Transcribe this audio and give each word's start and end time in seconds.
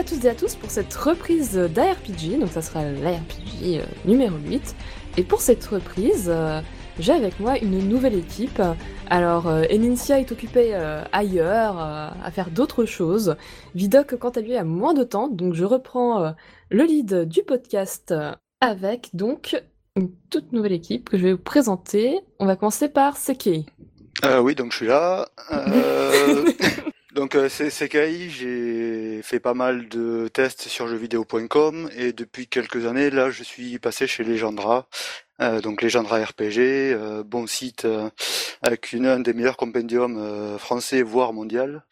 à 0.00 0.02
toutes 0.02 0.24
et 0.24 0.30
à 0.30 0.34
tous 0.34 0.54
pour 0.54 0.70
cette 0.70 0.94
reprise 0.94 1.54
d'ARPG, 1.54 2.40
donc 2.40 2.48
ça 2.48 2.62
sera 2.62 2.82
l'ARPG 2.84 3.80
euh, 3.80 3.84
numéro 4.06 4.34
8. 4.34 4.74
Et 5.18 5.22
pour 5.22 5.42
cette 5.42 5.62
reprise, 5.66 6.30
euh, 6.32 6.62
j'ai 6.98 7.12
avec 7.12 7.38
moi 7.38 7.58
une 7.58 7.86
nouvelle 7.86 8.14
équipe. 8.14 8.62
Alors, 9.10 9.46
euh, 9.46 9.64
Enincia 9.70 10.18
est 10.18 10.32
occupée 10.32 10.74
ailleurs, 11.12 11.78
à 11.78 12.30
faire 12.30 12.50
d'autres 12.50 12.86
choses. 12.86 13.36
Vidoc, 13.74 14.16
quant 14.16 14.30
à 14.30 14.40
lui, 14.40 14.56
a 14.56 14.64
moins 14.64 14.94
de 14.94 15.04
temps, 15.04 15.28
donc 15.28 15.52
je 15.52 15.66
reprends 15.66 16.32
le 16.70 16.84
lead 16.84 17.28
du 17.28 17.42
podcast 17.42 18.14
avec 18.62 19.10
donc 19.12 19.62
une 19.96 20.10
toute 20.30 20.52
nouvelle 20.52 20.72
équipe 20.72 21.10
que 21.10 21.18
je 21.18 21.24
vais 21.24 21.32
vous 21.32 21.38
présenter. 21.38 22.20
On 22.38 22.46
va 22.46 22.56
commencer 22.56 22.88
par 22.88 23.18
Sekei. 23.18 23.66
Euh, 24.24 24.40
oui, 24.40 24.54
donc 24.54 24.72
je 24.72 24.76
suis 24.78 24.86
là. 24.86 25.28
Euh, 25.52 26.44
donc 27.14 27.34
euh, 27.34 27.48
c'est 27.48 27.70
Sekai, 27.70 28.30
j'ai 28.30 29.20
fait 29.22 29.40
pas 29.40 29.54
mal 29.54 29.88
de 29.88 30.28
tests 30.28 30.68
sur 30.68 30.86
jeuxvideo.com 30.88 31.90
et 31.96 32.12
depuis 32.12 32.46
quelques 32.46 32.86
années, 32.86 33.10
là, 33.10 33.30
je 33.30 33.42
suis 33.42 33.78
passé 33.78 34.06
chez 34.06 34.24
Legendra. 34.24 34.88
Euh, 35.40 35.60
donc 35.60 35.82
Legendra 35.82 36.18
RPG, 36.22 36.58
euh, 36.92 37.22
bon 37.24 37.46
site 37.46 37.86
euh, 37.86 38.10
avec 38.62 38.92
une, 38.92 39.06
un 39.06 39.20
des 39.20 39.32
meilleurs 39.32 39.56
compendiums 39.56 40.18
euh, 40.18 40.58
français 40.58 41.02
voire 41.02 41.32
mondial 41.32 41.84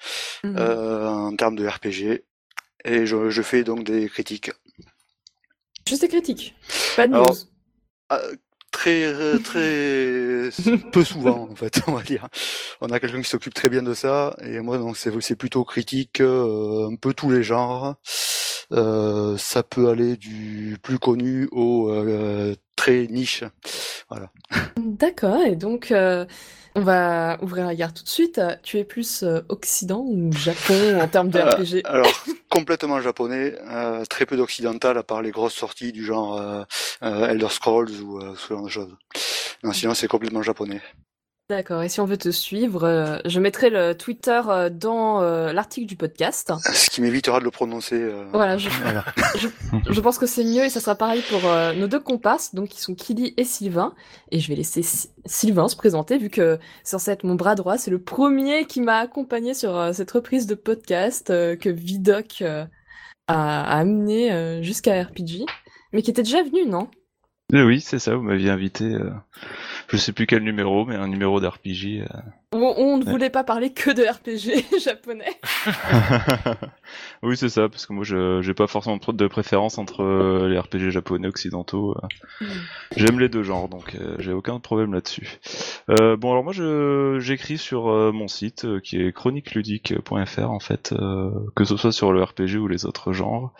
Mhm. 0.44 0.56
euh, 0.58 1.08
en 1.08 1.34
termes 1.36 1.56
de 1.56 1.66
RPG. 1.66 2.22
Et 2.84 3.06
je, 3.06 3.30
je 3.30 3.42
fais 3.42 3.64
donc 3.64 3.82
des 3.84 4.08
critiques. 4.08 4.52
Juste 5.88 6.02
des 6.02 6.08
critiques, 6.08 6.55
pas 6.96 7.08
de 7.08 7.14
Alors, 7.14 7.27
news. 7.30 7.36
Très 8.70 9.04
euh, 9.04 9.38
très 9.45 10.50
peu 10.92 11.02
souvent 11.05 11.48
en 11.50 11.55
fait 11.55 11.80
on 11.86 11.92
va 11.92 12.02
dire. 12.02 12.28
On 12.80 12.88
a 12.88 13.00
quelqu'un 13.00 13.22
qui 13.22 13.28
s'occupe 13.28 13.55
très 13.55 13.69
bien 13.69 13.83
de 13.83 13.94
ça 13.94 14.36
et 14.42 14.61
moi 14.61 14.78
donc 14.78 14.97
c'est 14.97 15.36
plutôt 15.36 15.64
critique 15.64 16.20
euh, 16.20 16.91
un 16.91 16.96
peu 16.96 17.14
tous 17.14 17.30
les 17.30 17.42
genres. 17.42 17.86
Euh, 17.86 17.92
ça 18.70 19.62
peut 19.62 19.88
aller 19.88 20.16
du 20.16 20.78
plus 20.83 20.98
connu 20.98 21.48
au 21.52 21.91
euh, 21.91 22.55
très 22.77 23.06
niche. 23.08 23.44
Voilà. 24.08 24.30
D'accord, 24.77 25.42
et 25.42 25.56
donc 25.56 25.91
euh, 25.91 26.24
on 26.74 26.80
va 26.80 27.39
ouvrir 27.42 27.66
la 27.66 27.74
guerre 27.74 27.92
tout 27.92 28.05
de 28.05 28.08
suite. 28.08 28.41
Tu 28.62 28.78
es 28.78 28.84
plus 28.84 29.22
euh, 29.22 29.41
Occident 29.48 30.05
ou 30.06 30.33
Japon 30.33 31.00
en 31.00 31.08
termes 31.08 31.28
de 31.30 31.39
Euh, 31.39 31.48
RPG 31.50 31.83
alors 31.84 32.24
complètement 32.48 33.00
japonais. 33.00 33.55
Euh, 33.70 34.05
très 34.05 34.27
peu 34.27 34.36
d'occidental 34.36 34.96
à 34.96 35.02
part 35.02 35.22
les 35.22 35.30
grosses 35.30 35.55
sorties 35.55 35.92
du 35.92 36.05
genre 36.05 36.41
euh, 36.41 36.62
euh, 37.02 37.28
Elder 37.28 37.48
Scrolls 37.50 37.91
ou 38.02 38.19
euh, 38.19 38.34
ce 38.36 38.55
genre 38.55 38.62
de 38.62 38.69
choses. 38.69 38.96
Non 39.64 39.72
sinon 39.72 39.94
c'est 39.94 40.08
complètement 40.08 40.42
japonais 40.42 40.80
D'accord, 41.50 41.82
et 41.82 41.88
si 41.88 41.98
on 42.02 42.04
veut 42.04 42.18
te 42.18 42.28
suivre, 42.30 42.84
euh, 42.84 43.16
je 43.24 43.41
mettrai 43.41 43.70
le 43.70 43.94
Twitter 43.94 44.38
euh, 44.50 44.68
dans 44.68 45.22
euh, 45.22 45.50
l'article 45.55 45.86
du 45.86 45.96
podcast. 45.96 46.52
ce 46.74 46.90
qui 46.90 47.00
m'évitera 47.00 47.38
de 47.40 47.44
le 47.44 47.50
prononcer 47.50 47.94
euh, 47.94 48.27
Voilà, 48.34 48.58
je, 48.58 48.68
voilà. 48.68 49.02
je, 49.38 49.48
je 49.90 50.00
pense 50.02 50.18
que 50.18 50.27
c'est 50.27 50.44
mieux 50.44 50.64
et 50.64 50.68
ça 50.68 50.80
sera 50.80 50.94
pareil 50.94 51.22
pour 51.30 51.46
euh, 51.46 51.72
nos 51.72 51.86
deux 51.88 52.00
comparses, 52.00 52.55
donc 52.55 52.68
qui 52.68 52.82
sont 52.82 52.94
Kili 52.94 53.32
et 53.38 53.44
Sylvain. 53.44 53.94
Et 54.30 54.40
je 54.40 54.48
vais 54.48 54.56
laisser 54.56 54.82
Si- 54.82 55.08
Sylvain 55.24 55.68
se 55.68 55.77
présenter 55.77 56.18
vu 56.18 56.28
que 56.28 56.58
c'est 56.84 56.90
censé 56.98 57.12
être 57.12 57.24
mon 57.24 57.34
bras 57.34 57.55
droit. 57.55 57.78
C'est 57.78 57.90
le 57.90 58.02
premier 58.02 58.66
qui 58.66 58.83
m'a 58.83 58.98
accompagné 58.98 59.55
sur 59.55 59.74
euh, 59.74 59.94
cette 59.94 60.10
reprise 60.10 60.46
de 60.46 60.55
podcast 60.55 61.30
euh, 61.30 61.56
que 61.56 61.70
Vidoc 61.70 62.42
euh, 62.42 62.66
a, 63.27 63.62
a 63.62 63.78
amené 63.78 64.30
euh, 64.33 64.60
jusqu'à 64.62 65.02
RPG, 65.02 65.46
mais 65.94 66.02
qui 66.02 66.10
était 66.10 66.22
déjà 66.24 66.42
venu, 66.42 66.66
non? 66.66 66.90
Oui, 67.50 67.80
c'est 67.80 67.98
ça, 67.98 68.14
vous 68.14 68.22
m'aviez 68.22 68.50
invité, 68.50 68.84
euh, 68.84 69.08
je 69.88 69.96
sais 69.96 70.12
plus 70.12 70.27
quel 70.27 70.42
numéro, 70.42 70.84
mais 70.84 70.96
un 70.96 71.08
numéro 71.08 71.41
d'RPG. 71.41 72.02
euh. 72.02 72.06
on, 72.52 72.74
on 72.77 72.98
ne 72.98 73.05
Ouais. 73.05 73.10
voulait 73.10 73.30
pas 73.30 73.42
parler 73.42 73.72
que 73.72 73.90
de 73.90 74.02
RPG 74.02 74.78
japonais. 74.84 75.40
oui, 77.23 77.39
c'est 77.39 77.48
ça, 77.48 77.70
parce 77.70 77.86
que 77.86 77.95
moi, 77.95 78.05
je 78.05 78.42
j'ai 78.42 78.52
pas 78.52 78.67
forcément 78.67 78.98
trop 78.98 79.12
de 79.14 79.27
préférence 79.27 79.78
entre 79.78 80.02
euh, 80.02 80.48
les 80.50 80.58
RPG 80.58 80.90
japonais 80.90 81.27
occidentaux. 81.28 81.96
euh. 82.42 82.46
J'aime 82.96 83.18
les 83.18 83.30
deux 83.30 83.42
genres, 83.45 83.70
donc 83.70 83.96
j'ai 84.18 84.33
aucun 84.33 84.61
problème 84.61 84.92
là-dessus. 84.92 85.39
Euh, 85.89 86.18
bon, 86.18 86.33
alors 86.33 86.44
moi, 86.44 86.52
j'écris 87.18 87.56
sur 87.56 87.86
mon 88.12 88.28
site, 88.28 88.67
qui 88.83 89.00
est 89.00 89.12
chroniqueludique.fr, 89.12 90.50
en 90.50 90.61
fait, 90.61 90.94
que 91.56 91.64
ce 91.64 91.78
soit 91.78 91.92
sur 91.92 92.12
le 92.12 92.23
RPG 92.23 92.56
ou 92.58 92.68
les 92.68 92.84
autres 92.84 93.14
genres. 93.14 93.55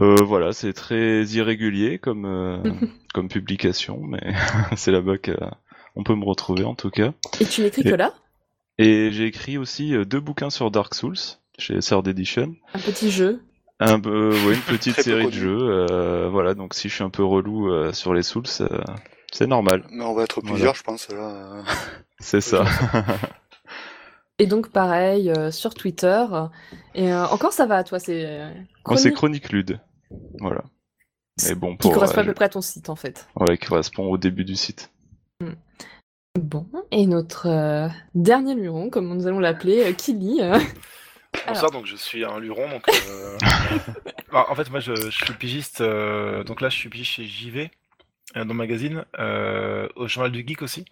Euh, 0.00 0.14
voilà, 0.22 0.52
c'est 0.52 0.72
très 0.72 1.24
irrégulier 1.24 1.98
comme 1.98 2.24
euh, 2.24 2.62
comme 3.14 3.28
publication, 3.28 4.00
mais 4.00 4.20
c'est 4.76 4.92
là-bas 4.92 5.18
qu'on 5.18 6.04
peut 6.04 6.14
me 6.14 6.24
retrouver 6.24 6.64
en 6.64 6.74
tout 6.74 6.90
cas. 6.90 7.12
Et 7.40 7.44
tu 7.44 7.62
n'écris 7.62 7.82
que 7.82 7.94
là? 7.94 8.14
Et 8.78 9.10
j'ai 9.10 9.24
écrit 9.26 9.58
aussi 9.58 9.94
euh, 9.96 10.04
deux 10.04 10.20
bouquins 10.20 10.50
sur 10.50 10.70
Dark 10.70 10.94
Souls 10.94 11.16
chez 11.58 11.78
Third 11.80 12.06
Edition. 12.06 12.54
Un 12.74 12.78
petit 12.78 13.10
jeu. 13.10 13.42
Un 13.80 13.98
peu, 13.98 14.30
ouais, 14.30 14.54
une 14.54 14.60
petite 14.76 15.00
série 15.00 15.26
de 15.26 15.32
jeux. 15.32 15.58
euh, 15.60 16.28
voilà, 16.28 16.54
donc 16.54 16.74
si 16.74 16.88
je 16.88 16.94
suis 16.94 17.04
un 17.04 17.10
peu 17.10 17.24
relou 17.24 17.68
euh, 17.72 17.92
sur 17.92 18.14
les 18.14 18.22
Souls, 18.22 18.44
euh, 18.60 18.68
c'est 19.32 19.46
normal. 19.48 19.84
mais 19.90 20.04
on 20.04 20.14
va 20.14 20.22
être 20.22 20.40
Voilà. 20.40 20.54
plusieurs 20.54 20.74
je 20.76 20.82
pense 20.84 21.08
là 21.10 21.16
euh. 21.58 21.62
C'est 22.20 22.40
ça. 22.40 22.64
Et 24.40 24.46
donc 24.46 24.70
pareil 24.70 25.30
euh, 25.30 25.50
sur 25.50 25.74
Twitter. 25.74 26.24
Et 26.94 27.12
euh, 27.12 27.26
encore 27.26 27.52
ça 27.52 27.66
va, 27.66 27.82
toi, 27.82 27.98
c'est 27.98 28.24
euh, 28.24 28.48
Moi, 28.86 28.96
c'est 28.96 29.12
chronique 29.12 29.42
Chronique 29.44 29.52
Lude. 29.52 29.80
Voilà. 30.40 30.64
Mais 31.46 31.54
bon, 31.54 31.72
qui 31.72 31.78
pour, 31.78 31.92
correspond 31.92 32.18
à 32.18 32.22
euh, 32.22 32.26
peu 32.26 32.34
près 32.34 32.46
à 32.46 32.48
ton 32.48 32.60
site 32.60 32.88
en 32.88 32.96
fait. 32.96 33.28
ouais, 33.36 33.56
qui 33.58 33.66
correspond 33.66 34.06
au 34.10 34.18
début 34.18 34.44
du 34.44 34.56
site. 34.56 34.90
Bon, 36.38 36.66
et 36.90 37.06
notre 37.06 37.46
euh, 37.48 37.88
dernier 38.14 38.54
luron, 38.54 38.90
comme 38.90 39.08
nous 39.14 39.26
allons 39.26 39.40
l'appeler, 39.40 39.84
euh, 39.84 39.92
Kili. 39.92 40.40
euh. 40.40 40.58
Bonsoir, 41.46 41.70
donc 41.70 41.86
je 41.86 41.96
suis 41.96 42.24
un 42.24 42.38
luron. 42.38 42.68
Donc, 42.68 42.88
euh, 42.88 43.36
bah, 44.32 44.46
en 44.48 44.54
fait, 44.54 44.70
moi 44.70 44.80
je, 44.80 44.94
je 44.94 45.10
suis 45.24 45.34
pigiste. 45.34 45.80
euh, 45.80 46.44
donc 46.44 46.60
là, 46.60 46.68
je 46.68 46.76
suis 46.76 46.88
pigiste 46.88 47.10
chez 47.12 47.24
JV, 47.24 47.70
euh, 48.36 48.40
dans 48.44 48.48
le 48.48 48.54
magazine, 48.54 49.04
euh, 49.18 49.88
au 49.96 50.06
journal 50.08 50.30
du 50.32 50.44
geek 50.46 50.62
aussi. 50.62 50.84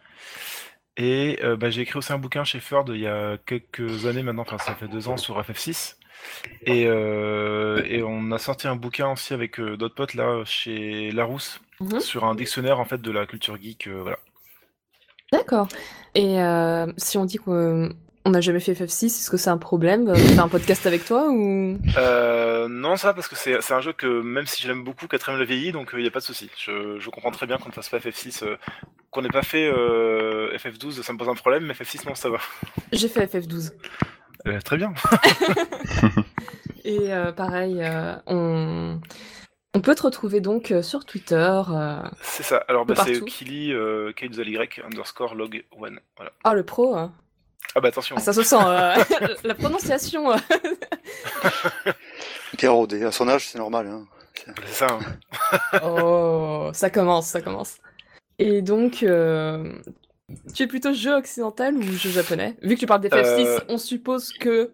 Et 0.97 1.39
euh, 1.43 1.57
bah, 1.57 1.71
j'ai 1.71 1.83
écrit 1.83 1.99
aussi 1.99 2.13
un 2.13 2.19
bouquin 2.19 2.43
chez 2.45 2.59
Ford 2.61 2.85
il 2.89 3.01
y 3.01 3.07
a 3.07 3.37
quelques 3.47 4.07
années 4.07 4.23
maintenant, 4.23 4.43
enfin 4.43 4.59
ça 4.59 4.75
fait 4.75 4.89
deux 4.89 5.09
ans 5.09 5.17
sur 5.17 5.41
FF6. 5.41 5.97
Et, 6.63 6.87
euh, 6.87 7.83
et 7.87 8.03
on 8.03 8.31
a 8.33 8.39
sorti 8.39 8.67
un 8.69 8.77
bouquin 8.77 9.13
aussi 9.13 9.35
avec 9.35 9.59
euh, 9.61 9.77
d'autres 9.77 9.95
potes 9.95 10.15
là 10.15 10.43
chez 10.45 11.11
Larousse 11.13 11.61
Mhm. 11.81 12.01
sur 12.01 12.25
un 12.25 12.35
dictionnaire 12.35 12.81
en 12.81 12.87
fait 12.87 13.03
de 13.03 13.11
la 13.11 13.27
culture 13.27 13.57
geek. 13.61 13.87
euh, 13.89 14.01
voilà. 14.03 14.19
D'accord. 15.31 15.69
Et 16.15 16.37
si 16.97 17.19
on 17.19 17.25
dit 17.27 17.37
qu'on 17.37 17.91
n'a 18.25 18.41
jamais 18.41 18.61
fait 18.61 18.73
FF6, 18.73 19.07
est-ce 19.07 19.31
que 19.31 19.37
c'est 19.37 19.51
un 19.51 19.59
problème 19.59 20.15
faire 20.17 20.45
un 20.45 20.49
podcast 20.49 20.87
avec 20.87 21.05
toi 21.05 21.29
ou? 21.29 21.79
Non, 22.69 22.97
ça, 22.97 23.13
parce 23.13 23.29
que 23.29 23.37
c'est 23.37 23.73
un 23.73 23.81
jeu 23.81 23.93
que, 23.93 24.07
même 24.23 24.47
si 24.47 24.63
je 24.63 24.69
l'aime 24.69 24.85
beaucoup, 24.85 25.07
4ème 25.07 25.37
le 25.37 25.45
vieilli, 25.45 25.73
donc 25.73 25.91
il 25.93 25.99
n'y 26.01 26.07
a 26.07 26.11
pas 26.11 26.21
de 26.21 26.25
souci. 26.25 26.49
Je, 26.57 26.99
je 26.99 27.11
comprends 27.11 27.31
très 27.31 27.47
bien 27.47 27.59
qu'on 27.59 27.69
ne 27.69 27.75
fasse 27.75 27.89
pas 27.89 27.99
FF6. 27.99 28.45
euh, 28.45 28.57
qu'on 29.11 29.23
n'ait 29.23 29.29
pas 29.29 29.43
fait 29.43 29.67
euh, 29.67 30.57
FF12, 30.57 31.03
ça 31.03 31.13
me 31.13 31.19
pose 31.19 31.29
un 31.29 31.35
problème, 31.35 31.65
mais 31.67 31.75
FF6, 31.75 32.07
non, 32.07 32.15
ça 32.15 32.29
va. 32.31 32.39
J'ai 32.93 33.09
fait 33.09 33.27
FF12. 33.27 33.73
Euh, 34.47 34.61
très 34.61 34.77
bien. 34.77 34.93
Et 36.85 37.13
euh, 37.13 37.33
pareil, 37.33 37.79
euh, 37.83 38.15
on... 38.27 39.01
on 39.75 39.81
peut 39.81 39.95
te 39.95 40.03
retrouver 40.03 40.41
donc 40.41 40.71
euh, 40.71 40.83
sur 40.83 41.05
Twitter. 41.05 41.63
euh, 41.71 42.01
C'est 42.23 42.43
ça. 42.45 42.65
Alors, 42.69 42.87
bah, 42.87 42.95
c'est. 43.05 43.25
Kili, 43.25 43.73
euh, 43.73 44.13
Y 44.21 44.81
underscore 44.85 45.35
log 45.35 45.65
one. 45.77 45.99
Voilà. 46.17 46.33
Ah, 46.45 46.55
le 46.55 46.63
pro. 46.63 46.95
hein. 46.97 47.13
Ah 47.75 47.81
bah 47.81 47.89
attention. 47.89 48.15
Ah, 48.17 48.21
ça 48.21 48.33
se 48.33 48.43
sent. 48.43 48.57
euh, 48.57 48.95
la 49.45 49.55
prononciation. 49.55 50.33
Pierre 52.57 52.77
Audet, 52.77 53.05
à 53.05 53.13
son 53.13 53.29
âge 53.29 53.49
c'est 53.49 53.59
normal 53.59 53.87
hein. 53.89 54.07
C'est 54.67 54.87
ça. 54.87 54.89
hein. 54.91 55.81
Oh, 55.83 56.71
ça 56.73 56.91
commence, 56.91 57.27
ça 57.27 57.41
commence. 57.41 57.79
Et 58.39 58.63
donc, 58.63 59.03
euh, 59.03 59.73
tu 60.55 60.63
es 60.63 60.67
plutôt 60.67 60.93
jeu 60.93 61.15
occidental 61.15 61.77
ou 61.77 61.83
jeu 61.83 62.11
japonais? 62.11 62.57
Vu 62.63 62.75
que 62.75 62.81
tu 62.81 62.87
parles 62.87 63.01
des 63.01 63.09
FF6, 63.09 63.47
Euh, 63.47 63.61
on 63.69 63.79
suppose 63.79 64.33
que. 64.33 64.73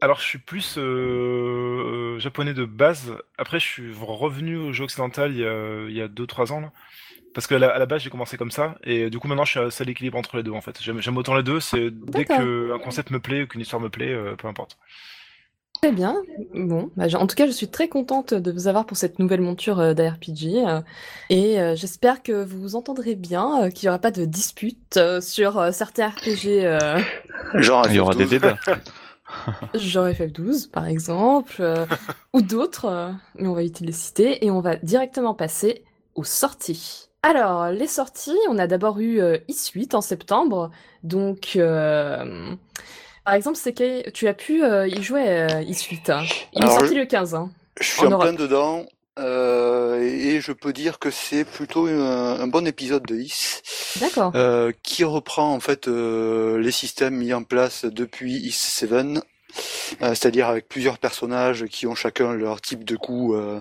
Alors, 0.00 0.18
je 0.18 0.24
suis 0.24 0.38
plus 0.38 0.76
euh, 0.78 2.18
japonais 2.18 2.54
de 2.54 2.64
base. 2.64 3.14
Après, 3.36 3.60
je 3.60 3.66
suis 3.66 3.92
revenu 4.00 4.56
au 4.56 4.72
jeu 4.72 4.84
occidental 4.84 5.32
il 5.32 5.40
y 5.40 5.44
a, 5.46 5.86
il 5.88 5.94
y 5.94 6.00
a 6.00 6.08
2-3 6.08 6.52
ans. 6.52 6.60
Là. 6.60 6.72
Parce 7.34 7.46
que 7.46 7.54
à 7.54 7.58
la, 7.58 7.68
à 7.68 7.78
la 7.78 7.86
base, 7.86 8.02
j'ai 8.02 8.10
commencé 8.10 8.36
comme 8.36 8.50
ça. 8.50 8.76
Et 8.82 9.10
du 9.10 9.18
coup, 9.18 9.28
maintenant, 9.28 9.44
je 9.44 9.50
suis 9.50 9.60
assez 9.60 9.82
à 9.82 9.86
l'équilibre 9.86 10.18
entre 10.18 10.36
les 10.36 10.42
deux, 10.42 10.52
en 10.52 10.60
fait. 10.60 10.80
J'aime 10.82 11.16
autant 11.16 11.34
les 11.34 11.42
deux. 11.42 11.60
C'est 11.60 11.90
dès 11.90 12.24
qu'un 12.24 12.78
concept 12.82 13.10
me 13.10 13.20
plaît 13.20 13.42
ou 13.42 13.46
qu'une 13.46 13.60
histoire 13.60 13.80
me 13.80 13.90
plaît, 13.90 14.12
euh, 14.12 14.36
peu 14.36 14.48
importe. 14.48 14.78
Très 15.82 15.92
bien. 15.92 16.16
Bon, 16.54 16.90
bah, 16.96 17.06
en 17.14 17.26
tout 17.26 17.34
cas, 17.36 17.46
je 17.46 17.52
suis 17.52 17.68
très 17.68 17.88
contente 17.88 18.34
de 18.34 18.52
vous 18.52 18.68
avoir 18.68 18.84
pour 18.84 18.98
cette 18.98 19.18
nouvelle 19.18 19.40
monture 19.40 19.80
euh, 19.80 19.94
d'ARPG. 19.94 20.56
euh, 20.66 20.80
et 21.30 21.58
euh, 21.58 21.74
j'espère 21.74 22.22
que 22.22 22.44
vous 22.44 22.60
vous 22.60 22.76
entendrez 22.76 23.14
bien, 23.14 23.62
euh, 23.64 23.70
qu'il 23.70 23.86
n'y 23.86 23.88
aura 23.90 23.98
pas 23.98 24.10
de 24.10 24.26
dispute 24.26 24.98
euh, 24.98 25.22
sur 25.22 25.58
euh, 25.58 25.72
certains 25.72 26.08
RPG, 26.10 26.64
euh, 26.66 27.00
genre 27.54 27.86
Il 27.88 27.94
y 27.94 27.98
aura 27.98 28.14
des 28.14 28.26
FF12. 28.26 28.28
débats. 28.28 28.58
genre 29.74 30.08
FF12 30.08 30.70
par 30.70 30.86
exemple, 30.86 31.56
euh, 31.60 31.86
ou 32.34 32.42
d'autres, 32.42 32.84
euh, 32.86 33.10
mais 33.36 33.48
on 33.48 33.54
va 33.54 33.62
éviter 33.62 33.80
de 33.82 33.86
les 33.86 33.94
citer. 33.96 34.44
Et 34.44 34.50
on 34.50 34.60
va 34.60 34.76
directement 34.76 35.32
passer 35.34 35.84
aux 36.14 36.24
sorties. 36.24 37.06
Alors, 37.22 37.70
les 37.70 37.86
sorties, 37.86 38.36
on 38.50 38.58
a 38.58 38.66
d'abord 38.66 38.98
eu 39.00 39.20
euh, 39.20 39.38
Is8 39.48 39.94
en 39.94 40.00
septembre, 40.02 40.70
donc 41.04 41.52
euh, 41.56 42.54
Par 43.24 43.34
exemple, 43.34 43.56
c'est 43.60 44.12
tu 44.12 44.28
as 44.28 44.34
pu 44.34 44.62
y 44.64 45.02
jouer 45.02 45.28
euh, 45.28 45.62
Isuite. 45.62 46.10
Il 46.52 46.62
Alors, 46.62 46.76
est 46.76 46.78
sorti 46.80 46.94
je- 46.94 47.00
le 47.00 47.06
15. 47.06 47.34
hein. 47.34 47.50
Je 47.80 47.86
suis 47.86 48.06
En 48.06 48.18
plein 48.18 48.32
dedans. 48.32 48.84
euh, 49.18 50.00
et 50.00 50.40
je 50.40 50.52
peux 50.52 50.72
dire 50.72 50.98
que 50.98 51.10
c'est 51.10 51.44
plutôt 51.44 51.86
un, 51.86 52.40
un 52.40 52.46
bon 52.46 52.66
épisode 52.66 53.04
de 53.06 53.16
Is. 53.16 53.60
D'accord. 54.00 54.32
Euh, 54.34 54.72
qui 54.82 55.04
reprend 55.04 55.52
en 55.52 55.60
fait 55.60 55.88
euh, 55.88 56.58
les 56.58 56.70
systèmes 56.72 57.16
mis 57.16 57.32
en 57.32 57.42
place 57.42 57.84
depuis 57.84 58.34
Is 58.36 58.52
7, 58.52 58.92
euh, 58.92 59.20
c'est-à-dire 60.00 60.48
avec 60.48 60.68
plusieurs 60.68 60.98
personnages 60.98 61.64
qui 61.66 61.86
ont 61.86 61.94
chacun 61.94 62.32
leur 62.34 62.60
type 62.60 62.84
de 62.84 62.96
coup 62.96 63.34
euh, 63.34 63.60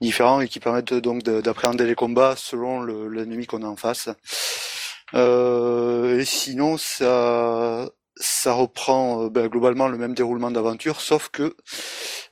différent 0.00 0.40
et 0.40 0.48
qui 0.48 0.60
permettent 0.60 0.94
donc 0.94 1.22
de- 1.22 1.40
d'appréhender 1.40 1.84
les 1.86 1.94
combats 1.94 2.34
selon 2.36 2.80
le- 2.80 3.08
l'ennemi 3.08 3.46
qu'on 3.46 3.62
a 3.62 3.66
en 3.66 3.76
face. 3.76 4.08
Euh, 5.14 6.18
et 6.20 6.24
sinon, 6.24 6.76
ça 6.78 7.88
ça 8.18 8.52
reprend 8.52 9.24
euh, 9.24 9.28
ben, 9.28 9.48
globalement 9.48 9.88
le 9.88 9.98
même 9.98 10.14
déroulement 10.14 10.50
d'aventure, 10.50 11.00
sauf 11.00 11.28
que 11.28 11.54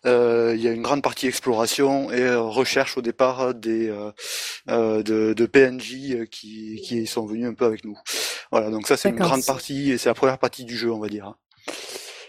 euh, 0.06 0.52
il 0.56 0.62
y 0.62 0.68
a 0.68 0.72
une 0.72 0.82
grande 0.82 1.02
partie 1.02 1.26
exploration 1.26 2.10
et 2.10 2.22
euh, 2.22 2.40
recherche 2.40 2.96
au 2.98 3.02
départ 3.02 3.54
des 3.54 3.88
euh, 4.68 5.02
de, 5.02 5.32
de 5.32 5.46
PNJ 5.46 6.28
qui, 6.30 6.80
qui 6.84 7.06
sont 7.06 7.26
venus 7.26 7.46
un 7.46 7.54
peu 7.54 7.64
avec 7.64 7.84
nous. 7.84 7.98
Voilà, 8.50 8.70
donc 8.70 8.86
ça 8.86 8.96
c'est 8.96 9.10
une 9.10 9.16
grande 9.16 9.44
partie 9.44 9.92
et 9.92 9.98
c'est 9.98 10.08
la 10.08 10.14
première 10.14 10.38
partie 10.38 10.64
du 10.64 10.76
jeu, 10.76 10.90
on 10.92 11.00
va 11.00 11.08
dire. 11.08 11.34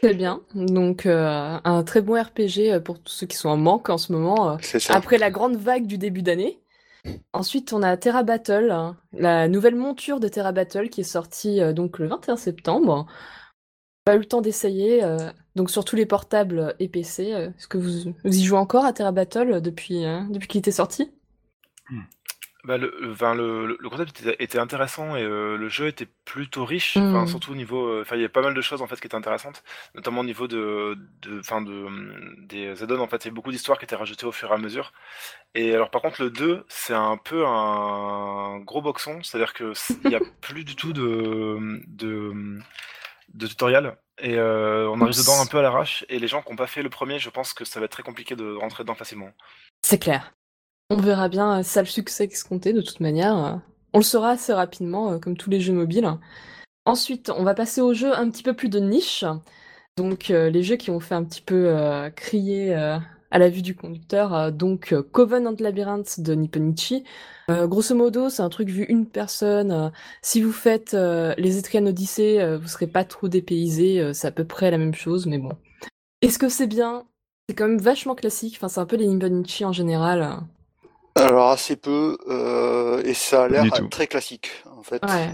Très 0.01 0.13
bien. 0.13 0.41
Donc, 0.53 1.05
euh, 1.05 1.57
un 1.63 1.83
très 1.83 2.01
bon 2.01 2.21
RPG 2.21 2.79
pour 2.83 2.99
tous 2.99 3.11
ceux 3.11 3.27
qui 3.27 3.37
sont 3.37 3.49
en 3.49 3.57
manque 3.57 3.89
en 3.89 3.97
ce 3.97 4.11
moment, 4.11 4.57
après 4.89 5.17
la 5.17 5.31
grande 5.31 5.55
vague 5.55 5.87
du 5.87 5.97
début 5.97 6.21
d'année. 6.21 6.59
Ensuite, 7.33 7.71
on 7.71 7.83
a 7.83 7.97
Terra 7.97 8.23
Battle, 8.23 8.71
hein, 8.71 8.97
la 9.13 9.47
nouvelle 9.47 9.75
monture 9.75 10.19
de 10.19 10.27
Terra 10.27 10.51
Battle 10.51 10.89
qui 10.89 11.01
est 11.01 11.03
sortie 11.03 11.59
donc 11.73 11.99
le 11.99 12.07
21 12.07 12.35
septembre. 12.35 13.07
Pas 14.05 14.15
eu 14.15 14.19
le 14.19 14.25
temps 14.25 14.39
d'essayer, 14.41 15.03
euh, 15.03 15.31
donc 15.55 15.69
sur 15.69 15.83
tous 15.83 15.95
les 15.97 16.05
portables 16.05 16.75
et 16.79 16.87
PC. 16.87 17.33
euh, 17.33 17.49
Est-ce 17.57 17.67
que 17.67 17.77
vous, 17.77 18.13
vous 18.23 18.37
y 18.37 18.43
jouez 18.45 18.57
encore 18.57 18.85
à 18.85 18.93
Terra 18.93 19.11
Battle 19.11 19.53
euh, 19.53 19.59
depuis, 19.59 20.05
euh, 20.05 20.21
depuis 20.29 20.47
qu'il 20.47 20.59
était 20.59 20.71
sorti? 20.71 21.11
Bah, 22.63 22.79
le, 22.79 22.89
concept 23.89 24.21
était, 24.21 24.35
était 24.43 24.57
intéressant 24.57 25.15
et 25.15 25.21
euh, 25.21 25.55
le 25.55 25.69
jeu 25.69 25.85
était 25.85 26.07
plutôt 26.25 26.65
riche, 26.65 26.97
Mm. 26.97 27.01
enfin, 27.05 27.27
surtout 27.27 27.51
au 27.51 27.55
niveau, 27.55 28.03
il 28.11 28.21
y 28.21 28.25
a 28.25 28.29
pas 28.29 28.41
mal 28.41 28.55
de 28.55 28.61
choses 28.61 28.81
en 28.81 28.87
fait 28.87 28.99
qui 28.99 29.05
étaient 29.05 29.13
intéressantes, 29.15 29.63
notamment 29.93 30.21
au 30.21 30.23
niveau 30.23 30.47
de, 30.47 30.97
de, 31.21 31.41
de, 31.41 32.45
des 32.47 32.81
add-ons 32.81 32.99
en 33.01 33.07
fait, 33.07 33.23
il 33.25 33.27
y 33.27 33.31
a 33.31 33.33
beaucoup 33.33 33.51
d'histoires 33.51 33.77
qui 33.77 33.85
étaient 33.85 33.95
rajoutées 33.95 34.25
au 34.25 34.31
fur 34.31 34.49
et 34.49 34.55
à 34.55 34.57
mesure. 34.57 34.93
Et 35.55 35.75
alors 35.75 35.91
par 35.91 36.01
contre 36.01 36.23
le 36.23 36.31
2 36.31 36.65
c'est 36.69 36.93
un 36.95 37.17
peu 37.17 37.45
un 37.47 38.59
gros 38.61 38.81
boxon, 38.81 39.21
c'est-à-dire 39.23 39.53
que 39.53 39.73
c- 39.75 39.99
il 40.03 40.09
y 40.11 40.15
a 40.15 40.21
plus 40.41 40.63
du 40.65 40.75
tout 40.75 40.93
de 40.93 41.81
de, 41.87 42.59
de 43.33 43.47
tutoriel 43.47 43.97
et 44.19 44.35
euh, 44.35 44.89
on 44.89 45.01
arrive 45.01 45.15
Oups. 45.15 45.17
dedans 45.17 45.41
un 45.41 45.45
peu 45.45 45.57
à 45.59 45.61
l'arrache 45.61 46.05
et 46.09 46.19
les 46.19 46.27
gens 46.27 46.41
qui 46.41 46.49
n'ont 46.49 46.55
pas 46.55 46.67
fait 46.67 46.83
le 46.83 46.89
premier, 46.89 47.19
je 47.19 47.29
pense 47.29 47.53
que 47.53 47.65
ça 47.65 47.79
va 47.79 47.85
être 47.85 47.91
très 47.91 48.03
compliqué 48.03 48.35
de 48.35 48.53
rentrer 48.55 48.83
dedans 48.83 48.95
facilement. 48.95 49.29
C'est 49.81 49.99
clair. 49.99 50.33
On 50.89 50.97
verra 50.97 51.29
bien 51.29 51.59
euh, 51.59 51.63
ça 51.63 51.81
le 51.81 51.87
succès 51.87 52.25
escompté 52.25 52.71
de 52.73 52.81
toute 52.81 52.99
manière. 52.99 53.37
euh, 53.37 53.55
On 53.93 53.97
le 53.99 54.03
saura 54.03 54.31
assez 54.31 54.53
rapidement, 54.53 55.11
euh, 55.13 55.19
comme 55.19 55.35
tous 55.35 55.49
les 55.49 55.59
jeux 55.59 55.73
mobiles. 55.73 56.09
Ensuite, 56.85 57.29
on 57.29 57.43
va 57.43 57.55
passer 57.55 57.81
aux 57.81 57.93
jeux 57.93 58.13
un 58.15 58.29
petit 58.29 58.43
peu 58.43 58.53
plus 58.53 58.69
de 58.69 58.79
niche. 58.79 59.25
Donc, 59.97 60.29
euh, 60.29 60.49
les 60.49 60.61
jeux 60.63 60.75
qui 60.75 60.91
ont 60.91 60.99
fait 60.99 61.15
un 61.15 61.23
petit 61.23 61.41
peu 61.41 61.69
euh, 61.69 62.09
crier 62.11 62.75
euh, 62.75 62.97
à 63.35 63.37
la 63.37 63.49
vue 63.49 63.61
du 63.61 63.75
conducteur. 63.75 64.33
euh, 64.33 64.49
donc, 64.49 64.93
euh, 64.93 65.03
Covenant 65.03 65.53
Labyrinth 65.59 66.21
de 66.21 66.35
Nipponichi. 66.35 67.03
Euh, 67.51 67.67
grosso 67.67 67.93
modo, 67.93 68.29
c'est 68.29 68.41
un 68.41 68.47
truc 68.47 68.69
vu 68.69 68.85
une 68.85 69.05
personne. 69.05 69.91
si 70.21 70.41
vous 70.41 70.53
faites 70.53 70.93
euh, 70.93 71.35
les 71.37 71.57
Etrian 71.57 71.85
Odyssey, 71.85 72.39
euh, 72.39 72.57
vous 72.57 72.69
serez 72.69 72.87
pas 72.87 73.03
trop 73.03 73.27
dépaysé. 73.27 74.13
c'est 74.13 74.27
à 74.27 74.31
peu 74.31 74.45
près 74.45 74.71
la 74.71 74.77
même 74.77 74.95
chose, 74.95 75.25
mais 75.25 75.37
bon. 75.37 75.51
Est-ce 76.21 76.39
que 76.39 76.47
c'est 76.47 76.65
bien? 76.65 77.03
C'est 77.49 77.55
quand 77.55 77.67
même 77.67 77.77
vachement 77.77 78.15
classique. 78.15 78.55
Enfin, 78.55 78.69
c'est 78.69 78.79
un 78.79 78.85
peu 78.85 78.95
les 78.95 79.05
Nipponichi 79.05 79.65
en 79.65 79.73
général. 79.73 80.39
Alors 81.15 81.49
assez 81.49 81.75
peu 81.75 82.17
euh, 82.29 83.01
et 83.03 83.13
ça 83.13 83.43
a 83.43 83.47
l'air 83.49 83.65
très 83.89 84.07
classique 84.07 84.63
en 84.77 84.83
fait. 84.83 85.03
Ouais. 85.03 85.29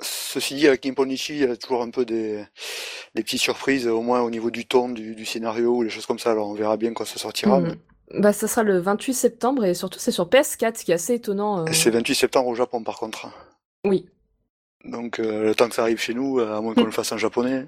Ceci 0.00 0.54
dit, 0.56 0.68
avec 0.68 0.84
Nipponichi, 0.84 1.34
il 1.36 1.40
y 1.40 1.44
a 1.44 1.56
toujours 1.56 1.82
un 1.82 1.90
peu 1.90 2.04
des, 2.04 2.44
des 3.14 3.22
petites 3.22 3.40
surprises, 3.40 3.86
au 3.86 4.02
moins 4.02 4.20
au 4.20 4.30
niveau 4.30 4.50
du 4.50 4.66
ton, 4.66 4.90
du, 4.90 5.14
du 5.14 5.24
scénario 5.24 5.76
ou 5.76 5.84
des 5.84 5.90
choses 5.90 6.04
comme 6.06 6.18
ça. 6.18 6.32
Alors 6.32 6.48
on 6.48 6.54
verra 6.54 6.76
bien 6.76 6.92
quand 6.92 7.04
ça 7.06 7.18
sortira. 7.18 7.60
Mm. 7.60 7.76
Bah, 8.18 8.32
ça 8.32 8.46
sera 8.46 8.62
le 8.62 8.78
28 8.78 9.14
septembre 9.14 9.64
et 9.64 9.74
surtout 9.74 9.98
c'est 9.98 10.12
sur 10.12 10.28
PS4, 10.28 10.76
ce 10.78 10.84
qui 10.84 10.92
est 10.92 10.94
assez 10.94 11.14
étonnant. 11.14 11.60
euh. 11.66 11.72
C'est 11.72 11.90
28 11.90 12.14
septembre 12.14 12.48
au 12.48 12.54
Japon 12.54 12.82
par 12.82 12.98
contre. 12.98 13.28
Oui, 13.84 14.06
Donc 14.84 15.18
euh, 15.18 15.44
le 15.44 15.54
temps 15.54 15.68
que 15.68 15.74
ça 15.74 15.82
arrive 15.82 15.98
chez 15.98 16.12
nous, 16.14 16.40
à 16.40 16.60
moins 16.60 16.74
qu'on 16.74 16.84
le 16.84 16.90
fasse 16.90 17.10
en 17.12 17.18
japonais, 17.18 17.66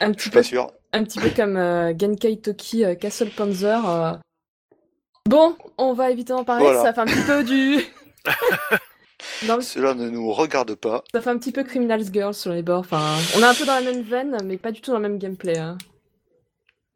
un 0.00 0.08
je 0.08 0.12
petit 0.12 0.20
suis 0.22 0.30
peu, 0.30 0.38
pas 0.40 0.42
sûr. 0.42 0.70
un 0.92 1.04
petit 1.04 1.18
peu 1.18 1.30
comme 1.30 1.56
euh, 1.56 1.94
Genkai 1.98 2.36
Toki 2.36 2.84
euh, 2.84 2.94
Castle 2.96 3.30
Panzer. 3.30 3.88
euh. 3.88 4.12
Bon, 5.26 5.56
on 5.78 5.94
va 5.94 6.10
éviter 6.10 6.32
d'en 6.34 6.44
parler, 6.44 6.64
Voilà. 6.66 6.82
ça 6.82 6.92
fait 6.92 7.00
un 7.00 7.06
petit 7.06 7.26
peu 7.26 7.42
du. 7.42 7.78
Cela 9.60 9.94
ne 9.94 10.08
nous 10.10 10.32
regarde 10.32 10.74
pas. 10.74 11.02
Ça 11.12 11.20
fait 11.20 11.30
un 11.30 11.38
petit 11.38 11.52
peu 11.52 11.62
Criminals 11.64 12.12
Girls 12.12 12.34
sur 12.34 12.52
les 12.52 12.62
bords. 12.62 12.80
Enfin, 12.80 13.02
on 13.36 13.40
est 13.40 13.44
un 13.44 13.54
peu 13.54 13.64
dans 13.64 13.74
la 13.74 13.80
même 13.82 14.02
veine, 14.02 14.36
mais 14.44 14.56
pas 14.56 14.70
du 14.72 14.80
tout 14.80 14.90
dans 14.90 14.98
le 14.98 15.02
même 15.08 15.18
gameplay. 15.18 15.58
hein. 15.58 15.76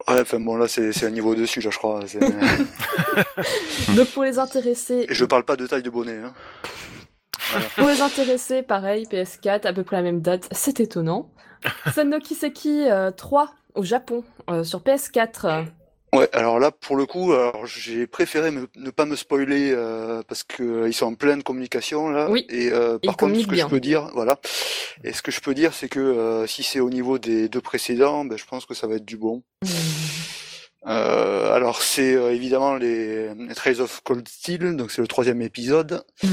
Ouais, 0.07 0.21
enfin 0.21 0.39
bon 0.39 0.55
là 0.55 0.67
c'est 0.69 1.03
un 1.03 1.09
niveau 1.09 1.35
dessus 1.35 1.59
là 1.59 1.69
je 1.71 1.77
crois. 1.77 1.99
Donc 3.95 4.07
pour 4.13 4.23
les 4.23 4.39
intéressés, 4.39 5.05
Et 5.09 5.13
je 5.13 5.25
parle 5.25 5.43
pas 5.43 5.57
de 5.57 5.67
taille 5.67 5.83
de 5.83 5.89
bonnet. 5.89 6.17
Hein. 6.23 6.33
pour 7.75 7.87
les 7.89 8.01
intéressés, 8.01 8.61
pareil, 8.63 9.05
PS4, 9.11 9.67
à 9.67 9.73
peu 9.73 9.83
près 9.83 9.97
la 9.97 10.01
même 10.03 10.21
date. 10.21 10.47
C'est 10.51 10.79
étonnant. 10.79 11.29
Sen 11.93 12.09
no 12.09 12.19
Kiseki 12.19 12.89
euh, 12.89 13.11
3 13.11 13.53
au 13.75 13.83
Japon 13.83 14.23
euh, 14.49 14.63
sur 14.63 14.79
PS4. 14.79 15.65
Ouais, 16.13 16.27
alors 16.33 16.59
là, 16.59 16.71
pour 16.71 16.95
le 16.95 17.05
coup, 17.05 17.33
alors, 17.33 17.65
j'ai 17.67 18.07
préféré 18.07 18.49
me- 18.49 18.67
ne 18.75 18.89
pas 18.89 19.05
me 19.05 19.15
spoiler 19.15 19.71
euh, 19.71 20.23
parce 20.27 20.41
que 20.43 20.63
euh, 20.63 20.87
ils 20.89 20.93
sont 20.93 21.05
en 21.05 21.13
pleine 21.13 21.43
communication 21.43 22.09
là. 22.09 22.29
Oui, 22.31 22.47
Et 22.49 22.71
euh, 22.71 22.97
par 22.97 23.15
contre, 23.15 23.39
ce 23.39 23.45
que 23.45 23.51
bien. 23.51 23.65
je 23.65 23.69
peux 23.69 23.79
dire, 23.79 24.09
voilà. 24.15 24.39
Et 25.03 25.13
ce 25.13 25.21
que 25.21 25.31
je 25.31 25.39
peux 25.39 25.53
dire, 25.53 25.73
c'est 25.73 25.87
que 25.87 25.99
euh, 25.99 26.47
si 26.47 26.63
c'est 26.63 26.79
au 26.79 26.89
niveau 26.89 27.19
des 27.19 27.47
deux 27.47 27.61
précédents, 27.61 28.25
ben, 28.25 28.37
je 28.37 28.45
pense 28.45 28.65
que 28.65 28.73
ça 28.73 28.87
va 28.87 28.95
être 28.95 29.05
du 29.05 29.17
bon. 29.17 29.43
Euh, 30.87 31.53
alors 31.53 31.81
c'est 31.81 32.15
euh, 32.15 32.33
évidemment 32.33 32.75
les, 32.75 33.33
les 33.35 33.53
Trails 33.53 33.81
of 33.81 33.99
Cold 34.05 34.25
Steel, 34.29 34.77
donc 34.77 34.91
c'est 34.91 35.01
le 35.01 35.07
troisième 35.07 35.41
épisode. 35.41 36.03
Mm. 36.23 36.27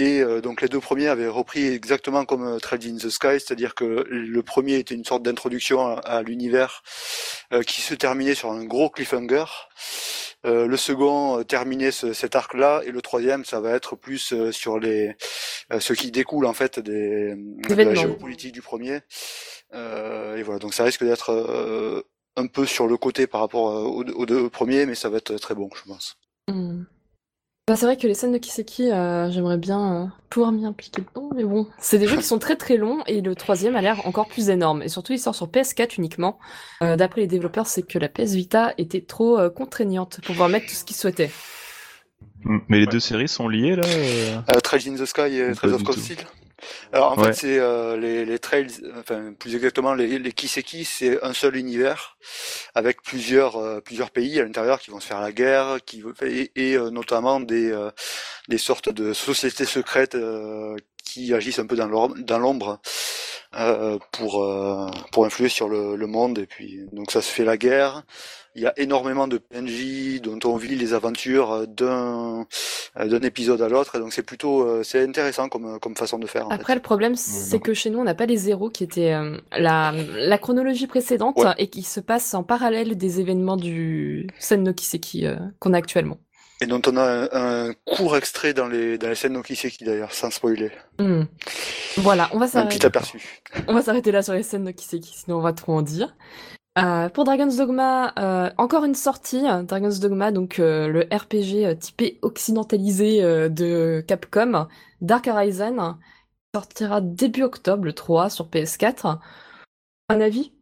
Et 0.00 0.20
euh, 0.20 0.40
donc 0.40 0.62
les 0.62 0.68
deux 0.68 0.78
premiers 0.80 1.08
avaient 1.08 1.26
repris 1.28 1.66
exactement 1.66 2.24
comme 2.24 2.46
euh, 2.46 2.58
Trails 2.58 2.88
in 2.88 2.96
the 2.96 3.08
Sky, 3.10 3.40
c'est-à-dire 3.40 3.74
que 3.74 4.06
le 4.08 4.42
premier 4.44 4.76
était 4.76 4.94
une 4.94 5.04
sorte 5.04 5.24
d'introduction 5.24 5.80
à, 5.86 5.94
à 5.98 6.22
l'univers 6.22 6.82
euh, 7.52 7.62
qui 7.62 7.80
se 7.80 7.94
terminait 7.94 8.34
sur 8.36 8.50
un 8.52 8.64
gros 8.64 8.90
cliffhanger. 8.90 9.44
Euh, 10.46 10.68
le 10.68 10.76
second 10.76 11.40
euh, 11.40 11.42
terminait 11.42 11.90
ce- 11.90 12.12
cet 12.12 12.36
arc-là 12.36 12.82
et 12.84 12.92
le 12.92 13.02
troisième, 13.02 13.44
ça 13.44 13.58
va 13.58 13.72
être 13.72 13.96
plus 13.96 14.32
euh, 14.32 14.52
sur 14.52 14.78
les 14.78 15.16
euh, 15.72 15.80
ce 15.80 15.92
qui 15.94 16.12
découle 16.12 16.46
en 16.46 16.52
fait 16.54 16.78
des, 16.78 17.34
de 17.34 17.68
la 17.84 17.94
géopolitique 18.02 18.52
du 18.52 18.62
premier. 18.62 19.00
Euh, 19.74 20.36
et 20.36 20.44
voilà, 20.44 20.60
donc 20.60 20.74
ça 20.74 20.84
risque 20.84 21.02
d'être 21.04 21.30
euh, 21.32 22.02
un 22.36 22.46
peu 22.46 22.66
sur 22.66 22.86
le 22.86 22.96
côté 22.96 23.26
par 23.26 23.40
rapport 23.40 23.64
aux, 23.64 24.04
deux- 24.04 24.12
aux 24.14 24.26
deux 24.26 24.48
premiers, 24.48 24.86
mais 24.86 24.94
ça 24.94 25.08
va 25.08 25.16
être 25.18 25.34
très 25.38 25.56
bon, 25.56 25.68
je 25.74 25.82
pense. 25.90 26.16
Hmm. 26.46 26.84
Bah, 27.68 27.76
c'est 27.76 27.84
vrai 27.84 27.98
que 27.98 28.06
les 28.06 28.14
scènes 28.14 28.32
de 28.32 28.38
Kiseki, 28.38 28.90
euh, 28.90 29.30
j'aimerais 29.30 29.58
bien 29.58 29.92
euh, 29.92 30.06
pouvoir 30.30 30.52
m'y 30.52 30.64
impliquer 30.64 31.02
dedans, 31.02 31.28
mais 31.36 31.44
bon, 31.44 31.66
c'est 31.78 31.98
des 31.98 32.08
jeux 32.08 32.16
qui 32.16 32.22
sont 32.22 32.38
très 32.38 32.56
très 32.56 32.78
longs 32.78 33.00
et 33.06 33.20
le 33.20 33.34
troisième 33.34 33.76
a 33.76 33.82
l'air 33.82 34.06
encore 34.06 34.26
plus 34.26 34.48
énorme. 34.48 34.82
Et 34.82 34.88
surtout, 34.88 35.12
il 35.12 35.18
sort 35.18 35.34
sur 35.34 35.48
PS4 35.48 35.96
uniquement. 35.98 36.38
Euh, 36.82 36.96
D'après 36.96 37.20
les 37.20 37.26
développeurs, 37.26 37.66
c'est 37.66 37.82
que 37.82 37.98
la 37.98 38.08
PS 38.08 38.32
Vita 38.32 38.72
était 38.78 39.02
trop 39.02 39.38
euh, 39.38 39.50
contraignante 39.50 40.20
pour 40.22 40.32
pouvoir 40.32 40.48
mettre 40.48 40.64
tout 40.64 40.74
ce 40.74 40.82
qu'ils 40.82 40.96
souhaitaient. 40.96 41.30
Mm. 42.44 42.58
Mais 42.68 42.78
les 42.80 42.86
deux 42.86 43.00
séries 43.00 43.28
sont 43.28 43.48
liées 43.48 43.76
là 43.76 43.82
euh 43.84 44.38
Euh, 44.48 44.60
Trails 44.60 44.88
in 44.88 44.94
the 44.94 45.04
Sky 45.04 45.36
et 45.36 45.52
Trails 45.52 45.74
of 45.74 45.84
Cold. 45.84 45.98
Steel. 45.98 46.16
Alors 46.92 47.12
en 47.12 47.16
Ouais. 47.16 47.32
fait 47.32 47.34
c'est 47.34 47.58
euh, 47.58 47.96
les, 47.96 48.24
les 48.24 48.38
trails, 48.38 48.68
enfin 48.98 49.32
plus 49.38 49.54
exactement 49.54 49.94
les, 49.94 50.18
les 50.18 50.32
Kiseki, 50.32 50.84
c'est 50.84 51.22
un 51.24 51.32
seul 51.32 51.56
univers 51.56 52.16
avec 52.74 53.02
plusieurs 53.02 53.56
euh, 53.56 53.80
plusieurs 53.80 54.10
pays 54.10 54.40
à 54.40 54.44
l'intérieur 54.44 54.80
qui 54.80 54.90
vont 54.90 55.00
se 55.00 55.06
faire 55.06 55.20
la 55.20 55.32
guerre, 55.32 55.78
qui 55.86 56.02
et, 56.22 56.52
et, 56.56 56.76
euh, 56.76 56.90
notamment 56.90 57.40
des 57.40 57.70
euh, 57.72 57.90
des 58.48 58.58
sortes 58.58 58.90
de 58.90 59.12
sociétés 59.12 59.66
secrètes 59.66 60.14
euh, 60.16 60.76
qui 61.04 61.34
agissent 61.34 61.58
un 61.60 61.66
peu 61.66 61.76
dans 61.76 62.38
l'ombre 62.38 62.80
euh, 63.56 63.98
pour 64.12 64.42
euh, 64.44 64.88
pour 65.12 65.24
influer 65.24 65.48
sur 65.48 65.68
le, 65.68 65.96
le 65.96 66.06
monde 66.06 66.38
et 66.38 66.46
puis 66.46 66.80
donc 66.92 67.10
ça 67.10 67.22
se 67.22 67.30
fait 67.30 67.44
la 67.44 67.56
guerre. 67.56 68.02
Il 68.54 68.62
y 68.62 68.66
a 68.66 68.72
énormément 68.78 69.28
de 69.28 69.38
PNJ 69.38 70.20
dont 70.20 70.38
on 70.44 70.56
vit 70.56 70.74
les 70.76 70.92
aventures 70.94 71.66
d'un 71.68 72.46
d'un 72.96 73.20
épisode 73.20 73.62
à 73.62 73.68
l'autre 73.68 73.96
et 73.96 73.98
donc 74.00 74.12
c'est 74.12 74.22
plutôt 74.22 74.62
euh, 74.62 74.82
c'est 74.82 75.02
intéressant 75.02 75.48
comme 75.48 75.78
comme 75.80 75.96
façon 75.96 76.18
de 76.18 76.26
faire. 76.26 76.46
en 76.46 76.50
Après, 76.50 76.72
fait. 76.72 76.74
le 76.74 76.82
problème, 76.82 77.14
c'est 77.14 77.60
que 77.60 77.74
chez 77.74 77.90
nous, 77.90 77.98
on 77.98 78.04
n'a 78.04 78.14
pas 78.14 78.26
les 78.26 78.36
zéros 78.36 78.70
qui 78.70 78.84
étaient 78.84 79.12
euh, 79.12 79.38
la, 79.52 79.92
la 79.92 80.38
chronologie 80.38 80.86
précédente 80.86 81.36
Ouais. 81.36 81.54
et 81.58 81.68
qui 81.68 81.82
se 81.82 82.00
passent 82.00 82.34
en 82.34 82.42
parallèle 82.42 82.96
des 82.96 83.20
événements 83.20 83.56
du 83.56 84.26
scène 84.38 84.62
no 84.64 84.72
Kiseki 84.72 85.26
euh, 85.26 85.36
qu'on 85.60 85.72
a 85.74 85.78
actuellement. 85.78 86.18
Et 86.60 86.66
dont 86.66 86.82
on 86.86 86.96
a 86.96 87.28
un, 87.32 87.72
court 87.84 88.16
extrait 88.16 88.52
dans 88.52 88.66
les, 88.66 88.98
dans 88.98 89.08
les 89.08 89.14
scènes 89.14 89.40
qui 89.42 89.54
c'est 89.54 89.70
qui 89.70 89.84
d'ailleurs, 89.84 90.12
sans 90.12 90.30
spoiler. 90.30 90.72
Hmm. 90.98 91.22
Voilà, 91.98 92.28
on 92.32 92.38
va 92.38 92.48
s'arrêter. 92.48 92.74
Un 92.74 92.78
petit 92.78 92.86
aperçu. 92.86 93.42
On 93.68 93.74
va 93.74 93.82
s'arrêter 93.82 94.10
là 94.10 94.22
sur 94.22 94.34
les 94.34 94.42
scènes 94.42 94.72
qui 94.74 94.84
c'est 94.84 94.98
qui, 94.98 95.16
sinon 95.16 95.38
on 95.38 95.42
va 95.42 95.52
trop 95.52 95.74
en 95.74 95.82
dire. 95.82 96.14
Euh, 96.78 97.08
pour 97.08 97.24
Dragon's 97.24 97.56
Dogma, 97.56 98.12
euh, 98.18 98.50
encore 98.56 98.84
une 98.84 98.94
sortie. 98.94 99.42
Dragon's 99.64 99.98
Dogma, 99.98 100.30
donc 100.30 100.58
euh, 100.58 100.88
le 100.88 101.08
RPG 101.12 101.76
typé 101.78 102.18
occidentalisé 102.22 103.20
de 103.48 104.04
Capcom, 104.06 104.68
Dark 105.00 105.26
Horizon, 105.26 105.96
sortira 106.54 107.00
début 107.00 107.42
octobre, 107.42 107.84
le 107.84 107.92
3, 107.92 108.30
sur 108.30 108.48
PS4. 108.48 109.18
Un 110.08 110.20
avis? 110.20 110.52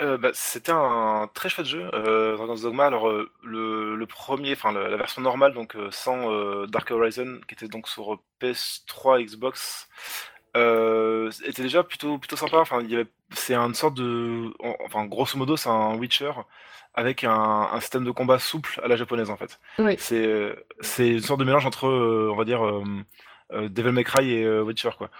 Euh, 0.00 0.16
bah, 0.16 0.30
c'était 0.32 0.72
un 0.72 1.28
très 1.34 1.48
chouette 1.48 1.66
jeu, 1.66 1.88
euh, 1.94 2.36
Dragon's 2.36 2.62
Dogma. 2.62 2.86
Alors, 2.86 3.08
euh, 3.08 3.30
le, 3.44 4.04
premier, 4.06 4.52
enfin 4.52 4.72
la, 4.72 4.96
version 4.96 5.22
normale, 5.22 5.54
donc 5.54 5.76
sans 5.90 6.66
Dark 6.66 6.90
Horizon, 6.90 7.40
qui 7.46 7.54
était 7.54 7.68
donc 7.68 7.88
sur 7.88 8.20
PS3, 8.40 9.22
Xbox, 9.24 9.88
était 10.54 11.62
déjà 11.62 11.82
plutôt 11.84 12.18
plutôt 12.18 12.36
sympa. 12.36 12.58
Enfin, 12.58 12.80
c'est 13.30 13.54
une 13.54 13.74
sorte 13.74 13.94
de, 13.94 14.52
enfin 14.84 15.06
grosso 15.06 15.38
modo, 15.38 15.56
c'est 15.56 15.68
un 15.68 15.94
Witcher 15.96 16.32
avec 16.94 17.24
un, 17.24 17.68
système 17.80 18.04
de 18.04 18.10
combat 18.10 18.38
souple 18.38 18.80
à 18.84 18.88
la 18.88 18.96
japonaise 18.96 19.30
en 19.30 19.36
fait. 19.36 19.60
C'est 19.98 20.54
c'est 20.80 21.08
une 21.08 21.20
sorte 21.20 21.40
de 21.40 21.44
mélange 21.44 21.66
entre, 21.66 21.88
on 21.88 22.36
va 22.36 22.44
dire, 22.44 22.62
Devil 23.52 23.92
May 23.92 24.04
Cry 24.04 24.32
et 24.32 24.60
Witcher 24.60 24.90
quoi. 24.98 25.10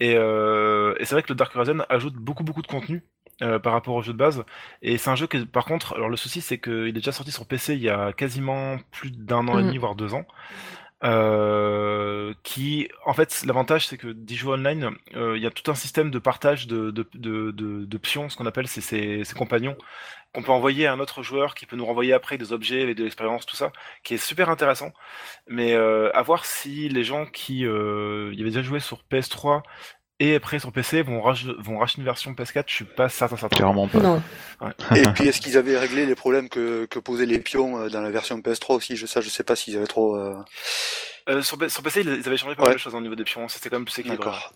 Et, 0.00 0.12
et 0.12 1.04
c'est 1.04 1.14
vrai 1.14 1.22
que 1.22 1.28
le 1.30 1.36
Dark 1.36 1.54
Horizon 1.54 1.84
ajoute 1.88 2.14
beaucoup 2.14 2.44
beaucoup 2.44 2.62
de 2.62 2.66
contenu 2.66 3.04
euh, 3.42 3.58
par 3.58 3.72
rapport 3.72 3.94
au 3.94 4.02
jeu 4.02 4.12
de 4.12 4.18
base. 4.18 4.44
Et 4.82 4.98
c'est 4.98 5.10
un 5.10 5.16
jeu 5.16 5.26
que, 5.26 5.38
par 5.38 5.64
contre, 5.64 5.94
alors 5.94 6.08
le 6.08 6.16
souci, 6.16 6.40
c'est 6.40 6.58
qu'il 6.58 6.88
est 6.88 6.92
déjà 6.92 7.12
sorti 7.12 7.32
sur 7.32 7.46
PC 7.46 7.74
il 7.74 7.82
y 7.82 7.90
a 7.90 8.12
quasiment 8.12 8.78
plus 8.90 9.10
d'un 9.10 9.48
an 9.48 9.58
et 9.58 9.62
mm. 9.62 9.66
demi, 9.66 9.78
voire 9.78 9.94
deux 9.94 10.14
ans. 10.14 10.24
Euh, 11.04 12.32
qui, 12.44 12.88
en 13.04 13.12
fait, 13.12 13.42
l'avantage, 13.44 13.88
c'est 13.88 13.98
que 13.98 14.06
d'y 14.08 14.46
online, 14.46 14.92
euh, 15.16 15.36
il 15.36 15.42
y 15.42 15.46
a 15.46 15.50
tout 15.50 15.68
un 15.70 15.74
système 15.74 16.12
de 16.12 16.18
partage 16.20 16.68
de, 16.68 16.92
de, 16.92 17.04
de, 17.14 17.50
de, 17.50 17.98
pions, 17.98 18.28
ce 18.28 18.36
qu'on 18.36 18.46
appelle 18.46 18.68
ses, 18.68 18.80
ses, 18.80 19.34
compagnons, 19.34 19.76
qu'on 20.32 20.44
peut 20.44 20.52
envoyer 20.52 20.86
à 20.86 20.92
un 20.92 21.00
autre 21.00 21.24
joueur, 21.24 21.56
qui 21.56 21.66
peut 21.66 21.74
nous 21.74 21.86
renvoyer 21.86 22.12
après 22.12 22.38
des 22.38 22.52
objets 22.52 22.82
avec 22.82 22.96
de 22.96 23.02
l'expérience, 23.02 23.44
tout 23.46 23.56
ça, 23.56 23.72
qui 24.04 24.14
est 24.14 24.24
super 24.24 24.48
intéressant. 24.48 24.92
Mais 25.48 25.74
à 25.74 26.22
voir 26.22 26.44
si 26.44 26.88
les 26.88 27.02
gens 27.02 27.26
qui 27.26 27.60
y 27.60 27.66
avaient 27.66 28.50
déjà 28.50 28.62
joué 28.62 28.78
sur 28.78 29.00
PS3 29.10 29.62
et 30.20 30.36
après 30.36 30.58
sur 30.60 30.70
PC 30.70 31.02
vont, 31.02 31.20
vont 31.20 31.78
racheter 31.78 31.98
une 31.98 32.04
version 32.04 32.32
PS4, 32.32 32.64
je 32.68 32.74
suis 32.74 32.84
pas 32.84 33.08
certain 33.08 33.36
certain. 33.36 33.56
Clairement 33.56 33.88
pas. 33.88 33.98
Non. 33.98 34.22
Et 34.94 35.02
puis 35.14 35.26
est-ce 35.26 35.40
qu'ils 35.40 35.56
avaient 35.56 35.76
réglé 35.76 36.06
les 36.06 36.14
problèmes 36.14 36.48
que, 36.48 36.84
que 36.86 36.98
posaient 36.98 37.26
les 37.26 37.40
pions 37.40 37.78
euh, 37.78 37.88
dans 37.88 38.00
la 38.00 38.10
version 38.10 38.38
PS3 38.38 38.74
aussi? 38.76 38.96
Je 38.96 39.06
sais, 39.06 39.20
je 39.20 39.28
sais 39.28 39.42
pas 39.42 39.56
s'ils 39.56 39.76
avaient 39.76 39.86
trop. 39.86 40.16
Euh... 40.16 40.34
Euh, 41.28 41.42
sur, 41.42 41.58
sur, 41.68 41.82
PC, 41.82 42.02
ils 42.02 42.26
avaient 42.26 42.36
changé 42.36 42.54
pas 42.54 42.64
mal 42.64 42.74
de 42.74 42.78
choses 42.78 42.94
au 42.94 43.00
niveau 43.00 43.14
des 43.14 43.24
pions. 43.24 43.48
C'était 43.48 43.68
quand 43.68 43.78
même 43.78 43.84
plus 43.84 43.98
équilibré. 43.98 44.26
D'accord. 44.26 44.52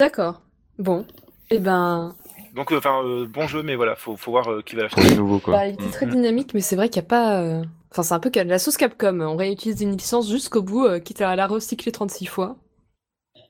D'accord. 0.00 0.42
Bon. 0.78 1.06
Et 1.50 1.56
eh 1.56 1.58
ben. 1.58 2.14
Donc, 2.54 2.72
euh, 2.72 2.78
enfin, 2.78 3.02
bon 3.28 3.46
jeu, 3.46 3.62
mais 3.62 3.76
voilà, 3.76 3.94
faut, 3.94 4.16
faut 4.16 4.32
voir 4.32 4.64
qui 4.64 4.74
va 4.74 4.82
l'acheter. 4.82 5.14
nouveau 5.14 5.38
quoi. 5.38 5.54
Bah, 5.54 5.66
il 5.66 5.74
était 5.74 5.90
très 5.90 6.06
dynamique, 6.06 6.54
mais 6.54 6.60
c'est 6.60 6.76
vrai 6.76 6.88
qu'il 6.88 7.00
n'y 7.00 7.06
a 7.06 7.08
pas. 7.08 7.62
Enfin, 7.92 8.02
c'est 8.02 8.14
un 8.14 8.20
peu 8.20 8.30
la 8.34 8.58
sauce 8.58 8.76
Capcom. 8.76 9.20
On 9.20 9.36
réutilise 9.36 9.80
une 9.80 9.96
licence 9.96 10.28
jusqu'au 10.28 10.62
bout, 10.62 10.88
quitte 11.04 11.20
à 11.20 11.36
la 11.36 11.46
recycler 11.46 11.92
36 11.92 12.26
fois. 12.26 12.56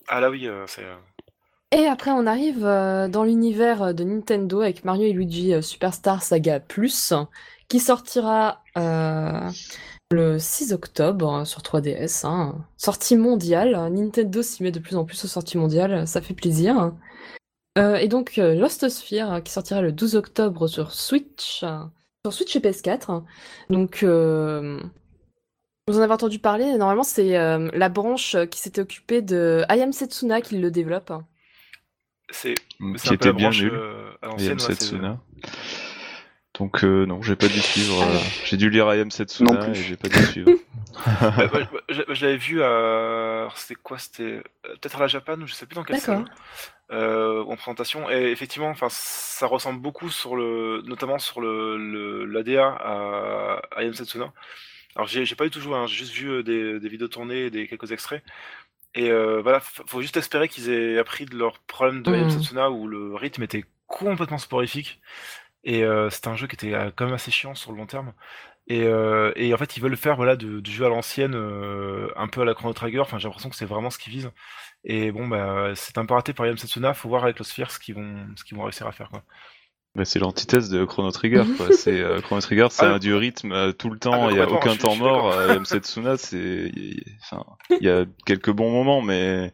Ah 0.08 0.20
là 0.20 0.30
oui, 0.30 0.46
c'est. 0.66 0.84
Et 1.70 1.84
après, 1.86 2.10
on 2.12 2.26
arrive 2.26 2.64
euh, 2.64 3.08
dans 3.08 3.24
l'univers 3.24 3.92
de 3.92 4.02
Nintendo 4.02 4.62
avec 4.62 4.84
Mario 4.84 5.04
et 5.04 5.12
Luigi 5.12 5.52
euh, 5.52 5.60
Superstar 5.60 6.22
Saga 6.22 6.60
Plus, 6.60 7.12
qui 7.68 7.78
sortira 7.78 8.62
euh, 8.78 9.50
le 10.10 10.38
6 10.38 10.72
octobre 10.72 11.44
sur 11.46 11.60
3DS. 11.60 12.26
Hein. 12.26 12.64
Sortie 12.78 13.18
mondiale. 13.18 13.76
Nintendo 13.92 14.40
s'y 14.40 14.62
met 14.62 14.70
de 14.70 14.78
plus 14.78 14.96
en 14.96 15.04
plus 15.04 15.22
aux 15.26 15.28
sorties 15.28 15.58
mondiales, 15.58 16.08
ça 16.08 16.22
fait 16.22 16.32
plaisir. 16.32 16.94
et 17.76 18.08
donc, 18.08 18.36
Lost 18.38 18.88
Sphere, 18.88 19.42
qui 19.44 19.52
sortira 19.52 19.82
le 19.82 19.92
12 19.92 20.16
octobre 20.16 20.68
sur 20.68 20.92
Switch, 20.94 21.60
sur 22.24 22.32
Switch 22.32 22.56
et 22.56 22.60
PS4. 22.60 23.22
Donc, 23.68 24.02
vous 24.02 25.98
en 25.98 26.02
avez 26.02 26.12
entendu 26.12 26.38
parler, 26.38 26.76
normalement 26.76 27.02
c'est 27.02 27.32
la 27.32 27.88
branche 27.88 28.36
qui 28.50 28.58
s'était 28.58 28.80
occupée 28.80 29.22
de 29.22 29.64
Ayam 29.68 29.92
Setsuna 29.92 30.40
qui 30.40 30.58
le 30.58 30.70
développe. 30.70 31.12
C'est 32.30 32.54
mm, 32.78 32.96
qui 32.96 33.14
était 33.14 33.32
bien 33.32 33.50
nul. 33.50 33.72
Euh, 33.72 34.10
I 34.38 34.60
Setsuna. 34.60 35.18
Donc 36.58 36.82
euh, 36.84 37.06
non, 37.06 37.22
j'ai 37.22 37.36
pas 37.36 37.48
dû 37.48 37.60
suivre. 37.60 38.02
Euh, 38.02 38.18
j'ai 38.44 38.56
dû 38.56 38.68
lire 38.68 38.92
I 38.92 39.00
Am 39.00 39.10
Setsuna 39.10 39.68
et 39.70 39.74
j'ai 39.74 39.96
pas 39.96 40.08
dû 40.08 40.22
suivre. 40.24 40.50
je, 41.88 42.24
l'avais 42.24 42.36
vu 42.36 42.62
à. 42.62 43.48
C'était 43.54 43.80
quoi 43.80 43.98
C'était 43.98 44.42
peut-être 44.62 44.96
à 44.96 45.00
la 45.00 45.06
Japan, 45.06 45.36
je 45.46 45.54
sais 45.54 45.66
plus 45.66 45.76
dans 45.76 45.84
quel 45.84 46.00
salon. 46.00 46.24
en 46.90 47.56
présentation. 47.56 48.10
Et 48.10 48.30
effectivement, 48.30 48.68
enfin, 48.68 48.88
ça 48.90 49.46
ressemble 49.46 49.80
beaucoup 49.80 50.10
sur 50.10 50.36
le, 50.36 50.82
notamment 50.84 51.18
sur 51.18 51.40
le 51.40 52.24
l'ADA 52.24 52.66
à, 52.66 53.62
à 53.74 53.82
I 53.82 53.86
Am 53.86 53.94
Setsuna. 53.94 54.32
Alors 54.96 55.06
j'ai 55.06 55.34
pas 55.36 55.44
du 55.44 55.50
tout 55.50 55.60
joué, 55.60 55.76
hein, 55.76 55.86
j'ai 55.86 55.94
juste 55.94 56.12
vu 56.12 56.42
des, 56.42 56.80
des 56.80 56.88
vidéos 56.88 57.06
tournées 57.06 57.44
et 57.44 57.50
des 57.50 57.68
quelques 57.68 57.92
extraits. 57.92 58.24
Et 58.94 59.10
euh, 59.10 59.40
voilà, 59.42 59.60
faut 59.60 60.00
juste 60.00 60.16
espérer 60.16 60.48
qu'ils 60.48 60.70
aient 60.70 60.98
appris 60.98 61.26
de 61.26 61.36
leur 61.36 61.58
problème 61.60 62.02
de 62.02 62.10
mmh. 62.10 62.72
où 62.72 62.88
le 62.88 63.14
rythme 63.14 63.42
était 63.42 63.64
complètement 63.86 64.38
sporifique. 64.38 65.00
Et 65.64 65.84
euh, 65.84 66.08
c'était 66.10 66.28
un 66.28 66.36
jeu 66.36 66.46
qui 66.46 66.54
était 66.54 66.74
euh, 66.74 66.90
quand 66.94 67.04
même 67.04 67.14
assez 67.14 67.30
chiant 67.30 67.54
sur 67.54 67.72
le 67.72 67.78
long 67.78 67.86
terme. 67.86 68.12
Et, 68.68 68.84
euh, 68.84 69.32
et 69.36 69.52
en 69.54 69.56
fait, 69.56 69.76
ils 69.76 69.82
veulent 69.82 69.96
faire 69.96 70.16
voilà 70.16 70.36
du, 70.36 70.62
jeu 70.64 70.84
à 70.86 70.88
l'ancienne, 70.88 71.34
un 71.34 72.28
peu 72.28 72.42
à 72.42 72.44
la 72.44 72.54
Chrono 72.54 72.74
Trigger. 72.74 73.00
Enfin, 73.00 73.18
j'ai 73.18 73.24
l'impression 73.24 73.50
que 73.50 73.56
c'est 73.56 73.64
vraiment 73.66 73.90
ce 73.90 73.98
qu'ils 73.98 74.12
visent. 74.12 74.30
Et 74.84 75.10
bon, 75.10 75.26
bah, 75.26 75.72
c'est 75.74 75.98
un 75.98 76.06
peu 76.06 76.14
raté 76.14 76.32
par 76.34 76.46
Yam 76.46 76.58
Setsuna. 76.58 76.94
Faut 76.94 77.08
voir 77.08 77.24
avec 77.24 77.38
Sphere 77.44 77.70
ce 77.70 77.78
qu'ils 77.78 77.94
vont, 77.94 78.26
ce 78.36 78.44
qu'ils 78.44 78.56
vont 78.56 78.64
réussir 78.64 78.86
à 78.86 78.92
faire. 78.92 79.08
Quoi. 79.08 79.22
Bah, 79.98 80.04
c'est 80.04 80.20
l'antithèse 80.20 80.70
de 80.70 80.84
Chrono 80.84 81.10
Trigger. 81.10 81.42
Quoi. 81.56 81.72
c'est 81.72 82.00
euh, 82.00 82.20
Chrono 82.20 82.40
Trigger, 82.40 82.68
c'est 82.70 82.86
ah, 82.86 82.98
du 83.00 83.14
rythme 83.14 83.50
euh, 83.50 83.72
tout 83.72 83.90
le 83.90 83.98
temps. 83.98 84.28
Ah, 84.28 84.30
il 84.30 84.36
n'y 84.36 84.40
a 84.40 84.48
aucun 84.48 84.76
temps 84.76 84.94
mort. 84.94 85.32
Euh, 85.32 85.58
Setsuna, 85.64 86.16
c'est, 86.16 86.70
enfin, 87.20 87.44
il 87.70 87.84
y 87.84 87.90
a 87.90 88.04
quelques 88.24 88.52
bons 88.52 88.70
moments, 88.70 89.02
mais 89.02 89.52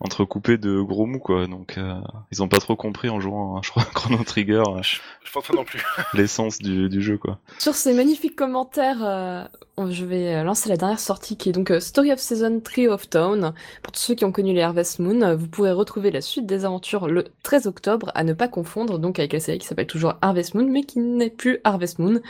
entrecoupé 0.00 0.58
de 0.58 0.80
gros 0.80 1.06
mous 1.06 1.18
quoi. 1.18 1.46
Donc 1.46 1.78
euh, 1.78 2.00
ils 2.32 2.42
ont 2.42 2.48
pas 2.48 2.58
trop 2.58 2.76
compris 2.76 3.08
en 3.08 3.20
jouant, 3.20 3.60
je 3.62 3.70
crois, 3.70 3.84
Chrono 3.84 4.22
Trigger. 4.24 4.62
Euh, 4.68 4.82
je, 4.82 5.00
pense 5.32 5.46
pas 5.46 5.54
non 5.54 5.64
plus. 5.64 5.82
L'essence 6.14 6.58
du, 6.58 6.88
du, 6.88 7.02
jeu 7.02 7.18
quoi. 7.18 7.38
Sur 7.58 7.74
ces 7.74 7.94
magnifiques 7.94 8.36
commentaires, 8.36 9.04
euh, 9.04 9.44
je 9.90 10.04
vais 10.04 10.42
lancer 10.44 10.68
la 10.68 10.76
dernière 10.76 11.00
sortie 11.00 11.36
qui 11.36 11.48
est 11.48 11.52
donc 11.52 11.72
Story 11.80 12.12
of 12.12 12.18
Season 12.18 12.60
Tree 12.60 12.88
of 12.88 13.08
Town. 13.08 13.52
Pour 13.82 13.92
tous 13.92 14.00
ceux 14.00 14.14
qui 14.14 14.24
ont 14.24 14.32
connu 14.32 14.52
les 14.52 14.62
Harvest 14.62 14.98
Moon, 14.98 15.34
vous 15.34 15.48
pourrez 15.48 15.72
retrouver 15.72 16.10
la 16.10 16.20
suite 16.20 16.46
des 16.46 16.64
aventures 16.64 17.08
le 17.08 17.26
13 17.42 17.66
octobre, 17.66 18.10
à 18.14 18.24
ne 18.24 18.32
pas 18.32 18.48
confondre 18.48 18.98
donc 18.98 19.18
avec 19.18 19.32
la 19.32 19.40
série 19.40 19.58
qui 19.58 19.66
s'appelle 19.66 19.86
toujours 19.86 20.14
Harvest 20.22 20.54
Moon, 20.54 20.66
mais 20.66 20.84
qui 20.84 20.98
n'est 20.98 21.30
plus 21.30 21.58
Harvest 21.64 21.98
Moon. 21.98 22.20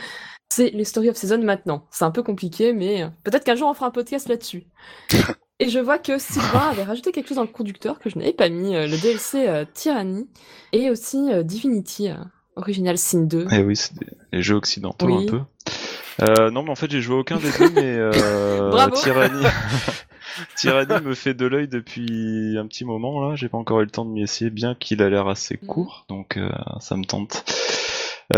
C'est 0.49 0.69
les 0.69 0.85
Story 0.85 1.09
of 1.09 1.17
Season 1.17 1.39
maintenant. 1.39 1.85
C'est 1.91 2.05
un 2.05 2.11
peu 2.11 2.23
compliqué, 2.23 2.71
mais 2.71 3.05
peut-être 3.23 3.43
qu'un 3.43 3.55
jour 3.55 3.69
on 3.69 3.73
fera 3.73 3.87
un 3.87 3.91
podcast 3.91 4.29
là-dessus. 4.29 4.65
Et 5.59 5.69
je 5.69 5.79
vois 5.79 5.97
que 5.97 6.19
Sylvain 6.19 6.69
avait 6.69 6.83
rajouté 6.83 7.11
quelque 7.11 7.29
chose 7.29 7.37
dans 7.37 7.43
le 7.43 7.47
conducteur 7.47 7.97
que 7.97 8.09
je 8.11 8.19
n'avais 8.19 8.33
pas 8.33 8.47
mis, 8.49 8.75
euh, 8.75 8.85
le 8.85 8.95
DLC 8.95 9.47
euh, 9.47 9.65
Tyranny 9.73 10.27
et 10.71 10.91
aussi 10.91 11.31
euh, 11.31 11.41
Divinity 11.41 12.09
Original 12.55 12.97
Sin 12.97 13.21
2. 13.21 13.47
Eh 13.51 13.63
oui, 13.63 13.75
c'est 13.75 13.93
des 14.31 14.41
jeux 14.41 14.55
occidentaux 14.55 15.11
un 15.11 15.25
peu. 15.25 15.41
Euh, 16.21 16.51
non, 16.51 16.63
mais 16.63 16.69
en 16.69 16.75
fait, 16.75 16.91
j'ai 16.91 17.01
joué 17.01 17.15
aucun 17.15 17.37
des 17.37 17.51
deux, 17.57 17.69
mais 17.71 17.95
euh, 17.97 18.89
Tyranny... 18.95 19.43
Tyranny 20.55 21.03
me 21.03 21.15
fait 21.15 21.33
de 21.33 21.47
l'œil 21.47 21.67
depuis 21.67 22.55
un 22.59 22.67
petit 22.67 22.85
moment 22.85 23.27
là. 23.27 23.35
J'ai 23.35 23.49
pas 23.49 23.57
encore 23.57 23.79
eu 23.79 23.85
le 23.85 23.89
temps 23.89 24.05
de 24.05 24.11
m'y 24.11 24.21
essayer, 24.21 24.51
bien 24.51 24.75
qu'il 24.75 25.01
a 25.01 25.09
l'air 25.09 25.27
assez 25.27 25.57
mhm. 25.59 25.67
court, 25.67 26.05
donc 26.09 26.37
ça 26.79 26.95
me 26.95 27.03
tente. 27.05 27.43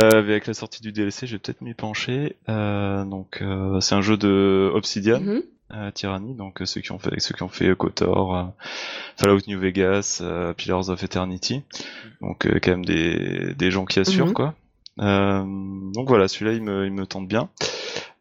avec 0.02 0.48
la 0.48 0.54
sortie 0.54 0.82
du 0.82 0.94
DLC, 0.94 1.28
je 1.28 1.34
vais 1.34 1.40
peut-être 1.40 1.60
m'y 1.60 1.74
pencher. 1.74 2.38
donc, 2.48 3.44
c'est 3.82 3.96
un 3.96 4.02
jeu 4.02 4.16
de 4.16 4.72
Obsidian. 4.74 5.22
Mhm. 5.72 5.92
Tyranny, 5.92 6.34
donc 6.34 6.62
euh, 6.62 6.66
ceux 6.66 6.82
qui 6.82 6.92
ont 6.92 7.00
fait 7.00 7.20
ceux 7.20 7.36
qui 7.36 7.44
ont 7.44 7.50
fait 7.50 7.76
Kotor, 7.76 8.36
euh, 8.36 8.44
Fallout 9.18 9.42
New 9.48 9.60
Vegas, 9.60 10.20
euh, 10.22 10.54
Pillars 10.54 10.90
of 10.90 11.04
Eternity, 11.04 11.64
donc 12.22 12.48
quand 12.62 12.72
même 12.72 12.86
des, 12.86 13.54
des 13.54 13.72
gens 13.72 13.86
qui 13.86 14.00
assurent 14.00 14.28
mhm. 14.28 14.34
quoi. 14.34 14.56
donc 14.98 16.08
voilà, 16.08 16.28
celui-là 16.28 16.54
il 16.54 16.64
me, 16.64 16.86
il 16.86 16.92
me 16.92 17.06
tente 17.06 17.28
bien. 17.28 17.50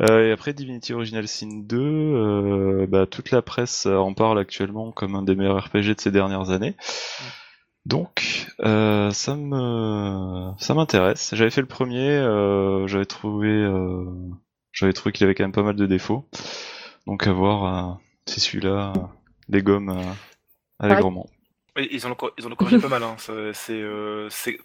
et 0.01 0.31
après 0.31 0.53
Divinity 0.53 0.93
Original 0.93 1.27
Sin 1.27 1.63
2, 1.65 2.87
bah, 2.87 3.07
toute 3.07 3.31
la 3.31 3.43
presse 3.43 3.87
en 3.87 4.13
parle 4.15 4.39
actuellement 4.39 4.93
comme 4.93 5.15
un 5.15 5.23
des 5.23 5.35
meilleurs 5.35 5.65
RPG 5.65 5.95
de 5.95 6.01
ces 6.01 6.11
dernières 6.11 6.51
années. 6.51 6.77
Donc 7.87 8.47
ça 8.59 9.37
me 9.37 10.53
ça 10.59 10.75
m'intéresse. 10.75 11.31
J'avais 11.35 11.51
fait 11.51 11.63
le 11.63 11.67
premier, 11.67 12.21
j'avais 12.87 13.07
trouvé 13.07 13.67
j'avais 14.73 14.93
trouvé 14.93 15.13
qu'il 15.13 15.25
avait 15.25 15.35
quand 15.35 15.45
même 15.45 15.53
pas 15.53 15.63
mal 15.63 15.77
de 15.77 15.87
défauts. 15.87 16.29
Donc 17.09 17.27
à 17.27 17.33
voir 17.33 17.65
euh, 17.65 17.95
si 18.27 18.39
celui-là 18.39 18.93
les 19.49 19.63
gomme 19.63 19.89
euh, 19.89 20.13
allègrement. 20.79 21.27
Ils 21.79 22.07
ont 22.07 22.15
ils 22.37 22.47
ont 22.47 22.55
corrigé 22.55 22.79
pas 22.79 22.89
mal. 22.89 23.03
Hein. 23.03 23.17
C'est 23.19 23.55
c'est 24.29 24.59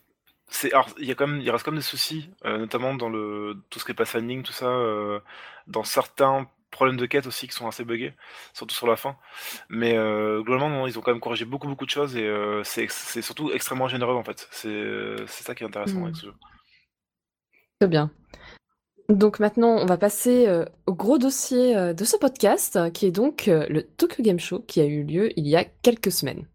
c'est 0.49 0.73
alors 0.73 0.89
il 0.99 1.07
y 1.07 1.11
a 1.11 1.15
quand 1.15 1.25
même 1.25 1.39
il 1.39 1.49
reste 1.49 1.63
comme 1.63 1.77
des 1.77 1.81
soucis, 1.81 2.29
euh, 2.43 2.57
notamment 2.57 2.95
dans 2.95 3.07
le 3.07 3.55
tout 3.69 3.79
ce 3.79 3.85
qui 3.85 3.91
est 3.91 3.95
passing, 3.95 4.43
tout 4.43 4.51
ça, 4.51 4.69
dans 5.67 5.85
certains 5.85 6.45
problèmes 6.69 6.97
de 6.97 7.05
quête 7.05 7.27
aussi 7.27 7.47
qui 7.47 7.53
sont 7.53 7.67
assez 7.67 7.85
buggés, 7.85 8.13
surtout 8.51 8.75
sur 8.75 8.87
la 8.87 8.97
fin. 8.97 9.15
Mais 9.69 9.93
globalement, 9.93 10.85
ils 10.85 10.99
ont 10.99 11.01
quand 11.01 11.11
même 11.11 11.21
corrigé 11.21 11.45
beaucoup 11.45 11.69
beaucoup 11.69 11.85
de 11.85 11.91
choses 11.91 12.17
et 12.17 12.29
c'est 12.65 13.21
surtout 13.21 13.51
extrêmement 13.53 13.87
généreux 13.87 14.15
en 14.15 14.23
fait. 14.25 14.49
C'est 14.51 15.25
ça 15.27 15.55
qui 15.55 15.63
est 15.63 15.67
intéressant 15.67 16.03
avec 16.03 16.17
ce 16.17 16.25
jeu. 16.25 16.33
Très 17.79 17.87
bien. 17.87 18.11
Donc 19.09 19.39
maintenant, 19.39 19.77
on 19.77 19.85
va 19.85 19.97
passer 19.97 20.47
au 20.87 20.93
gros 20.93 21.17
dossier 21.17 21.93
de 21.93 22.03
ce 22.05 22.17
podcast, 22.17 22.79
qui 22.93 23.05
est 23.05 23.11
donc 23.11 23.45
le 23.47 23.81
Tokyo 23.81 24.23
Game 24.23 24.39
Show, 24.39 24.59
qui 24.59 24.79
a 24.81 24.85
eu 24.85 25.03
lieu 25.03 25.37
il 25.37 25.47
y 25.47 25.55
a 25.55 25.65
quelques 25.65 26.11
semaines. 26.11 26.47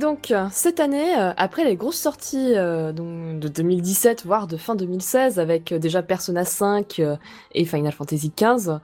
Donc, 0.00 0.34
cette 0.50 0.80
année, 0.80 1.16
euh, 1.16 1.32
après 1.36 1.62
les 1.62 1.76
grosses 1.76 1.98
sorties 2.00 2.54
euh, 2.56 2.90
de 2.90 3.48
2017, 3.48 4.24
voire 4.24 4.46
de 4.46 4.56
fin 4.56 4.74
2016, 4.74 5.38
avec 5.38 5.70
euh, 5.70 5.78
déjà 5.78 6.02
Persona 6.02 6.44
5 6.44 7.00
et 7.52 7.64
Final 7.64 7.92
Fantasy 7.92 8.32
XV, 8.36 8.78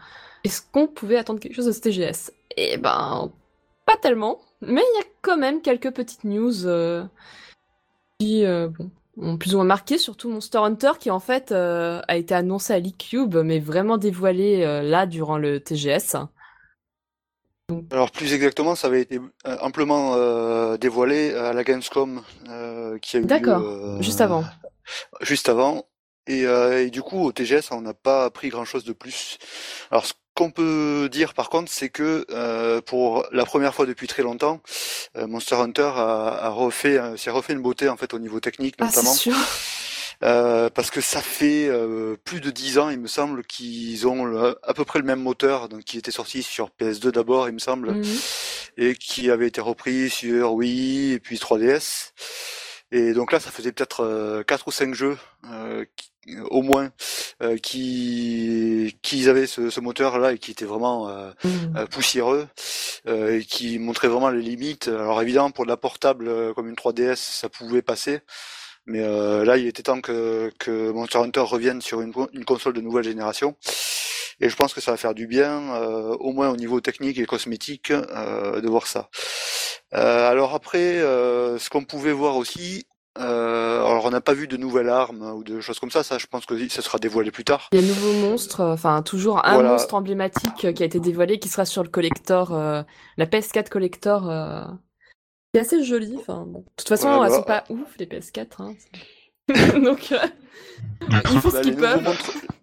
est-ce 0.45 0.63
qu'on 0.71 0.87
pouvait 0.87 1.17
attendre 1.17 1.41
quelque 1.41 1.57
chose 1.57 1.67
de 1.67 1.73
TGS 1.73 2.31
Eh 2.57 2.77
ben, 2.77 3.33
pas 3.87 3.97
tellement, 4.01 4.39
mais 4.61 4.83
il 4.83 4.99
y 4.99 5.03
a 5.03 5.07
quand 5.23 5.37
même 5.37 5.61
quelques 5.63 5.91
petites 5.91 6.25
news 6.25 6.53
qui 8.21 8.45
ont 9.19 9.39
plus 9.39 9.55
ou 9.55 9.57
moins 9.57 9.67
marqué, 9.67 9.99
surtout 9.99 10.29
Monster 10.29 10.59
Hunter, 10.59 10.93
qui 11.01 11.11
en 11.11 11.21
fait 11.21 11.51
a 11.53 12.17
été 12.17 12.35
annoncé 12.35 12.75
à 12.75 12.79
l'eCube, 12.79 13.37
mais 13.37 13.59
vraiment 13.59 13.97
dévoilé 13.97 14.83
là 14.83 15.07
durant 15.07 15.39
le 15.39 15.61
TGS. 15.61 16.17
Alors 17.91 18.13
plus 18.13 18.33
exactement, 18.33 18.77
ça 18.77 18.87
avait 18.87 19.01
été 19.01 19.19
euh, 19.19 19.57
amplement 19.61 20.15
euh, 20.15 20.77
dévoilé 20.77 21.35
à 21.35 21.53
la 21.53 21.65
Gamescom 21.65 22.23
euh, 22.49 22.97
qui 22.99 23.17
a 23.17 23.21
eu 23.21 23.25
D'accord, 23.25 24.01
juste 24.01 24.21
avant. 24.21 24.45
Juste 25.21 25.49
avant. 25.49 25.87
Et, 26.29 26.91
du 26.91 27.03
coup, 27.03 27.25
au 27.25 27.33
TGS, 27.33 27.71
on 27.73 27.81
n'a 27.81 27.95
pas 27.95 28.25
appris 28.25 28.49
grand-chose 28.49 28.85
de 28.85 28.93
plus. 28.93 29.39
Alors 29.91 30.07
ce 30.07 30.13
qu'on 30.35 30.51
peut 30.51 31.09
dire 31.11 31.35
par 31.35 31.51
contre, 31.51 31.71
c'est 31.71 31.89
que 31.89 32.81
pour 32.81 33.27
la 33.33 33.45
première 33.45 33.75
fois 33.75 33.87
depuis 33.87 34.07
très 34.07 34.23
longtemps, 34.23 34.61
Monster 35.17 35.57
Hunter 35.57 35.91
a, 35.97 36.49
refait, 36.51 37.01
s'est 37.17 37.31
refait 37.31 37.53
une 37.53 37.63
beauté 37.63 37.89
en 37.89 37.97
fait 37.97 38.15
au 38.15 38.19
niveau 38.21 38.39
technique 38.39 38.77
ah, 38.79 38.87
notamment. 38.87 39.13
Sûr. 39.13 39.37
Euh, 40.23 40.71
parce 40.71 40.91
que 40.91 41.01
ça 41.01 41.21
fait 41.21 41.69
euh, 41.69 42.17
plus 42.25 42.41
de 42.41 42.51
dix 42.51 42.79
ans, 42.79 42.89
il 42.89 42.99
me 42.99 43.07
semble, 43.07 43.45
qu'ils 43.45 44.07
ont 44.07 44.55
à 44.63 44.75
peu 44.75 44.85
près 44.85 44.99
le 44.99 45.05
même 45.05 45.21
moteur, 45.21 45.69
donc 45.69 45.85
qui 45.85 45.99
était 45.99 46.11
sorti 46.11 46.43
sur 46.43 46.71
PS2 46.81 47.11
d'abord, 47.11 47.49
il 47.49 47.55
me 47.55 47.59
semble, 47.59 47.93
mhm. 47.93 48.05
et 48.79 48.95
qui 48.95 49.31
avait 49.31 49.49
été 49.49 49.61
repris 49.61 50.09
sur 50.09 50.55
Wii 50.55 51.13
et 51.13 51.21
puis 51.21 51.37
3DS. 51.37 52.13
Et 52.93 53.13
donc 53.13 53.33
là, 53.33 53.41
ça 53.41 53.51
faisait 53.51 53.73
peut-être 53.73 54.05
euh, 54.05 54.43
quatre 54.43 54.69
ou 54.69 54.71
cinq 54.71 54.95
jeux 54.95 55.19
au 56.51 56.63
moins 56.63 56.91
qui 57.63 58.97
qui 59.01 59.29
avaient 59.29 59.47
ce, 59.47 59.71
ce 59.71 59.79
moteur-là 59.79 60.33
et 60.33 60.39
qui 60.39 60.51
était 60.51 60.65
vraiment 60.65 61.09
mhm. 61.45 61.87
poussiéreux 61.89 62.49
et 63.07 63.45
qui 63.49 63.79
montrait 63.79 64.09
vraiment 64.09 64.31
les 64.31 64.43
limites. 64.43 64.89
Alors 64.89 65.23
évidemment, 65.23 65.53
pour 65.53 65.67
de 65.67 65.71
la 65.71 65.77
portable 65.77 66.55
comme 66.55 66.69
une 66.69 66.75
3DS, 66.75 67.17
ça 67.17 67.49
pouvait 67.49 67.83
passer. 67.83 68.23
Mais 68.87 69.01
euh, 69.03 69.45
là, 69.45 69.57
il 69.57 69.67
était 69.67 69.83
temps 69.83 70.01
que, 70.01 70.53
que 70.59 70.91
Monster 70.93 71.19
Hunter 71.19 71.41
revienne 71.41 71.81
sur 71.81 72.01
une, 72.01 72.13
une, 72.33 72.45
console 72.45 72.73
de 72.73 72.81
nouvelle 72.81 73.05
génération. 73.05 73.57
Et 74.41 74.49
je 74.49 74.57
pense 74.57 74.75
que 74.75 74.81
ça 74.81 74.93
va 74.93 74.97
faire 74.97 75.15
du 75.15 75.27
bien, 75.27 75.75
euh, 75.75 76.15
au 76.21 76.33
moins 76.33 76.51
au 76.51 76.57
niveau 76.57 76.81
technique 76.81 77.19
et 77.19 77.27
cosmétique, 77.27 77.91
euh, 77.91 78.61
de 78.61 78.69
voir 78.69 78.87
ça. 78.87 79.09
Euh, 79.95 80.31
alors 80.31 80.55
après, 80.55 80.99
euh, 80.99 81.59
ce 81.59 81.71
qu'on 81.71 81.85
pouvait 81.85 82.13
voir 82.13 82.37
aussi, 82.37 82.87
euh, 83.19 83.85
alors 83.85 84.05
on 84.05 84.11
n'a 84.11 84.21
pas 84.21 84.35
vu 84.35 84.47
de 84.47 84.57
nouvelles 84.57 84.89
armes 84.89 85.23
ou 85.37 85.45
de 85.45 85.61
choses 85.61 85.79
comme 85.79 85.91
ça, 85.91 86.03
ça 86.03 86.19
je 86.19 86.27
pense 86.27 86.45
que 86.45 86.69
ça 86.69 86.83
sera 86.83 86.99
dévoilé 86.99 87.31
plus 87.31 87.45
tard. 87.45 87.69
Il 87.73 87.81
y 87.81 87.83
a 87.83 87.85
un 87.85 87.89
nouveau 87.89 88.13
monstre, 88.29 88.63
enfin 88.63 89.03
toujours 89.03 89.45
un 89.47 89.63
monstre 89.63 89.95
emblématique 89.95 90.75
qui 90.75 90.83
a 90.83 90.87
été 90.87 91.01
dévoilé, 91.01 91.39
qui 91.39 91.49
sera 91.49 91.65
sur 91.65 91.83
le 91.83 91.89
collector, 91.89 92.53
la 92.53 93.27
PS4 93.27 93.69
collector 93.69 94.31
c'est 95.57 95.77
assez 95.77 95.85
joli. 95.85 96.17
Enfin, 96.19 96.45
bon. 96.47 96.61
De 96.61 96.65
toute 96.77 96.89
façon, 96.89 97.25
elles 97.25 97.33
sont 97.33 97.43
pas 97.43 97.65
ouf, 97.71 97.97
les 97.99 98.07
PS4. 98.07 98.47
Hein. 98.59 98.75
Donc, 99.81 100.13
euh, 100.13 100.19
il 101.31 101.41
faut 101.41 101.51
ce 101.51 101.57
bah, 101.57 101.63
qu'ils 101.63 101.77
peuvent. 101.77 102.19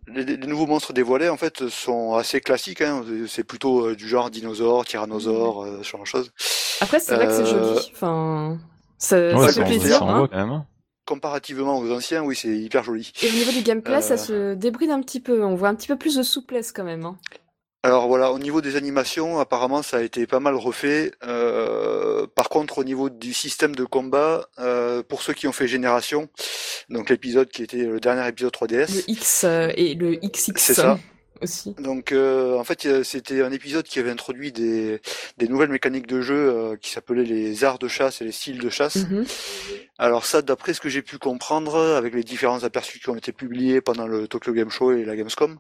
les, 0.08 0.38
nouveaux 0.38 0.68
monstres 0.68 0.94
dévoilés, 0.94 1.30
en 1.30 1.38
fait, 1.38 1.70
sont 1.70 2.16
assez 2.16 2.42
classiques. 2.42 2.82
Hein. 2.82 3.04
C'est 3.28 3.44
plutôt 3.44 3.88
euh, 3.88 3.96
du 3.96 4.08
genre 4.08 4.30
dinosaure, 4.30 4.86
tyrannosaure, 4.86 5.64
euh, 5.64 5.80
ce 5.82 5.90
genre 5.90 6.02
de 6.02 6.08
choses. 6.08 6.32
Après, 6.82 7.00
c'est 7.00 7.16
vrai 7.16 7.28
que 7.28 7.34
c'est 7.34 7.46
joli. 7.46 7.92
Enfin, 7.94 8.60
ça, 8.98 9.38
ça 9.38 9.54
fait 9.54 9.66
plaisir. 9.66 10.04
Hein. 10.04 10.66
Comparativement 11.06 11.80
aux 11.80 11.92
anciens, 11.92 12.24
oui, 12.24 12.36
c'est 12.36 12.56
hyper 12.56 12.84
joli. 12.84 13.12
Et 13.22 13.30
au 13.30 13.34
niveau 13.34 13.52
du 13.52 13.62
gameplay, 13.62 14.02
ça 14.02 14.18
se 14.18 14.54
débride 14.54 14.92
un 14.92 15.02
petit 15.02 15.20
peu. 15.20 15.44
On 15.44 15.56
voit 15.56 15.68
un 15.68 15.76
petit 15.76 15.88
peu 15.88 15.98
plus 15.98 16.16
de 16.16 16.24
souplesse 16.24 16.72
quand 16.72 16.86
même. 16.86 17.06
Hein. 17.06 17.18
Alors 17.86 18.08
voilà, 18.08 18.32
au 18.32 18.40
niveau 18.40 18.62
des 18.62 18.78
animations, 18.78 19.40
apparemment 19.40 19.84
ça 19.84 19.98
a 19.98 20.02
été 20.02 20.26
pas 20.26 20.40
mal 20.40 20.56
refait. 20.56 21.12
Euh, 21.28 22.26
par 22.34 22.48
contre, 22.48 22.78
au 22.78 22.86
niveau 22.86 23.10
du 23.10 23.34
système 23.34 23.76
de 23.76 23.84
combat, 23.84 24.48
euh, 24.60 25.04
pour 25.04 25.22
ceux 25.22 25.34
qui 25.34 25.50
ont 25.50 25.52
fait 25.52 25.68
Génération, 25.68 26.30
donc 26.90 27.10
l'épisode 27.10 27.50
qui 27.50 27.62
était 27.62 27.84
le 27.84 28.00
dernier 28.00 28.26
épisode 28.26 28.54
3DS. 28.54 28.96
Le 28.96 29.12
X 29.12 29.44
euh, 29.44 29.70
et 29.76 29.96
le 29.96 30.16
XX. 30.16 30.54
C'est 30.56 30.74
ça. 30.76 30.98
Aussi. 31.42 31.74
Donc 31.80 32.14
en 32.14 32.64
fait 32.64 33.04
c'était 33.04 33.42
un 33.42 33.52
épisode 33.52 33.86
qui 33.86 34.00
avait 34.00 34.12
introduit 34.12 34.52
des, 34.52 35.02
des 35.38 35.48
nouvelles 35.48 35.70
mécaniques 35.70 36.08
de 36.08 36.22
jeu 36.22 36.78
qui 36.82 36.90
s'appelaient 36.92 37.24
les 37.24 37.64
arts 37.64 37.80
de 37.80 37.88
chasse 37.88 38.22
et 38.22 38.26
les 38.26 38.32
styles 38.32 38.60
de 38.60 38.70
chasse. 38.70 38.98
Mm-hmm. 38.98 39.28
Alors 39.98 40.26
ça 40.26 40.42
d'après 40.42 40.74
ce 40.74 40.82
que 40.82 40.90
j'ai 40.90 41.02
pu 41.02 41.18
comprendre 41.18 41.78
avec 41.78 42.14
les 42.14 42.24
différents 42.24 42.64
aperçus 42.64 43.00
qui 43.00 43.10
ont 43.10 43.16
été 43.16 43.32
publiés 43.32 43.82
pendant 43.82 44.08
le 44.08 44.28
Tokyo 44.28 44.54
Game 44.54 44.70
Show 44.70 44.94
et 44.94 45.06
la 45.06 45.16
Gamescom, 45.16 45.58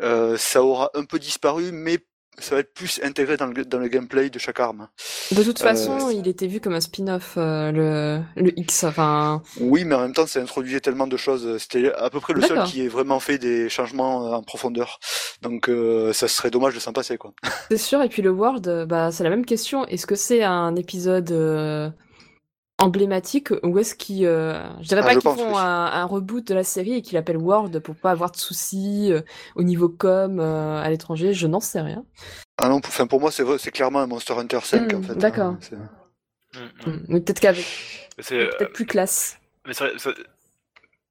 euh, 0.00 0.36
ça 0.36 0.62
aura 0.62 0.90
un 0.94 1.04
peu 1.04 1.18
disparu, 1.18 1.72
mais 1.72 1.98
ça 2.38 2.54
va 2.54 2.60
être 2.60 2.72
plus 2.74 3.00
intégré 3.02 3.36
dans 3.36 3.46
le, 3.46 3.64
dans 3.64 3.78
le 3.78 3.88
gameplay 3.88 4.30
de 4.30 4.38
chaque 4.38 4.60
arme. 4.60 4.88
De 5.32 5.42
toute 5.42 5.58
façon, 5.58 6.08
euh, 6.08 6.12
il 6.12 6.28
était 6.28 6.46
vu 6.46 6.60
comme 6.60 6.74
un 6.74 6.80
spin-off, 6.80 7.34
euh, 7.36 7.72
le, 7.72 8.42
le 8.42 8.58
X. 8.58 8.84
Enfin. 8.84 9.42
Oui, 9.60 9.84
mais 9.84 9.94
en 9.94 10.00
même 10.00 10.12
temps, 10.12 10.26
ça 10.26 10.40
introduisait 10.40 10.80
tellement 10.80 11.06
de 11.06 11.16
choses. 11.16 11.58
C'était 11.58 11.92
à 11.92 12.10
peu 12.10 12.20
près 12.20 12.34
le 12.34 12.42
seul 12.42 12.64
qui 12.64 12.82
ait 12.82 12.88
vraiment 12.88 13.20
fait 13.20 13.38
des 13.38 13.68
changements 13.68 14.32
en 14.32 14.42
profondeur. 14.42 14.98
Donc, 15.42 15.70
ça 16.12 16.28
serait 16.28 16.50
dommage 16.50 16.74
de 16.74 16.80
s'en 16.80 16.92
passer, 16.92 17.16
quoi. 17.16 17.32
C'est 17.70 17.76
sûr. 17.76 18.02
Et 18.02 18.08
puis 18.08 18.22
le 18.22 18.30
World, 18.30 18.86
bah, 18.88 19.10
c'est 19.12 19.24
la 19.24 19.30
même 19.30 19.44
question. 19.46 19.86
Est-ce 19.86 20.06
que 20.06 20.14
c'est 20.14 20.42
un 20.42 20.76
épisode 20.76 21.30
emblématique 22.78 23.52
ou 23.62 23.78
est-ce 23.78 23.94
qu'ils 23.94 24.26
euh... 24.26 24.62
je 24.82 24.88
dirais 24.88 25.00
ah, 25.02 25.06
pas 25.06 25.14
qu'ils 25.14 25.30
font 25.30 25.56
un, 25.56 26.04
reboot 26.04 26.46
de 26.46 26.54
la 26.54 26.64
série 26.64 26.94
et 26.94 27.02
qu'ils 27.02 27.14
l'appellent 27.14 27.38
World 27.38 27.78
pour 27.80 27.94
pas 27.96 28.10
avoir 28.10 28.30
de 28.30 28.36
soucis 28.36 29.12
euh, 29.12 29.22
au 29.54 29.62
niveau 29.62 29.88
com 29.88 30.38
euh, 30.40 30.82
à 30.82 30.90
l'étranger 30.90 31.32
je 31.32 31.46
n'en 31.46 31.60
sais 31.60 31.80
rien. 31.80 32.04
Ah 32.58 32.68
non 32.68 32.80
enfin 32.84 33.06
pour 33.06 33.20
moi 33.20 33.30
c'est 33.30 33.44
c'est 33.58 33.70
clairement 33.70 34.00
un 34.00 34.06
Monster 34.06 34.34
Hunter 34.34 34.60
5 34.62 34.92
en 34.92 34.98
hmm, 34.98 35.02
fait 35.02 35.12
hein, 35.12 35.16
d'accord. 35.16 35.52
mmh, 35.52 36.90
mmh. 36.90 37.04
mais 37.08 37.20
peut-être 37.20 37.40
qu'avec 37.40 37.64
peut-être 38.16 38.62
euh, 38.62 38.72
plus 38.72 38.86
classe. 38.86 39.38
mais 39.66 39.72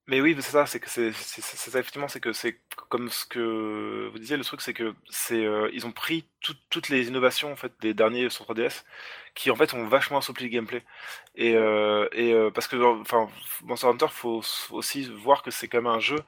mais 0.07 0.21
oui, 0.21 0.35
c'est 0.37 0.51
ça, 0.51 0.65
c'est 0.65 0.79
que 0.79 0.89
c'est 0.89 1.11
ça 1.13 1.79
effectivement, 1.79 2.07
c'est 2.07 2.19
que 2.19 2.33
c'est 2.33 2.59
comme 2.89 3.09
ce 3.09 3.25
que 3.25 4.09
vous 4.11 4.19
disiez, 4.19 4.37
le 4.37 4.43
truc, 4.43 4.61
c'est 4.61 4.73
que 4.73 4.93
c'est 5.09 5.45
ils 5.73 5.85
ont 5.85 5.91
pris 5.91 6.25
toutes 6.69 6.89
les 6.89 7.07
innovations 7.07 7.51
en 7.51 7.55
fait 7.55 7.71
des 7.81 7.93
derniers 7.93 8.29
sur 8.29 8.45
3DS 8.45 8.83
qui 9.35 9.51
en 9.51 9.55
fait 9.55 9.73
ont 9.73 9.85
vachement 9.85 10.17
assoupli 10.17 10.45
le 10.45 10.49
gameplay. 10.49 10.81
Et, 11.35 11.55
euh, 11.55 12.07
et 12.13 12.33
euh, 12.33 12.49
parce 12.49 12.67
que 12.67 12.77
enfin, 13.01 13.27
Monster 13.63 13.87
Hunter, 13.87 14.07
faut 14.09 14.41
aussi 14.71 15.11
voir 15.11 15.43
que 15.43 15.51
c'est 15.51 15.67
quand 15.67 15.79
même 15.79 15.87
un 15.87 15.99
jeu 15.99 16.19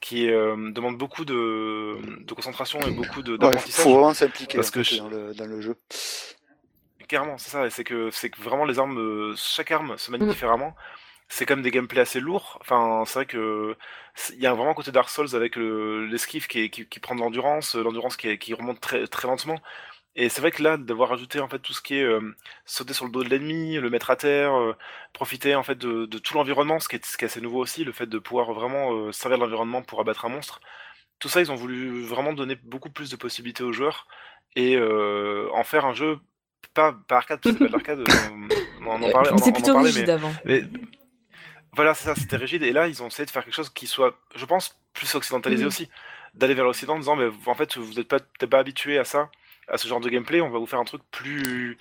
qui 0.00 0.30
euh, 0.30 0.72
demande 0.72 0.96
beaucoup 0.96 1.24
de, 1.24 1.98
de, 2.24 2.34
concentration 2.34 2.80
et 2.80 2.90
beaucoup 2.90 3.22
d'apprentissage. 3.22 3.68
Il 3.68 3.82
faut 3.82 3.94
vraiment 3.94 4.14
s'impliquer 4.14 4.56
parce 4.56 4.70
que 4.70 4.96
dans, 4.96 5.08
le, 5.08 5.34
dans 5.34 5.46
le 5.46 5.60
jeu. 5.60 5.76
Clairement, 7.06 7.36
c'est 7.36 7.50
ça. 7.50 7.68
C'est 7.70 7.84
que 7.84 8.10
c'est 8.10 8.30
que 8.30 8.40
vraiment 8.40 8.64
les 8.64 8.78
armes, 8.78 9.34
chaque 9.36 9.70
arme 9.70 9.98
se 9.98 10.10
manie 10.10 10.24
mm. 10.24 10.30
différemment. 10.30 10.74
C'est 11.28 11.44
quand 11.46 11.56
même 11.56 11.62
des 11.62 11.70
gameplays 11.70 12.00
assez 12.00 12.20
lourds. 12.20 12.58
Enfin, 12.60 13.04
c'est 13.06 13.14
vrai 13.14 13.26
que 13.26 13.76
il 14.30 14.40
y 14.40 14.46
a 14.46 14.54
vraiment 14.54 14.70
un 14.70 14.74
côté 14.74 14.90
Dark 14.92 15.10
Souls 15.10 15.34
avec 15.34 15.56
l'esquive 15.56 16.46
qui, 16.46 16.70
qui, 16.70 16.86
qui, 16.86 17.00
prend 17.00 17.14
de 17.14 17.20
l'endurance, 17.20 17.74
l'endurance 17.74 18.16
qui, 18.16 18.38
qui 18.38 18.54
remonte 18.54 18.80
très, 18.80 19.06
très 19.06 19.28
lentement. 19.28 19.60
Et 20.20 20.28
c'est 20.28 20.40
vrai 20.40 20.50
que 20.50 20.62
là, 20.62 20.76
d'avoir 20.76 21.12
ajouté 21.12 21.38
en 21.38 21.48
fait 21.48 21.60
tout 21.60 21.72
ce 21.72 21.80
qui 21.80 21.96
est 21.96 22.02
euh, 22.02 22.34
sauter 22.64 22.92
sur 22.92 23.04
le 23.04 23.12
dos 23.12 23.22
de 23.22 23.28
l'ennemi, 23.28 23.76
le 23.76 23.88
mettre 23.88 24.10
à 24.10 24.16
terre, 24.16 24.52
euh, 24.58 24.76
profiter 25.12 25.54
en 25.54 25.62
fait 25.62 25.76
de, 25.76 26.06
de 26.06 26.18
tout 26.18 26.34
l'environnement, 26.34 26.80
ce 26.80 26.88
qui, 26.88 26.96
est, 26.96 27.06
ce 27.06 27.16
qui 27.16 27.24
est 27.24 27.26
assez 27.26 27.40
nouveau 27.40 27.60
aussi, 27.60 27.84
le 27.84 27.92
fait 27.92 28.06
de 28.06 28.18
pouvoir 28.18 28.52
vraiment 28.52 28.92
euh, 28.92 29.12
servir 29.12 29.38
l'environnement 29.38 29.82
pour 29.82 30.00
abattre 30.00 30.24
un 30.24 30.30
monstre. 30.30 30.60
Tout 31.20 31.28
ça, 31.28 31.40
ils 31.40 31.52
ont 31.52 31.56
voulu 31.56 32.02
vraiment 32.02 32.32
donner 32.32 32.56
beaucoup 32.56 32.90
plus 32.90 33.10
de 33.10 33.16
possibilités 33.16 33.62
aux 33.62 33.72
joueurs 33.72 34.08
et 34.56 34.76
euh, 34.76 35.48
en 35.52 35.62
faire 35.62 35.84
un 35.84 35.94
jeu 35.94 36.18
pas, 36.74 36.96
pas 37.06 37.18
arcade, 37.18 37.40
parce 37.40 37.56
que 37.56 37.64
c'est 37.64 37.70
pas 37.70 37.78
de 37.78 37.84
l'arcade. 37.84 38.04
on, 38.82 38.86
on 38.86 39.02
en 39.02 39.10
parlait, 39.10 39.30
en 39.30 39.36
plutôt 39.36 39.72
parlait, 39.72 39.90
rigide 39.90 40.06
mais, 40.06 40.12
avant. 40.12 40.32
mais 40.44 40.62
voilà, 41.78 41.94
c'est 41.94 42.04
ça, 42.06 42.14
c'était 42.16 42.36
rigide. 42.36 42.62
Et 42.64 42.72
là, 42.72 42.88
ils 42.88 43.02
ont 43.02 43.06
essayé 43.06 43.24
de 43.24 43.30
faire 43.30 43.44
quelque 43.44 43.54
chose 43.54 43.70
qui 43.70 43.86
soit, 43.86 44.18
je 44.34 44.44
pense, 44.44 44.76
plus 44.94 45.14
occidentalisé 45.14 45.62
Mhm. 45.62 45.68
aussi. 45.68 45.88
D'aller 46.34 46.54
vers 46.54 46.64
l'Occident 46.64 46.94
en 46.94 46.98
disant, 46.98 47.14
mais 47.16 47.28
en 47.46 47.54
fait, 47.54 47.76
vous 47.78 47.94
n'êtes 47.94 48.08
pas, 48.08 48.18
peut-être 48.18 48.50
pas 48.50 48.58
habitué 48.58 48.98
à 48.98 49.04
ça, 49.04 49.30
à 49.68 49.78
ce 49.78 49.86
genre 49.86 50.00
de 50.00 50.08
gameplay, 50.08 50.40
on 50.40 50.50
va 50.50 50.58
vous 50.58 50.66
faire 50.66 50.78
un 50.80 50.84
truc 50.84 51.02
plus, 51.10 51.78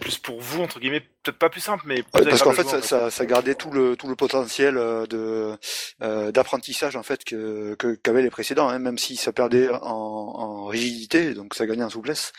plus 0.00 0.16
pour 0.18 0.40
vous, 0.40 0.62
entre 0.62 0.80
guillemets, 0.80 1.00
peut-être 1.22 1.38
pas 1.38 1.50
plus 1.50 1.60
simple, 1.60 1.84
mais 1.86 2.02
plus 2.02 2.20
Ouais, 2.22 2.24
parce 2.30 2.42
qu'en 2.42 2.52
fait, 2.52 2.62
ça, 2.64 2.78
jouer, 2.78 2.82
ça, 2.86 3.10
ça 3.10 3.26
gardait 3.26 3.54
tout 3.56 3.70
le 3.70 3.96
tout 3.96 4.06
le 4.08 4.14
potentiel 4.16 4.76
euh, 4.78 5.06
de 5.06 5.56
euh, 6.02 6.30
d'apprentissage 6.32 6.94
en 6.96 7.02
fait 7.02 7.24
que 7.24 7.74
que- 7.74 7.94
qu'avaient 7.96 8.22
les 8.22 8.30
précédents, 8.30 8.68
hein, 8.68 8.78
même 8.78 8.96
si 8.96 9.16
ça 9.16 9.32
perdait 9.32 9.68
en, 9.70 9.76
en 9.82 10.64
rigidité, 10.66 11.34
donc 11.34 11.54
ça 11.54 11.66
gagnait 11.66 11.84
en 11.84 11.90
souplesse. 11.90 12.32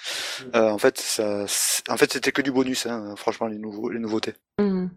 Euh, 0.56 0.70
en 0.70 0.78
fait, 0.78 0.98
ça, 1.00 1.46
en 1.90 1.98
fait, 1.98 2.12
c'était 2.14 2.32
que 2.32 2.42
du 2.42 2.52
bonus, 2.52 2.86
hein, 2.86 3.14
franchement, 3.18 3.48
les 3.48 3.58
nouveaux 3.60 3.90
les 3.90 4.00
nouveautés. 4.00 4.34
Mhm. 4.60 4.90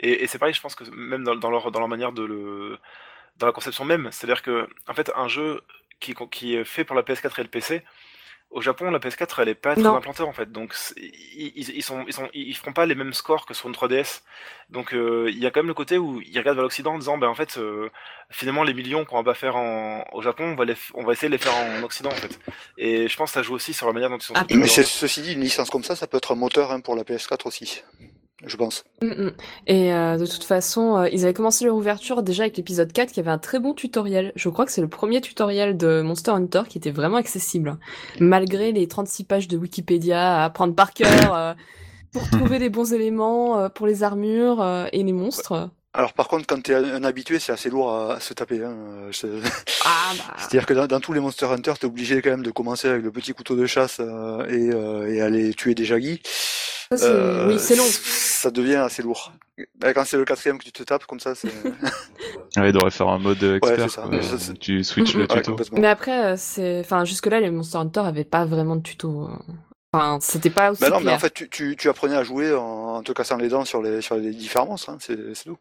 Et, 0.00 0.22
et 0.22 0.26
c'est 0.26 0.38
pareil, 0.38 0.54
je 0.54 0.60
pense 0.60 0.74
que 0.74 0.84
même 0.90 1.24
dans, 1.24 1.34
dans 1.36 1.50
leur, 1.50 1.70
dans 1.70 1.78
leur 1.80 1.88
manière 1.88 2.12
de 2.12 2.22
le. 2.24 2.78
dans 3.36 3.46
la 3.46 3.52
conception 3.52 3.84
même, 3.84 4.08
c'est-à-dire 4.12 4.42
que, 4.42 4.68
en 4.86 4.94
fait, 4.94 5.10
un 5.16 5.28
jeu 5.28 5.60
qui, 6.00 6.14
qui 6.30 6.54
est 6.56 6.64
fait 6.64 6.84
pour 6.84 6.96
la 6.96 7.02
PS4 7.02 7.38
et 7.40 7.42
le 7.42 7.48
PC, 7.48 7.82
au 8.50 8.62
Japon, 8.62 8.90
la 8.90 8.98
PS4, 8.98 9.42
elle 9.42 9.48
est 9.50 9.54
pas 9.54 9.74
très 9.74 9.82
Non. 9.82 9.94
implantée 9.94 10.22
en 10.22 10.32
fait, 10.32 10.50
donc 10.50 10.74
ils, 10.96 11.52
ils, 11.76 11.82
sont, 11.82 12.02
ils, 12.06 12.14
sont, 12.14 12.30
ils 12.32 12.56
feront 12.56 12.72
pas 12.72 12.86
les 12.86 12.94
mêmes 12.94 13.12
scores 13.12 13.44
que 13.44 13.52
sur 13.52 13.68
une 13.68 13.74
3DS. 13.74 14.22
Donc 14.70 14.94
euh, 14.94 15.26
il 15.28 15.38
y 15.38 15.44
a 15.44 15.50
quand 15.50 15.60
même 15.60 15.66
le 15.66 15.74
côté 15.74 15.98
où 15.98 16.22
ils 16.22 16.38
regardent 16.38 16.56
vers 16.56 16.62
l'Occident 16.64 16.94
en 16.94 16.98
disant, 16.98 17.18
ben 17.18 17.28
en 17.28 17.34
fait, 17.34 17.58
euh, 17.58 17.90
finalement 18.30 18.62
les 18.62 18.72
millions 18.72 19.04
qu'on 19.04 19.16
va 19.16 19.22
pas 19.22 19.34
faire 19.34 19.56
en, 19.56 20.02
au 20.12 20.22
Japon, 20.22 20.44
on 20.44 20.54
va, 20.54 20.64
les, 20.64 20.76
on 20.94 21.04
va 21.04 21.12
essayer 21.12 21.28
de 21.28 21.32
les 21.34 21.38
faire 21.38 21.54
en 21.54 21.82
Occident 21.82 22.08
en 22.08 22.14
fait. 22.14 22.38
Et 22.78 23.06
je 23.08 23.16
pense 23.18 23.32
que 23.32 23.34
ça 23.34 23.42
joue 23.42 23.52
aussi 23.54 23.74
sur 23.74 23.86
la 23.86 23.92
manière 23.92 24.08
dont 24.08 24.16
ils 24.16 24.22
sont. 24.24 24.34
Ah, 24.34 24.46
Mais 24.48 24.66
ceci 24.66 25.20
dit, 25.20 25.34
une 25.34 25.42
licence 25.42 25.68
comme 25.68 25.84
ça, 25.84 25.94
ça 25.94 26.06
peut 26.06 26.16
être 26.16 26.32
un 26.32 26.36
moteur 26.36 26.72
hein, 26.72 26.80
pour 26.80 26.96
la 26.96 27.02
PS4 27.02 27.46
aussi, 27.46 27.82
je 28.46 28.56
pense. 28.56 28.84
Mhm. 29.02 29.32
Et 29.66 29.92
euh, 29.92 30.16
de 30.16 30.26
toute 30.26 30.44
façon, 30.44 30.96
euh, 30.96 31.08
ils 31.10 31.24
avaient 31.24 31.34
commencé 31.34 31.64
leur 31.64 31.74
ouverture 31.74 32.22
déjà 32.22 32.44
avec 32.44 32.56
l'épisode 32.56 32.92
4 32.92 33.12
qui 33.12 33.20
avait 33.20 33.30
un 33.30 33.38
très 33.38 33.58
bon 33.58 33.74
tutoriel. 33.74 34.32
Je 34.36 34.48
crois 34.48 34.64
que 34.64 34.70
c'est 34.70 34.80
le 34.80 34.88
premier 34.88 35.20
tutoriel 35.20 35.76
de 35.76 36.02
Monster 36.02 36.30
Hunter 36.30 36.62
qui 36.68 36.78
était 36.78 36.92
vraiment 36.92 37.16
accessible. 37.16 37.78
Malgré 38.20 38.70
les 38.70 38.86
36 38.86 39.24
pages 39.24 39.48
de 39.48 39.56
Wikipédia 39.56 40.42
à 40.42 40.44
apprendre 40.44 40.74
par 40.74 40.92
cœur 40.92 41.34
euh, 41.34 41.54
pour 42.12 42.28
trouver 42.30 42.58
les 42.60 42.70
bons 42.70 42.92
éléments 42.92 43.58
euh, 43.58 43.68
pour 43.68 43.86
les 43.86 44.04
armures 44.04 44.62
euh, 44.62 44.86
et 44.92 45.02
les 45.02 45.12
monstres. 45.12 45.70
Alors 45.94 46.12
par 46.12 46.28
contre, 46.28 46.46
quand 46.46 46.62
t'es 46.62 46.74
un, 46.74 46.84
un 46.84 47.04
habitué, 47.04 47.38
c'est 47.38 47.50
assez 47.52 47.70
lourd 47.70 47.92
à, 47.92 48.14
à 48.14 48.20
se 48.20 48.34
taper. 48.34 48.62
Hein. 48.62 48.74
euh, 48.76 49.12
c'est- 49.12 49.28
Ah 49.84 50.12
bah... 50.18 50.34
C'est-à-dire 50.38 50.66
que 50.66 50.74
dans, 50.74 50.86
dans 50.86 51.00
tous 51.00 51.12
les 51.12 51.20
Monster 51.20 51.46
Hunter, 51.46 51.72
t'es 51.80 51.86
obligé 51.86 52.20
quand 52.22 52.30
même 52.30 52.42
de 52.42 52.50
commencer 52.50 52.88
avec 52.88 53.02
le 53.02 53.10
petit 53.10 53.32
couteau 53.32 53.56
de 53.56 53.66
chasse 53.66 53.98
euh, 54.00 54.46
et, 54.48 54.70
euh, 54.72 55.12
et 55.12 55.20
aller 55.20 55.54
tuer 55.54 55.74
des 55.74 55.84
jaggies. 55.84 56.20
Ça, 56.90 56.96
c'est- 56.96 57.46
oui, 57.48 57.58
c'est 57.58 57.76
long. 57.76 57.84
Ça 57.86 58.50
devient 58.50 58.76
assez 58.76 59.02
lourd. 59.02 59.32
Et 59.58 59.92
quand 59.92 60.04
c'est 60.04 60.16
le 60.16 60.24
quatrième 60.24 60.58
que 60.58 60.64
tu 60.64 60.70
te 60.72 60.82
tapes 60.84 61.04
comme 61.06 61.18
ça, 61.20 61.34
c'est 61.34 61.48
Ouais, 62.56 62.68
il 62.68 62.72
devrait 62.72 62.90
faire 62.90 63.08
un 63.08 63.18
mode 63.18 63.42
expert. 63.42 63.90
c'est 63.90 63.96
ça, 63.96 64.02
quoi. 64.02 64.22
ça, 64.22 64.38
c'est- 64.38 64.58
tu 64.58 64.84
switches 64.84 65.14
le. 65.14 65.22
Ouais, 65.22 65.42
tuto. 65.42 65.56
Mais 65.72 65.88
après, 65.88 66.24
euh, 66.32 66.34
c'est... 66.36 66.80
Enfin, 66.80 67.04
jusque-là, 67.04 67.40
les 67.40 67.50
Monster 67.50 67.78
Hunter 67.78 68.00
avaient 68.00 68.24
pas 68.24 68.44
vraiment 68.44 68.76
de 68.76 68.82
tuto. 68.82 69.28
Enfin, 69.92 70.18
c'était 70.20 70.50
pas 70.50 70.70
aussi 70.70 70.82
Mais 70.82 70.90
non, 70.90 71.00
mais 71.00 71.12
en 71.12 71.18
fait, 71.18 71.32
tu, 71.32 71.48
tu, 71.48 71.76
tu 71.76 71.88
apprenais 71.88 72.16
à 72.16 72.22
jouer 72.22 72.54
en, 72.54 72.62
en 72.96 73.02
te 73.02 73.12
cassant 73.12 73.36
les 73.38 73.48
dents 73.48 73.64
sur 73.64 73.82
les, 73.82 74.00
sur 74.02 74.16
les 74.16 74.30
différents 74.30 74.66
monstres, 74.66 74.90
hein, 74.90 74.98
c'est 75.00 75.16
tout. 75.44 75.56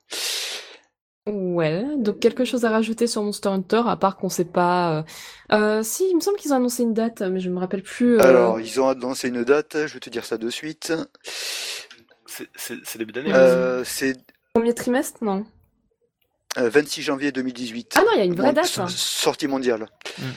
Ouais, 1.30 1.84
donc 1.98 2.20
quelque 2.20 2.46
chose 2.46 2.64
à 2.64 2.70
rajouter 2.70 3.06
sur 3.06 3.22
Monster 3.22 3.50
Hunter, 3.50 3.82
à 3.86 3.98
part 3.98 4.16
qu'on 4.16 4.30
sait 4.30 4.46
pas... 4.46 5.00
euh, 5.00 5.04
euh, 5.52 5.84
si, 5.84 6.08
il 6.10 6.16
me 6.16 6.22
semble 6.22 6.38
qu'ils 6.38 6.54
ont 6.54 6.58
annoncé 6.58 6.84
une 6.84 6.94
date, 6.94 7.22
mais 7.22 7.40
je 7.42 7.50
me 7.50 7.60
rappelle 7.60 7.84
plus... 7.84 8.16
euh, 8.18 8.24
Alors, 8.24 8.60
ils 8.62 8.80
ont 8.80 8.88
annoncé 8.88 9.28
une 9.28 9.44
date, 9.44 9.76
je 9.88 9.94
vais 9.94 10.00
te 10.00 10.10
dire 10.10 10.24
ça 10.26 10.38
de 10.38 10.50
suite. 10.50 10.94
C'est- 12.26 12.98
début 12.98 13.12
d'année. 13.14 13.34
Euh, 13.34 13.84
c'est 13.84 14.16
Premier 14.54 14.74
trimestre, 14.74 15.24
non? 15.24 15.46
Euh, 16.58 16.70
26 16.70 17.02
janvier 17.02 17.32
2018. 17.32 17.96
Ah 17.98 18.02
non, 18.02 18.08
il 18.16 18.18
y 18.20 18.22
a 18.22 18.26
une 18.26 18.36
vraie 18.36 18.54
date. 18.54 18.80
hein. 18.80 18.88
Sortie 18.88 19.48
mondiale. 19.48 19.86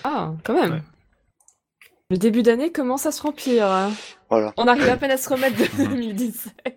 Ah, 0.05 0.33
quand 0.45 0.55
même. 0.55 0.73
Ouais. 0.73 0.83
Le 2.11 2.17
début 2.17 2.43
d'année 2.43 2.73
commence 2.73 3.07
à 3.07 3.13
se 3.13 3.23
remplir. 3.23 3.67
Voilà. 4.29 4.53
On 4.57 4.67
arrive 4.67 4.89
à 4.89 4.97
peine 4.97 5.13
à 5.13 5.17
se 5.17 5.29
remettre 5.29 5.57
de 5.57 5.85
2017. 5.85 6.77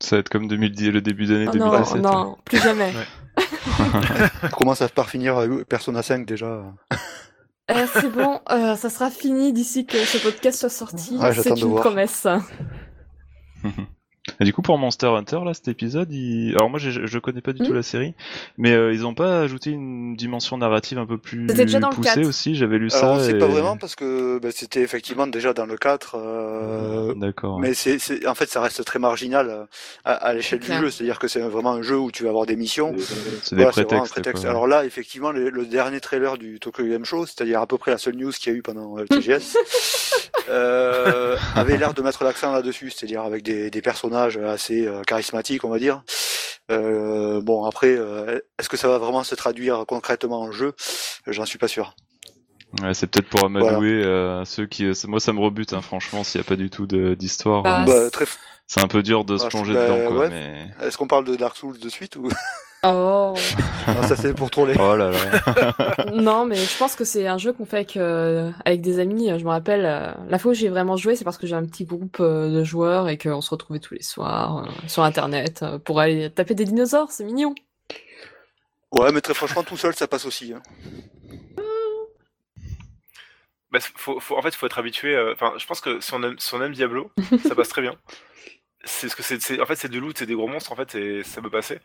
Ça 0.00 0.16
va 0.16 0.20
être 0.20 0.28
comme 0.28 0.46
2010, 0.48 0.90
le 0.90 1.00
début 1.00 1.26
d'année 1.26 1.46
Oh 1.52 1.56
non, 1.56 1.70
2017. 1.70 2.02
non, 2.02 2.36
plus 2.44 2.58
jamais. 2.58 2.92
On 4.42 4.48
commence 4.56 4.82
à 4.82 4.88
par 4.88 5.08
finir 5.08 5.38
euh, 5.38 5.64
Persona 5.64 6.02
5 6.02 6.26
déjà. 6.26 6.46
Euh, 6.46 7.86
c'est 7.94 8.10
bon, 8.10 8.40
euh, 8.50 8.76
ça 8.76 8.90
sera 8.90 9.10
fini 9.10 9.52
d'ici 9.52 9.86
que 9.86 9.98
ce 9.98 10.18
podcast 10.18 10.60
soit 10.60 10.68
sorti. 10.68 11.16
Ouais, 11.16 11.32
c'est 11.34 11.50
une 11.50 11.68
voir. 11.68 11.82
promesse. 11.82 12.26
Et 14.40 14.44
du 14.44 14.52
coup, 14.52 14.62
pour 14.62 14.78
Monster 14.78 15.06
Hunter, 15.08 15.40
là, 15.44 15.52
cet 15.54 15.68
épisode, 15.68 16.12
il... 16.12 16.54
alors 16.54 16.70
moi, 16.70 16.78
je 16.78 17.18
connais 17.18 17.40
pas 17.40 17.52
du 17.52 17.62
tout 17.64 17.72
Hmm. 17.72 17.76
la 17.76 17.82
série, 17.82 18.14
mais 18.56 18.72
euh, 18.72 18.92
ils 18.92 19.04
ont 19.04 19.14
pas 19.14 19.40
ajouté 19.40 19.70
une 19.70 20.14
dimension 20.16 20.56
narrative 20.58 20.98
un 20.98 21.06
peu 21.06 21.18
plus 21.18 21.46
déjà 21.46 21.80
dans 21.80 21.90
le 21.90 21.94
poussée 21.96 22.14
4. 22.14 22.26
aussi. 22.26 22.54
J'avais 22.54 22.78
lu 22.78 22.88
Alors, 22.92 23.16
on 23.16 23.18
ça. 23.18 23.24
sait 23.24 23.32
et- 23.32 23.38
pas 23.38 23.46
vraiment 23.46 23.76
parce 23.76 23.94
que 23.96 24.38
bah, 24.38 24.48
c'était 24.52 24.80
effectivement 24.82 25.26
déjà 25.26 25.52
dans 25.52 25.66
le 25.66 25.76
4. 25.76 26.14
euh, 26.16 27.14
D'accord. 27.16 27.58
Mais 27.58 27.74
c'est, 27.74 27.98
c'est, 27.98 28.26
en 28.26 28.34
fait, 28.34 28.48
ça 28.48 28.60
reste 28.60 28.84
très 28.84 28.98
marginal 28.98 29.48
euh, 29.50 29.64
à, 30.04 30.12
à 30.14 30.34
l'échelle 30.34 30.60
du 30.60 30.72
jeu. 30.72 30.90
C'est-à-dire 30.90 31.18
que 31.18 31.26
c'est 31.28 31.40
vraiment 31.40 31.72
un 31.72 31.82
jeu 31.82 31.98
où 31.98 32.10
tu 32.10 32.22
vas 32.22 32.28
avoir 32.30 32.46
des 32.46 32.56
missions. 32.56 32.94
C'est 33.42 33.54
des 33.56 33.62
Voilà, 33.62 33.72
c'est 33.72 33.82
vraiment 33.82 34.02
un 34.02 34.06
prétextes. 34.06 34.12
prétexte. 34.12 34.42
quoi. 34.44 34.50
Alors 34.50 34.66
là, 34.66 34.84
effectivement, 34.84 35.32
le, 35.32 35.50
le 35.50 35.66
dernier 35.66 36.00
trailer 36.00 36.38
du 36.38 36.60
Tokyo 36.60 36.84
Game 36.84 37.04
Show, 37.04 37.26
c'est-à-dire 37.26 37.60
à 37.60 37.66
peu 37.66 37.76
près 37.78 37.90
la 37.90 37.98
seule 37.98 38.16
news 38.16 38.30
qu'il 38.32 38.52
y 38.52 38.56
a 38.56 38.58
eu 38.58 38.62
pendant 38.62 38.96
le 38.98 39.06
TGS, 39.08 39.56
euh, 40.48 41.36
avait 41.54 41.76
l'air 41.76 41.94
de 41.94 42.02
mettre 42.02 42.24
l'accent 42.24 42.52
là-dessus, 42.52 42.90
c'est-à-dire 42.90 43.22
avec 43.22 43.42
des, 43.42 43.70
des 43.70 43.82
personnages 43.82 44.27
assez 44.36 44.86
euh, 44.86 45.02
charismatiques, 45.02 45.64
on 45.64 45.70
va 45.70 45.78
dire. 45.78 46.02
Euh, 46.70 47.40
bon, 47.40 47.64
après, 47.64 47.96
euh, 47.96 48.40
est-ce 48.58 48.68
que 48.68 48.76
ça 48.76 48.88
va 48.88 48.98
vraiment 48.98 49.24
se 49.24 49.34
traduire 49.34 49.84
concrètement 49.86 50.42
en 50.42 50.52
jeu? 50.52 50.74
J'en 51.26 51.46
suis 51.46 51.58
pas 51.58 51.68
sûr. 51.68 51.94
Ouais, 52.82 52.92
c'est 52.92 53.06
peut-être 53.06 53.30
pour 53.30 53.46
amadouer 53.46 54.04
euh, 54.04 54.44
ceux 54.44 54.66
qui. 54.66 54.86
Moi, 55.06 55.20
ça 55.20 55.32
me 55.32 55.40
rebute, 55.40 55.72
hein, 55.72 55.80
franchement, 55.80 56.22
s'il 56.24 56.40
y 56.40 56.44
a 56.44 56.44
pas 56.44 56.56
du 56.56 56.68
tout 56.68 56.86
d'histoire. 56.86 57.62
Bah, 57.62 57.84
euh, 57.88 58.04
Bah, 58.04 58.10
très... 58.10 58.26
C'est 58.66 58.82
un 58.82 58.88
peu 58.88 59.02
dur 59.02 59.24
de 59.24 59.38
se 59.38 59.46
plonger 59.46 59.72
bah, 59.72 59.88
dedans, 59.88 60.08
quoi. 60.08 60.18
ouais. 60.18 60.28
Mais... 60.28 60.66
Est-ce 60.86 60.98
qu'on 60.98 61.06
parle 61.06 61.24
de 61.24 61.34
Dark 61.36 61.56
Souls 61.56 61.78
de 61.78 61.88
suite 61.88 62.16
ou? 62.16 62.28
Oh. 62.84 63.34
Non, 63.88 64.02
ça 64.04 64.14
c'est 64.14 64.34
pour 64.34 64.50
troller 64.50 64.74
Oh 64.78 64.94
là 64.94 65.10
là. 65.10 66.04
non, 66.12 66.44
mais 66.44 66.54
je 66.56 66.78
pense 66.78 66.94
que 66.94 67.04
c'est 67.04 67.26
un 67.26 67.36
jeu 67.38 67.52
qu'on 67.52 67.64
fait 67.64 67.76
avec, 67.78 67.96
euh, 67.96 68.52
avec 68.64 68.80
des 68.82 69.00
amis. 69.00 69.28
Je 69.36 69.44
me 69.44 69.50
rappelle, 69.50 69.84
euh, 69.84 70.12
la 70.28 70.38
fois 70.38 70.52
où 70.52 70.54
j'ai 70.54 70.68
vraiment 70.68 70.96
joué, 70.96 71.16
c'est 71.16 71.24
parce 71.24 71.38
que 71.38 71.46
j'ai 71.48 71.56
un 71.56 71.64
petit 71.66 71.84
groupe 71.84 72.18
euh, 72.20 72.48
de 72.50 72.62
joueurs 72.62 73.08
et 73.08 73.18
qu'on 73.18 73.40
se 73.40 73.50
retrouvait 73.50 73.80
tous 73.80 73.94
les 73.94 74.02
soirs 74.02 74.58
euh, 74.64 74.70
sur 74.88 75.02
Internet 75.02 75.62
euh, 75.64 75.78
pour 75.78 75.98
aller 75.98 76.30
taper 76.30 76.54
des 76.54 76.64
dinosaures. 76.64 77.10
C'est 77.10 77.24
mignon. 77.24 77.54
Ouais, 78.92 79.10
mais 79.12 79.20
très 79.22 79.34
franchement, 79.34 79.64
tout 79.64 79.76
seul, 79.76 79.94
ça 79.94 80.06
passe 80.06 80.24
aussi. 80.24 80.52
hein. 80.54 80.62
Bah, 83.70 83.80
faut, 83.96 84.18
faut, 84.20 84.36
en 84.36 84.42
fait, 84.42 84.48
il 84.50 84.54
faut 84.56 84.66
être 84.66 84.78
habitué. 84.78 85.14
euh, 85.14 85.32
Enfin, 85.34 85.52
je 85.58 85.66
pense 85.66 85.80
que 85.80 86.00
si 86.00 86.14
on 86.14 86.22
aime, 86.22 86.38
si 86.38 86.54
on 86.54 86.62
aime 86.62 86.72
Diablo, 86.72 87.10
ça 87.46 87.54
passe 87.54 87.68
très 87.68 87.82
bien. 87.82 87.94
C'est 88.88 89.08
ce 89.08 89.14
que 89.16 89.22
c'est. 89.22 89.40
c'est- 89.40 89.60
En 89.60 89.66
fait, 89.66 89.76
c'est 89.76 89.88
du 89.90 90.00
loot, 90.00 90.16
c'est 90.18 90.26
des 90.26 90.34
gros 90.34 90.48
monstres, 90.48 90.72
en 90.72 90.76
fait, 90.76 90.94
et 90.94 91.22
ça 91.22 91.40
peut 91.42 91.50
passer. 91.50 91.78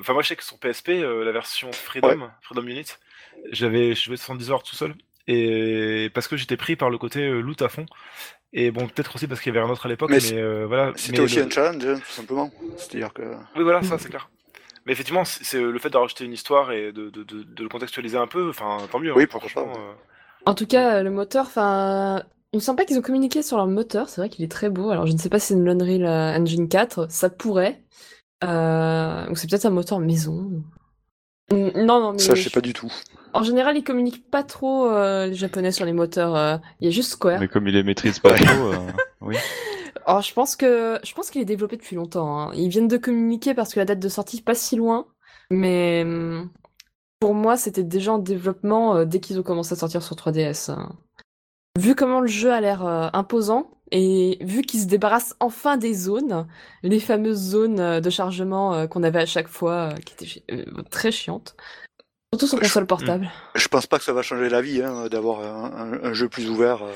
Enfin, 0.00 0.12
moi, 0.14 0.22
je 0.22 0.28
sais 0.28 0.36
que 0.36 0.42
sur 0.44 0.58
PSP, 0.58 0.88
euh, 1.02 1.24
la 1.24 1.32
version 1.32 1.70
Freedom, 1.72 2.30
Freedom 2.42 2.66
Unit, 2.66 2.86
j'avais 3.52 3.94
joué 3.94 4.16
70 4.16 4.50
heures 4.50 4.62
tout 4.62 4.74
seul. 4.74 4.94
Et 5.28 6.10
parce 6.14 6.28
que 6.28 6.36
j'étais 6.36 6.56
pris 6.56 6.76
par 6.76 6.88
le 6.88 6.98
côté 6.98 7.20
euh, 7.26 7.40
loot 7.40 7.60
à 7.62 7.68
fond. 7.68 7.84
Et 8.52 8.70
bon, 8.70 8.86
peut-être 8.88 9.14
aussi 9.16 9.26
parce 9.26 9.40
qu'il 9.40 9.52
y 9.52 9.56
avait 9.56 9.64
un 9.66 9.70
autre 9.70 9.86
à 9.86 9.88
l'époque, 9.88 10.08
Mais 10.10 10.16
mais, 10.16 10.20
c'est- 10.20 10.38
euh, 10.40 10.66
voilà. 10.66 10.92
C'était 10.96 11.18
Mais 11.18 11.24
aussi 11.24 11.36
le- 11.36 11.42
un 11.46 11.50
challenge, 11.50 11.84
hein, 11.84 11.96
tout 11.98 12.12
simplement. 12.12 12.50
C'est-à-dire 12.76 13.12
que. 13.12 13.22
Oui, 13.56 13.62
voilà, 13.64 13.82
ça, 13.82 13.98
c'est 13.98 14.08
clair. 14.08 14.30
Mais 14.86 14.92
effectivement, 14.92 15.24
c'est 15.24 15.42
c'est 15.44 15.60
le 15.60 15.78
fait 15.80 15.90
de 15.90 15.96
rajouter 15.96 16.24
une 16.24 16.32
histoire 16.32 16.70
et 16.70 16.92
de, 16.92 17.10
de, 17.10 17.24
de, 17.24 17.42
de 17.42 17.62
le 17.64 17.68
contextualiser 17.68 18.16
un 18.16 18.28
peu, 18.28 18.48
enfin, 18.48 18.78
tant 18.90 19.00
mieux. 19.00 19.12
Oui, 19.14 19.24
hein, 19.24 19.26
pourquoi 19.28 19.50
franchement, 19.50 19.72
pas. 19.74 19.80
euh, 19.80 19.92
En 20.46 20.54
tout 20.54 20.66
cas, 20.66 21.02
le 21.02 21.10
moteur, 21.10 21.46
enfin, 21.46 22.22
il 22.52 22.56
me 22.56 22.60
semble 22.60 22.76
pas 22.78 22.84
qu'ils 22.84 22.98
ont 22.98 23.02
communiqué 23.02 23.42
sur 23.42 23.56
leur 23.56 23.66
moteur. 23.66 24.08
C'est 24.08 24.20
vrai 24.20 24.28
qu'il 24.30 24.44
est 24.44 24.50
très 24.50 24.70
beau. 24.70 24.90
Alors, 24.90 25.06
je 25.06 25.12
ne 25.12 25.18
sais 25.18 25.28
pas 25.28 25.38
si 25.38 25.48
c'est 25.48 25.54
une 25.54 25.68
Unreal 25.68 26.04
euh, 26.06 26.38
Engine 26.40 26.68
4. 26.68 27.06
Ça 27.10 27.28
pourrait. 27.30 27.84
Euh, 28.44 29.28
ou 29.30 29.36
c'est 29.36 29.48
peut-être 29.48 29.66
un 29.66 29.70
moteur 29.70 29.98
maison. 30.00 30.62
Non, 31.50 32.00
non, 32.00 32.12
mais 32.12 32.18
Ça, 32.18 32.34
je 32.34 32.42
sais 32.42 32.50
pas 32.50 32.60
du 32.60 32.72
tout. 32.72 32.92
en 33.32 33.42
général, 33.44 33.76
ils 33.76 33.84
communiquent 33.84 34.28
pas 34.30 34.42
trop 34.42 34.88
euh, 34.90 35.26
les 35.26 35.34
Japonais 35.34 35.70
sur 35.72 35.84
les 35.84 35.92
moteurs. 35.92 36.34
euh, 36.34 36.56
Il 36.80 36.86
y 36.86 36.88
a 36.88 36.90
juste 36.90 37.12
Square. 37.12 37.40
Mais 37.40 37.48
comme 37.48 37.68
il 37.68 37.74
les 37.74 37.82
maîtrise 37.82 38.18
pas 38.18 38.34
trop, 38.34 38.66
euh, 38.72 38.78
oui. 39.20 39.36
Alors, 40.06 40.22
je 40.22 40.32
pense 40.32 40.56
que 40.56 40.98
je 41.04 41.12
pense 41.14 41.30
qu'il 41.30 41.40
est 41.40 41.44
développé 41.46 41.76
depuis 41.76 41.96
longtemps. 41.96 42.40
hein. 42.40 42.52
Ils 42.54 42.68
viennent 42.68 42.88
de 42.88 42.96
communiquer 42.96 43.54
parce 43.54 43.72
que 43.74 43.80
la 43.80 43.84
date 43.86 43.98
de 44.00 44.08
sortie 44.08 44.40
pas 44.42 44.54
si 44.54 44.76
loin, 44.76 45.06
mais 45.50 46.02
hum, 46.04 46.50
pour 47.20 47.34
moi, 47.34 47.56
c'était 47.56 47.82
déjà 47.84 48.12
en 48.12 48.18
développement 48.18 48.96
euh, 48.96 49.04
dès 49.04 49.20
qu'ils 49.20 49.38
ont 49.40 49.42
commencé 49.44 49.72
à 49.72 49.76
sortir 49.76 50.02
sur 50.02 50.16
3DS. 50.16 50.70
hein. 50.70 50.96
Vu 51.78 51.94
comment 51.94 52.20
le 52.20 52.26
jeu 52.26 52.52
a 52.52 52.60
l'air 52.60 52.84
euh, 52.86 53.08
imposant, 53.12 53.70
et 53.92 54.38
vu 54.40 54.62
qu'il 54.62 54.80
se 54.80 54.86
débarrasse 54.86 55.34
enfin 55.40 55.76
des 55.76 55.94
zones, 55.94 56.46
les 56.82 57.00
fameuses 57.00 57.38
zones 57.50 57.80
euh, 57.80 58.00
de 58.00 58.10
chargement 58.10 58.74
euh, 58.74 58.86
qu'on 58.86 59.02
avait 59.02 59.20
à 59.20 59.26
chaque 59.26 59.48
fois, 59.48 59.90
qui 60.04 60.14
étaient 60.14 60.26
chi- 60.26 60.44
euh, 60.50 60.64
très 60.90 61.12
chiantes, 61.12 61.54
surtout 62.34 62.46
sur 62.48 62.58
Je- 62.58 62.62
console 62.64 62.86
portable. 62.86 63.30
Je 63.54 63.68
pense 63.68 63.86
pas 63.86 63.98
que 63.98 64.04
ça 64.04 64.12
va 64.12 64.22
changer 64.22 64.48
la 64.48 64.60
vie 64.60 64.82
hein, 64.82 65.06
d'avoir 65.08 65.40
un, 65.40 65.92
un- 65.94 66.04
un 66.04 66.12
jeu 66.14 66.28
plus 66.28 66.50
ouvert. 66.50 66.82
euh. 66.82 66.92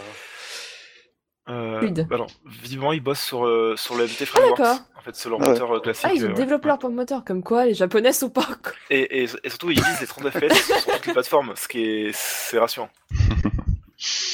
Euh, 1.48 1.90
bah 2.08 2.16
non, 2.18 2.26
visiblement 2.44 2.92
ils 2.92 3.02
bossent 3.02 3.22
sur, 3.22 3.44
euh, 3.44 3.74
sur 3.76 3.96
le 3.96 4.04
MT 4.04 4.24
Frameworks. 4.24 4.58
d'accord. 4.58 4.78
en 4.96 5.00
fait, 5.00 5.16
c'est 5.16 5.28
leur 5.28 5.38
Ah 5.40 5.46
ouais. 5.46 5.50
moteur 5.58 5.82
classique. 5.82 6.06
Ah, 6.08 6.12
ils 6.14 6.24
ont 6.24 6.28
euh, 6.30 6.34
développé 6.34 6.64
ouais. 6.64 6.68
leur 6.68 6.78
propre 6.78 6.94
moteur, 6.94 7.24
comme 7.24 7.42
quoi 7.42 7.64
les 7.66 7.74
japonais 7.74 8.12
sont 8.12 8.30
pas. 8.30 8.46
Et, 8.90 9.22
et, 9.22 9.28
et 9.42 9.48
surtout, 9.48 9.70
ils 9.70 9.76
disent 9.82 10.00
les 10.00 10.06
30 10.06 10.30
FPS 10.30 10.54
sur 10.54 10.84
toutes 10.94 11.06
les 11.06 11.12
plateformes, 11.12 11.52
ce 11.56 11.66
qui 11.66 11.80
est, 11.82 12.10
c'est 12.14 12.58
rassurant. 12.58 12.90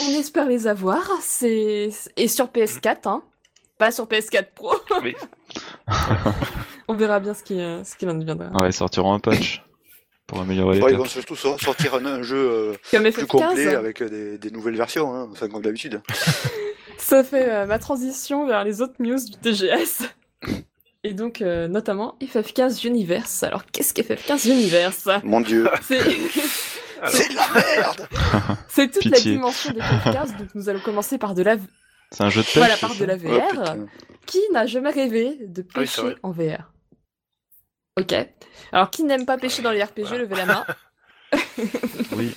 On 0.01 0.11
espère 0.19 0.47
les 0.47 0.67
avoir, 0.67 1.09
c'est 1.21 1.91
et 2.17 2.29
sur 2.29 2.47
PS4, 2.47 3.09
hein, 3.09 3.23
pas 3.79 3.91
sur 3.91 4.07
PS4 4.07 4.47
Pro. 4.55 4.75
Oui. 5.03 5.15
On 6.89 6.95
verra 6.95 7.19
bien 7.19 7.35
ce 7.35 7.43
qui, 7.43 7.61
euh, 7.61 7.83
ce 7.83 7.97
qu'il 7.97 8.09
en 8.09 8.15
deviendra. 8.15 8.49
Ouais, 8.61 8.69
ils 8.69 8.73
sortiront 8.73 9.13
un 9.13 9.19
patch 9.19 9.63
pour 10.29 10.41
améliorer 10.41 10.81
Ouais, 10.81 10.89
les 10.91 10.95
ils 10.95 10.99
vont 10.99 11.05
surtout 11.05 11.35
sor- 11.35 11.61
sortir 11.61 11.95
un, 11.97 12.07
un 12.07 12.23
jeu 12.23 12.37
euh, 12.37 12.75
Comme 12.93 13.11
plus 13.11 13.27
complet 13.27 13.67
FF15, 13.67 13.77
avec 13.77 14.03
euh, 14.03 14.09
des, 14.09 14.39
des 14.39 14.51
nouvelles 14.53 14.77
versions, 14.77 15.13
hein, 15.15 15.29
enfin 15.33 15.49
comme 15.49 15.63
d'habitude. 15.63 16.01
ça 16.99 17.25
fait 17.25 17.51
euh, 17.51 17.67
ma 17.67 17.79
transition 17.81 18.47
vers 18.47 18.63
les 18.63 18.81
autres 18.83 18.95
news 19.01 19.19
du 19.19 19.37
TGS. 19.39 20.05
Et 21.03 21.13
donc, 21.13 21.41
euh, 21.43 21.69
notamment 21.69 22.17
FF15 22.21 22.85
Universe. 22.87 23.43
Alors, 23.45 23.65
qu'est-ce 23.67 23.95
qu'FF15 23.95 24.49
Universe? 24.49 25.09
Mon 25.23 25.41
dieu. 25.41 25.69
C'est 27.09 27.29
de 27.31 27.35
la 27.35 27.77
merde 27.77 28.09
c'est 28.69 28.87
toute 28.91 29.03
Pitié. 29.03 29.11
la 29.11 29.21
dimension 29.21 29.73
de 29.73 29.81
FF15. 29.81 30.37
Donc, 30.39 30.49
nous 30.55 30.69
allons 30.69 30.81
commencer 30.81 31.19
par 31.19 31.35
de 31.35 31.43
la, 31.43 31.57
C'est 32.13 32.25
un 32.25 32.31
jeu 32.31 32.41
de 32.43 32.47
pêche. 32.47 32.57
voilà, 32.57 32.75
c'est 32.75 32.81
par 32.81 32.95
de 32.97 33.05
la 33.05 33.15
Oh, 33.15 33.19
VR. 33.19 33.49
putain. 33.51 33.87
Qui 34.27 34.41
n'a 34.53 34.67
jamais 34.67 34.91
rêvé 34.91 35.37
de 35.47 35.63
Ah 35.63 35.81
oui, 35.81 35.85
pêcher 35.85 36.17
en 36.23 36.31
VR 36.33 36.73
Ok. 37.99 38.15
Alors, 38.73 38.91
qui 38.91 39.05
n'aime 39.05 39.25
pas 39.27 39.39
pêcher 39.39 39.63
dans 39.63 39.71
les 39.71 39.83
RPG, 39.83 40.03
Voilà. 40.05 40.19
levez 40.25 40.35
la 40.37 40.47
main. 40.47 40.67
Oui. 42.13 42.35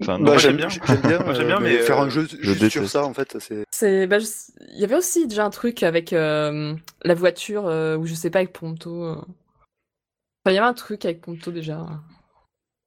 Enfin, 0.00 0.18
non, 0.18 0.24
Bah, 0.24 0.30
moi, 0.32 0.38
j'aime 0.38 0.56
bien, 0.56 0.68
j'aime 0.68 1.00
bien, 1.02 1.18
Moi, 1.20 1.32
j'aime 1.34 1.44
euh, 1.44 1.46
bien, 1.48 1.60
mais, 1.60 1.72
mais, 1.74 1.78
faire 1.82 2.00
euh, 2.00 2.04
un 2.06 2.08
jeu 2.08 2.26
je 2.40 2.52
juste 2.54 2.70
sur 2.70 2.88
ça, 2.88 3.04
en 3.04 3.14
fait, 3.14 3.36
c'est. 3.38 3.64
C'est, 3.70 4.06
bah, 4.06 4.18
je- 4.18 4.26
il 4.72 4.80
y 4.80 4.84
avait 4.84 4.96
aussi 4.96 5.26
déjà 5.26 5.44
un 5.44 5.50
truc 5.50 5.82
avec 5.82 6.12
euh, 6.12 6.74
la 7.04 7.14
voiture, 7.14 7.66
euh, 7.68 7.96
ou 7.96 8.06
je 8.06 8.14
sais 8.14 8.30
pas, 8.30 8.38
avec 8.40 8.52
Ponto. 8.52 9.04
euh. 9.04 9.14
Enfin, 9.14 9.26
il 10.48 10.54
y 10.54 10.58
avait 10.58 10.66
un 10.66 10.74
truc 10.74 11.04
avec 11.04 11.20
Ponto 11.20 11.50
déjà. 11.52 11.86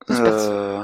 Euh, 0.10 0.14
euh, 0.14 0.84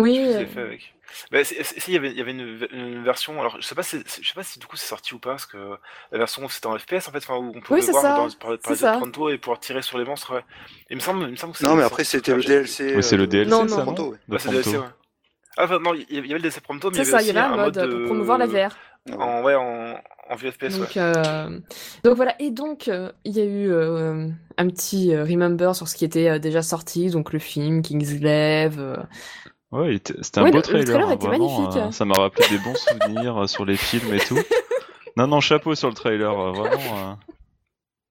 Oui, 0.00 0.16
Qu'est-ce 0.16 0.38
euh, 0.38 0.46
fait 0.46 0.60
avec 0.60 0.94
bah, 1.32 1.42
si, 1.42 1.56
si, 1.62 1.90
il 1.90 1.94
y 1.94 1.96
avait, 1.96 2.10
il 2.12 2.16
y 2.16 2.20
avait 2.20 2.30
une, 2.30 2.68
une 2.70 3.02
version. 3.02 3.38
Alors, 3.40 3.60
je 3.60 3.66
sais 3.66 3.74
pas, 3.74 3.82
si, 3.82 3.98
je 3.98 4.28
sais 4.28 4.34
pas 4.34 4.44
si 4.44 4.60
du 4.60 4.66
coup 4.66 4.76
c'est 4.76 4.86
sorti 4.86 5.12
ou 5.12 5.18
pas, 5.18 5.30
parce 5.30 5.46
que 5.46 5.76
la 6.12 6.18
version 6.18 6.48
c'était 6.48 6.68
en 6.68 6.78
FPS 6.78 7.08
en 7.08 7.12
fait, 7.12 7.18
enfin, 7.18 7.34
où 7.34 7.52
on 7.54 7.60
pouvait 7.60 7.80
Oui, 7.80 7.82
c'est 7.82 7.90
voir 7.90 8.02
ça, 8.02 8.16
dans, 8.16 8.30
par, 8.30 8.58
par 8.58 8.72
les 8.72 8.98
Pronto 8.98 9.28
et 9.28 9.38
pouvoir 9.38 9.58
tirer 9.58 9.82
sur 9.82 9.98
les 9.98 10.04
monstres. 10.04 10.36
Ouais. 10.36 10.44
Il 10.88 10.96
me 10.96 11.00
semble, 11.00 11.24
il 11.24 11.30
me 11.32 11.36
semble 11.36 11.52
que 11.52 11.58
c'est 11.58 11.66
Non, 11.66 11.74
mais 11.74 11.82
après, 11.82 12.04
c'était 12.04 12.34
le 12.34 12.42
DLC. 12.42 12.94
Oui, 12.96 13.02
c'est 13.02 13.16
le 13.16 13.24
euh, 13.24 13.26
DLC, 13.26 13.50
Non, 13.50 13.64
non. 13.64 13.82
Pronto, 13.82 14.12
ouais. 14.12 14.18
Le 14.28 14.38
DLC, 14.38 14.78
ouais. 14.78 14.86
Ah, 15.56 15.64
enfin, 15.64 15.80
non, 15.80 15.94
il 15.94 16.06
y 16.08 16.18
avait 16.18 16.28
le 16.28 16.38
DLC 16.38 16.60
Pronto, 16.60 16.90
mais 16.90 16.96
c'est 16.98 17.02
il 17.02 17.06
y 17.06 17.10
ça, 17.10 17.16
avait 17.16 17.24
il 17.24 17.28
y 17.28 17.30
aussi 17.30 17.38
avait 17.38 17.48
un 17.48 17.52
un 17.52 17.64
mode 17.64 17.76
mode 17.76 17.90
pour 17.90 17.98
euh, 17.98 18.06
promouvoir 18.06 18.38
la 18.38 18.46
VR. 18.46 18.76
En, 19.18 19.42
ouais, 19.42 19.54
en, 19.54 19.94
en 20.28 20.36
FPS, 20.36 20.78
Donc, 20.78 20.80
ouais. 20.80 20.88
euh, 20.98 21.58
donc 22.04 22.16
voilà, 22.16 22.34
et 22.40 22.50
donc 22.50 22.88
euh, 22.88 23.10
il 23.24 23.32
y 23.36 23.40
a 23.40 23.44
eu 23.44 23.70
euh, 23.72 24.28
un 24.58 24.68
petit 24.68 25.14
euh, 25.14 25.24
remember 25.24 25.74
sur 25.74 25.88
ce 25.88 25.96
qui 25.96 26.04
était 26.04 26.28
euh, 26.28 26.38
déjà 26.38 26.62
sorti, 26.62 27.10
donc 27.10 27.32
le 27.32 27.38
film 27.38 27.82
Kingsglaive. 27.82 28.78
euh. 28.78 28.96
Ouais, 29.72 29.98
c'était 30.22 30.38
un 30.38 30.44
Ouais, 30.44 30.50
beau 30.50 30.56
le- 30.58 30.62
le 30.78 30.84
trailer. 30.84 30.96
hein, 31.08 31.12
était 31.12 31.26
vraiment, 31.26 31.60
magnifique. 31.60 31.82
euh, 31.82 31.90
ça 31.92 32.04
m'a 32.04 32.14
rappelé 32.16 32.48
des 32.50 32.58
bons 32.58 32.74
souvenirs 32.74 33.48
sur 33.48 33.64
les 33.64 33.76
films 33.76 34.12
et 34.14 34.18
tout. 34.20 34.38
Non, 35.16 35.26
non, 35.26 35.40
chapeau 35.40 35.74
sur 35.74 35.88
le 35.88 35.94
trailer, 35.94 36.30
euh, 36.38 36.52
vraiment. 36.52 37.10
euh, 37.10 37.14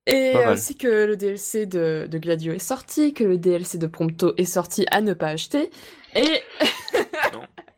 Et 0.06 0.36
aussi 0.52 0.76
que 0.76 1.06
le 1.06 1.16
DLC 1.16 1.64
de, 1.66 2.06
de 2.10 2.18
Gladio 2.18 2.52
est 2.52 2.58
sorti, 2.58 3.14
que 3.14 3.24
le 3.24 3.38
DLC 3.38 3.78
de 3.78 3.86
Prompto 3.86 4.34
est 4.36 4.44
sorti 4.44 4.84
à 4.90 5.00
ne 5.00 5.14
pas 5.14 5.28
acheter, 5.28 5.70
et. 6.14 6.42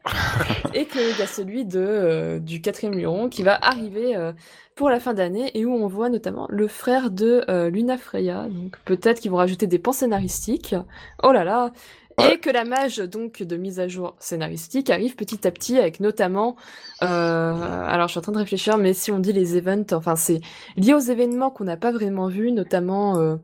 et 0.74 0.86
qu'il 0.86 1.16
y 1.18 1.22
a 1.22 1.26
celui 1.26 1.64
de 1.64 1.80
euh, 1.80 2.38
du 2.38 2.60
quatrième 2.60 2.94
Luron 2.94 3.28
qui 3.28 3.42
va 3.42 3.54
arriver 3.54 4.16
euh, 4.16 4.32
pour 4.74 4.90
la 4.90 5.00
fin 5.00 5.14
d'année 5.14 5.50
et 5.54 5.64
où 5.64 5.72
on 5.72 5.86
voit 5.86 6.08
notamment 6.08 6.46
le 6.50 6.66
frère 6.66 7.10
de 7.10 7.44
euh, 7.48 7.70
Luna 7.70 7.98
Freya. 7.98 8.48
Donc 8.48 8.76
peut-être 8.84 9.20
qu'ils 9.20 9.30
vont 9.30 9.36
rajouter 9.36 9.66
des 9.66 9.78
pans 9.78 9.92
scénaristiques. 9.92 10.74
Oh 11.22 11.32
là 11.32 11.44
là. 11.44 11.72
Ouais. 12.18 12.34
Et 12.34 12.38
que 12.38 12.50
la 12.50 12.64
mage 12.64 12.98
donc 12.98 13.42
de 13.42 13.56
mise 13.56 13.80
à 13.80 13.88
jour 13.88 14.16
scénaristique 14.18 14.90
arrive 14.90 15.16
petit 15.16 15.46
à 15.46 15.50
petit 15.50 15.78
avec 15.78 15.98
notamment 15.98 16.56
alors 17.00 18.06
je 18.06 18.12
suis 18.12 18.18
en 18.18 18.22
train 18.22 18.32
de 18.32 18.38
réfléchir 18.38 18.76
mais 18.76 18.92
si 18.92 19.10
on 19.10 19.18
dit 19.18 19.32
les 19.32 19.56
events 19.56 19.94
enfin 19.94 20.14
c'est 20.14 20.42
lié 20.76 20.92
aux 20.92 20.98
événements 20.98 21.50
qu'on 21.50 21.64
n'a 21.64 21.78
pas 21.78 21.90
vraiment 21.90 22.28
vus 22.28 22.52
notamment 22.52 23.38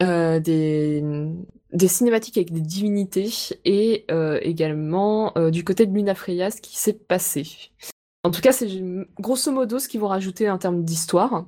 des 0.00 1.04
des 1.72 1.88
cinématiques 1.88 2.36
avec 2.36 2.52
des 2.52 2.60
divinités 2.60 3.30
et 3.64 4.04
euh, 4.10 4.38
également 4.42 5.36
euh, 5.36 5.50
du 5.50 5.64
côté 5.64 5.86
de 5.86 5.94
Luna 5.94 6.14
Freya 6.14 6.50
ce 6.50 6.60
qui 6.60 6.76
s'est 6.76 6.98
passé. 6.98 7.70
En 8.22 8.30
tout 8.30 8.40
cas, 8.40 8.52
c'est 8.52 8.68
grosso 9.18 9.50
modo 9.50 9.78
ce 9.78 9.88
qu'ils 9.88 10.00
vont 10.00 10.08
rajouter 10.08 10.50
en 10.50 10.58
termes 10.58 10.84
d'histoire. 10.84 11.46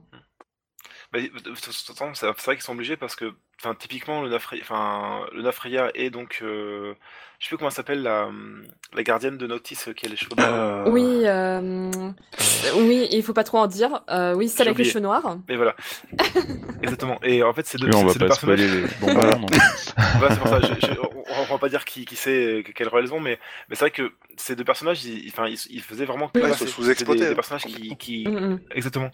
Bah, 1.12 1.18
c'est 1.54 2.26
vrai 2.44 2.56
qu'ils 2.56 2.62
sont 2.62 2.72
obligés 2.72 2.96
parce 2.96 3.14
que, 3.14 3.35
enfin, 3.64 3.75
typiquement, 3.75 4.22
le 4.22 4.29
Nafreya, 4.29 4.62
enfin, 4.62 5.20
le 5.33 5.42
Nafreya 5.42 5.90
est 5.94 6.11
donc, 6.11 6.40
euh, 6.42 6.94
je 7.38 7.44
sais 7.46 7.48
plus 7.48 7.57
comment 7.59 7.70
elle 7.70 7.75
s'appelle, 7.75 8.03
la, 8.03 8.29
la 8.94 9.03
gardienne 9.03 9.37
de 9.38 9.46
Noctis 9.46 9.79
euh, 9.88 9.92
qui 9.92 10.07
a 10.07 10.09
les 10.09 10.16
cheveux. 10.16 10.31
Euh, 10.38 10.85
Oui, 10.88 11.22
euh, 11.25 11.90
oui, 12.77 13.09
il 13.11 13.22
faut 13.22 13.33
pas 13.33 13.44
trop 13.44 13.59
en 13.59 13.66
dire. 13.66 14.03
Euh, 14.11 14.35
oui, 14.35 14.48
celle 14.48 14.68
avec 14.68 14.79
les 14.79 14.85
cheveux 14.85 15.01
noirs. 15.01 15.38
Mais 15.48 15.57
voilà. 15.57 15.75
Exactement. 16.83 17.18
Et 17.22 17.42
en 17.42 17.53
fait, 17.53 17.66
c'est 17.66 17.79
deux, 17.79 17.87
Oui, 17.88 17.94
on 17.96 18.05
va 18.07 18.12
pas 18.14 18.27
personnages. 18.27 18.59
spoiler 18.61 18.68
les. 18.68 18.87
Voilà, 20.18 20.35
c'est 20.35 20.38
pour 20.40 20.48
ça. 20.48 20.61
je- 20.61 20.87
je- 20.87 21.01
on, 21.01 21.25
on 21.40 21.44
va 21.55 21.59
pas 21.59 21.68
dire 21.68 21.85
qui, 21.85 22.05
qui 22.05 22.16
c'est, 22.16 22.31
euh, 22.59 22.62
quelle 22.62 22.88
rôle 22.88 23.05
elles 23.05 23.14
ont, 23.14 23.20
mais, 23.20 23.38
mais 23.68 23.75
c'est 23.77 23.85
vrai 23.85 23.90
que 23.90 24.12
ces 24.37 24.55
deux 24.57 24.64
personnages, 24.64 25.05
ils, 25.05 25.29
enfin, 25.29 25.46
ils, 25.48 25.59
ils 25.70 25.83
faisaient 25.83 26.05
vraiment 26.05 26.29
que 26.29 26.40
sont 26.53 26.66
sous-exploités, 26.66 27.22
des, 27.22 27.29
des 27.31 27.35
personnages 27.35 27.64
qui, 27.64 27.96
qui, 27.96 28.29
Mm, 28.29 28.37
mm. 28.55 28.61
Exactement. 28.75 29.11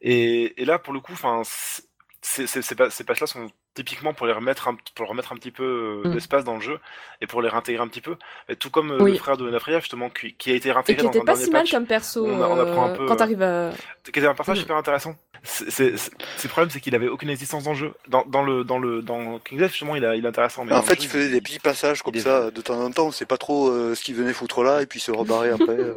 Et, 0.00 0.60
et 0.62 0.64
là, 0.64 0.78
pour 0.78 0.92
le 0.92 1.00
coup, 1.00 1.12
enfin, 1.12 1.42
c'est- 1.44 1.82
c'est- 2.20 2.46
c'est- 2.46 2.62
ces 2.62 2.74
pa- 2.74 2.90
ces 2.90 3.04
pages-là 3.04 3.26
sont 3.26 3.48
typiquement 3.74 4.12
pour 4.12 4.26
les 4.26 4.32
remettre 4.32 4.68
un, 4.68 4.76
pour 4.94 5.08
remettre 5.08 5.32
un 5.32 5.36
petit 5.36 5.50
peu 5.50 6.02
euh, 6.04 6.08
Mm. 6.08 6.12
d'espace 6.14 6.44
dans 6.44 6.54
le 6.56 6.60
jeu 6.60 6.78
et 7.20 7.26
pour 7.26 7.40
les 7.42 7.48
réintégrer 7.48 7.82
un 7.82 7.88
petit 7.88 8.00
peu. 8.00 8.16
Et 8.48 8.56
tout 8.56 8.70
comme 8.70 8.90
euh, 8.92 8.98
Oui. 9.00 9.12
le 9.12 9.18
frère 9.18 9.36
de 9.36 9.48
Nafria, 9.50 9.80
justement, 9.80 10.10
qui, 10.10 10.34
qui 10.34 10.50
a 10.50 10.54
été 10.54 10.68
Et 10.68 10.72
réintégré 10.72 11.06
qui 11.08 11.10
dans 11.18 11.22
un 11.22 11.24
pas 11.24 11.32
dernier 11.32 11.44
si 11.44 11.50
mal 11.50 11.62
patch, 11.62 11.70
comme 11.72 11.86
perso 11.86 12.26
on 12.26 12.42
a- 12.42 12.48
on 12.48 12.60
apprend 12.60 12.84
un 12.86 12.90
euh, 12.90 12.96
peu, 12.96 13.06
quand 13.06 13.16
t'arrives 13.16 13.42
à... 13.42 13.70
qui 14.04 14.10
était 14.18 14.26
un 14.26 14.34
personnage 14.34 14.58
Mm. 14.58 14.62
super 14.62 14.76
intéressant. 14.76 15.14
C'est, 15.44 15.70
c'est, 15.70 15.96
c'est- 15.96 16.12
c'est 16.36 16.44
le 16.44 16.50
problème, 16.50 16.70
c'est 16.70 16.80
qu'il 16.80 16.94
avait 16.94 17.08
aucune 17.08 17.30
existence 17.30 17.64
dans 17.64 17.70
le 17.72 17.76
jeu. 17.76 17.92
Dans, 18.08 18.24
dans 18.26 18.42
le, 18.44 18.62
dans 18.64 18.78
le, 18.78 19.02
dans 19.02 19.38
King's 19.40 19.60
Death, 19.62 19.70
justement, 19.70 19.96
il, 19.96 20.04
a, 20.04 20.14
il 20.16 20.24
est 20.24 20.28
intéressant. 20.28 20.64
Mais 20.64 20.72
En 20.72 20.82
fait, 20.82 20.94
jeu, 21.00 21.04
il 21.04 21.08
faisait 21.08 21.30
des 21.30 21.40
petits 21.40 21.58
passages 21.58 22.02
comme 22.02 22.14
ça 22.16 22.50
de 22.50 22.60
temps 22.60 22.78
en 22.80 22.90
temps. 22.92 23.06
On 23.06 23.10
sait 23.10 23.26
pas 23.26 23.38
trop 23.38 23.68
euh, 23.70 23.94
ce 23.94 24.04
qu'il 24.04 24.14
venait 24.14 24.32
foutre 24.34 24.62
là 24.62 24.82
et 24.82 24.86
puis 24.86 25.00
se 25.00 25.10
rebarrer 25.10 25.50
après. 25.58 25.78
euh, 25.78 25.94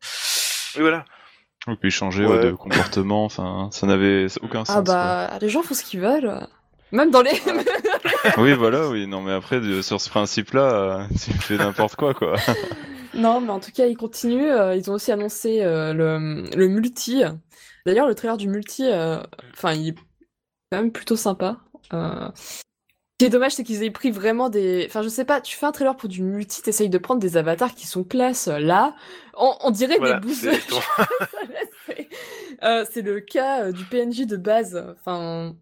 c'est- 0.00 0.76
Oui, 0.76 0.82
voilà. 0.82 1.04
Et 1.68 1.76
puis 1.76 1.90
changer 1.90 2.24
Ouais. 2.26 2.36
ouais, 2.38 2.44
de 2.46 2.52
comportement, 2.52 3.24
enfin, 3.24 3.68
ça 3.72 3.86
n'avait 3.86 4.26
aucun 4.40 4.64
sens. 4.64 4.74
Ah 4.76 4.82
bah, 4.82 5.38
les 5.40 5.48
gens 5.48 5.62
font 5.62 5.74
ce 5.74 5.84
qu'ils 5.84 6.00
veulent. 6.00 6.46
Même 6.92 7.10
dans 7.10 7.22
les... 7.22 7.32
Oui, 8.38 8.52
voilà, 8.52 8.88
oui. 8.88 9.06
Non, 9.06 9.20
mais 9.22 9.32
après, 9.32 9.60
de- 9.60 9.82
sur 9.82 10.00
ce 10.00 10.08
principe-là, 10.10 10.72
euh, 11.00 11.04
tu 11.24 11.32
fais 11.32 11.56
n'importe 11.56 11.96
quoi, 11.96 12.14
quoi. 12.14 12.36
Non, 13.14 13.42
mais 13.42 13.50
en 13.50 13.60
tout 13.60 13.70
cas, 13.72 13.84
ils 13.86 13.96
continuent. 13.96 14.50
euh, 14.52 14.74
ils 14.74 14.90
ont 14.90 14.94
aussi 14.94 15.12
annoncé 15.12 15.60
euh, 15.62 15.92
le, 15.92 16.44
le 16.56 16.68
multi. 16.68 17.22
D'ailleurs, 17.84 18.06
le 18.08 18.14
trailer 18.14 18.38
du 18.38 18.48
multi, 18.48 18.84
euh, 18.90 19.18
enfin, 19.52 19.72
il 19.74 19.88
est 19.88 19.94
quand 20.70 20.78
même 20.78 20.92
plutôt 20.92 21.16
sympa. 21.16 21.58
Euh, 21.92 22.30
Ce 22.34 22.62
qui 23.18 23.26
est 23.26 23.28
dommage, 23.28 23.52
c'est 23.52 23.64
qu'ils 23.64 23.82
aient 23.82 23.90
pris 23.90 24.10
vraiment 24.10 24.48
des. 24.48 24.86
Enfin, 24.88 25.02
je 25.02 25.08
sais 25.10 25.26
pas, 25.26 25.42
tu 25.42 25.58
fais 25.58 25.66
un 25.66 25.72
trailer 25.72 25.94
pour 25.94 26.08
du 26.08 26.22
multi, 26.22 26.62
t'essayes 26.62 26.88
de 26.88 26.96
prendre 26.96 27.20
des 27.20 27.36
avatars 27.36 27.74
qui 27.74 27.86
sont 27.86 28.02
classe. 28.02 28.46
Là, 28.46 28.94
on, 29.36 29.54
on 29.60 29.70
dirait 29.70 29.98
Voilà, 29.98 30.18
des 30.20 30.28
exactement- 30.30 30.80
c'est 31.86 32.08
euh, 32.64 32.86
c'est 32.90 33.02
le 33.02 33.20
cas 33.20 33.64
euh, 33.64 33.72
du 33.72 33.84
PNJ 33.84 34.26
de 34.26 34.36
base. 34.38 34.82
Enfin, 35.00 35.54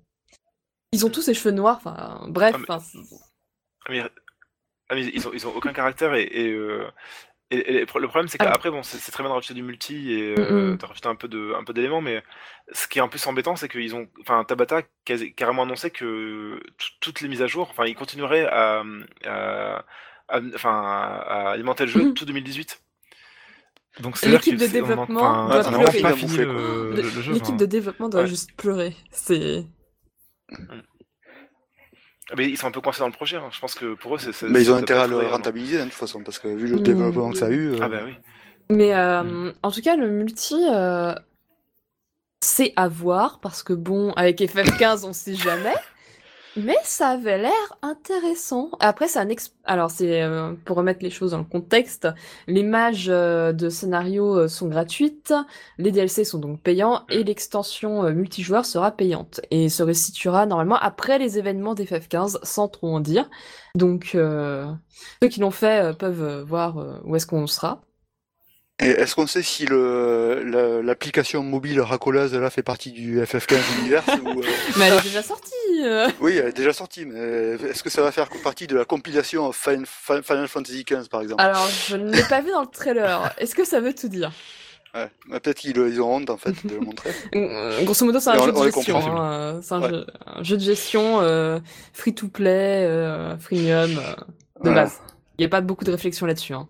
ils 0.92 1.07
ont 1.07 1.11
tous 1.11 1.26
les 1.29 1.35
cheveux 1.35 1.55
noirs. 1.55 1.76
Enfin, 1.85 2.24
bref. 2.29 2.55
Ah, 2.57 2.59
mais- 2.59 2.66
Ah, 3.87 3.90
mais, 3.90 4.03
ah, 4.88 4.94
mais 4.94 5.07
ils, 5.07 5.26
ont, 5.26 5.33
ils 5.33 5.46
ont 5.46 5.55
aucun 5.55 5.72
caractère 5.72 6.14
et, 6.14 6.24
et, 6.24 6.53
euh, 6.53 6.87
et- 7.50 7.74
et 7.76 7.81
le 7.81 7.87
problème 7.87 8.29
c'est 8.29 8.37
Ah. 8.40 8.44
qu'après 8.46 8.70
bon 8.70 8.83
c'est 8.83 8.98
très 9.11 9.22
bien 9.22 9.31
de 9.31 9.35
rajouter 9.35 9.55
du 9.55 9.62
multi 9.62 10.12
et 10.12 10.35
euh, 10.38 10.50
Mm, 10.70 10.72
mm. 10.72 10.76
de 10.76 10.87
rajouter 10.87 11.09
un 11.09 11.14
peu 11.16 11.26
de 11.29 11.55
un 11.59 11.64
peu 11.64 11.72
d'éléments 11.72 12.00
mais 12.00 12.22
ce 12.72 12.87
qui 12.87 12.98
est 12.98 13.03
un 13.03 13.09
peu 13.09 13.18
embêtant 13.26 13.57
c'est 13.57 13.68
qu'ils 13.68 13.94
ont 13.96 14.07
enfin 14.20 14.44
Tabata 14.44 14.83
carrément 15.37 15.62
annoncé 15.62 15.90
que 15.90 16.61
toutes 17.00 17.20
les 17.22 17.29
mises 17.29 17.42
à 17.42 17.46
jour 17.48 17.68
enfin 17.70 17.87
ils 17.87 17.96
continueraient 17.96 18.46
à, 18.46 18.85
à- 19.24 19.85
à- 20.29 20.40
enfin 20.55 20.70
à 21.26 21.50
alimenter 21.50 21.87
le 21.87 21.90
jeu 21.90 22.05
Mhm. 22.05 22.14
tout 22.14 22.24
2018 22.26 22.81
donc 24.00 24.16
c'est-à-dire 24.16 24.38
L'équipe 24.38 24.57
de 24.57 24.66
développement 24.66 25.48
doit 25.48 25.64
pleurer. 25.64 26.03
L'équipe 27.33 27.57
de 27.57 27.66
développement 27.66 28.09
doit 28.09 28.26
juste 28.26 28.53
pleurer. 28.57 28.94
C'est. 29.11 29.64
Ah, 32.32 32.34
mais 32.36 32.48
ils 32.48 32.56
sont 32.56 32.68
un 32.68 32.70
peu 32.70 32.80
coincés 32.80 33.00
dans 33.00 33.06
le 33.08 33.12
projet 33.12 33.36
hein. 33.38 33.48
je 33.50 33.58
pense 33.58 33.74
que 33.74 33.94
pour 33.94 34.14
eux 34.14 34.18
c'est 34.18 34.42
Mais 34.48 34.60
ils 34.62 34.70
ont 34.70 34.76
intérêt 34.76 35.00
à 35.00 35.06
le 35.08 35.26
rentabiliser 35.26 35.78
hein, 35.80 35.84
de 35.86 35.90
toute 35.90 35.98
façon 35.98 36.22
parce 36.22 36.38
que 36.38 36.46
vu 36.48 36.68
le 36.68 36.76
Mm. 36.78 36.82
développement 36.82 37.32
que 37.32 37.38
ça 37.38 37.46
a 37.46 37.50
eu. 37.50 37.70
euh, 37.72 37.78
Ah 37.82 37.88
bah 37.88 38.02
oui. 38.04 38.14
Mais 38.70 38.94
euh, 38.94 39.50
en 39.64 39.70
tout 39.72 39.80
cas, 39.80 39.96
le 39.96 40.08
multi, 40.08 40.54
euh, 40.70 41.12
c'est 42.40 42.72
à 42.76 42.86
voir 42.86 43.40
parce 43.40 43.64
que 43.64 43.72
bon, 43.72 44.12
avec 44.12 44.40
FF15, 44.40 45.04
on 45.04 45.12
sait 45.12 45.34
jamais. 45.34 45.74
Mais 46.56 46.76
ça 46.82 47.10
avait 47.10 47.38
l'air 47.38 47.78
intéressant. 47.80 48.70
Après, 48.80 49.06
c'est 49.06 49.20
un 49.20 49.28
exp... 49.28 49.54
alors 49.64 49.90
c'est 49.90 50.22
euh, 50.22 50.54
pour 50.64 50.76
remettre 50.76 51.02
les 51.02 51.10
choses 51.10 51.30
dans 51.30 51.38
le 51.38 51.44
contexte. 51.44 52.08
Les 52.48 52.64
mages 52.64 53.08
euh, 53.08 53.52
de 53.52 53.68
scénario 53.68 54.36
euh, 54.36 54.48
sont 54.48 54.66
gratuites, 54.68 55.32
les 55.78 55.92
DLC 55.92 56.24
sont 56.24 56.38
donc 56.38 56.60
payants 56.60 57.04
et 57.08 57.22
l'extension 57.22 58.04
euh, 58.04 58.12
multijoueur 58.12 58.66
sera 58.66 58.90
payante 58.90 59.40
et 59.52 59.68
se 59.68 59.84
restituera 59.84 60.44
normalement 60.46 60.76
après 60.76 61.18
les 61.18 61.38
événements 61.38 61.74
d'FF15, 61.74 62.38
sans 62.42 62.68
trop 62.68 62.94
en 62.96 63.00
dire. 63.00 63.30
Donc 63.76 64.12
euh, 64.16 64.66
ceux 65.22 65.28
qui 65.28 65.38
l'ont 65.40 65.52
fait 65.52 65.96
peuvent 65.98 66.42
voir 66.42 67.00
où 67.04 67.14
est-ce 67.14 67.26
qu'on 67.26 67.46
sera. 67.46 67.80
Est-ce 68.80 69.14
qu'on 69.14 69.26
sait 69.26 69.42
si 69.42 69.66
le 69.66 70.42
la- 70.44 70.82
l'application 70.82 71.42
mobile 71.42 71.80
racoleuse 71.80 72.34
là 72.34 72.48
fait 72.50 72.62
partie 72.62 72.92
du 72.92 73.20
FF15 73.20 73.58
univers 73.80 74.02
ou 74.24 74.40
euh, 74.40 74.44
Mais 74.78 74.86
elle 74.88 74.94
est 74.98 75.02
déjà 75.02 75.22
sortie. 75.22 75.52
euh. 75.84 76.08
Oui, 76.20 76.36
elle 76.36 76.48
est 76.48 76.56
déjà 76.56 76.72
sortie, 76.72 77.04
mais 77.04 77.18
est-ce 77.68 77.82
que 77.82 77.90
ça 77.90 78.00
va 78.02 78.10
faire 78.10 78.28
partie 78.42 78.66
de 78.66 78.76
la 78.76 78.84
compilation 78.84 79.52
Fin- 79.52 79.84
Fin- 79.84 80.22
Final 80.22 80.48
Fantasy 80.48 80.84
XV 80.84 81.08
par 81.10 81.20
exemple? 81.20 81.42
Alors, 81.42 81.68
je 81.88 81.96
ne 81.96 82.10
l'ai 82.10 82.22
pas 82.24 82.40
vu 82.40 82.50
dans 82.50 82.62
le 82.62 82.66
trailer. 82.68 83.34
Est-ce 83.38 83.54
que 83.54 83.64
ça 83.64 83.80
veut 83.80 83.94
tout 83.94 84.08
dire? 84.08 84.32
Ouais. 84.94 85.08
Mais 85.28 85.38
Peut-être 85.40 85.58
qu'ils 85.58 85.76
ils 85.76 86.00
ont 86.00 86.14
honte 86.16 86.30
en 86.30 86.36
fait 86.36 86.54
de 86.66 86.74
le 86.74 86.80
montrer. 86.80 87.10
Euh, 87.36 87.84
Grosso 87.84 88.04
modo, 88.06 88.18
c'est 88.18 88.30
un 88.30 88.44
jeu 88.44 88.50
de 88.52 88.62
gestion. 88.72 88.96
hein, 88.96 89.32
euh, 89.32 89.60
C'est 89.62 89.74
un, 89.74 89.82
Ouais. 89.82 89.90
jeu, 89.90 90.06
un 90.26 90.42
jeu 90.42 90.56
de 90.56 90.62
gestion 90.62 91.20
euh, 91.20 91.60
free-to-play, 91.92 92.86
euh, 92.86 93.36
freemium, 93.38 93.90
euh, 93.98 94.64
de 94.64 94.74
base. 94.74 94.94
Il 95.38 95.42
n'y 95.42 95.46
a 95.46 95.48
pas 95.48 95.60
beaucoup 95.60 95.84
de 95.84 95.90
réflexion 95.92 96.26
là-dessus. 96.26 96.54
hein. 96.54 96.66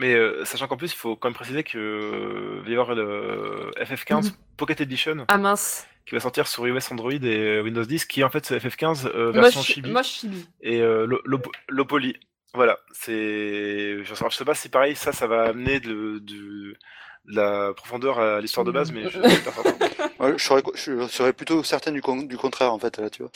Mais 0.00 0.14
euh, 0.14 0.44
sachant 0.44 0.66
qu'en 0.66 0.76
plus, 0.76 0.92
il 0.92 0.96
faut 0.96 1.14
quand 1.16 1.28
même 1.28 1.34
préciser 1.34 1.62
que 1.62 1.78
euh, 1.78 2.56
il 2.58 2.64
va 2.64 2.70
y 2.70 2.72
avoir 2.72 2.94
le 2.94 3.70
FF15 3.80 4.26
Mhm. 4.26 4.32
Pocket 4.56 4.80
Edition 4.80 5.24
Ah 5.28 5.38
mince. 5.38 5.86
qui 6.06 6.14
va 6.14 6.20
sortir 6.20 6.46
sur 6.48 6.66
iOS, 6.66 6.78
Android 6.92 7.12
et 7.12 7.60
Windows 7.60 7.84
10, 7.84 8.04
qui 8.06 8.20
est 8.20 8.24
en 8.24 8.30
fait 8.30 8.44
ce 8.44 8.54
FF15 8.54 9.06
euh, 9.06 9.32
Moi, 9.32 9.42
version 9.42 9.60
je, 9.62 9.72
chibi 9.72 9.94
et 10.60 10.80
euh, 10.80 11.06
lo- 11.06 11.20
lo- 11.24 11.40
low 11.68 11.84
poly. 11.84 12.16
Voilà, 12.54 12.78
c'est. 12.92 14.02
Je, 14.04 14.14
je 14.14 14.36
sais 14.36 14.44
pas 14.44 14.54
si 14.54 14.68
pareil, 14.68 14.94
ça, 14.96 15.12
ça 15.12 15.26
va 15.26 15.44
amener 15.44 15.80
de, 15.80 16.18
de- 16.18 16.76
de 17.26 17.34
la 17.34 17.72
profondeur 17.74 18.18
à 18.20 18.40
l'histoire 18.40 18.64
de 18.64 18.70
base, 18.72 18.92
mais 18.92 19.04
je 19.04 19.08
suis 19.28 19.40
pas 19.42 19.52
certain. 19.52 19.86
Je, 20.38 20.42
serais, 20.42 20.62
je 20.74 21.06
serais 21.08 21.32
plutôt 21.34 21.62
certain 21.64 21.90
du, 21.92 22.00
con- 22.00 22.22
du 22.22 22.36
contraire 22.38 22.72
en 22.72 22.78
fait 22.78 22.96
là, 22.98 23.10
tu 23.10 23.22
vois. 23.22 23.30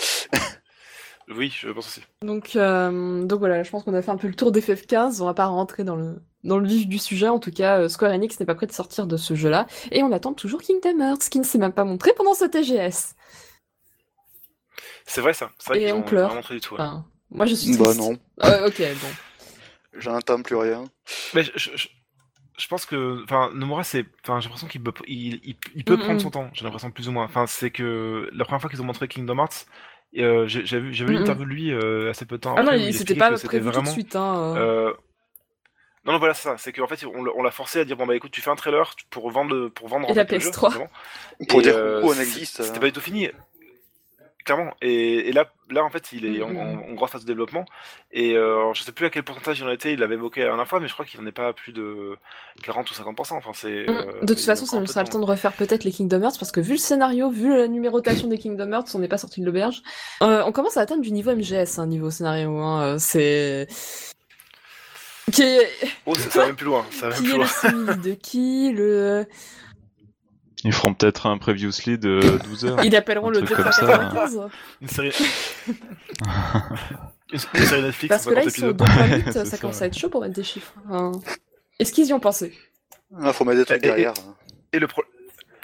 Oui, 1.31 1.53
je 1.55 1.69
pense 1.69 1.87
aussi. 1.89 2.03
Donc, 2.23 2.57
euh, 2.57 3.25
donc 3.25 3.39
voilà, 3.41 3.63
je 3.63 3.71
pense 3.71 3.83
qu'on 3.85 3.93
a 3.93 4.01
fait 4.01 4.11
un 4.11 4.17
peu 4.17 4.29
le 4.29 4.35
tour 4.35 4.51
d'FF15. 4.53 5.21
On 5.21 5.27
va 5.27 5.35
pas 5.35 5.45
rentrer 5.47 5.85
dans 5.85 5.97
le, 5.97 6.23
dans 6.45 6.59
le 6.59 6.67
vif 6.69 6.87
du 6.89 6.99
sujet. 6.99 7.29
En 7.29 7.39
tout 7.39 7.51
cas, 7.51 7.81
euh, 7.81 7.89
Square 7.89 8.13
Enix 8.13 8.39
n'est 8.41 8.47
pas 8.47 8.55
prêt 8.55 8.67
de 8.67 8.73
sortir 8.73 9.07
de 9.07 9.17
ce 9.17 9.35
jeu-là. 9.35 9.67
Et 9.91 10.03
on 10.03 10.13
attend 10.13 10.33
toujours 10.35 10.63
Kingdom 10.63 11.01
Hearts, 11.01 11.29
qui 11.31 11.39
ne 11.39 11.45
s'est 11.45 11.59
même 11.59 11.73
pas 11.73 11.85
montré 11.85 12.13
pendant 12.17 12.35
ce 12.35 12.45
TGS. 12.45 13.15
C'est 15.07 15.21
vrai 15.21 15.33
ça. 15.33 15.51
C'est 15.59 15.71
vrai 15.73 15.83
Et 15.83 15.93
on 15.93 16.03
pleure. 16.03 16.25
vraiment 16.25 16.37
montré 16.37 16.55
du 16.55 16.61
tout. 16.61 16.75
ouais. 16.75 16.81
Enfin, 16.81 17.05
moi, 17.31 17.47
je 17.47 17.55
suis 17.55 17.77
Bah 17.77 17.85
triste. 17.85 18.01
non, 18.01 18.19
Euh, 18.45 18.69
ok, 18.69 18.79
bon. 18.79 19.09
j'en 19.99 20.15
entends 20.17 20.43
plus 20.43 20.57
rien. 20.57 20.85
Mais 21.35 21.43
je, 21.43 21.51
je- 21.57 21.71
je- 21.77 21.89
je 22.59 22.67
pense 22.69 22.87
que, 22.87 23.23
enfin, 23.25 23.51
Nomura, 23.55 23.85
c'est, 23.85 24.05
enfin, 24.25 24.41
j'ai 24.41 24.47
l'impression 24.47 24.67
qu'il 24.69 24.83
peut, 24.83 24.93
il, 25.07 25.41
il- 25.45 25.57
il 25.75 25.85
peut 25.85 25.97
prendre 25.99 26.21
son 26.21 26.31
temps. 26.31 26.51
J'ai 26.53 26.65
l'impression 26.65 26.91
plus 26.91 27.09
ou 27.09 27.13
moins. 27.13 27.25
Enfin, 27.25 27.47
c'est 27.47 27.71
que 27.71 28.29
la 28.33 28.45
première 28.45 28.61
fois 28.61 28.69
qu'ils 28.71 28.83
ont 28.83 28.85
montré 28.87 29.07
Kingdom 29.09 29.39
Hearts, 29.39 29.67
euh, 30.19 30.47
j'ai 30.49 30.65
j'ai 30.67 30.81
vu, 30.81 30.93
j'avais 30.93 31.13
vu 31.13 31.17
Mhm. 31.19 31.23
une 31.23 31.23
interview 31.23 31.45
de 31.45 31.51
lui 31.51 31.73
euh, 31.73 32.11
assez 32.11 32.25
peu 32.25 32.37
de 32.37 32.41
temps 32.43 32.55
Ah 32.57 32.63
non, 32.63 32.73
il- 32.73 32.89
expliquait 32.89 33.15
pas 33.15 33.31
prévu 33.33 33.49
tout 33.49 33.57
de 33.57 33.61
vraiment, 33.73 33.91
suite. 33.93 34.17
Hein. 34.17 34.55
Euh. 36.09 36.13
euh, 36.13 36.13
Non, 36.13 36.13
non, 36.15 36.19
voilà, 36.19 36.35
c'est 36.35 36.49
ça. 36.49 36.57
C'est 36.59 36.73
qu'en 36.73 36.87
fait, 36.87 37.05
on, 37.07 37.23
l'a- 37.23 37.33
on 37.37 37.43
l'a 37.43 37.51
forcé 37.51 37.81
à 37.81 37.85
dire 37.85 37.97
bon 37.97 38.07
bah 38.07 38.17
écoute, 38.17 38.31
tu 38.33 38.41
fais 38.41 38.51
un 38.51 38.57
trailer 38.57 38.95
pour 39.11 39.31
vendre, 39.31 39.69
pour 39.69 39.89
vendre 39.89 40.09
Et 40.09 40.13
en 40.13 40.15
la 40.15 40.27
fait, 40.27 40.35
le 40.35 40.41
jeu, 40.41 40.51
PS3. 40.51 40.61
simplement. 40.61 40.89
Pour 41.49 41.61
Et, 41.61 41.63
dire 41.63 41.77
euh, 41.77 42.03
où 42.03 42.09
on 42.11 42.15
existe. 42.21 42.63
C'était 42.63 42.77
euh, 42.79 42.81
pas 42.81 42.87
du 42.87 42.93
tout 42.93 43.01
fini. 43.01 43.29
Clairement. 44.45 44.73
Et, 44.81 45.29
et 45.29 45.33
là, 45.33 45.45
là, 45.69 45.85
en 45.85 45.91
fait, 45.91 46.11
il 46.13 46.25
est 46.25 46.43
en, 46.43 46.49
en, 46.57 46.79
en 46.91 46.95
grosse 46.95 47.11
phase 47.11 47.21
de 47.21 47.27
développement. 47.27 47.67
Et 48.13 48.35
euh, 48.35 48.73
je 48.73 48.83
sais 48.83 48.93
plus 48.93 49.05
à 49.05 49.11
quel 49.11 49.23
pourcentage 49.23 49.59
il 49.59 49.67
en 49.67 49.71
était. 49.71 49.93
Il 49.93 49.99
l'avait 50.01 50.15
évoqué 50.15 50.41
la 50.41 50.47
dernière 50.47 50.67
fois, 50.67 50.81
mais 50.81 50.89
je 50.89 50.95
crois 50.95 51.05
qu'il 51.05 51.21
n'en 51.21 51.27
est 51.27 51.33
pas 51.33 51.49
à 51.49 51.53
plus 51.53 51.73
de 51.75 52.17
40 52.63 52.91
ou 52.91 52.95
50%. 52.95 53.35
Enfin, 53.35 53.51
c'est. 53.53 53.85
Mm. 53.87 53.91
euh, 53.91 54.13
de 54.23 54.27
toute 54.33 54.41
y 54.41 54.45
a 54.45 54.47
façon, 54.47 54.65
ça 54.65 54.81
nous 54.81 54.87
sera 54.87 55.03
le 55.03 55.09
temps 55.11 55.19
de 55.19 55.27
refaire 55.27 55.53
peut-être 55.53 55.85
les 55.85 55.93
Kingdom 55.93 56.23
Hearts 56.23 56.39
parce 56.39 56.51
que 56.51 56.61
vu 56.61 56.73
le 56.73 56.79
scénario, 56.79 57.29
vu 57.31 57.55
la 57.55 57.69
numérotation 57.69 58.27
des 58.29 58.39
Kingdom 58.39 58.73
Hearts, 58.73 58.87
on 58.95 59.01
n'est 59.01 59.09
pas 59.09 59.19
sorti 59.19 59.43
de 59.43 59.47
l'auberge. 59.47 59.83
Euh, 60.23 60.43
on 60.47 60.53
commence 60.53 60.79
à 60.79 60.81
atteindre 60.81 61.03
du 61.03 61.13
niveau 61.13 61.35
MGS, 61.35 61.79
hein, 61.79 61.87
niveau 61.87 62.11
scénario. 62.11 62.57
Hein, 62.57 62.83
euh, 62.95 62.97
c'est 62.99 63.69
qui 65.31 65.43
est, 65.43 65.69
Oh, 66.07 66.15
ça, 66.15 66.31
ça 66.31 66.41
va 66.41 66.47
même 66.47 66.57
plus 66.57 66.67
loin. 66.67 66.85
Ça 66.91 67.09
va 67.09 67.15
même 67.15 67.25
plus 67.25 67.33
est 67.33 67.73
loin. 67.73 67.97
de 67.97 68.15
qui 68.15 68.73
le 68.73 69.27
Ils 70.65 70.73
feront 70.73 70.95
peut-être 70.95 71.27
un 71.27 71.39
previously 71.39 71.99
de 71.99 72.39
12 72.45 72.65
heures. 72.67 72.85
ils 72.85 72.95
appelleront 72.97 73.31
le 73.31 73.43
truc 73.43 73.57
comme 73.57 73.73
ça. 73.73 73.81
295 73.87 74.41
Une 74.81 74.89
série. 74.89 75.13
une, 77.33 77.39
série 77.39 77.83
Netflix. 77.83 78.09
parce 78.09 78.25
que 78.27 78.35
50 78.35 78.35
là 78.35 78.43
ils 78.45 78.51
sont 78.51 78.67
au 78.67 78.71
épisodes. 78.71 78.89
2.8, 78.89 79.23
C'est 79.27 79.33
ça, 79.33 79.45
ça. 79.45 79.59
commence 79.59 79.83
à 79.83 79.87
être 79.87 79.99
chaud 79.99 80.09
pour 80.09 80.21
mettre 80.23 80.35
des 80.35 80.45
chiffres. 80.45 80.75
hein. 80.91 81.13
Est-ce 81.79 81.93
qu'ils 81.93 82.07
y 82.07 82.13
ont 82.13 82.21
pensé? 82.21 82.53
Ah, 83.21 83.33
faut 83.33 83.45
mettre 83.45 83.59
des 83.61 83.65
trucs 83.65 83.79
et- 83.79 83.87
derrière. 83.87 84.15
Et 84.73 84.79
le 84.79 84.87
pro... 84.87 85.03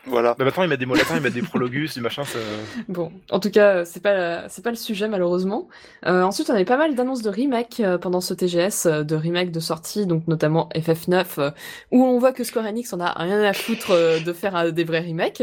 Voilà. 0.07 0.35
bah, 0.35 0.45
maintenant, 0.45 0.63
ils 0.63 0.69
mettent 0.69 0.81
des 0.81 0.87
mots 0.87 0.95
latins, 0.95 1.17
ils 1.17 1.23
mettent 1.23 1.35
des 1.35 1.43
prologus, 1.43 1.95
du 1.95 2.01
machin. 2.01 2.25
Ça... 2.25 2.39
Bon, 2.89 3.13
en 3.31 3.41
tout 3.41 3.51
cas, 3.51 3.85
c'est 3.85 4.03
pas 4.03 4.49
c'est 4.49 4.63
pas 4.63 4.71
le 4.71 4.77
sujet 4.77 5.09
malheureusement. 5.09 5.69
Euh, 6.07 6.23
ensuite, 6.23 6.51
on 6.51 6.55
avait 6.55 6.65
pas 6.65 6.77
mal 6.77 6.95
d'annonces 6.95 7.23
de 7.23 7.31
remake 7.31 7.81
euh, 7.81 7.99
pendant 7.99 8.21
ce 8.21 8.35
TGS, 8.35 8.87
euh, 8.87 9.03
de 9.03 9.17
remake 9.17 9.51
de 9.51 9.61
sortie, 9.61 10.07
donc 10.07 10.27
notamment 10.29 10.69
FF9, 10.75 11.27
euh, 11.39 11.51
où 11.91 12.05
on 12.05 12.19
voit 12.19 12.33
que 12.33 12.45
Square 12.45 12.67
Enix 12.67 12.93
en 12.93 13.01
a 13.01 13.13
rien 13.13 13.43
à 13.43 13.53
foutre 13.53 13.93
de 14.23 14.33
faire 14.33 14.73
des 14.73 14.85
vrais 14.85 15.01
remakes. 15.01 15.43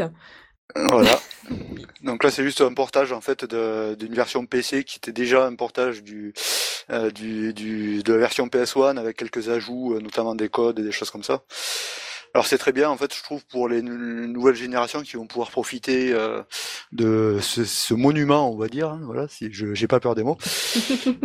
Voilà. 0.74 1.20
Donc 2.02 2.24
là, 2.24 2.30
c'est 2.30 2.42
juste 2.42 2.60
un 2.60 2.72
portage 2.72 3.12
en 3.12 3.20
fait 3.20 3.44
d'une 3.44 4.14
version 4.14 4.46
PC 4.46 4.84
qui 4.84 4.98
était 4.98 5.12
déjà 5.12 5.46
un 5.46 5.54
portage 5.54 6.02
du, 6.02 6.32
euh, 6.90 7.10
du, 7.10 7.52
du 7.52 8.02
de 8.02 8.12
la 8.12 8.18
version 8.18 8.46
PS1 8.48 8.98
avec 8.98 9.16
quelques 9.16 9.48
ajouts, 9.48 9.98
notamment 10.00 10.34
des 10.34 10.48
codes 10.48 10.78
et 10.78 10.82
des 10.82 10.92
choses 10.92 11.10
comme 11.10 11.22
ça. 11.22 11.42
Alors 12.34 12.46
c'est 12.46 12.56
très 12.58 12.72
bien 12.72 12.88
en 12.88 12.96
fait, 12.96 13.14
je 13.14 13.22
trouve 13.22 13.44
pour 13.46 13.68
les 13.68 13.82
nou- 13.82 14.26
nouvelles 14.26 14.54
générations 14.54 15.02
qui 15.02 15.16
vont 15.16 15.26
pouvoir 15.26 15.50
profiter 15.50 16.12
euh, 16.14 16.42
de 16.92 17.38
ce, 17.42 17.64
ce 17.64 17.92
monument, 17.92 18.50
on 18.50 18.56
va 18.56 18.68
dire. 18.68 18.88
hein, 18.88 19.00
voilà, 19.04 19.28
si 19.28 19.52
je 19.52 19.74
j'ai 19.74 19.86
pas 19.86 20.00
peur 20.00 20.14
des 20.14 20.22
mots. 20.22 20.38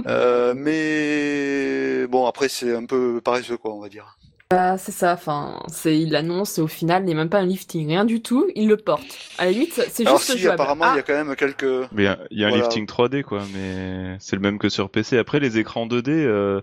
Euh, 0.08 0.54
mais 0.56 2.08
bon, 2.08 2.26
après 2.28 2.48
c'est 2.50 2.74
un 2.76 2.86
peu 2.86 3.20
paresseux 3.22 3.58
quoi, 3.58 3.74
on 3.74 3.82
va 3.82 3.90
dire. 3.90 4.18
Bah, 4.50 4.78
c'est 4.78 4.94
ça, 4.94 5.14
enfin, 5.14 5.62
c'est 5.68 6.00
il 6.00 6.12
l'annonce 6.12 6.58
et 6.58 6.62
au 6.62 6.68
final, 6.68 7.04
il 7.04 7.08
n'est 7.08 7.14
même 7.16 7.30
pas 7.30 7.40
un 7.40 7.46
lifting, 7.46 7.86
rien 7.90 8.06
du 8.06 8.22
tout, 8.22 8.48
il 8.56 8.70
le 8.70 8.78
porte. 8.78 9.18
À 9.38 9.44
la 9.46 9.52
limite, 9.52 9.74
c'est 9.92 10.08
Alors 10.08 10.20
juste 10.20 10.32
si 10.32 10.38
jouable. 10.40 10.54
apparemment 10.62 10.86
Ah, 10.88 10.92
il 10.94 10.98
y 10.98 11.00
a 11.00 11.04
quand 11.04 11.14
même 11.26 11.36
quelques 11.36 11.64
Mais 11.92 12.04
il 12.04 12.06
y 12.06 12.08
a- 12.08 12.20
il 12.32 12.40
y 12.40 12.44
a 12.46 12.48
un 12.48 12.52
Voilà. 12.52 12.64
lifting 12.64 12.86
3D 12.88 13.24
quoi, 13.24 13.42
mais 13.54 14.16
c'est 14.20 14.38
le 14.38 14.42
même 14.42 14.58
que 14.58 14.70
sur 14.70 14.90
PC. 14.90 15.18
Après 15.18 15.42
les 15.42 15.58
écrans 15.58 15.86
2D, 15.86 16.12
euh, 16.12 16.62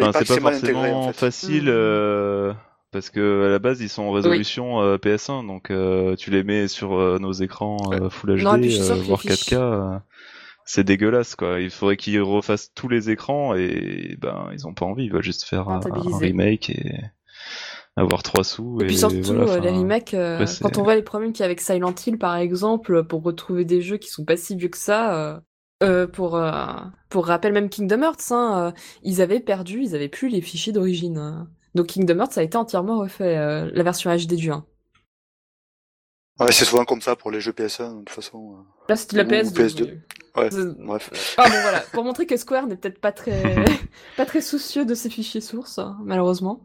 enfin, 0.00 0.12
c'est 0.24 0.40
pas 0.40 0.50
intégré 0.50 0.72
forcément 0.92 1.06
en 1.06 1.12
fait. 1.12 1.18
facile 1.18 1.64
Mhm. 1.64 1.70
euh, 1.70 2.52
parce 2.90 3.10
que 3.10 3.46
à 3.46 3.48
la 3.48 3.58
base 3.58 3.80
ils 3.80 3.88
sont 3.88 4.02
en 4.02 4.12
résolution 4.12 4.80
euh, 4.82 4.96
PS1, 4.96 5.46
donc 5.46 5.70
euh, 5.70 6.16
tu 6.16 6.30
les 6.30 6.42
mets 6.42 6.68
sur 6.68 6.94
euh, 6.94 7.18
nos 7.18 7.32
écrans 7.32 7.78
Full 8.10 8.38
HD, 8.38 8.42
Non, 8.42 8.54
les 8.54 8.78
voire 9.02 9.20
fiches- 9.20 9.50
4K. 9.50 9.54
euh, 9.56 9.98
c'est 10.64 10.84
dégueulasse 10.84 11.34
quoi. 11.34 11.60
Il 11.60 11.70
faudrait 11.70 11.96
qu'ils 11.96 12.20
refassent 12.20 12.72
tous 12.74 12.88
les 12.88 13.10
écrans 13.10 13.54
et 13.54 14.16
ben 14.20 14.50
ils 14.52 14.66
ont 14.66 14.74
pas 14.74 14.86
envie. 14.86 15.04
Ils 15.04 15.12
veulent 15.12 15.22
juste 15.22 15.44
faire 15.44 15.68
un, 15.68 15.80
remake 16.20 16.70
et 16.70 17.00
avoir 17.96 18.22
trois 18.22 18.44
sous. 18.44 18.78
Et 18.80 18.86
puis 18.86 18.98
surtout, 18.98 19.34
voilà, 19.34 19.58
les 19.58 19.70
remakes, 19.70 20.14
quand 20.62 20.78
on 20.78 20.82
voit 20.82 20.94
les 20.94 21.02
problèmes 21.02 21.32
qu'il 21.32 21.40
y 21.40 21.42
a 21.42 21.46
avec 21.46 21.60
Silent 21.60 21.94
Hill, 22.06 22.18
par 22.18 22.36
exemple, 22.36 23.04
pour 23.04 23.22
retrouver 23.22 23.64
des 23.64 23.82
jeux 23.82 23.96
qui 23.96 24.08
sont 24.08 24.24
pas 24.24 24.36
si 24.36 24.54
vieux 24.54 24.68
que 24.68 24.78
ça, 24.78 25.42
euh, 25.82 26.06
pour, 26.06 26.36
euh, 26.36 26.52
pour 27.08 27.26
rappel, 27.26 27.54
même 27.54 27.70
Kingdom 27.70 28.02
Hearts, 28.02 28.32
hein, 28.32 28.66
euh, 28.66 28.80
ils 29.02 29.22
avaient 29.22 29.40
perdu, 29.40 29.82
ils 29.82 29.94
avaient 29.94 30.08
plus 30.10 30.28
les 30.28 30.42
fichiers 30.42 30.74
d'origine. 30.74 31.46
Donc 31.74 31.86
Kingdom 31.88 32.18
Hearts 32.20 32.36
a 32.38 32.42
été 32.42 32.56
entièrement 32.56 32.98
refait, 32.98 33.36
euh, 33.38 33.70
la 33.72 33.82
version 33.82 34.10
HD 34.14 34.34
du 34.34 34.50
1. 34.50 34.64
Ouais, 36.40 36.52
c'est 36.52 36.64
souvent 36.64 36.84
comme 36.86 37.02
ça 37.02 37.16
pour 37.16 37.30
les 37.30 37.40
jeux 37.40 37.52
PS1 37.52 37.92
de 37.92 37.98
toute 37.98 38.10
façon. 38.10 38.54
euh. 38.58 38.62
Là, 38.88 38.96
c'était 38.96 39.22
de 39.22 39.30
la 39.30 39.42
Ou 39.42 39.42
PS2. 39.42 39.52
PS2. 39.54 39.84
mais- 39.86 40.00
Ouais. 40.36 40.48
Bref. 40.78 41.34
Ah 41.38 41.48
bon 41.48 41.60
voilà, 41.60 41.80
pour 41.92 42.04
montrer 42.04 42.24
que 42.24 42.36
Square 42.36 42.66
n'est 42.68 42.76
peut-être 42.76 43.00
pas 43.00 43.10
très 43.12 43.42
pas 44.16 44.24
très 44.24 44.40
soucieux 44.40 44.84
de 44.84 44.94
ses 44.94 45.10
fichiers 45.10 45.40
sources, 45.40 45.78
hein, 45.80 45.98
malheureusement. 46.04 46.62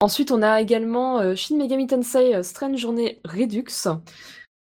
Ensuite, 0.00 0.30
on 0.30 0.42
a 0.42 0.60
également 0.60 1.18
euh, 1.20 1.34
Shin 1.34 1.56
Megami 1.56 1.86
Tensei 1.88 2.40
Strange 2.44 2.78
Journey 2.78 3.20
Redux. 3.24 3.64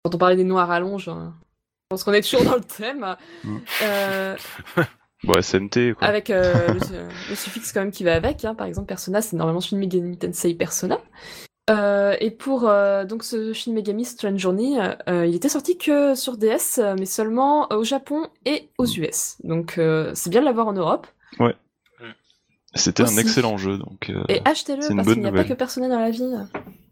Quand 0.04 0.16
on 0.16 0.18
parlait 0.18 0.36
des 0.36 0.44
noirs 0.44 0.70
à 0.70 0.74
rallonge, 0.74 1.08
hein, 1.10 1.36
je 1.40 1.88
pense 1.92 2.04
qu'on 2.04 2.12
est 2.14 2.22
toujours 2.28 2.44
dans 2.44 2.56
le 2.56 2.64
thème. 2.64 3.16
Mm. 3.44 3.58
Euh, 3.84 4.36
Bon, 5.24 5.34
SMT 5.42 5.94
quoi. 5.98 6.08
avec 6.08 6.30
euh, 6.30 6.68
le, 6.68 7.08
le 7.30 7.36
suffixe 7.36 7.72
quand 7.72 7.80
même 7.82 7.92
qui 7.92 8.04
va 8.04 8.14
avec. 8.16 8.44
hein. 8.46 8.56
Par 8.56 8.68
exemple, 8.68 8.88
Persona, 8.88 9.22
c'est 9.22 9.36
normalement 9.38 9.62
Shin 9.62 9.78
Megami 9.78 10.18
Tensei 10.18 10.54
Persona. 10.54 11.00
Euh, 11.70 12.18
et 12.20 12.30
pour 12.30 12.68
euh, 12.68 13.06
donc 13.06 13.24
ce 13.24 13.54
Shin 13.54 13.72
Megami 13.72 14.04
Strange 14.04 14.38
Journey, 14.38 14.78
euh, 15.08 15.26
il 15.26 15.34
était 15.34 15.48
sorti 15.48 15.78
que 15.78 16.14
sur 16.14 16.36
DS, 16.36 16.80
mais 17.00 17.06
seulement 17.06 17.72
au 17.72 17.86
Japon 17.86 18.28
et 18.46 18.70
aux 18.78 18.86
US. 18.86 19.38
Donc 19.46 19.78
euh, 19.78 20.12
c'est 20.14 20.30
bien 20.30 20.42
de 20.42 20.46
l'avoir 20.46 20.68
en 20.68 20.74
Europe. 20.74 21.08
C'était 22.76 23.04
un 23.04 23.18
excellent 23.18 23.56
jeu, 23.58 23.78
donc. 23.78 24.10
euh, 24.10 24.24
Et 24.30 24.42
achetez-le 24.46 24.80
parce 24.96 25.08
qu'il 25.08 25.22
n'y 25.22 25.28
a 25.28 25.32
pas 25.32 25.44
que 25.44 25.54
Persona 25.54 25.88
dans 25.88 26.00
la 26.00 26.10
vie. 26.10 26.24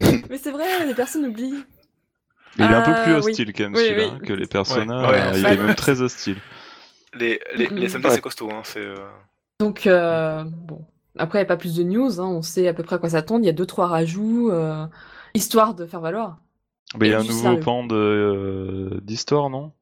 Mais 0.30 0.38
c'est 0.38 0.52
vrai, 0.52 0.64
les 0.86 0.94
personnes 0.94 1.26
oublient. 1.26 1.64
Il 2.56 2.62
est 2.64 2.68
un 2.68 2.82
peu 2.82 2.92
plus 3.02 3.12
oui. 3.14 3.18
hostile 3.18 3.52
quand 3.52 3.64
même 3.64 3.74
Oui, 3.74 3.84
celui-là 3.88 4.08
oui. 4.20 4.26
que 4.28 4.32
les 4.32 4.46
Persona. 4.46 5.02
Ouais, 5.02 5.08
ouais, 5.10 5.20
euh, 5.20 5.32
il 5.38 5.44
ouais. 5.44 5.54
est 5.54 5.56
même 5.56 5.74
très 5.74 6.00
hostile. 6.00 6.36
Les, 7.14 7.40
les, 7.54 7.66
les 7.68 7.88
SMT, 7.88 8.04
Ouais. 8.06 8.10
c'est 8.14 8.20
costaud. 8.20 8.50
Hein, 8.50 8.62
c'est, 8.64 8.80
euh, 8.80 8.96
Donc, 9.60 9.86
euh, 9.86 10.44
bon. 10.44 10.84
Après, 11.18 11.38
il 11.38 11.42
n'y 11.42 11.46
a 11.46 11.48
pas 11.48 11.58
plus 11.58 11.76
de 11.76 11.82
news, 11.82 12.20
hein, 12.20 12.26
on 12.26 12.40
sait 12.42 12.66
à 12.68 12.72
peu 12.74 12.82
près 12.82 12.96
à 12.96 12.98
quoi 12.98 13.10
s'attendre. 13.10 13.42
Il 13.44 13.46
y 13.46 13.50
a 13.50 13.52
deux, 13.52 13.66
trois 13.66 13.86
rajouts, 13.86 14.50
euh, 14.50 14.86
histoire 15.34 15.74
de 15.74 15.84
faire 15.84 16.00
valoir. 16.00 16.38
Il 17.00 17.06
y 17.06 17.12
a 17.14 17.18
un 17.20 17.22
nouveau 17.22 17.42
sérieux. 17.42 17.60
pan 17.60 17.84
de 17.84 17.94
euh, 17.94 19.00
d'histoire, 19.02 19.50
non? 19.50 19.72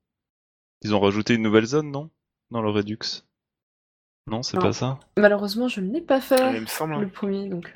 Ils 0.83 0.95
ont 0.95 1.01
rajouté 1.01 1.35
une 1.35 1.43
nouvelle 1.43 1.66
zone, 1.66 1.91
non? 1.91 2.11
Dans 2.51 2.62
le 2.62 2.70
Redux 2.70 2.99
Non, 4.26 4.43
c'est 4.43 4.57
Non. 4.57 4.62
pas 4.62 4.72
ça? 4.72 4.99
Malheureusement, 5.16 5.68
je 5.68 5.81
ne 5.81 5.93
l'ai 5.93 6.01
pas 6.01 6.16
il 6.16 6.22
fait, 6.22 6.61
me 6.61 6.66
semble. 6.66 6.95
hein. 6.95 7.01
le 7.01 7.09
premier, 7.09 7.49
donc. 7.49 7.72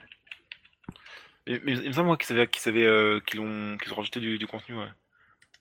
Il, 1.47 1.61
il- 1.67 1.83
il 1.83 1.89
me 1.89 1.93
semble 1.93 2.07
moi 2.07 2.17
qu'ils 2.17 2.35
avaient, 2.37 2.49
qu'ils 2.49 2.69
avaient, 2.69 2.87
euh, 2.87 3.21
qu'ils 3.27 3.41
ont, 3.41 3.77
qu'ils 3.83 3.93
ont 3.93 3.97
rajouté 3.97 4.19
du, 4.19 4.39
du 4.39 4.47
contenu. 4.47 4.77
Ouais. 4.79 4.89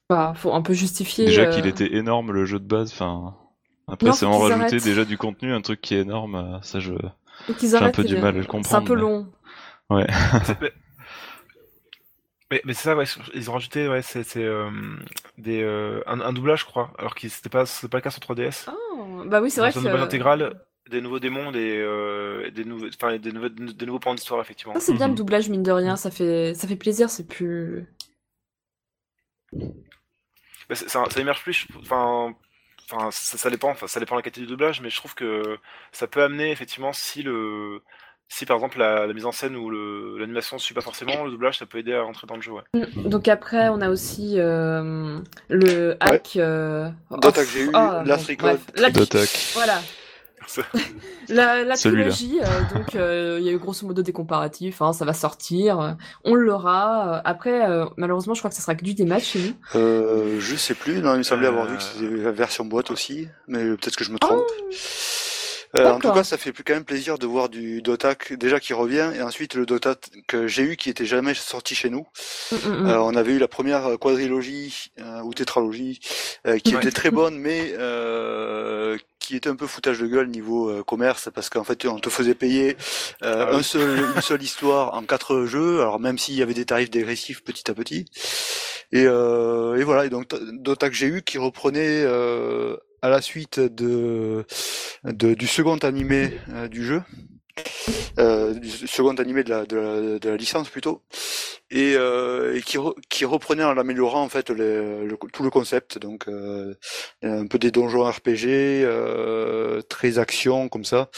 Bah, 0.10 0.34
faut 0.36 0.54
un 0.54 0.62
peu 0.62 0.74
justifier. 0.74 1.26
Déjà 1.26 1.44
euh, 1.44 1.52
qu'il 1.54 1.68
était 1.68 1.94
énorme 1.96 2.32
le 2.32 2.46
jeu 2.46 2.60
de 2.60 2.66
base, 2.66 2.92
enfin. 2.94 3.36
Après, 3.88 4.12
c'est 4.14 4.26
en 4.26 4.40
rajouter 4.40 4.76
arrêtent. 4.76 4.84
déjà 4.84 5.06
du 5.06 5.18
contenu, 5.18 5.54
un 5.54 5.62
truc 5.62 5.82
qui 5.82 5.96
est 5.96 6.02
énorme, 6.02 6.36
euh, 6.36 6.62
ça 6.62 6.80
je. 6.80 6.94
j'ai 7.48 7.78
un 7.78 7.90
peu 7.90 8.04
du 8.04 8.16
les- 8.16 8.22
mal 8.22 8.30
à 8.36 8.38
le 8.38 8.40
C'est 8.42 8.46
un 8.48 8.48
comprendre, 8.52 8.88
peu 8.88 8.94
long. 8.96 9.32
Mais, 9.90 10.08
mais, 12.52 12.62
mais 12.66 12.74
c'est 12.74 12.84
ça, 12.84 12.96
ouais. 12.96 13.06
Ils 13.34 13.50
ont 13.50 13.54
rajouté, 13.54 13.88
ouais, 13.88 14.02
c'est, 14.02 14.26
euh, 14.38 14.70
des, 15.38 15.62
euh, 15.64 16.02
un, 16.06 16.20
un 16.22 16.34
doublage, 16.34 16.62
je 16.62 16.66
crois. 16.66 16.92
Alors 16.98 17.16
que 17.16 17.28
c'était 17.28 17.50
pas, 17.50 17.66
c'était 17.66 17.88
pas 17.90 17.98
le 17.98 18.02
cas 18.02 18.12
sur 18.12 18.22
3DS. 18.22 18.70
Oh, 18.72 19.24
bah 19.26 19.42
oui, 19.42 19.50
c'est 19.50 19.62
vrai 19.62 19.72
que. 19.72 19.80
un 19.80 19.82
doublage 19.82 20.02
intégral, 20.02 20.62
des 20.90 21.02
nouveaux 21.02 21.20
démons, 21.20 21.52
des, 21.52 21.78
euh, 21.80 22.52
des 22.52 22.66
nouveaux, 22.66 22.88
enfin, 22.88 23.18
des 23.18 23.32
nouveaux, 23.32 23.50
des 23.50 23.86
nouveaux 23.86 24.00
pans 24.00 24.14
d'histoire, 24.14 24.42
effectivement. 24.42 24.74
Ça, 24.74 24.80
c'est 24.82 24.94
bien 24.94 25.08
Mhm. 25.08 25.14
le 25.14 25.18
doublage, 25.18 25.50
mine 25.50 25.64
de 25.64 25.72
rien, 25.72 25.96
ça 25.96 26.12
fait, 26.12 26.54
ça 26.54 26.68
fait 26.68 26.76
plaisir, 26.76 27.10
c'est 27.10 27.28
plus. 27.28 27.88
Bah, 30.70 30.76
ça, 30.76 31.04
ça 31.10 31.20
émerge 31.20 31.42
plus, 31.44 31.68
enfin, 31.82 32.36
enfin, 32.94 33.12
ça, 33.12 33.38
ça 33.38 33.50
dépend, 33.50 33.70
enfin, 33.72 33.88
ça 33.88 34.00
dépend 34.00 34.16
de 34.16 34.20
la 34.20 34.24
qualité 34.24 34.42
du 34.42 34.48
doublage, 34.48 34.82
mais 34.82 34.90
je 34.90 34.98
trouve 34.98 35.16
que 35.16 35.58
ça 35.92 36.08
peut 36.08 36.24
amener 36.24 36.52
effectivement 36.52 36.94
si 36.94 37.24
le, 37.24 37.82
si 38.30 38.46
par 38.46 38.56
exemple 38.58 38.80
la, 38.80 39.06
la 39.08 39.14
mise 39.14 39.26
en 39.26 39.32
scène 39.32 39.56
ou 39.56 39.70
le- 39.70 40.18
l'animation 40.18 40.56
ne 40.58 40.62
suit 40.62 40.74
pas 40.74 40.82
forcément, 40.82 41.24
le 41.24 41.32
doublage, 41.32 41.58
ça 41.60 41.66
peut 41.66 41.78
aider 41.78 41.94
à 41.94 42.02
rentrer 42.04 42.28
dans 42.28 42.36
le 42.36 42.42
jeu, 42.42 42.52
ouais. 42.52 42.64
Mm. 42.74 43.10
Donc 43.10 43.28
après, 43.28 43.70
on 43.70 43.82
a 43.82 43.90
aussi 43.90 44.36
euh, 44.38 45.20
le 45.50 45.98
hack. 46.00 46.38
euh, 46.38 46.90
Dota 47.12 47.42
oh, 47.42 47.46
j'ai 47.52 47.62
eu, 47.62 47.68
oh, 47.68 47.72
bon, 47.72 48.04
bref, 48.04 48.62
la- 48.76 48.90
D'attaque. 48.90 49.52
Voilà. 49.54 49.82
La, 51.30 51.64
la 51.64 51.76
trilogie, 51.76 52.40
euh, 52.42 52.76
donc 52.76 52.96
euh, 52.96 53.38
il 53.40 53.46
y 53.46 53.50
a 53.50 53.52
eu 53.52 53.58
grosso 53.58 53.86
modo 53.88 54.02
des 54.02 54.12
comparatifs, 54.12 54.82
hein, 54.82 54.94
ça 54.94 55.06
va 55.06 55.14
sortir, 55.14 55.80
euh, 55.80 55.92
on 56.24 56.36
l'aura. 56.36 57.16
euh, 57.18 57.22
après, 57.24 57.70
euh, 57.70 57.86
malheureusement, 57.98 58.34
je 58.34 58.42
crois 58.42 58.50
que 58.50 58.56
ça 58.56 58.62
sera 58.62 58.76
que 58.76 58.84
du 58.84 58.94
dématch 58.94 59.24
chez 59.24 59.40
nous. 59.40 59.80
Euh, 59.80 60.40
je 60.40 60.56
sais 60.56 60.74
plus, 60.74 61.00
non, 61.02 61.14
il 61.14 61.20
me 61.20 61.24
semblait 61.24 61.48
avoir 61.48 61.68
vu 61.68 61.78
que 61.78 61.84
c'était 61.84 62.24
la 62.24 62.32
version 62.32 62.66
boîte 62.66 62.92
aussi, 62.92 63.28
mais 63.48 63.64
peut-être 63.76 63.96
que 63.96 64.04
je 64.04 64.12
me 64.12 64.20
trompe. 64.20 64.44
Oh, 64.48 64.70
Euh, 65.76 65.92
en 65.92 66.00
tout 66.00 66.12
cas, 66.12 66.24
ça 66.24 66.38
fait 66.38 66.52
plus 66.54 66.64
quand 66.64 66.74
même 66.74 66.86
plaisir 66.86 67.18
de 67.18 67.26
voir 67.26 67.50
du 67.50 67.82
Dota 67.82 68.14
que- 68.16 68.36
déjà 68.36 68.60
qui 68.60 68.74
revient, 68.74 69.12
et 69.16 69.22
ensuite 69.24 69.56
le 69.56 69.66
Dota 69.66 69.96
que 70.28 70.48
j'ai 70.48 70.64
eu 70.64 70.76
qui 70.78 70.90
était 70.90 71.06
jamais 71.06 71.34
sorti 71.34 71.74
chez 71.74 71.90
nous. 71.90 72.06
Mm, 72.52 72.56
mm, 72.56 72.84
mm. 72.84 72.88
Euh, 72.88 73.00
on 73.02 73.16
avait 73.16 73.34
eu 73.34 73.40
la 73.40 73.48
première 73.48 73.86
euh, 73.88 73.98
quadrilogie 73.98 74.88
euh, 75.00 75.22
ou 75.22 75.34
tétralogie 75.34 76.00
euh, 76.48 76.60
qui 76.60 76.76
Ouais. 76.76 76.82
était 76.82 76.92
très 76.92 77.12
bonne, 77.12 77.38
mais 77.38 77.74
euh, 77.80 78.98
qui 79.20 79.36
était 79.36 79.50
un 79.50 79.56
peu 79.56 79.68
foutage 79.68 80.00
de 80.00 80.08
gueule 80.08 80.28
niveau 80.28 80.70
euh, 80.70 80.84
commerce 80.84 81.30
parce 81.34 81.50
qu'en 81.50 81.64
fait 81.64 81.86
on 81.86 82.00
te 82.00 82.10
faisait 82.10 82.36
payer 82.36 82.78
euh, 83.24 83.46
Ah 83.48 83.54
oui. 83.54 83.60
un 83.60 83.64
seul, 83.64 84.00
une 84.16 84.22
seule 84.22 84.44
histoire 84.44 84.94
en 84.94 85.04
quatre 85.04 85.46
jeux. 85.46 85.82
Alors 85.82 86.00
même 86.00 86.18
s'il 86.18 86.36
y 86.36 86.42
avait 86.44 86.54
des 86.54 86.66
tarifs 86.66 86.90
dégressifs 86.92 87.44
petit 87.44 87.70
à 87.72 87.74
petit. 87.74 88.06
Et, 88.92 89.06
euh, 89.08 89.76
et 89.78 89.84
voilà. 89.84 90.06
Et 90.06 90.10
donc 90.10 90.28
Dota 90.62 90.90
que 90.90 90.96
j'ai 90.96 91.08
eu 91.08 91.22
qui 91.24 91.38
reprenait 91.38 92.04
euh, 92.06 92.76
à 93.04 93.10
la 93.10 93.22
suite 93.22 93.60
de, 93.60 94.46
du 95.04 95.46
second 95.46 95.78
animé 95.78 96.40
euh, 96.54 96.70
du 96.70 96.84
jeu. 96.86 97.04
Euh, 98.18 98.54
du 98.54 98.70
second 98.70 99.14
animé 99.16 99.44
de 99.44 99.50
la, 99.50 99.66
de 99.66 99.76
la, 99.76 100.20
de 100.20 100.30
la 100.30 100.38
licence 100.38 100.70
plutôt. 100.70 101.04
Et, 101.70 101.96
euh, 101.98 102.60
qui, 102.62 102.78
re- 102.78 102.96
qui 103.10 103.26
reprenait 103.26 103.66
en 103.66 103.74
l'améliorant 103.74 104.24
en 104.24 104.30
fait 104.30 104.50
le, 104.50 105.08
tout 105.34 105.44
le 105.44 105.50
concept. 105.50 106.00
Donc 106.00 106.28
un 106.30 107.48
peu 107.48 107.60
des 107.60 107.72
donjons 107.72 108.10
RPG 108.10 108.88
très 109.90 110.18
action 110.18 110.70
comme 110.70 110.86
ça. 110.86 111.10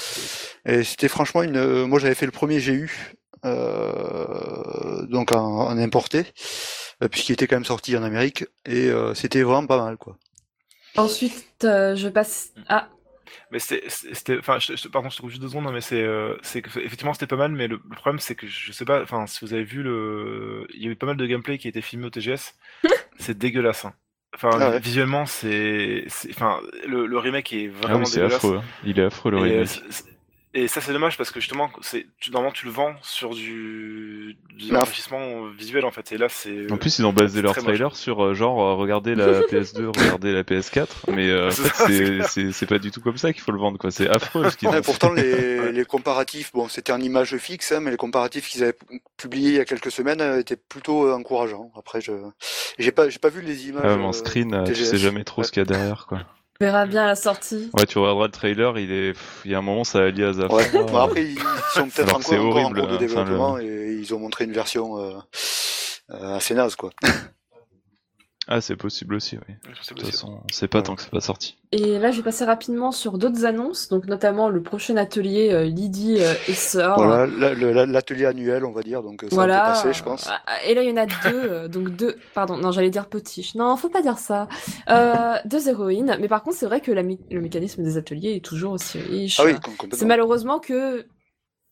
Et 0.66 0.84
c'était 0.84 1.08
franchement 1.08 1.44
une 1.44 1.86
moi 1.86 2.00
j'avais 2.00 2.16
fait 2.16 2.26
le 2.26 2.32
premier 2.32 2.60
GU 2.60 3.14
donc 3.44 5.32
en, 5.34 5.68
en 5.68 5.78
importé 5.78 6.24
puisqu'il 7.12 7.34
était 7.34 7.46
quand 7.48 7.58
même 7.58 7.66
sorti 7.66 7.96
en 7.96 8.04
Amérique. 8.04 8.46
Et 8.66 8.90
c'était 9.14 9.44
vraiment 9.44 9.68
pas 9.68 9.84
mal 9.84 9.98
quoi 9.98 10.18
Ensuite, 10.98 11.64
euh, 11.64 11.96
je 11.96 12.08
passe. 12.10 12.54
Ah, 12.68 12.90
Mais 13.52 13.60
c'était, 13.60 14.38
enfin, 14.38 14.60
je, 14.60 14.76
je- 14.76 14.88
pardon, 14.88 15.10
je 15.10 15.18
te 15.18 15.22
coupe 15.22 15.30
juste 15.30 15.42
deux 15.42 15.50
secondes, 15.50 15.68
hein, 15.68 15.72
mais 15.72 15.82
c'est, 15.82 16.02
euh, 16.02 16.36
c'est 16.42 16.62
que 16.62 16.70
effectivement 16.80 17.14
c'était 17.14 17.28
pas 17.28 17.36
mal, 17.36 17.52
mais 17.52 17.68
le, 17.68 17.82
le 17.90 17.96
problème 17.96 18.20
c'est 18.20 18.36
que 18.36 18.48
je 18.48 18.72
sais 18.72 18.86
pas, 18.86 19.02
enfin, 19.02 19.26
si 19.28 19.44
vous 19.46 19.54
avez 19.54 19.64
vu 19.64 19.84
le, 19.84 20.68
il 20.74 20.84
y 20.84 20.88
a 20.88 20.92
eu 20.92 20.96
pas 20.96 21.06
mal 21.08 21.18
de 21.18 21.26
gameplay 21.26 21.58
qui 21.58 21.68
a 21.68 21.70
été 21.70 21.82
filmé 21.82 22.06
au 22.06 22.10
TGS, 22.10 22.56
c'est 23.20 23.38
dégueulasse. 23.38 23.86
Hein. 23.86 23.94
Enfin, 24.36 24.60
Ah 24.60 24.70
ouais. 24.72 24.82
visuellement, 24.82 25.26
c'est, 25.26 26.06
enfin, 26.30 26.60
le, 26.88 27.06
le 27.08 27.18
remake 27.20 27.54
est 27.54 27.68
Ah 27.88 27.88
vraiment 27.88 27.98
oui, 27.98 28.06
c'est 28.06 28.22
dégueulasse. 28.22 28.44
affreux. 28.46 28.58
hein. 28.58 28.64
Il 28.84 29.00
est 29.00 29.04
affreux 29.04 29.32
le 29.32 29.38
Et, 29.38 29.40
euh, 29.42 29.66
remake. 29.66 29.82
Et 30.56 30.68
ça 30.68 30.82
c'est 30.82 30.94
dommage 30.94 31.18
parce 31.18 31.32
que 31.32 31.40
justement, 31.40 31.70
c'est, 31.82 32.08
tu, 32.20 32.32
normalement 32.32 32.54
tu 32.54 32.66
le 32.66 32.72
vends 32.72 32.96
sur 33.04 33.36
du, 33.36 34.38
du 34.54 34.76
enrichissement 34.76 35.48
visuel 35.50 35.86
en 35.86 35.92
fait, 35.92 36.12
et 36.14 36.18
là 36.18 36.30
c'est. 36.30 36.72
En 36.72 36.78
plus, 36.78 36.98
ils 37.00 37.06
ont 37.06 37.14
basé 37.14 37.42
leur 37.42 37.56
trailer 37.56 37.96
sur 37.96 38.24
euh, 38.24 38.34
genre 38.34 38.62
euh, 38.62 38.74
regardez 38.76 39.16
la 39.16 39.42
PS2, 39.44 39.86
regardez 39.88 40.32
la 40.34 40.44
PS4, 40.44 40.88
mais 41.12 41.30
euh, 41.30 41.48
en 41.50 41.52
C'est 41.52 42.22
fait, 42.22 42.52
c'est 42.52 42.66
pas 42.66 42.80
du 42.80 42.92
tout 42.92 43.02
comme 43.02 43.18
ça 43.18 43.34
qu'il 43.34 43.42
faut 43.44 43.52
le 43.52 43.60
vendre, 43.60 43.78
quoi. 43.78 43.92
C'est 43.92 44.10
affreux 44.10 44.50
ce 44.50 44.58
qu'ils 44.58 44.70
Ouais, 44.70 44.80
ont 44.80 44.82
pourtant 44.82 45.12
les, 45.14 45.72
les 45.72 45.86
comparatifs 45.86 46.52
bon 46.54 46.68
c'était 46.70 46.92
en 46.92 47.00
image 47.02 47.38
fixe 47.38 47.72
hein, 47.72 47.82
mais 47.82 47.92
les 47.92 47.98
comparatifs 47.98 48.48
qu'ils 48.50 48.64
avaient 48.64 48.78
publiés 49.18 49.50
il 49.50 49.56
y 49.56 49.60
a 49.60 49.66
quelques 49.66 49.92
semaines 49.92 50.22
euh, 50.22 50.40
étaient 50.40 50.56
plutôt 50.58 51.08
euh, 51.08 51.14
encourageants 51.14 51.72
après 51.78 52.02
je 52.02 52.14
j'ai 52.80 52.92
pas 52.92 53.10
j'ai 53.10 53.20
pas 53.20 53.30
vu 53.30 53.42
les 53.42 53.68
images 53.68 53.84
Ah, 53.84 53.96
mais 53.98 54.04
en 54.06 54.12
screen, 54.14 54.54
euh, 54.54 54.64
tu 54.64 54.76
sais 54.76 54.98
jamais 54.98 55.24
trop 55.24 55.42
Ouais. 55.42 55.48
ce 55.48 55.52
qu'il 55.52 55.60
y 55.60 55.62
a 55.62 55.66
derrière, 55.66 56.06
quoi. 56.08 56.20
On 56.62 56.66
verra 56.66 56.86
bien 56.86 57.04
à 57.04 57.08
la 57.08 57.16
sortie. 57.16 57.70
Ouais, 57.74 57.86
tu 57.86 57.98
regarderas 57.98 58.28
le 58.28 58.32
trailer, 58.32 58.80
il 58.80 58.92
est, 58.92 59.14
il 59.44 59.52
y 59.52 59.56
a 59.56 59.58
un 59.58 59.62
moment, 59.62 59.84
ça 59.84 60.04
allie 60.04 60.24
à 60.24 60.32
fond. 60.34 60.56
Ouais. 60.56 60.64
euh, 60.74 60.84
Bon, 60.84 60.98
après, 60.98 61.24
ils 61.24 61.40
sont 61.74 61.90
peut-être 61.90 62.16
encore, 62.16 62.34
encore 62.34 62.58
en 62.58 62.72
cours 62.72 62.74
de 62.74 62.80
hein, 62.80 62.86
enfin, 62.86 62.98
développement 62.98 63.60
et 63.60 63.98
ils 64.00 64.14
ont 64.14 64.20
montré 64.20 64.46
une 64.46 64.54
version 64.54 64.98
euh, 64.98 65.18
euh, 66.12 66.36
assez 66.36 66.54
naze, 66.54 66.76
quoi. 66.76 66.92
Ah, 68.48 68.62
c'est 68.62 68.76
possible 68.76 69.16
aussi, 69.16 69.38
oui. 69.38 69.56
Sais 69.82 69.96
De 69.96 70.00
pas 70.00 70.02
toute 70.04 70.12
façon, 70.12 70.40
on 70.48 70.54
sait 70.54 70.68
pas 70.68 70.84
tant 70.84 70.96
que 70.96 71.02
c'est 71.02 71.10
pas 71.10 71.20
sorti. 71.20 71.58
Et 71.72 71.98
là, 71.98 72.12
je 72.12 72.18
vais 72.18 72.24
passer 72.24 72.46
rapidement 72.46 72.92
sur 72.92 73.18
d'autres 73.18 73.44
annonces, 73.46 73.90
donc 73.90 74.06
notamment 74.06 74.50
le 74.50 74.62
prochain 74.62 74.98
atelier 74.98 75.52
euh, 75.52 75.64
Lydie 75.64 76.18
euh, 76.20 76.34
et 76.48 76.54
Sœur. 76.54 76.96
Voilà, 76.98 77.26
l'atelier 77.86 78.26
annuel, 78.28 78.64
on 78.64 78.72
va 78.72 78.84
dire, 78.84 79.02
donc 79.02 79.22
ça 79.22 79.28
Voilà. 79.32 79.58
va 79.58 79.66
passer, 79.72 79.94
je 79.94 80.04
pense. 80.04 80.30
Ah, 80.30 80.42
Et 80.64 80.76
là, 80.76 80.84
il 80.84 80.90
y 80.90 80.94
en 80.94 80.98
a 80.98 81.08
deux, 81.08 81.16
euh, 81.26 81.68
donc 81.68 81.90
deux. 81.96 82.18
Pardon, 82.36 82.56
non, 82.58 82.72
j'allais 82.72 82.92
dire 82.92 83.08
petit. 83.08 83.52
Non, 83.56 83.76
faut 83.78 83.90
pas 83.90 84.04
dire 84.04 84.20
ça. 84.20 84.48
Euh, 84.90 85.36
deux 85.46 85.68
héroïnes, 85.68 86.16
mais 86.20 86.28
par 86.28 86.44
contre, 86.44 86.58
c'est 86.58 86.68
vrai 86.68 86.82
que 86.82 86.92
la 86.92 87.02
mé- 87.02 87.20
le 87.32 87.42
mécanisme 87.42 87.82
des 87.84 87.98
ateliers 87.98 88.36
est 88.36 88.46
toujours 88.46 88.74
aussi 88.74 89.00
riche. 89.00 89.40
Ah 89.40 89.46
oui, 89.46 89.56
C'est 89.94 90.06
malheureusement 90.06 90.60
que, 90.60 91.08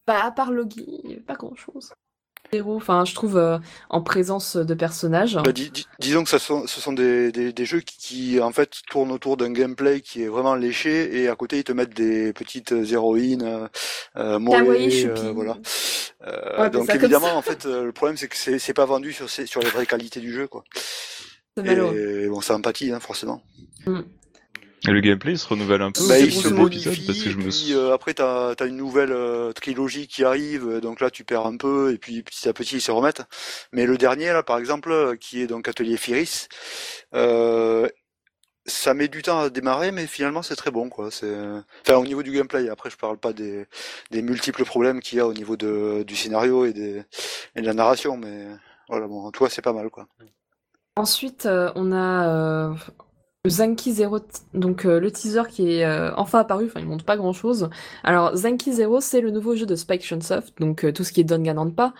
bah, 0.07 0.23
à 0.23 0.31
part 0.31 0.51
Logi, 0.51 1.01
il 1.03 1.09
y 1.11 1.13
avait 1.13 1.21
pas 1.21 1.35
grand 1.35 1.55
chose. 1.55 1.93
Héros, 2.53 2.75
enfin, 2.75 3.05
je 3.05 3.13
trouve 3.15 3.37
euh, 3.37 3.57
en 3.89 4.01
présence 4.01 4.55
de 4.55 4.73
personnages. 4.73 5.35
Bah, 5.43 5.51
dis- 5.51 5.69
dis- 5.71 5.87
disons 5.99 6.23
que 6.23 6.29
ce 6.29 6.37
sont, 6.37 6.67
ce 6.67 6.79
sont 6.81 6.93
des, 6.93 7.31
des, 7.31 7.51
des 7.53 7.65
jeux 7.65 7.79
qui, 7.81 7.97
qui, 7.97 8.39
en 8.39 8.51
fait, 8.51 8.81
tournent 8.89 9.11
autour 9.11 9.37
d'un 9.37 9.51
gameplay 9.51 10.01
qui 10.01 10.23
est 10.23 10.27
vraiment 10.27 10.55
léché 10.55 11.21
et 11.21 11.27
à 11.29 11.35
côté, 11.35 11.57
ils 11.59 11.63
te 11.63 11.71
mettent 11.71 11.93
des 11.95 12.33
petites 12.33 12.71
héroïnes, 12.71 13.43
euh, 13.43 13.67
euh, 14.17 14.39
Kawaii, 14.39 14.39
mollets, 14.39 14.89
choupi. 14.89 15.09
euh, 15.09 15.31
voilà. 15.33 15.57
Euh, 16.27 16.61
Ouais, 16.63 16.69
donc 16.69 16.85
ça 16.87 16.95
évidemment, 16.95 17.27
ça. 17.27 17.35
en 17.35 17.41
fait, 17.41 17.65
euh, 17.65 17.83
le 17.85 17.91
problème, 17.91 18.15
c'est 18.17 18.27
que 18.29 18.37
c'est 18.37 18.57
c'est 18.59 18.73
pas 18.73 18.85
vendu 18.85 19.11
sur, 19.11 19.29
sur 19.29 19.61
les 19.61 19.69
vraies 19.69 19.85
qualités 19.85 20.19
du 20.21 20.31
jeu, 20.31 20.47
quoi. 20.47 20.63
Et 21.57 22.27
bon, 22.29 22.39
ça 22.41 22.55
empathie, 22.55 22.91
hein, 22.91 22.99
forcément. 22.99 23.41
Et 24.87 24.91
le 24.91 24.99
gameplay, 24.99 25.33
il 25.33 25.39
se 25.39 25.47
renouvelle 25.47 25.81
un 25.81 25.91
peu 25.91 26.05
Bah, 26.07 26.19
il 26.19 26.33
se 26.33 26.49
modifie, 26.49 27.05
parce 27.05 27.23
que 27.23 27.29
je 27.29 27.37
me 27.37 27.49
puis 27.49 27.73
euh, 27.73 27.93
après 27.93 28.13
t'as 28.13 28.53
as 28.59 28.65
une 28.65 28.75
nouvelle 28.75 29.13
euh, 29.13 29.53
trilogie 29.53 30.07
qui 30.07 30.25
arrive, 30.25 30.67
euh, 30.67 30.81
donc 30.81 30.99
là 30.99 31.09
tu 31.09 31.23
perds 31.23 31.45
un 31.45 31.55
peu, 31.55 31.93
et 31.93 31.97
puis 31.97 32.21
petit 32.21 32.49
à 32.49 32.53
petit 32.53 32.75
ils 32.75 32.81
se 32.81 32.91
remettent. 32.91 33.23
Mais 33.71 33.85
le 33.85 33.97
dernier 33.97 34.33
là, 34.33 34.43
par 34.43 34.57
exemple, 34.57 35.17
qui 35.19 35.41
est 35.41 35.47
donc 35.47 35.69
Atelier 35.69 35.95
Firis, 35.95 36.49
euh, 37.15 37.87
ça 38.65 38.93
met 38.93 39.07
du 39.07 39.21
temps 39.21 39.39
à 39.39 39.49
démarrer, 39.49 39.91
mais 39.91 40.05
finalement 40.05 40.41
c'est 40.41 40.57
très 40.57 40.71
bon 40.71 40.89
quoi. 40.89 41.11
C'est, 41.11 41.33
enfin 41.87 41.97
au 41.97 42.05
niveau 42.05 42.23
du 42.23 42.31
gameplay. 42.31 42.67
Après 42.69 42.89
je 42.89 42.97
parle 42.97 43.17
pas 43.17 43.31
des, 43.31 43.65
des 44.11 44.21
multiples 44.21 44.65
problèmes 44.65 44.99
qu'il 44.99 45.17
y 45.17 45.21
a 45.21 45.27
au 45.27 45.33
niveau 45.33 45.55
de, 45.55 46.03
du 46.03 46.15
scénario 46.15 46.65
et, 46.65 46.73
des, 46.73 47.03
et 47.55 47.61
de 47.61 47.65
la 47.65 47.73
narration, 47.73 48.17
mais 48.17 48.47
voilà 48.89 49.07
bon, 49.07 49.25
en 49.25 49.31
tout 49.31 49.45
cas 49.45 49.49
c'est 49.49 49.61
pas 49.61 49.73
mal 49.73 49.89
quoi. 49.89 50.07
Ensuite, 50.95 51.47
euh, 51.47 51.71
on 51.75 51.91
a 51.91 52.27
euh, 52.27 52.75
Zanki 53.49 53.91
Zero, 53.91 54.19
donc 54.53 54.85
euh, 54.85 55.01
le 55.01 55.11
teaser 55.11 55.49
qui 55.49 55.69
est 55.69 55.83
euh, 55.83 56.13
enfin 56.15 56.39
apparu, 56.39 56.67
enfin 56.67 56.79
il 56.79 56.85
montre 56.85 57.03
pas 57.03 57.17
grand 57.17 57.33
chose. 57.33 57.69
Alors 58.01 58.33
Zanki 58.33 58.71
Zero, 58.71 59.01
c'est 59.01 59.19
le 59.19 59.31
nouveau 59.31 59.53
jeu 59.57 59.65
de 59.65 59.75
Spike 59.75 60.01
Chunsoft, 60.01 60.57
donc 60.61 60.85
euh, 60.85 60.93
tout 60.93 61.03
ce 61.03 61.11
qui 61.11 61.19
est 61.19 61.25
Danganronpa, 61.25 61.93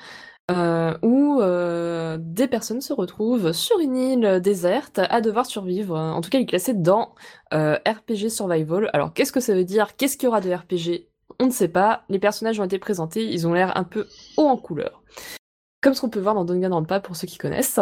où 1.02 1.42
des 1.42 2.48
personnes 2.48 2.80
se 2.80 2.94
retrouvent 2.94 3.52
sur 3.52 3.78
une 3.80 3.98
île 3.98 4.40
déserte 4.42 5.00
à 5.00 5.20
devoir 5.20 5.46
survivre. 5.46 5.98
En 5.98 6.22
tout 6.22 6.30
cas, 6.30 6.38
il 6.38 6.44
est 6.44 6.46
classé 6.46 6.74
dans 6.74 7.14
RPG 7.52 8.30
Survival. 8.30 8.90
Alors 8.94 9.14
qu'est-ce 9.14 9.34
que 9.34 9.42
ça 9.42 9.54
veut 9.54 9.66
dire? 9.66 9.98
Qu'est-ce 9.98 10.16
qu'il 10.16 10.28
y 10.28 10.30
aura 10.30 10.40
de 10.40 10.50
RPG 10.54 11.10
On 11.42 11.48
ne 11.48 11.52
sait 11.52 11.68
pas. 11.68 12.04
Les 12.08 12.20
personnages 12.20 12.58
ont 12.62 12.66
été 12.66 12.80
présentés, 12.80 13.26
ils 13.26 13.48
ont 13.48 13.54
l'air 13.54 13.76
un 13.76 13.84
peu 13.84 14.08
haut 14.38 14.48
en 14.48 14.58
couleur 14.58 15.04
comme 15.84 15.94
ce 15.94 16.02
qu'on 16.02 16.10
peut 16.10 16.22
voir 16.22 16.34
dans 16.34 16.46
Danganronpa 16.46 17.02
pour 17.02 17.16
ceux 17.16 17.28
qui 17.28 17.38
connaissent. 17.38 17.80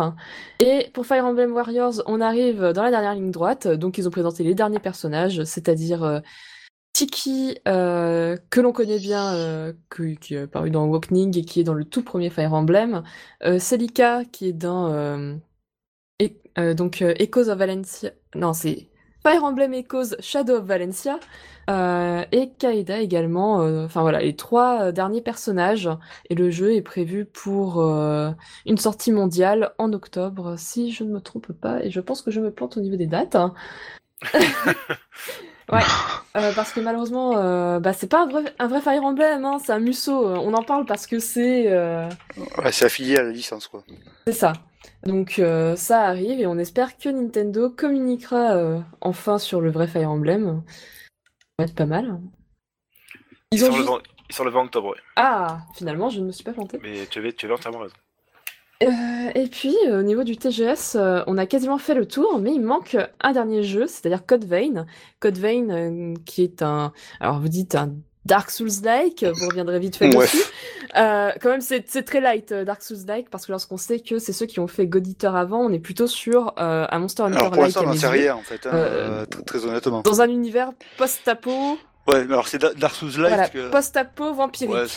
Et 0.60 0.90
pour 0.94 1.06
Fire 1.06 1.24
Emblem 1.24 1.54
Warriors, 1.54 2.02
on 2.08 2.20
arrive 2.20 2.72
dans 2.74 2.84
la 2.84 2.90
dernière 2.90 3.14
ligne 3.14 3.32
droite, 3.32 3.68
donc 3.68 3.98
ils 3.98 4.08
ont 4.08 4.12
présenté 4.12 4.44
les 4.44 4.56
derniers 4.56 4.80
personnages, 4.80 5.44
c'est-à-dire 5.44 6.04
euh, 6.04 6.20
Tiki, 6.94 7.60
euh, 7.68 8.38
que 8.50 8.60
l'on 8.60 8.74
connaît 8.74 9.00
bien, 9.00 9.34
euh, 9.36 9.74
qui 10.20 10.34
est 10.34 10.40
apparu 10.42 10.72
dans 10.72 10.84
Awakening 10.84 11.38
et 11.38 11.46
qui 11.46 11.62
est 11.62 11.64
dans 11.64 11.76
le 11.76 11.86
tout 11.86 12.04
premier 12.04 12.32
Fire 12.32 12.54
Emblem, 12.54 13.04
Celica, 13.42 14.26
qui 14.26 14.50
est 14.50 14.54
dans 14.54 15.40
donc 16.76 17.02
Echoes 17.02 17.50
of 17.50 17.58
Valencia, 17.58 18.12
non 18.36 18.54
c'est 18.54 18.91
Fire 19.24 19.44
Emblem 19.44 19.74
Echoes 19.74 20.16
Shadow 20.20 20.58
of 20.58 20.66
Valencia, 20.66 21.20
euh, 21.70 22.24
et 22.32 22.50
Kaeda 22.50 23.00
également. 23.00 23.62
Euh, 23.62 23.86
enfin 23.86 24.02
voilà, 24.02 24.20
les 24.20 24.36
trois 24.36 24.82
euh, 24.82 24.92
derniers 24.92 25.22
personnages. 25.22 25.90
Et 26.30 26.36
le 26.36 26.50
jeu 26.50 26.74
est 26.74 26.82
prévu 26.82 27.26
pour 27.26 27.82
une 27.82 28.78
sortie 28.78 29.12
mondiale 29.12 29.74
en 29.78 29.94
octobre, 29.94 30.56
si 30.58 30.92
je 30.92 31.04
ne 31.04 31.12
me 31.12 31.20
trompe 31.20 31.52
pas. 31.52 31.84
Et 31.84 31.92
je 31.92 32.00
pense 32.00 32.22
que 32.22 32.32
je 32.32 32.40
me 32.40 32.52
plante 32.52 32.78
au 32.78 32.82
niveau 32.82 32.96
des 32.96 33.08
dates. 33.08 33.36
Hein. 33.36 33.54
ouais, 35.72 35.82
parce 36.34 36.72
que 36.74 36.80
malheureusement, 36.80 37.80
bah, 37.80 37.94
c'est 37.94 38.08
pas 38.08 38.24
un 38.24 38.28
vrai, 38.28 38.44
un 38.60 38.68
vrai 38.68 38.82
Fire 38.82 39.04
Emblem, 39.04 39.46
hein, 39.46 39.58
c'est 39.64 39.72
un 39.72 39.80
Musso. 39.80 40.14
On 40.14 40.54
en 40.54 40.64
parle 40.64 40.86
parce 40.86 41.08
que 41.08 41.20
c'est. 41.20 41.72
Ouais, 41.72 42.72
c'est 42.72 42.86
affilié 42.86 43.18
à 43.18 43.24
la 43.24 43.32
licence, 43.32 43.68
quoi. 43.68 43.84
C'est 44.26 44.34
ça. 44.34 44.54
Donc 45.04 45.42
ça 45.76 46.02
arrive 46.04 46.40
et 46.40 46.46
on 46.46 46.58
espère 46.58 46.98
que 46.98 47.10
Nintendo 47.10 47.70
communiquera 47.70 48.84
enfin 49.02 49.40
sur 49.40 49.60
le 49.60 49.72
vrai 49.72 49.88
Fire 49.88 50.12
Emblem 50.12 50.64
va 51.58 51.66
être 51.66 51.76
pas 51.76 51.86
mal. 51.86 52.20
Ils, 53.52 53.66
ont 53.66 54.46
le 54.46 54.50
20 54.50 54.62
octobre, 54.62 54.96
Ah, 55.18 55.60
finalement, 55.76 56.10
je 56.10 56.22
ne 56.22 56.28
me 56.28 56.32
suis 56.32 56.44
pas 56.44 56.54
planté. 56.54 56.80
Mais 56.82 57.06
tu 57.08 57.20
avais, 57.20 57.34
tu 57.34 57.46
avais 57.46 57.56
entièrement 57.56 57.80
raison. 57.80 57.96
Euh, 58.84 59.32
et 59.36 59.48
puis, 59.48 59.76
euh, 59.88 60.00
au 60.00 60.04
niveau 60.04 60.24
du 60.24 60.38
TGS, 60.38 60.96
euh, 60.96 61.24
on 61.28 61.38
a 61.38 61.46
quasiment 61.46 61.78
fait 61.78 61.94
le 61.94 62.08
tour, 62.08 62.40
mais 62.40 62.54
il 62.54 62.62
manque 62.62 62.98
un 63.20 63.32
dernier 63.32 63.64
jeu, 63.64 63.88
c'est-à-dire 63.88 64.26
Code 64.26 64.46
Vein. 64.46 64.86
Code 65.20 65.38
Vein, 65.38 66.14
qui 66.26 66.44
est 66.44 66.62
un... 66.62 66.94
Alors, 67.20 67.40
vous 67.40 67.50
dites 67.50 67.76
un 67.76 67.94
Dark 68.26 68.52
Souls-like, 68.52 69.24
vous 69.24 69.48
reviendrez 69.48 69.80
vite 69.80 69.96
fait 69.96 70.10
dessus. 70.10 70.38
Euh, 70.96 71.32
quand 71.42 71.50
même, 71.50 71.62
c'est 71.62 71.82
très 72.04 72.22
light 72.22 72.54
Dark 72.54 72.82
Souls-like 72.82 73.30
parce 73.30 73.46
que 73.46 73.52
lorsqu'on 73.52 73.78
sait 73.78 74.00
que 74.00 74.20
c'est 74.20 74.34
ceux 74.34 74.46
qui 74.46 74.60
ont 74.60 74.68
fait 74.68 74.88
God 74.88 75.08
Eater 75.08 75.36
avant, 75.36 75.60
on 75.60 75.72
est 75.72 75.80
plutôt 75.80 76.08
sur 76.08 76.54
euh, 76.60 76.86
un 76.90 77.00
Monster 77.00 77.24
Hunter-like. 77.24 77.40
Alors 77.40 77.52
pour 77.52 77.64
l'instant, 77.64 77.84
on 77.88 77.94
sait 77.94 78.08
rien 78.08 78.36
en 78.36 78.42
fait, 78.42 78.68
hein, 78.68 79.26
très, 79.46 79.66
honnêtement. 79.66 80.02
Dans 80.02 80.22
un 80.22 80.30
univers 80.30 80.72
post-apo. 80.98 81.78
Ouais, 82.08 82.26
mais 82.26 82.34
alors 82.34 82.48
c'est 82.48 82.60
Dark 82.60 82.96
Souls-like. 82.96 83.54
Voilà, 83.54 83.70
post-apo 83.70 84.34
vampirique. 84.34 84.92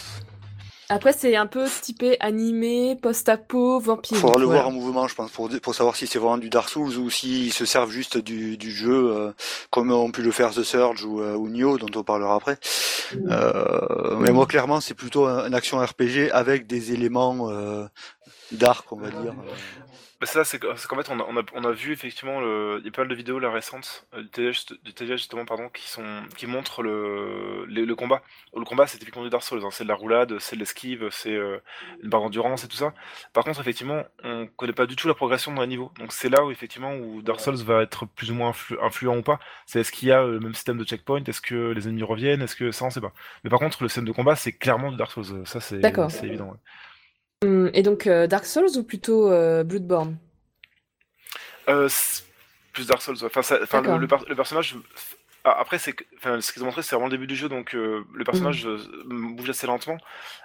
Après, 0.89 1.13
c'est 1.13 1.35
un 1.37 1.47
peu 1.47 1.67
typé 1.81 2.17
animé, 2.21 2.97
post-apo, 2.97 3.81
vampire. 3.81 4.19
Faudra 4.19 4.39
le 4.39 4.45
voir 4.45 4.69
en 4.69 4.73
mouvement, 4.73 5.09
je 5.09 5.15
pense, 5.15 5.31
pour, 5.31 5.49
pour 5.63 5.75
savoir 5.75 5.97
si 5.97 6.07
c'est 6.07 6.19
vraiment 6.19 6.39
du 6.39 6.51
Dark 6.51 6.69
Souls 6.69 6.99
ou 6.99 7.11
s'ils 7.11 7.53
se 7.53 7.65
servent 7.65 7.91
juste 7.91 8.19
du, 8.19 8.57
du 8.57 8.71
jeu, 8.71 9.13
euh, 9.17 9.33
comme 9.71 9.91
ont 9.93 10.11
pu 10.11 10.23
le 10.23 10.31
faire 10.31 10.51
The 10.51 10.63
Surge 10.63 11.05
ou, 11.05 11.21
euh, 11.21 11.35
ou 11.35 11.49
Nioh, 11.49 11.79
dont 11.79 11.99
on 11.99 12.03
parlera 12.03 12.35
après. 12.35 12.59
Euh, 13.31 14.17
mais 14.19 14.33
moi, 14.33 14.47
clairement, 14.47 14.81
c'est 14.81 14.95
plutôt 14.95 15.27
un, 15.27 15.53
action 15.53 15.79
RPG 15.79 16.31
avec 16.33 16.67
des 16.67 16.93
éléments 16.93 17.51
euh, 17.51 17.87
dark, 18.53 18.91
on 18.93 18.97
va 18.97 19.11
dire. 19.11 19.35
Bah, 20.25 20.31
ça, 20.31 20.45
c'est 20.45 20.59
qu'en 20.59 20.75
fait, 20.75 21.11
on 21.11 21.21
a, 21.21 21.27
on, 21.29 21.37
a, 21.37 21.43
on 21.53 21.65
a, 21.65 21.73
vu 21.73 21.93
effectivement, 21.93 22.41
le, 22.41 22.79
il 22.81 22.87
y 22.87 22.89
a 22.89 22.93
pas 22.93 23.03
mal 23.03 23.09
de 23.09 23.15
vidéos 23.15 23.39
là 23.39 23.51
récentes 23.51 24.07
euh, 24.15 24.23
du 24.23 24.31
TGS, 24.31 24.75
du 24.83 25.07
justement, 25.19 25.45
pardon, 25.45 25.69
qui, 25.69 25.87
sont, 25.87 26.23
qui 26.35 26.47
montrent 26.47 26.83
le, 26.83 27.67
le, 27.67 27.95
combat. 27.95 28.23
Le 28.57 28.65
combat, 28.65 28.87
c'est 28.87 28.97
typiquement 28.97 29.23
du 29.23 29.29
Dark 29.29 29.43
Souls, 29.43 29.63
hein. 29.63 29.69
c'est 29.71 29.85
de 29.85 29.89
la 29.91 29.95
roulade, 29.95 30.39
c'est 30.39 30.57
de 30.57 30.61
l'esquive, 30.61 31.11
c'est 31.11 31.35
euh, 31.35 31.59
une 32.03 32.09
barre 32.09 32.23
d'endurance 32.23 32.65
et 32.65 32.69
tout 32.69 32.77
ça. 32.77 32.95
Par 33.35 33.45
contre, 33.45 33.61
effectivement, 33.61 34.03
on 34.23 34.47
connaît 34.47 34.73
pas 34.73 34.87
du 34.87 34.97
tout 34.97 35.09
la 35.09 35.15
progression 35.15 35.53
dans 35.53 35.61
les 35.61 35.69
niveaux. 35.69 35.93
Donc 35.99 36.11
c'est 36.15 36.31
là 36.31 36.43
où 36.43 36.51
effectivement 36.51 36.95
où 36.95 37.21
Dark 37.21 37.41
Souls 37.41 37.57
va 37.57 37.83
être 37.83 38.07
plus 38.07 38.31
ou 38.31 38.35
moins 38.35 38.53
influent 38.81 39.19
ou 39.19 39.23
pas. 39.23 39.39
C'est 39.67 39.81
est-ce 39.81 39.93
qu'il 39.93 40.09
y 40.09 40.13
a 40.13 40.25
le 40.25 40.41
même 40.41 40.55
système 40.55 40.79
de 40.79 40.85
checkpoint, 40.85 41.23
est-ce 41.25 41.43
que 41.43 41.73
les 41.73 41.87
ennemis 41.87 42.03
reviennent, 42.03 42.41
est-ce 42.41 42.57
que 42.57 42.71
ça 42.71 42.87
on 42.87 42.91
sait 42.91 43.03
pas. 43.03 43.13
Mais 43.45 43.51
par 43.51 43.59
contre, 43.59 43.83
le 43.83 43.91
système 43.91 44.07
de 44.07 44.13
combat, 44.13 44.37
c'est 44.37 44.53
clairement 44.53 44.91
du 44.91 44.97
Dark 44.97 45.13
Souls. 45.13 45.47
Ça 45.47 45.61
c'est 45.61 45.83
évident. 46.25 46.49
Hum, 46.49 46.59
et 47.73 47.83
donc 47.83 48.07
euh, 48.07 48.27
Dark 48.27 48.45
Souls 48.45 48.77
ou 48.77 48.83
plutôt 48.83 49.31
euh, 49.31 49.65
Bloodborne? 49.65 50.17
Euh, 51.69 51.89
Plus 52.73 52.87
Dark 52.87 53.03
Souls. 53.03 53.17
Enfin, 53.25 53.43
le, 53.99 54.35
personnage. 54.35 54.77
Après, 55.45 55.79
c'est 55.79 55.95
ce 56.23 56.53
qu'ils 56.53 56.63
ont 56.63 56.67
montré, 56.67 56.83
c'est 56.83 56.95
vraiment 56.95 57.09
le 57.09 57.13
début 57.13 57.27
du 57.27 57.37
jeu, 57.37 57.49
donc 57.49 57.75
le 57.75 58.25
personnage 58.25 58.67
mmh. 58.67 59.37
bouge 59.37 59.51
assez 59.51 59.67
lentement. 59.67 59.99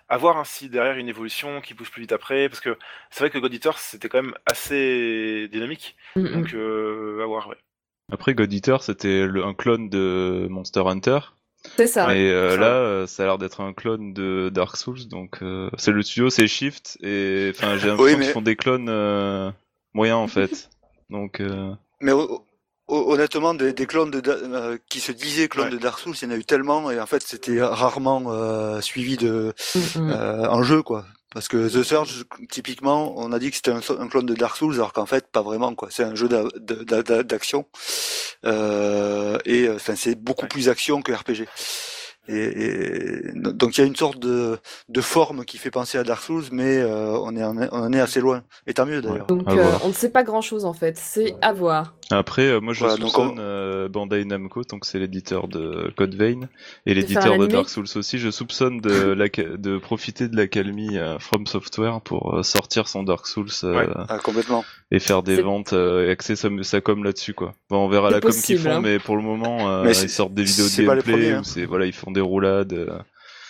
À 0.10 0.18
voir 0.18 0.38
hein, 0.38 0.44
si 0.44 0.70
derrière 0.70 0.98
une 0.98 1.08
évolution 1.08 1.62
qui 1.62 1.74
bouge 1.74 1.90
plus 1.90 2.02
vite 2.02 2.12
après, 2.12 2.50
parce 2.50 2.60
que 2.60 2.78
c'est 3.10 3.22
vrai 3.22 3.30
que 3.30 3.38
God 3.38 3.54
Eater 3.54 3.78
c'était 3.78 4.10
quand 4.10 4.22
même 4.22 4.36
assez 4.46 5.48
dynamique, 5.52 5.96
mmh, 6.16 6.22
mmh. 6.22 6.32
donc 6.34 6.54
à 6.54 7.26
voir, 7.26 7.48
ouais. 7.48 7.58
Après, 8.12 8.34
God 8.34 8.52
Eater 8.52 8.84
c'était 8.84 9.28
un 9.44 9.54
clone 9.54 9.90
de 9.90 10.48
Monster 10.50 10.84
Hunter. 10.86 11.20
C'est 11.76 11.88
ça. 11.88 12.16
Et 12.16 12.32
euh, 12.32 12.58
là, 12.58 12.68
euh, 12.68 13.08
ça 13.08 13.24
a 13.24 13.26
l'air 13.26 13.38
d'être 13.38 13.62
un 13.62 13.74
clone 13.74 14.14
de 14.14 14.50
Dark 14.54 14.78
Souls, 14.78 15.08
donc 15.08 15.40
euh, 15.42 15.70
c'est 15.78 15.92
le 15.92 16.02
studio, 16.02 16.30
c'est 16.30 16.48
Shift, 16.48 16.98
et 17.02 17.52
enfin 17.54 17.78
j'ai 17.78 17.88
l'impression 17.88 18.20
qu'ils 18.20 18.32
font 18.32 18.42
des 18.42 18.56
clones 18.56 19.54
moyens 19.94 20.20
en 20.20 20.28
fait. 20.28 20.70
Donc. 21.10 21.42
Mais 22.02 22.14
honnêtement, 22.88 23.54
des, 23.54 23.74
clones 23.86 24.10
de, 24.10 24.80
qui 24.90 25.00
se 25.00 25.12
disaient 25.12 25.48
clones 25.48 25.70
de 25.70 25.78
Dark 25.78 26.00
Souls, 26.00 26.16
il 26.22 26.26
y 26.26 26.32
en 26.32 26.36
a 26.36 26.38
eu 26.38 26.46
tellement, 26.46 26.90
et 26.92 27.00
en 27.00 27.06
fait 27.06 27.22
c'était 27.24 27.62
rarement 27.62 28.82
suivi 28.82 29.18
de 29.18 29.54
mm, 29.76 30.00
mm. 30.00 30.12
en 30.50 30.64
jeu 30.64 30.82
quoi. 30.82 31.06
Parce 31.32 31.48
que 31.48 31.70
The 31.70 31.84
Surge, 31.84 32.26
typiquement, 32.50 33.14
on 33.18 33.32
a 33.32 33.40
dit 33.40 33.52
que 33.52 33.56
c'était 33.56 33.72
un, 33.72 34.08
clone 34.08 34.26
de 34.26 34.34
Dark 34.34 34.58
Souls, 34.58 34.74
alors 34.76 34.94
qu'en 34.94 35.06
fait, 35.06 35.28
pas 35.28 35.44
vraiment, 35.44 35.76
quoi. 35.76 35.90
C'est 35.92 36.04
un 36.04 36.16
jeu 36.16 36.28
d'action. 36.28 37.66
Euh, 38.46 39.38
et 39.46 39.70
enfin, 39.70 39.96
c'est 39.96 40.16
beaucoup 40.16 40.48
plus 40.48 40.70
action 40.70 41.02
que 41.02 41.12
RPG. 41.12 41.48
Et, 42.32 43.32
donc 43.34 43.78
il 43.78 43.82
y 43.82 43.84
a 43.84 43.88
une 43.88 43.96
sorte 43.96 44.20
de, 44.20 44.60
de, 44.88 45.02
forme 45.02 45.46
qui 45.46 45.58
fait 45.58 45.72
penser 45.72 45.98
à 45.98 46.04
Dark 46.04 46.22
Souls, 46.22 46.44
mais 46.52 46.78
euh, 46.78 47.18
on, 47.24 47.36
est, 47.36 47.44
on 47.44 47.58
en 47.72 47.92
est 47.92 48.00
assez 48.00 48.20
loin. 48.20 48.44
Et 48.68 48.74
tant 48.76 48.86
mieux 48.86 49.02
d'ailleurs. 49.02 49.26
Donc 49.26 49.48
euh, 49.50 49.72
on 49.84 49.88
ne 49.88 49.94
sait 49.94 50.12
pas 50.12 50.24
grand 50.24 50.42
chose 50.42 50.64
en 50.64 50.74
fait, 50.74 50.96
c'est 50.98 51.36
à 51.42 51.54
voir. 51.54 51.96
Après, 52.12 52.48
euh, 52.48 52.60
moi 52.60 52.74
je 52.74 52.88
soupçonne 52.88 53.88
Bandai 53.88 54.26
Namco, 54.26 54.64
donc 54.64 54.86
c'est 54.86 55.00
l'éditeur 55.00 55.48
de 55.48 55.94
Code 55.96 56.16
Vein 56.16 56.50
et 56.86 56.94
l'éditeur 56.94 57.38
de 57.38 57.46
Dark 57.46 57.70
Souls 57.70 57.86
aussi. 57.96 58.18
Je 58.18 58.32
soupçonne 58.32 58.80
de, 58.80 58.90
la, 59.14 59.28
de 59.28 59.78
profiter 59.78 60.28
de 60.28 60.36
l'accalmie 60.36 60.98
From 61.20 61.46
Software 61.46 62.02
pour 62.02 62.44
sortir 62.44 62.88
son 62.88 63.04
Dark 63.04 63.28
Souls 63.28 63.50
ah, 63.64 64.18
complètement. 64.24 64.66
et 64.92 65.00
faire 65.00 65.24
des 65.24 65.42
ventes 65.42 65.74
et 65.74 66.10
axer 66.10 66.36
sa, 66.36 66.50
sa 66.64 66.82
com 66.82 67.04
là-dessus 67.04 67.34
quoi. 67.34 67.54
Bon, 67.70 67.86
on 67.86 67.90
verra 67.90 68.10
la 68.10 68.20
com 68.20 68.32
qu'ils 68.32 68.60
font, 68.60 68.72
hein. 68.72 68.82
mais 68.82 69.00
pour 69.00 69.16
le 69.16 69.24
moment 69.24 69.84
ils 69.84 69.96
sortent 70.10 70.34
des 70.34 70.44
vidéos 70.44 70.66
de 70.66 70.86
gameplay, 70.86 71.32
hein. 71.32 71.42
voilà 71.68 71.86
ils 71.86 71.94
font 71.94 72.12
des 72.12 72.22
roulades. 72.22 73.04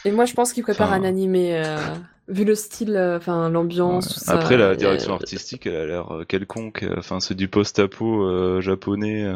Euh. 0.06 0.10
Et 0.10 0.12
moi, 0.12 0.26
je 0.26 0.34
pense 0.34 0.54
qu'il 0.54 0.64
prépare 0.64 0.93
un 0.93 1.04
animé, 1.04 1.58
euh, 1.58 1.78
vu 2.28 2.45
le 2.45 2.56
style, 2.56 2.95
euh, 2.95 3.18
enfin 3.18 3.50
l'ambiance. 3.50 4.28
Après, 4.28 4.58
la 4.58 4.76
direction 4.76 5.14
artistique, 5.14 5.66
elle 5.66 5.76
a 5.76 5.86
l'air 5.86 6.22
quelconque. 6.28 6.86
Enfin, 6.97 7.20
c'est 7.20 7.36
du 7.36 7.47
post-apo 7.47 8.62
japonais, 8.62 9.32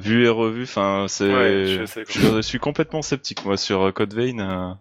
vu 0.00 0.24
et 0.24 0.28
revu. 0.28 0.62
Enfin, 0.64 1.06
c'est. 1.08 1.86
je, 1.86 2.40
suis 2.42 2.58
complètement 2.58 3.02
sceptique 3.02 3.44
moi 3.44 3.56
sur 3.56 3.92
Code 3.94 4.14
Vein. 4.14 4.78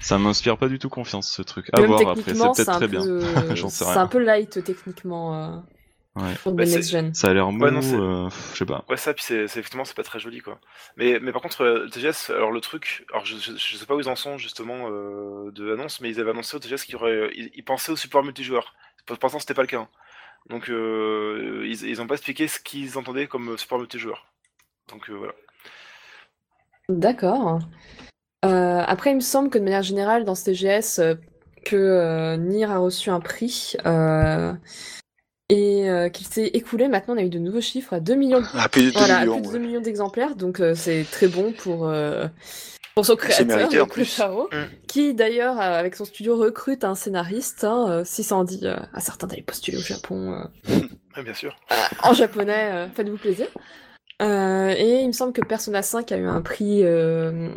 Ça 0.00 0.18
m'inspire 0.18 0.58
pas 0.58 0.66
du 0.66 0.80
tout 0.80 0.88
confiance 0.88 1.30
ce 1.30 1.42
truc. 1.42 1.68
À 1.72 1.80
voir 1.80 2.00
après, 2.00 2.34
c'est 2.34 2.34
peut-être 2.34 2.72
très 2.72 2.88
bien. 2.88 3.02
C'est 3.68 3.84
un 3.84 4.08
peu 4.08 4.18
light 4.18 4.64
techniquement. 4.64 5.62
Ouais. 6.14 6.34
Bah, 6.44 6.66
ça 6.66 7.28
a 7.28 7.32
l'air 7.32 7.50
mou, 7.50 7.64
euh, 7.64 8.28
je 8.52 8.58
sais 8.58 8.66
pas. 8.66 8.84
Ouais, 8.90 8.98
ça, 8.98 9.14
puis 9.14 9.24
c'est 9.24 9.44
effectivement, 9.44 9.86
c'est 9.86 9.96
pas 9.96 10.02
très 10.02 10.18
joli, 10.18 10.40
quoi. 10.40 10.60
Mais, 10.98 11.18
mais 11.22 11.32
par 11.32 11.40
contre, 11.40 11.64
le 11.64 11.84
euh, 11.84 11.88
TGS, 11.88 12.30
alors 12.30 12.50
le 12.50 12.60
truc, 12.60 13.06
alors 13.10 13.24
je, 13.24 13.36
je, 13.36 13.76
sais 13.76 13.86
pas 13.86 13.94
où 13.94 14.00
ils 14.00 14.10
en 14.10 14.16
sont 14.16 14.36
justement 14.36 14.90
euh, 14.90 15.50
de 15.52 15.64
l'annonce, 15.64 16.02
mais 16.02 16.10
ils 16.10 16.20
avaient 16.20 16.30
annoncé 16.30 16.54
au 16.54 16.58
TGS 16.58 16.84
qu'ils 16.84 16.98
ils, 17.54 17.64
pensaient 17.64 17.92
au 17.92 17.96
support 17.96 18.22
multijoueur. 18.22 18.74
Pour 19.06 19.16
l'instant, 19.22 19.38
c'était 19.38 19.54
pas 19.54 19.62
le 19.62 19.68
cas. 19.68 19.80
Hein. 19.80 19.88
Donc, 20.50 20.68
euh, 20.68 21.62
ils, 21.64 21.82
ils 21.84 22.02
ont 22.02 22.06
pas 22.06 22.14
expliqué 22.14 22.46
ce 22.46 22.60
qu'ils 22.60 22.98
entendaient 22.98 23.26
comme 23.26 23.56
support 23.56 23.78
multijoueur. 23.78 24.26
Donc 24.90 25.08
voilà. 25.08 25.32
D'accord. 26.90 27.60
après, 28.42 29.12
il 29.12 29.16
me 29.16 29.20
semble 29.20 29.48
que 29.48 29.56
de 29.56 29.64
manière 29.64 29.82
générale, 29.82 30.26
dans 30.26 30.34
ce 30.34 30.44
TGS, 30.50 31.16
que 31.64 32.36
Nier 32.36 32.64
a 32.66 32.76
reçu 32.76 33.08
un 33.08 33.20
prix 33.20 33.76
et 35.54 35.88
euh, 35.90 36.08
qu'il 36.08 36.26
s'est 36.26 36.46
écoulé. 36.54 36.88
Maintenant, 36.88 37.14
on 37.14 37.18
a 37.18 37.22
eu 37.22 37.28
de 37.28 37.38
nouveaux 37.38 37.60
chiffres 37.60 37.92
à 37.94 38.00
2 38.00 38.14
millions. 38.14 38.42
Ah, 38.54 38.68
plus 38.68 38.86
de 38.86 38.90
2 38.90 38.98
Voilà, 38.98 39.18
à 39.18 39.20
millions. 39.20 39.34
plus 39.40 39.42
de 39.42 39.46
2 39.48 39.52
ouais. 39.52 39.58
millions 39.66 39.80
d'exemplaires, 39.80 40.34
donc 40.34 40.60
euh, 40.60 40.74
c'est 40.74 41.04
très 41.10 41.28
bon 41.28 41.52
pour, 41.52 41.86
euh, 41.88 42.26
pour 42.94 43.04
son 43.04 43.16
créateur, 43.16 43.68
donc. 43.68 44.02
Charo, 44.04 44.48
Mm. 44.52 44.56
qui 44.88 45.14
d'ailleurs, 45.14 45.58
euh, 45.58 45.78
avec 45.78 45.94
son 45.94 46.04
studio, 46.06 46.36
recrute 46.36 46.84
un 46.84 46.94
scénariste. 46.94 47.64
Hein, 47.64 47.86
euh, 47.88 48.02
si 48.04 48.22
ça 48.22 48.36
en 48.36 48.44
dit 48.44 48.60
euh, 48.64 48.76
à 48.94 49.00
certains 49.00 49.26
d'aller 49.26 49.42
postuler 49.42 49.76
au 49.76 49.82
Japon 49.82 50.42
euh, 50.68 51.22
bien 51.22 51.34
sûr. 51.34 51.54
en 52.02 52.12
japonais, 52.14 52.70
euh, 52.72 52.86
faites-vous 52.94 53.18
plaisir. 53.18 53.46
Euh, 54.22 54.74
et 54.76 55.00
il 55.00 55.08
me 55.08 55.12
semble 55.12 55.32
que 55.32 55.44
Persona 55.44 55.82
5 55.82 56.12
a 56.12 56.16
eu 56.16 56.26
un 56.26 56.42
prix, 56.42 56.84
euh, 56.84 57.48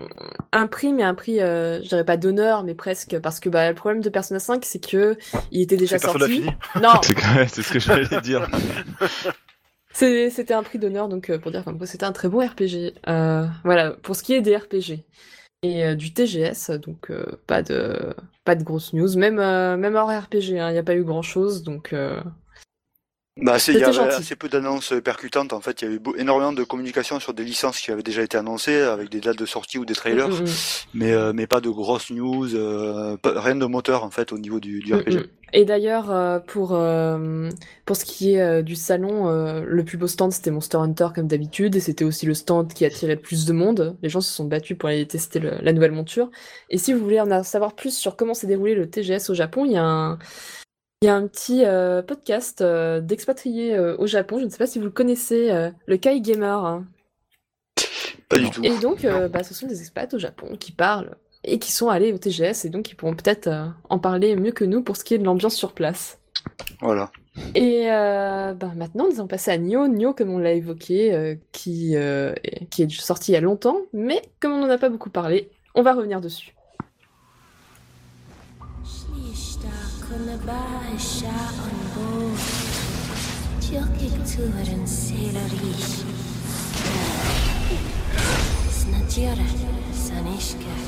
un 0.52 0.68
prix, 0.68 0.94
mais 0.94 1.04
un 1.04 1.14
prix, 1.14 1.40
euh, 1.40 1.82
je 1.84 1.90
dirais 1.90 2.06
pas 2.06 2.18
d'honneur, 2.18 2.64
mais 2.64 2.74
presque, 2.74 3.20
parce 3.20 3.40
que 3.40 3.50
bah, 3.50 3.70
le 3.70 3.76
problème 3.76 4.02
de 4.02 4.10
Persona 4.10 4.40
5, 4.40 4.66
c'est 4.66 4.84
que 4.86 5.16
il 5.52 5.62
était 5.62 5.78
déjà 5.78 6.00
sorti. 6.00 6.26
fini. 6.26 6.50
Non, 6.82 7.02
C'est 7.48 7.62
ce 7.62 7.74
que 7.74 7.80
j'allais 7.80 8.22
dire. 8.22 8.50
C'était 9.92 10.54
un 10.54 10.64
prix 10.64 10.80
d'honneur, 10.80 11.08
donc 11.08 11.32
pour 11.38 11.52
dire 11.52 11.64
comme 11.64 11.78
quoi 11.78 11.88
c'était 11.88 12.04
un 12.04 12.12
très 12.12 12.28
bon 12.28 12.46
RPG. 12.46 12.96
Voilà, 13.64 13.92
pour 14.04 14.18
ce 14.18 14.24
qui 14.24 14.34
est 14.34 14.42
des 14.42 14.58
RPG. 14.58 15.06
Et 15.64 15.96
du 15.96 16.14
TGS, 16.14 16.72
donc 16.82 17.14
pas 17.48 17.62
de 17.64 18.14
pas 18.44 18.56
de 18.56 18.64
grosses 18.64 18.92
news. 18.92 19.16
Même, 19.16 19.36
même 19.36 19.96
hors 19.96 20.10
RPG, 20.10 20.50
il 20.50 20.54
n'y 20.56 20.60
a 20.60 20.84
pas 20.84 20.96
eu 20.96 21.06
grand 21.06 21.22
chose, 21.22 21.64
donc 21.64 21.96
Bah, 23.42 23.58
il 23.68 23.74
y 23.74 23.84
avait 23.84 23.92
gentil. 23.92 24.16
assez 24.16 24.36
peu 24.38 24.48
d'annonces 24.48 24.94
percutantes. 25.04 25.52
En 25.52 25.60
fait, 25.60 25.82
il 25.82 25.86
y 25.86 25.88
avait 25.90 26.00
beau- 26.00 26.16
énormément 26.16 26.54
de 26.54 26.64
communication 26.64 27.20
sur 27.20 27.34
des 27.34 27.44
licences 27.44 27.82
qui 27.82 27.92
avaient 27.92 28.02
déjà 28.02 28.22
été 28.24 28.38
annoncées 28.38 28.80
avec 28.80 29.10
des 29.10 29.20
dates 29.20 29.38
de 29.38 29.46
sortie 29.46 29.78
ou 29.78 29.84
des 29.84 29.94
trailers, 29.94 30.30
mm, 30.30 30.44
mm, 30.44 30.48
mais, 30.94 31.12
euh, 31.12 31.34
mais 31.34 31.46
pas 31.46 31.60
de 31.60 31.70
grosses 31.70 32.12
news, 32.12 32.56
euh, 32.56 33.18
pas- 33.18 33.40
rien 33.42 33.58
de 33.58 33.66
moteur 33.66 34.06
en 34.06 34.10
fait 34.10 34.32
au 34.32 34.38
niveau 34.38 34.62
du, 34.62 34.80
du 34.80 34.94
mm, 34.94 34.98
RPG. 35.00 35.16
mm. 35.18 35.24
Et 35.52 35.66
d'ailleurs, 35.66 36.12
euh, 36.12 36.40
pour, 36.40 36.76
euh, 36.76 37.50
pour 37.86 37.98
ce 37.98 38.06
qui 38.06 38.36
est 38.36 38.64
du 38.64 38.76
salon, 38.76 39.30
le 39.66 39.84
plus 39.84 39.98
beau 39.98 40.08
stand 40.08 40.32
c'était 40.32 40.52
Monster 40.52 40.78
Hunter 40.78 41.08
comme 41.14 41.28
d'habitude, 41.28 41.76
et 41.76 41.82
c'était 41.82 42.06
aussi 42.06 42.26
le 42.26 42.34
stand 42.34 42.74
qui 42.74 42.86
attirait 42.86 43.16
le 43.16 43.22
plus 43.22 43.46
de 43.46 43.52
monde. 43.54 43.98
Les 44.02 44.08
gens 44.10 44.22
se 44.22 44.34
sont 44.34 44.46
battus 44.46 44.78
pour 44.78 44.88
aller 44.90 45.06
tester 45.08 45.40
le- 45.40 45.58
la 45.62 45.74
nouvelle 45.74 45.92
monture. 45.92 46.30
Et 46.70 46.78
si 46.78 46.94
vous 46.94 47.00
voulez 47.00 47.20
en 47.20 47.44
savoir 47.44 47.74
plus 47.76 47.96
sur 47.98 48.16
comment 48.16 48.34
s'est 48.34 48.48
déroulé 48.48 48.76
le 48.76 48.90
TGS 48.90 49.30
au 49.30 49.34
Japon, 49.34 49.66
il 49.66 49.74
y 49.74 49.78
a 49.78 49.84
un, 49.84 50.20
il 51.06 51.08
y 51.08 51.12
a 51.12 51.16
un 51.16 51.28
petit 51.28 51.64
euh, 51.66 52.02
podcast 52.02 52.62
euh, 52.62 53.00
d'expatriés 53.00 53.76
euh, 53.76 53.96
au 54.00 54.08
Japon. 54.08 54.40
Je 54.40 54.46
ne 54.46 54.50
sais 54.50 54.58
pas 54.58 54.66
si 54.66 54.80
vous 54.80 54.86
le 54.86 54.92
connaissez, 54.92 55.52
euh, 55.52 55.70
le 55.86 55.98
Kai 55.98 56.20
Gamer. 56.20 56.66
hein. 56.66 56.88
Pas 58.28 58.40
du 58.40 58.50
tout. 58.50 58.64
Et 58.64 58.76
donc, 58.80 59.06
euh, 59.06 59.30
bah, 59.30 59.44
ce 59.44 59.54
sont 59.54 59.68
des 59.68 59.82
expats 59.82 60.12
au 60.16 60.18
Japon 60.18 60.58
qui 60.60 60.72
parlent 60.72 61.16
et 61.44 61.60
qui 61.60 61.72
sont 61.72 61.90
allés 61.90 62.12
au 62.12 62.18
TGS, 62.18 62.66
et 62.66 62.70
donc 62.70 62.90
ils 62.90 62.96
pourront 62.96 63.14
peut-être 63.14 63.46
euh, 63.46 63.68
en 63.92 64.00
parler 64.00 64.36
mieux 64.36 64.52
que 64.52 64.66
nous 64.66 64.82
pour 64.82 64.98
ce 64.98 65.04
qui 65.04 65.14
est 65.14 65.20
de 65.20 65.24
l'ambiance 65.24 65.54
sur 65.54 65.74
place. 65.74 66.18
Voilà. 66.82 67.12
Et 67.54 67.92
euh, 67.92 68.56
ben 68.56 68.74
maintenant, 68.76 69.06
nous 69.08 69.20
allons 69.20 69.28
passer 69.28 69.52
à 69.52 69.60
Nioh. 69.60 69.88
Nioh, 69.88 70.14
comme 70.14 70.32
on 70.32 70.40
l'a 70.40 70.54
évoqué, 70.54 71.14
euh, 71.14 71.36
qui, 71.52 71.96
euh, 71.98 72.34
qui 72.72 72.82
est 72.82 72.90
sorti 72.90 73.32
il 73.32 73.36
y 73.36 73.38
a 73.38 73.42
longtemps, 73.42 73.78
mais 73.94 74.24
comme 74.40 74.54
on 74.54 74.62
n'en 74.66 74.70
a 74.72 74.80
pas 74.80 74.90
beaucoup 74.90 75.12
parlé, 75.12 75.52
on 75.76 75.84
va 75.84 75.94
revenir 75.94 76.20
dessus. 76.20 76.56
when 80.16 80.28
the 80.28 80.38
bar 80.46 80.82
is 80.94 81.20
shot 81.20 81.54
on 81.68 81.76
board. 81.94 82.40
Jockey 83.60 84.10
to 84.32 84.44
it 84.62 84.70
and 84.70 84.88
sailorish. 84.88 86.04
Snadjura, 88.80 89.48
on. 89.92 90.86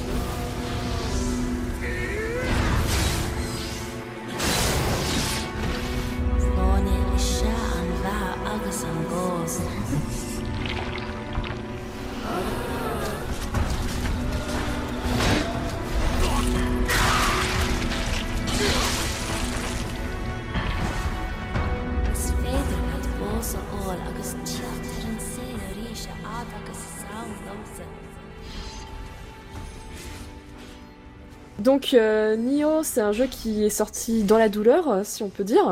Donc, 31.59 31.95
euh, 31.95 32.35
Nioh, 32.35 32.83
c'est 32.83 33.01
un 33.01 33.11
jeu 33.11 33.25
qui 33.25 33.63
est 33.65 33.71
sorti 33.71 34.23
dans 34.23 34.37
la 34.37 34.47
douleur, 34.47 34.87
euh, 34.89 35.01
si 35.03 35.23
on 35.23 35.29
peut 35.29 35.43
dire. 35.43 35.67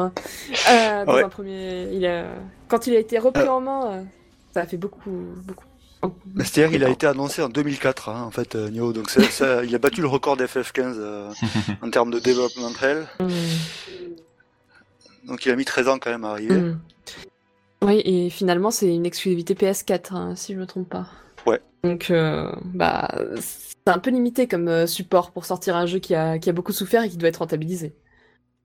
Euh, 0.70 1.05
dans 1.05 1.13
Ouais. 1.13 1.24
un 1.24 1.30
premier, 1.30 1.89
il 1.93 2.05
a... 2.07 2.26
Quand 2.68 2.88
il 2.88 2.95
a 2.95 2.99
été 2.99 3.20
repris 3.20 3.47
en 3.47 3.61
main, 3.61 3.91
euh, 3.91 4.03
ça 4.53 4.61
a 4.61 4.66
fait 4.66 4.78
beaucoup, 4.78 5.11
beaucoup. 5.43 5.66
C'est-à-dire 6.38 6.76
il 6.76 6.84
a 6.84 6.89
été 6.89 7.07
annoncé 7.07 7.41
en 7.41 7.49
2004 7.49 8.09
hein, 8.09 8.24
en 8.28 8.30
fait 8.32 8.53
euh, 8.55 8.70
Nioh, 8.70 8.93
donc 8.93 9.09
ça, 9.09 9.24
ça- 9.32 9.63
il 9.66 9.74
a 9.74 9.80
battu 9.80 10.01
le 10.01 10.07
record 10.07 10.38
d'FF15 10.38 10.95
euh, 10.97 11.32
en 11.82 11.89
termes 11.89 12.11
de 12.11 12.20
développement 12.20 12.70
réel. 12.80 13.07
Mm. 13.20 13.28
Donc 15.28 15.45
il 15.45 15.51
a 15.51 15.55
mis 15.55 15.66
13 15.66 15.88
ans 15.88 15.97
quand 15.99 16.11
même 16.11 16.24
à 16.26 16.30
arriver. 16.32 16.55
Mm. 16.57 16.80
Oui, 17.86 18.01
et 18.03 18.31
finalement, 18.31 18.71
c'est 18.71 18.93
une 18.93 19.05
exclusivité 19.05 19.53
PS4, 19.53 20.15
hein, 20.15 20.36
si 20.36 20.53
je 20.53 20.59
me 20.59 20.65
trompe 20.65 20.89
pas. 20.89 21.07
Ouais. 21.45 21.61
Donc, 21.83 22.09
euh, 22.09 22.51
bah, 22.63 23.07
c'est 23.39 23.75
un 23.86 23.99
peu 23.99 24.09
limité 24.09 24.47
comme 24.47 24.67
euh, 24.67 24.88
support 24.88 25.31
pour 25.31 25.45
sortir 25.45 25.75
un 25.75 25.86
jeu 25.86 25.99
qui 25.99 26.15
a, 26.15 26.39
qui 26.39 26.49
a 26.49 26.53
beaucoup 26.53 26.71
souffert 26.71 27.03
et 27.03 27.09
qui 27.09 27.17
doit 27.17 27.29
être 27.29 27.38
rentabilisé. 27.38 27.93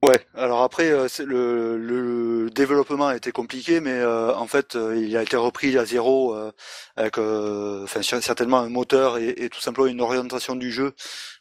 Ouais, 0.02 0.26
alors 0.34 0.62
après, 0.62 0.90
euh, 0.90 1.08
c'est 1.08 1.26
le, 1.26 1.76
le 1.76 2.48
développement 2.48 3.08
a 3.08 3.16
été 3.16 3.32
compliqué, 3.32 3.80
mais 3.80 3.92
euh, 3.92 4.34
en 4.34 4.46
fait, 4.46 4.74
euh, 4.74 4.96
il 4.96 5.14
a 5.14 5.22
été 5.22 5.36
repris 5.36 5.76
à 5.76 5.84
zéro 5.84 6.34
euh, 6.34 6.52
avec 6.96 7.18
euh, 7.18 7.84
enfin, 7.84 8.00
certainement 8.02 8.60
un 8.60 8.70
moteur 8.70 9.18
et, 9.18 9.28
et 9.36 9.50
tout 9.50 9.60
simplement 9.60 9.86
une 9.86 10.00
orientation 10.00 10.56
du 10.56 10.72
jeu 10.72 10.94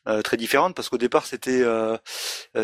euh, 0.10 0.22
très 0.22 0.36
différente, 0.36 0.76
parce 0.76 0.90
qu'au 0.90 0.98
départ, 0.98 1.26
c'était, 1.26 1.64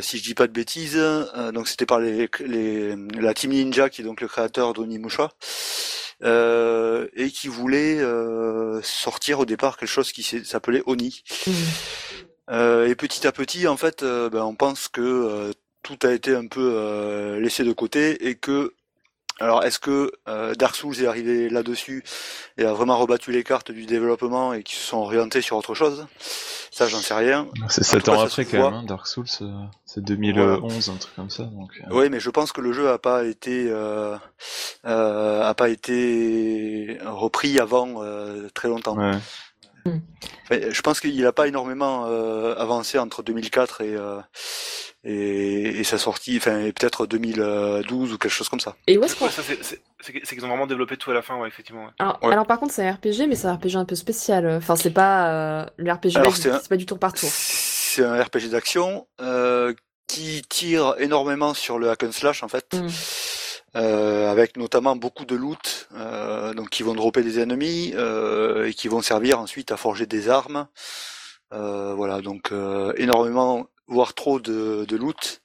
si 0.01 0.17
je 0.17 0.23
dis 0.23 0.33
pas 0.33 0.47
de 0.47 0.51
bêtises, 0.51 0.97
euh, 0.97 1.53
donc 1.53 1.69
c'était 1.69 1.85
par 1.85 2.01
les, 2.01 2.29
les, 2.41 2.93
la 3.17 3.33
Team 3.33 3.51
Ninja, 3.51 3.89
qui 3.89 4.01
est 4.01 4.05
donc 4.05 4.19
le 4.19 4.27
créateur 4.27 4.73
d'Onimusha, 4.73 5.31
euh, 6.23 7.07
et 7.13 7.31
qui 7.31 7.47
voulait 7.47 7.99
euh, 8.01 8.81
sortir 8.81 9.39
au 9.39 9.45
départ 9.45 9.77
quelque 9.77 9.87
chose 9.87 10.11
qui 10.11 10.23
s'appelait 10.23 10.83
Oni. 10.87 11.23
Mm. 11.47 11.51
Euh, 12.51 12.87
et 12.87 12.95
petit 12.95 13.25
à 13.25 13.31
petit, 13.31 13.67
en 13.67 13.77
fait, 13.77 14.03
euh, 14.03 14.29
ben, 14.29 14.43
on 14.43 14.55
pense 14.55 14.87
que 14.87 15.01
euh, 15.01 15.51
tout 15.85 15.97
a 16.07 16.11
été 16.11 16.35
un 16.35 16.47
peu 16.47 16.71
euh, 16.75 17.39
laissé 17.39 17.63
de 17.63 17.71
côté 17.71 18.27
et 18.27 18.35
que, 18.35 18.73
alors, 19.39 19.63
est-ce 19.63 19.79
que 19.79 20.11
euh, 20.27 20.55
Dark 20.55 20.75
Souls 20.75 20.99
est 21.01 21.07
arrivé 21.07 21.49
là-dessus 21.49 22.03
et 22.57 22.65
a 22.65 22.73
vraiment 22.73 22.97
rebattu 22.97 23.31
les 23.31 23.43
cartes 23.43 23.71
du 23.71 23.85
développement 23.85 24.53
et 24.53 24.63
qui 24.63 24.75
se 24.75 24.81
sont 24.83 24.97
orientés 24.97 25.41
sur 25.41 25.57
autre 25.57 25.75
chose? 25.75 26.07
Ça, 26.71 26.87
j'en 26.87 26.99
sais 26.99 27.13
rien. 27.13 27.47
C'est 27.69 27.81
En 27.81 27.83
7 27.83 27.99
tout 27.99 28.11
cas, 28.11 28.17
ans 28.17 28.21
après 28.21 28.45
quand 28.45 28.57
voit. 28.57 28.71
même, 28.71 28.79
hein, 28.79 28.83
Dark 28.83 29.07
Souls, 29.07 29.25
euh, 29.41 29.51
c'est 29.85 30.03
2011, 30.03 30.89
un 30.89 30.95
truc 30.97 31.15
comme 31.15 31.29
ça. 31.29 31.43
Donc, 31.43 31.69
euh, 31.81 31.93
Oui, 31.93 32.09
mais 32.09 32.19
je 32.19 32.29
pense 32.29 32.51
que 32.51 32.61
le 32.61 32.73
jeu 32.73 32.89
a 32.89 32.97
pas 32.97 33.23
été 33.25 33.67
euh, 33.69 34.17
a 34.83 35.53
pas 35.53 35.69
été 35.69 36.97
repris 37.05 37.59
avant 37.59 38.01
très 38.53 38.67
longtemps. 38.69 38.97
ouais. 38.97 39.17
Enfin, 39.87 40.59
je 40.71 40.81
pense 40.81 40.99
qu'il 40.99 41.21
n'a 41.21 41.31
pas 41.31 41.47
énormément 41.47 42.05
euh, 42.07 42.55
avancé 42.55 42.97
entre 42.99 43.21
2004 43.23 43.81
et, 43.81 43.95
euh, 43.95 44.19
et, 45.03 45.79
et 45.79 45.83
sa 45.83 45.97
sortie, 45.97 46.37
enfin 46.37 46.59
et 46.59 46.71
peut-être 46.71 47.05
2012 47.05 48.13
ou 48.13 48.17
quelque 48.17 48.31
chose 48.31 48.49
comme 48.49 48.59
ça. 48.59 48.75
Et 48.87 48.97
où 48.97 49.03
est-ce 49.03 49.15
qu'on... 49.15 49.25
Ouais, 49.25 49.31
c'est- 49.61 49.81
qu'ils 50.11 50.45
ont 50.45 50.49
vraiment 50.49 50.67
développé 50.67 50.97
tout 50.97 51.09
à 51.11 51.13
la 51.13 51.21
fin, 51.21 51.35
ouais, 51.37 51.47
effectivement. 51.47 51.85
ouais. 51.85 51.91
Alors, 51.99 52.19
Ouais. 52.23 52.31
alors, 52.33 52.45
par 52.47 52.59
contre, 52.59 52.73
c'est 52.73 52.87
un 52.87 52.93
RPG, 52.93 53.27
mais 53.27 53.35
c'est 53.35 53.47
un 53.47 53.55
RPG 53.55 53.75
un 53.75 53.85
peu 53.85 53.95
spécial. 53.95 54.47
Enfin, 54.47 54.75
c'est 54.75 54.91
pas 54.91 55.29
euh, 55.29 55.65
le 55.77 55.91
RPG, 55.91 56.11
c'est 56.35 56.49
un- 56.51 56.59
c'est 56.59 56.69
pas 56.69 56.77
du 56.77 56.85
tour 56.85 56.99
par 56.99 57.13
tour. 57.13 57.29
C'est 57.31 58.03
un 58.03 58.21
RPG 58.23 58.49
d'action 58.51 59.07
euh, 59.21 59.73
qui 60.07 60.43
tire 60.47 60.95
énormément 60.99 61.53
sur 61.55 61.79
le 61.79 61.89
hack 61.89 62.03
and 62.03 62.11
slash 62.11 62.43
en 62.43 62.47
fait, 62.47 62.65
Mm. 62.75 62.87
Euh, 63.75 64.31
avec 64.31 64.57
notamment 64.57 64.95
beaucoup 64.95 65.25
de 65.25 65.35
loot, 65.35 65.87
euh, 65.95 66.53
donc 66.53 66.69
qui 66.69 66.83
vont 66.83 66.93
dropper 66.95 67.23
des 67.23 67.39
ennemis 67.39 67.93
euh, 67.95 68.67
et 68.67 68.73
qui 68.73 68.87
vont 68.87 69.01
servir 69.01 69.39
ensuite 69.39 69.71
à 69.71 69.77
forger 69.77 70.05
des 70.05 70.29
armes. 70.29 70.67
Euh, 71.53 71.93
voilà, 71.95 72.21
donc 72.21 72.51
euh, 72.51 72.93
énormément, 72.97 73.67
voire 73.87 74.13
trop 74.13 74.39
de, 74.39 74.85
de 74.87 74.95
loot. 74.97 75.41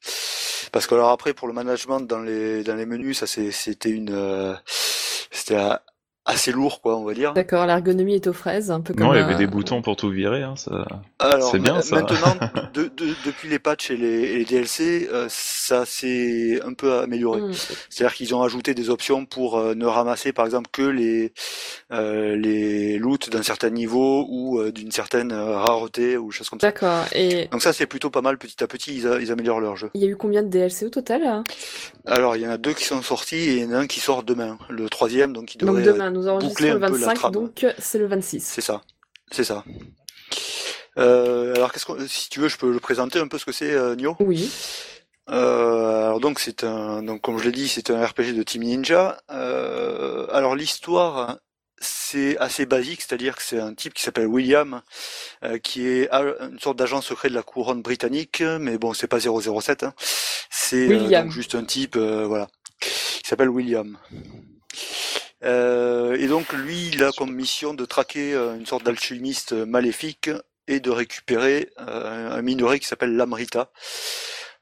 Parce 0.72 0.86
que 0.86 0.94
alors 0.94 1.10
après 1.10 1.34
pour 1.34 1.48
le 1.48 1.54
management 1.54 2.00
dans 2.00 2.20
les 2.20 2.62
dans 2.62 2.76
les 2.76 2.86
menus, 2.86 3.18
ça 3.18 3.26
c'est- 3.26 3.50
c'était 3.50 3.90
une 3.90 4.10
euh, 4.12 4.54
c'était 4.66 5.56
a- 5.56 5.82
assez 6.24 6.52
lourd, 6.52 6.80
quoi, 6.80 6.96
on 6.96 7.04
va 7.04 7.12
dire. 7.14 7.32
D'accord, 7.32 7.66
l'ergonomie 7.66 8.14
est 8.14 8.26
aux 8.28 8.32
fraises, 8.32 8.70
un 8.70 8.80
peu 8.80 8.94
comme. 8.94 9.06
Non, 9.06 9.14
il 9.14 9.18
y 9.18 9.20
avait 9.20 9.34
des 9.36 9.46
boutons 9.48 9.82
pour 9.82 9.96
tout 9.96 10.10
virer, 10.10 10.42
hein, 10.42 10.54
ça. 10.56 10.86
Alors 11.20 11.50
C'est 11.52 11.58
bien, 11.58 11.74
ma- 11.74 11.82
ça. 11.82 11.96
maintenant, 11.96 12.34
de- 12.74 12.84
de- 12.96 13.14
depuis 13.26 13.48
les 13.48 13.58
patchs 13.58 13.90
et 13.90 13.96
les, 13.96 14.06
et 14.08 14.38
les 14.38 14.44
DLC, 14.44 15.08
euh, 15.12 15.26
ça 15.28 15.84
s'est 15.84 16.60
un 16.64 16.72
peu 16.72 16.94
amélioré. 16.98 17.40
hmm, 17.40 17.52
C'est-à-dire 17.90 18.14
qu'ils 18.14 18.34
ont 18.34 18.42
ajouté 18.42 18.74
des 18.74 18.88
options 18.90 19.26
pour 19.26 19.58
euh, 19.58 19.74
ne 19.74 19.84
ramasser, 19.86 20.32
par 20.32 20.46
exemple, 20.46 20.70
que 20.72 20.82
les 20.82 21.32
euh, 21.92 22.36
les 22.36 22.98
loots 22.98 23.28
d'un 23.30 23.42
certain 23.42 23.70
niveau 23.70 24.26
ou 24.28 24.60
euh, 24.60 24.72
d'une 24.72 24.90
certaine 24.92 25.32
euh, 25.32 25.56
rareté 25.58 26.16
ou 26.16 26.30
choses 26.30 26.48
comme 26.48 26.60
ça. 26.60 26.68
D'accord. 26.68 27.04
Et 27.14 27.48
Donc 27.52 27.62
ça, 27.62 27.72
c'est 27.72 27.86
plutôt 27.86 28.10
pas 28.10 28.22
mal. 28.22 28.38
Petit 28.38 28.62
à 28.62 28.66
petit, 28.66 28.94
ils, 28.96 29.06
a- 29.06 29.20
ils 29.20 29.30
améliorent 29.30 29.60
leur 29.60 29.76
jeu. 29.76 29.90
il 29.94 30.00
y 30.00 30.04
a 30.04 30.08
eu 30.08 30.16
combien 30.16 30.42
de 30.42 30.48
DLC 30.48 30.86
au 30.86 30.90
total 30.90 31.22
hein? 31.26 31.44
Alors, 32.06 32.36
il 32.36 32.42
y 32.42 32.46
en 32.46 32.50
a 32.50 32.56
deux 32.58 32.72
qui 32.72 32.84
sont 32.84 33.02
sortis 33.02 33.36
et 33.36 33.56
il 33.58 33.62
y 33.62 33.66
en 33.66 33.72
a 33.72 33.78
un 33.78 33.86
qui 33.86 34.00
sort 34.00 34.22
demain. 34.22 34.58
Le 34.70 34.88
troisième, 34.88 35.32
donc 35.32 35.54
il 35.54 35.58
Donc 35.58 35.76
devrait. 35.76 35.88
euh, 35.88 35.92
demain, 35.92 36.10
nous 36.10 36.48
boucler 36.48 36.70
le 36.70 36.76
un 36.76 36.80
peu 36.80 36.92
la 36.98 37.06
25, 37.08 37.14
trame. 37.14 37.32
donc 37.32 37.66
c'est 37.78 37.98
le 37.98 38.06
26. 38.06 38.40
C'est 38.44 38.60
ça. 38.62 38.80
C'est 39.30 39.44
ça. 39.44 39.64
Euh, 40.98 41.54
alors, 41.54 41.72
qu'est-ce 41.72 41.86
si 42.08 42.28
tu 42.30 42.40
veux, 42.40 42.48
je 42.48 42.56
peux 42.56 42.72
le 42.72 42.80
présenter 42.80 43.18
un 43.18 43.28
peu 43.28 43.38
ce 43.38 43.44
que 43.44 43.52
c'est, 43.52 43.72
euh, 43.72 43.94
Nioh. 43.96 44.16
Oui. 44.20 44.50
Euh, 45.28 46.06
alors 46.06 46.18
donc 46.18 46.40
c'est 46.40 46.64
un, 46.64 47.04
donc 47.04 47.20
comme 47.20 47.38
je 47.38 47.44
l'ai 47.44 47.52
dit, 47.52 47.68
c'est 47.68 47.90
un 47.90 48.04
RPG 48.04 48.32
de 48.34 48.42
Team 48.42 48.62
Ninja. 48.64 49.16
Euh, 49.30 50.26
alors 50.32 50.56
l'histoire, 50.56 51.38
c'est 51.80 52.36
assez 52.38 52.66
basique, 52.66 53.00
c'est-à-dire 53.02 53.36
que 53.36 53.42
c'est 53.42 53.60
un 53.60 53.72
type 53.72 53.94
qui 53.94 54.02
s'appelle 54.02 54.26
William, 54.26 54.82
euh, 55.44 55.58
qui 55.58 55.86
est 55.86 56.10
a- 56.10 56.24
une 56.50 56.58
sorte 56.58 56.76
d'agent 56.78 57.00
secret 57.00 57.28
de 57.28 57.34
la 57.34 57.42
couronne 57.44 57.80
britannique, 57.80 58.40
mais 58.42 58.76
bon, 58.76 58.92
c'est 58.92 59.06
pas 59.06 59.20
007, 59.20 59.84
hein. 59.84 59.94
c'est 60.50 60.88
euh, 61.26 61.30
juste 61.30 61.54
un 61.54 61.62
type, 61.64 61.94
euh, 61.96 62.26
voilà, 62.26 62.48
qui 62.80 63.28
s'appelle 63.28 63.50
William. 63.50 63.98
Euh, 65.44 66.16
et 66.18 66.26
donc 66.26 66.52
lui, 66.52 66.88
il 66.92 67.02
a 67.04 67.12
comme 67.12 67.32
mission 67.34 67.72
de 67.72 67.84
traquer 67.84 68.34
euh, 68.34 68.56
une 68.56 68.66
sorte 68.66 68.84
d'alchimiste 68.84 69.52
maléfique 69.52 70.28
et 70.70 70.78
de 70.80 70.90
récupérer 70.90 71.68
euh, 71.80 72.30
un 72.30 72.42
minerai 72.42 72.78
qui 72.78 72.86
s'appelle 72.86 73.16
l'amrita, 73.16 73.70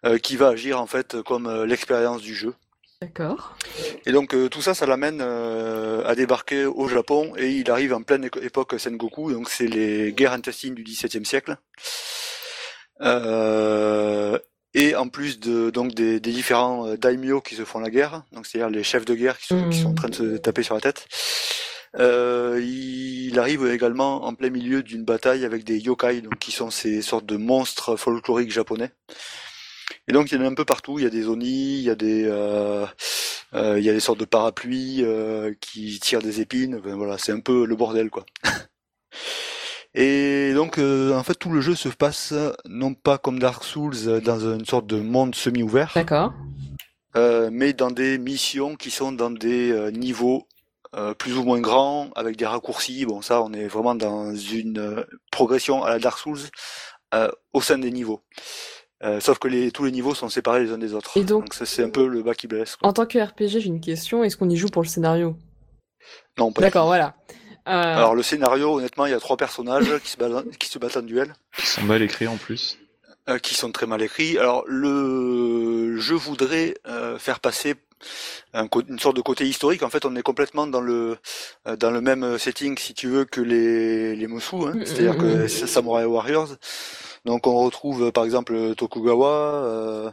euh, 0.06 0.18
qui 0.18 0.36
va 0.36 0.48
agir 0.48 0.80
en 0.80 0.86
fait 0.86 1.20
comme 1.22 1.46
euh, 1.46 1.66
l'expérience 1.66 2.22
du 2.22 2.34
jeu. 2.34 2.54
D'accord. 3.02 3.56
Et 4.06 4.12
donc 4.12 4.34
euh, 4.34 4.48
tout 4.48 4.62
ça, 4.62 4.74
ça 4.74 4.86
l'amène 4.86 5.20
euh, 5.20 6.02
à 6.04 6.14
débarquer 6.14 6.64
au 6.64 6.88
Japon 6.88 7.34
et 7.36 7.50
il 7.50 7.70
arrive 7.70 7.92
en 7.92 8.02
pleine 8.02 8.24
époque 8.42 8.74
Sengoku, 8.78 9.32
donc 9.32 9.50
c'est 9.50 9.68
les 9.68 10.12
guerres 10.12 10.32
intestines 10.32 10.74
du 10.74 10.82
XVIIe 10.82 11.24
siècle. 11.26 11.59
Euh, 13.02 14.38
et 14.74 14.96
en 14.96 15.09
plus 15.09 15.38
de 15.38 15.70
donc 15.70 15.94
des, 15.94 16.20
des 16.20 16.32
différents 16.32 16.94
daimyo 16.96 17.40
qui 17.40 17.54
se 17.54 17.64
font 17.64 17.80
la 17.80 17.90
guerre, 17.90 18.24
donc 18.32 18.46
c'est-à-dire 18.46 18.70
les 18.70 18.82
chefs 18.82 19.04
de 19.04 19.14
guerre 19.14 19.38
qui 19.38 19.46
sont, 19.46 19.68
qui 19.68 19.78
sont 19.80 19.90
en 19.90 19.94
train 19.94 20.09
de 20.09 20.14
se 20.14 20.36
taper 20.38 20.62
sur 20.62 20.74
la 20.74 20.80
tête. 20.80 21.06
Euh, 21.97 22.61
il 22.62 23.39
arrive 23.39 23.66
également 23.66 24.24
en 24.24 24.34
plein 24.34 24.51
milieu 24.51 24.82
d'une 24.82 25.05
bataille 25.05 25.45
avec 25.45 25.64
des 25.64 25.78
yokai, 25.78 26.20
donc 26.20 26.39
qui 26.39 26.53
sont 26.53 26.70
ces 26.70 27.03
sortes 27.03 27.26
de 27.26 27.36
monstres 27.36 27.97
folkloriques 27.97 28.53
japonais. 28.53 28.91
Et 30.07 30.12
donc 30.12 30.30
il 30.30 30.39
y 30.39 30.43
en 30.43 30.45
a 30.45 30.49
un 30.49 30.55
peu 30.55 30.64
partout. 30.64 30.99
Il 30.99 31.05
y 31.05 31.07
a 31.07 31.11
des 31.11 31.28
oni, 31.28 31.78
il 31.78 31.82
y 31.84 31.91
a 31.91 31.95
des, 31.95 32.24
euh, 32.26 32.86
euh, 33.55 33.78
il 33.78 33.84
y 33.84 33.91
a 33.91 33.93
des 33.93 34.01
sortes 34.01 34.20
de 34.20 34.24
parapluies 34.24 35.03
euh, 35.03 35.55
qui 35.61 35.99
tirent 36.01 36.22
des 36.22 36.41
épines. 36.41 36.76
Enfin, 36.76 36.97
voilà, 36.97 37.18
c'est 37.18 37.32
un 37.32 37.41
peu 37.41 37.66
le 37.66 37.76
bordel 37.76 38.11
quoi. 38.11 38.24
Et 39.95 40.53
donc 40.55 40.78
euh, 40.78 41.14
en 41.16 41.22
fait 41.22 41.34
tout 41.34 41.51
le 41.51 41.61
jeu 41.61 41.74
se 41.74 41.89
passe 41.89 42.34
non 42.68 42.95
pas 42.95 43.18
comme 43.18 43.39
Dark 43.39 43.64
Souls 43.64 43.95
euh, 44.07 44.20
dans 44.20 44.39
une 44.39 44.64
sorte 44.64 44.86
de 44.86 45.01
monde 45.01 45.34
semi-ouvert, 45.34 45.93
D'accord. 45.95 46.32
euh, 47.16 47.49
mais 47.53 47.72
dans 47.72 47.91
des 47.91 48.18
missions 48.18 48.76
qui 48.76 48.91
sont 48.91 49.12
dans 49.12 49.30
des 49.30 49.72
euh, 49.72 49.91
niveaux 49.91 50.47
euh, 50.95 51.14
plus 51.14 51.36
ou 51.36 51.45
moins 51.45 51.61
grands, 51.61 52.11
avec 52.16 52.36
des 52.36 52.47
raccourcis. 52.47 53.05
Bon, 53.07 53.22
ça, 53.22 53.43
on 53.43 53.53
est 53.53 53.66
vraiment 53.66 53.95
dans 53.95 54.34
une 54.34 54.78
euh, 54.78 55.05
progression 55.30 55.84
à 55.84 55.91
la 55.91 55.99
Dark 55.99 56.18
Souls 56.18 56.39
euh, 57.14 57.30
au 57.53 57.61
sein 57.61 57.78
des 57.78 57.91
niveaux. 57.91 58.22
Euh, 59.05 59.20
sauf 59.20 59.39
que 59.39 59.47
les, 59.49 59.70
tous 59.70 59.84
les 59.84 59.93
niveaux 59.93 60.14
sont 60.14 60.28
séparés 60.28 60.64
les 60.64 60.72
uns 60.72 60.78
des 60.78 60.93
autres. 60.95 61.16
Et 61.16 61.24
donc- 61.24 61.55
ça, 61.55 61.64
c'est 61.66 61.84
un 61.84 61.91
peu 61.91 62.07
le 62.07 62.22
bas 62.22 62.34
qui 62.34 62.47
blesse. 62.49 62.76
quoi. 62.76 62.89
En 62.89 62.93
tant 62.93 63.07
que 63.07 63.18
RPG, 63.18 63.61
j'ai 63.61 63.66
une 63.66 63.80
question. 63.80 64.24
Est-ce 64.24 64.36
qu'on 64.36 64.51
y 64.51 64.57
joue 64.57 64.68
pour 64.68 64.82
le 64.82 64.89
scénario? 64.89 65.36
Non, 66.39 66.53
pas 66.53 66.61
du 66.62 66.66
D'accord, 66.66 66.86
voilà. 66.86 67.14
Euh, 67.68 67.70
Alors 67.70 68.14
le 68.14 68.22
scénario, 68.22 68.76
honnêtement, 68.78 69.05
il 69.07 69.11
y 69.11 69.14
a 69.14 69.20
trois 69.20 69.36
personnages 69.36 69.99
qui 70.03 70.11
se 70.11 70.16
battent, 70.16 70.57
qui 70.59 70.68
se 70.68 70.78
battent 70.78 70.97
en 70.97 71.03
duel. 71.03 71.34
Qui 71.57 71.66
sont 71.66 71.82
mal 71.82 72.01
écrits 72.03 72.26
en 72.26 72.36
plus. 72.39 72.78
euh, 73.28 73.39
qui 73.39 73.55
sont 73.55 73.70
très 73.72 73.86
mal 73.86 74.01
écrits. 74.03 74.39
Alors 74.39 74.64
le 74.66 75.97
je 75.99 76.14
voudrais 76.14 76.74
euh, 76.86 77.18
faire 77.18 77.41
passer 77.41 77.74
un 78.55 78.66
une 78.88 78.99
sorte 78.99 79.16
de 79.16 79.22
côté 79.22 79.46
historique. 79.46 79.82
En 79.82 79.90
fait, 79.90 80.05
on 80.05 80.14
est 80.16 80.22
complètement 80.22 80.66
dans 80.66 80.80
le 80.80 81.18
euh, 81.66 81.76
dans 81.76 81.90
le 81.90 82.01
même 82.01 82.38
setting, 82.38 82.76
si 82.78 82.94
tu 82.94 83.09
veux, 83.09 83.24
que 83.24 83.40
les 83.40 84.14
les 84.16 84.26
Mosu, 84.26 84.57
hein. 84.57 84.72
Mm, 84.74 84.84
c'est-à-dire 84.84 85.14
mm, 85.14 85.18
que 85.18 85.44
mm. 85.44 85.49
Samurai 85.66 86.05
Warriors. 86.05 86.51
Donc 87.24 87.46
on 87.46 87.57
retrouve 87.59 88.12
par 88.12 88.24
exemple 88.24 88.74
Tokugawa, 88.76 89.28
euh, 89.28 90.11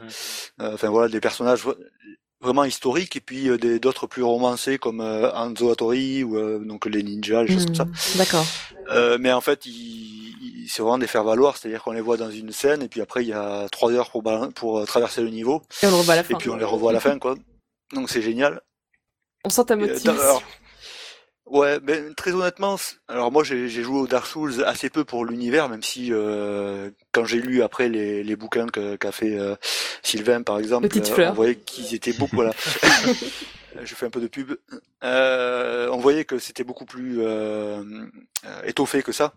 euh, 0.62 0.74
enfin 0.74 0.90
voilà 0.90 1.08
des 1.10 1.20
personnages 1.22 1.64
vra- 1.66 1.76
vraiment 2.42 2.64
historiques 2.66 3.16
et 3.16 3.22
puis 3.22 3.50
euh, 3.50 3.58
des 3.58 3.80
d'autres 3.80 4.08
plus 4.08 4.24
romancés 4.24 4.78
comme 4.78 5.02
euh, 5.02 5.32
Hanzo 5.34 5.72
Hattori 5.72 6.24
ou 6.24 6.38
euh, 6.38 6.60
donc 6.60 6.86
les 6.86 7.04
ninjas, 7.04 7.44
les 7.44 7.54
choses 7.54 7.66
comme 7.66 7.76
ça. 7.76 7.88
D'accord. 8.18 8.46
Euh, 8.92 9.18
mais 9.20 9.32
en 9.32 9.42
fait, 9.42 9.66
il, 9.66 9.72
il- 9.74 10.68
c'est 10.70 10.82
vraiment 10.82 10.98
des 10.98 11.08
faire 11.08 11.24
valoir, 11.24 11.56
c'est-à-dire 11.58 11.84
qu'on 11.84 11.92
les 11.92 12.02
voit 12.02 12.18
dans 12.18 12.32
une 12.32 12.52
scène 12.52 12.82
et 12.82 12.88
puis 12.88 13.00
après 13.02 13.24
il 13.24 13.30
y 13.30 13.34
a 13.34 13.68
trois 13.72 13.92
heures 13.92 14.10
pour 14.10 14.24
pour 14.56 14.86
traverser 14.86 15.22
le 15.22 15.30
niveau 15.30 15.62
Et 15.84 15.88
on 15.88 15.92
le 15.92 15.96
revoit 15.98 16.14
à 16.14 16.18
la 16.18 16.22
et 16.24 16.26
fin. 16.26 16.36
puis 16.38 16.50
on 16.50 16.56
les 16.58 16.66
revoit 16.66 16.90
à 16.90 16.94
la 16.94 17.00
fin 17.00 17.18
quoi. 17.20 17.36
Donc 17.94 18.10
c'est 18.10 18.22
génial. 18.22 18.62
On 19.44 19.50
sent 19.50 19.66
ta 19.66 19.74
euh, 19.76 19.78
motivation. 19.78 20.12
alors, 20.12 20.44
ouais, 21.46 21.80
ben 21.80 22.14
très 22.16 22.32
honnêtement, 22.32 22.78
alors 23.08 23.32
moi 23.32 23.44
j'ai 23.44 23.70
joué 23.70 24.00
au 24.00 24.08
Dark 24.08 24.26
Souls 24.26 24.64
assez 24.66 24.90
peu 24.90 25.06
pour 25.06 25.26
l'univers, 25.26 25.70
même 25.70 25.84
si 25.84 26.10
euh, 26.12 26.90
quand 27.12 27.26
j'ai 27.26 27.42
lu 27.42 27.62
après 27.62 27.90
les, 27.90 28.24
les 28.24 28.36
bouquins 28.36 28.68
qu'a 28.68 29.12
fait 29.12 29.38
euh, 29.38 29.56
Sylvain 30.02 30.42
par 30.42 30.58
exemple, 30.60 30.88
on 31.20 31.34
voyait 31.34 31.56
qu'ils 31.56 31.94
étaient 31.94 32.14
beaucoup 32.14 32.36
voilà. 32.36 32.54
Je 33.84 33.96
fais 33.96 34.06
un 34.06 34.10
peu 34.10 34.22
de 34.22 34.28
pub. 34.28 34.56
Euh, 35.04 35.90
on 35.92 35.98
voyait 35.98 36.26
que 36.26 36.40
c'était 36.40 36.64
beaucoup 36.64 36.86
plus 36.86 37.22
euh, 37.22 37.84
euh, 38.46 38.62
étoffé 38.64 39.04
que 39.04 39.12
ça. 39.12 39.34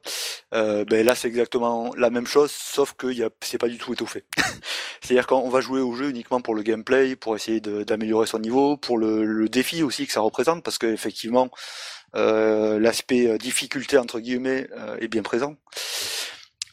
Euh, 0.54 0.84
ben 0.84 1.04
là, 1.04 1.14
c'est 1.14 1.28
exactement 1.28 1.92
la 1.96 2.10
même 2.10 2.26
chose, 2.26 2.50
sauf 2.50 2.94
que 2.94 3.08
y 3.08 3.22
a, 3.22 3.30
c'est 3.40 3.58
pas 3.58 3.68
du 3.68 3.78
tout 3.78 3.92
étoffé. 3.92 4.24
C'est-à-dire 5.00 5.26
qu'on 5.26 5.48
va 5.48 5.60
jouer 5.60 5.80
au 5.80 5.94
jeu 5.94 6.10
uniquement 6.10 6.40
pour 6.40 6.54
le 6.54 6.62
gameplay, 6.62 7.16
pour 7.16 7.36
essayer 7.36 7.60
d'améliorer 7.60 8.26
son 8.26 8.38
niveau, 8.38 8.76
pour 8.76 8.98
le, 8.98 9.24
le 9.24 9.48
défi 9.48 9.82
aussi 9.82 10.06
que 10.06 10.12
ça 10.12 10.20
représente, 10.20 10.62
parce 10.62 10.78
que 10.78 10.86
effectivement, 10.86 11.50
euh, 12.16 12.78
l'aspect 12.78 13.26
euh, 13.28 13.38
difficulté 13.38 13.98
entre 13.98 14.20
guillemets 14.20 14.68
est 15.00 15.08
bien 15.08 15.22
présent. 15.22 15.56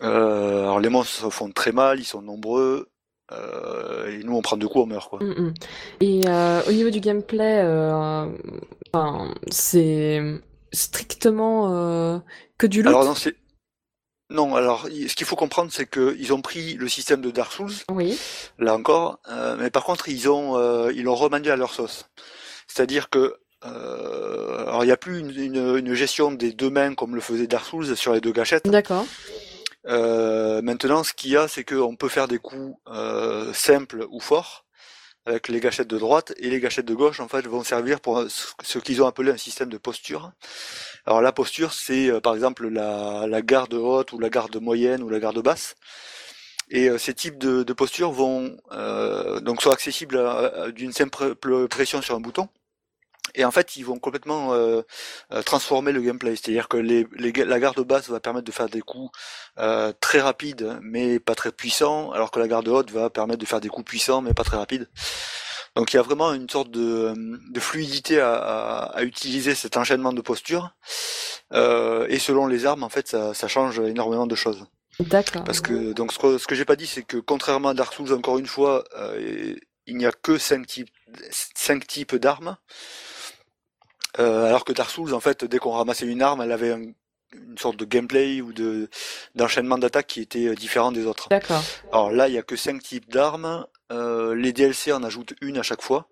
Alors 0.01 0.79
les 0.79 0.89
monstres 0.89 1.29
font 1.29 1.51
très 1.51 1.71
mal, 1.71 1.99
ils 1.99 2.05
sont 2.05 2.21
nombreux, 2.21 2.89
euh, 3.31 4.11
et 4.11 4.23
nous 4.23 4.35
on 4.35 4.41
prend 4.41 4.55
deux 4.57 4.67
coups, 4.67 4.83
on 4.83 4.87
meurt 4.87 5.09
quoi. 5.09 5.19
Mm, 5.19 5.47
mm. 5.47 5.53
Et 6.01 6.21
euh, 6.27 6.61
au 6.67 6.71
niveau 6.71 6.89
du 6.89 6.99
gameplay, 6.99 7.61
euh, 7.63 8.27
enfin, 8.93 9.33
c'est 9.49 10.21
strictement 10.71 12.21
que 12.57 12.67
du 12.67 12.83
loot? 12.83 12.89
Alors 12.89 13.15
non. 14.29 14.55
Alors 14.55 14.87
ce 14.87 15.15
qu'il 15.15 15.25
faut 15.25 15.35
comprendre, 15.35 15.71
c'est 15.71 15.85
que 15.85 16.15
ils 16.19 16.33
ont 16.33 16.41
pris 16.41 16.73
le 16.75 16.87
système 16.87 17.21
de 17.21 17.31
Dark 17.31 17.51
Souls, 17.51 17.73
Oui. 17.91 18.19
là 18.59 18.75
encore, 18.75 19.19
mais 19.59 19.69
par 19.69 19.83
contre 19.83 20.09
ils 20.09 20.29
ont 20.29 20.89
ils 20.89 21.03
l'ont 21.03 21.15
remanié 21.15 21.51
à 21.51 21.55
leur 21.55 21.73
sauce. 21.73 22.09
C'est-à-dire 22.67 23.09
que 23.09 23.35
alors 23.61 24.83
il 24.83 24.87
n'y 24.87 24.91
a 24.91 24.97
plus 24.97 25.19
une, 25.19 25.31
une, 25.31 25.77
une 25.77 25.93
gestion 25.93 26.31
des 26.31 26.51
deux 26.51 26.69
mains 26.69 26.93
comme 26.93 27.15
le 27.15 27.21
faisait 27.21 27.47
Dark 27.47 27.65
Souls 27.65 27.97
sur 27.97 28.13
les 28.13 28.21
deux 28.21 28.31
gâchettes. 28.31 28.67
D'accord. 28.69 29.05
Euh, 29.87 30.61
maintenant, 30.61 31.03
ce 31.03 31.13
qu'il 31.13 31.31
y 31.31 31.37
a, 31.37 31.47
c'est 31.47 31.63
qu'on 31.63 31.95
peut 31.95 32.09
faire 32.09 32.27
des 32.27 32.39
coups 32.39 32.75
euh, 32.87 33.53
simples 33.53 34.05
ou 34.09 34.19
forts 34.19 34.65
avec 35.27 35.47
les 35.47 35.59
gâchettes 35.59 35.87
de 35.87 35.97
droite 35.97 36.33
et 36.37 36.49
les 36.49 36.59
gâchettes 36.59 36.85
de 36.85 36.93
gauche 36.93 37.19
en 37.19 37.27
fait 37.27 37.47
vont 37.47 37.63
servir 37.63 37.99
pour 37.99 38.23
ce 38.29 38.79
qu'ils 38.79 39.01
ont 39.01 39.07
appelé 39.07 39.31
un 39.31 39.37
système 39.37 39.69
de 39.69 39.77
posture. 39.79 40.31
Alors 41.05 41.21
la 41.21 41.31
posture, 41.31 41.73
c'est 41.73 42.09
euh, 42.09 42.19
par 42.19 42.35
exemple 42.35 42.67
la, 42.67 43.25
la 43.27 43.41
garde 43.41 43.73
haute 43.73 44.13
ou 44.13 44.19
la 44.19 44.29
garde 44.29 44.55
moyenne 44.61 45.01
ou 45.01 45.09
la 45.09 45.19
garde 45.19 45.41
basse. 45.41 45.75
Et 46.69 46.89
euh, 46.89 46.97
ces 46.97 47.13
types 47.13 47.37
de, 47.37 47.63
de 47.63 47.73
postures 47.73 48.11
vont 48.11 48.57
euh, 48.71 49.39
donc 49.39 49.61
sont 49.61 49.71
accessibles 49.71 50.19
d'une 50.73 50.93
simple 50.93 51.33
pr- 51.33 51.67
pression 51.67 52.01
sur 52.01 52.15
un 52.15 52.19
bouton. 52.19 52.47
Et 53.33 53.43
en 53.43 53.51
fait, 53.51 53.75
ils 53.75 53.83
vont 53.83 53.99
complètement 53.99 54.53
euh, 54.53 54.81
euh, 55.33 55.41
transformer 55.41 55.91
le 55.91 56.01
gameplay. 56.01 56.35
C'est-à-dire 56.35 56.67
que 56.69 56.77
les, 56.77 57.05
les 57.17 57.33
la 57.33 57.59
garde 57.59 57.79
basse 57.81 58.07
va 58.09 58.19
permettre 58.21 58.45
de 58.45 58.51
faire 58.51 58.69
des 58.69 58.81
coups 58.81 59.11
euh, 59.57 59.91
très 59.99 60.21
rapides, 60.21 60.77
mais 60.81 61.19
pas 61.19 61.35
très 61.35 61.51
puissants, 61.51 62.11
alors 62.11 62.31
que 62.31 62.39
la 62.39 62.47
garde 62.47 62.67
haute 62.69 62.91
va 62.91 63.09
permettre 63.09 63.39
de 63.39 63.45
faire 63.45 63.59
des 63.59 63.67
coups 63.67 63.85
puissants, 63.89 64.21
mais 64.21 64.33
pas 64.33 64.43
très 64.45 64.55
rapides. 64.57 64.87
Donc 65.75 65.91
il 65.91 65.97
y 65.97 65.99
a 65.99 66.03
vraiment 66.03 66.33
une 66.33 66.49
sorte 66.49 66.71
de, 66.71 67.13
de 67.51 67.59
fluidité 67.59 68.21
à, 68.21 68.35
à- 68.35 68.97
à 68.97 69.03
utiliser 69.03 69.53
cet 69.55 69.75
enchaînement 69.75 70.13
de 70.13 70.21
postures. 70.21 70.69
Euh, 71.51 72.05
et 72.09 72.19
selon 72.19 72.47
les 72.47 72.65
armes, 72.65 72.83
en 72.83 72.89
fait, 72.89 73.09
ça, 73.09 73.33
ça 73.33 73.49
change 73.49 73.79
énormément 73.79 74.27
de 74.27 74.35
choses. 74.35 74.65
D'accord. 75.01 75.43
Parce 75.43 75.59
que 75.59 75.91
donc 75.91 76.13
ce 76.13 76.19
que, 76.19 76.37
ce 76.37 76.47
que 76.47 76.55
j'ai 76.55 76.63
pas 76.63 76.77
dit, 76.77 76.87
c'est 76.87 77.03
que 77.03 77.17
contrairement 77.17 77.69
à 77.69 77.73
Dark 77.73 77.93
Souls, 77.93 78.13
encore 78.13 78.37
une 78.39 78.47
fois, 78.47 78.85
euh, 78.97 79.53
il 79.87 79.97
n'y 79.97 80.05
a 80.05 80.13
que 80.13 80.37
cinq 80.37 80.65
types, 80.65 80.89
cinq 81.29 81.85
types 81.85 82.15
d'armes. 82.15 82.55
Euh, 84.19 84.45
alors 84.45 84.63
que 84.65 84.73
Dark 84.73 84.89
Souls, 84.91 85.13
en 85.13 85.19
fait, 85.19 85.43
dès 85.45 85.57
qu'on 85.59 85.71
ramassait 85.71 86.05
une 86.05 86.21
arme, 86.21 86.41
elle 86.41 86.51
avait 86.51 86.71
un- 86.71 86.91
une 87.33 87.57
sorte 87.57 87.75
de 87.77 87.85
gameplay 87.85 88.39
ou 88.41 88.53
de 88.53 88.87
d'enchaînement 89.35 89.77
d'attaques 89.77 90.07
qui 90.07 90.21
était 90.21 90.47
euh, 90.47 90.55
différent 90.55 90.91
des 90.91 91.05
autres. 91.05 91.27
D'accord. 91.29 91.61
Alors 91.91 92.11
là, 92.11 92.27
il 92.29 92.33
y 92.33 92.37
a 92.37 92.43
que 92.43 92.55
cinq 92.55 92.81
types 92.81 93.09
d'armes. 93.11 93.65
Euh, 93.91 94.33
les 94.35 94.53
DLC 94.53 94.91
en 94.93 95.03
ajoutent 95.03 95.33
une 95.41 95.57
à 95.57 95.63
chaque 95.63 95.81
fois, 95.81 96.07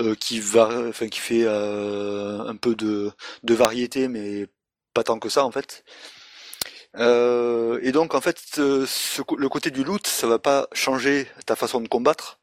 euh, 0.00 0.14
qui 0.14 0.38
va, 0.40 0.68
enfin 0.88 1.08
qui 1.08 1.18
fait 1.20 1.42
euh, 1.44 2.40
un 2.46 2.54
peu 2.56 2.74
de, 2.74 3.10
de 3.44 3.54
variété, 3.54 4.08
mais 4.08 4.46
pas 4.94 5.02
tant 5.02 5.18
que 5.18 5.28
ça 5.28 5.44
en 5.44 5.50
fait. 5.50 5.84
Euh, 6.98 7.78
et 7.82 7.92
donc 7.92 8.14
en 8.14 8.20
fait, 8.20 8.38
ce- 8.54 8.86
ce 8.86 9.22
co- 9.22 9.36
le 9.36 9.48
côté 9.48 9.70
du 9.70 9.84
loot, 9.84 10.06
ça 10.06 10.26
va 10.26 10.38
pas 10.38 10.68
changer 10.72 11.26
ta 11.44 11.56
façon 11.56 11.80
de 11.80 11.88
combattre. 11.88 12.38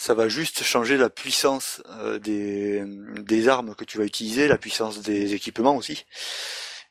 Ça 0.00 0.14
va 0.14 0.28
juste 0.28 0.62
changer 0.62 0.96
la 0.96 1.10
puissance 1.10 1.82
euh, 1.90 2.20
des, 2.20 2.84
des 2.86 3.48
armes 3.48 3.74
que 3.74 3.84
tu 3.84 3.98
vas 3.98 4.04
utiliser, 4.04 4.46
la 4.46 4.56
puissance 4.56 5.00
des 5.00 5.34
équipements 5.34 5.74
aussi. 5.74 6.06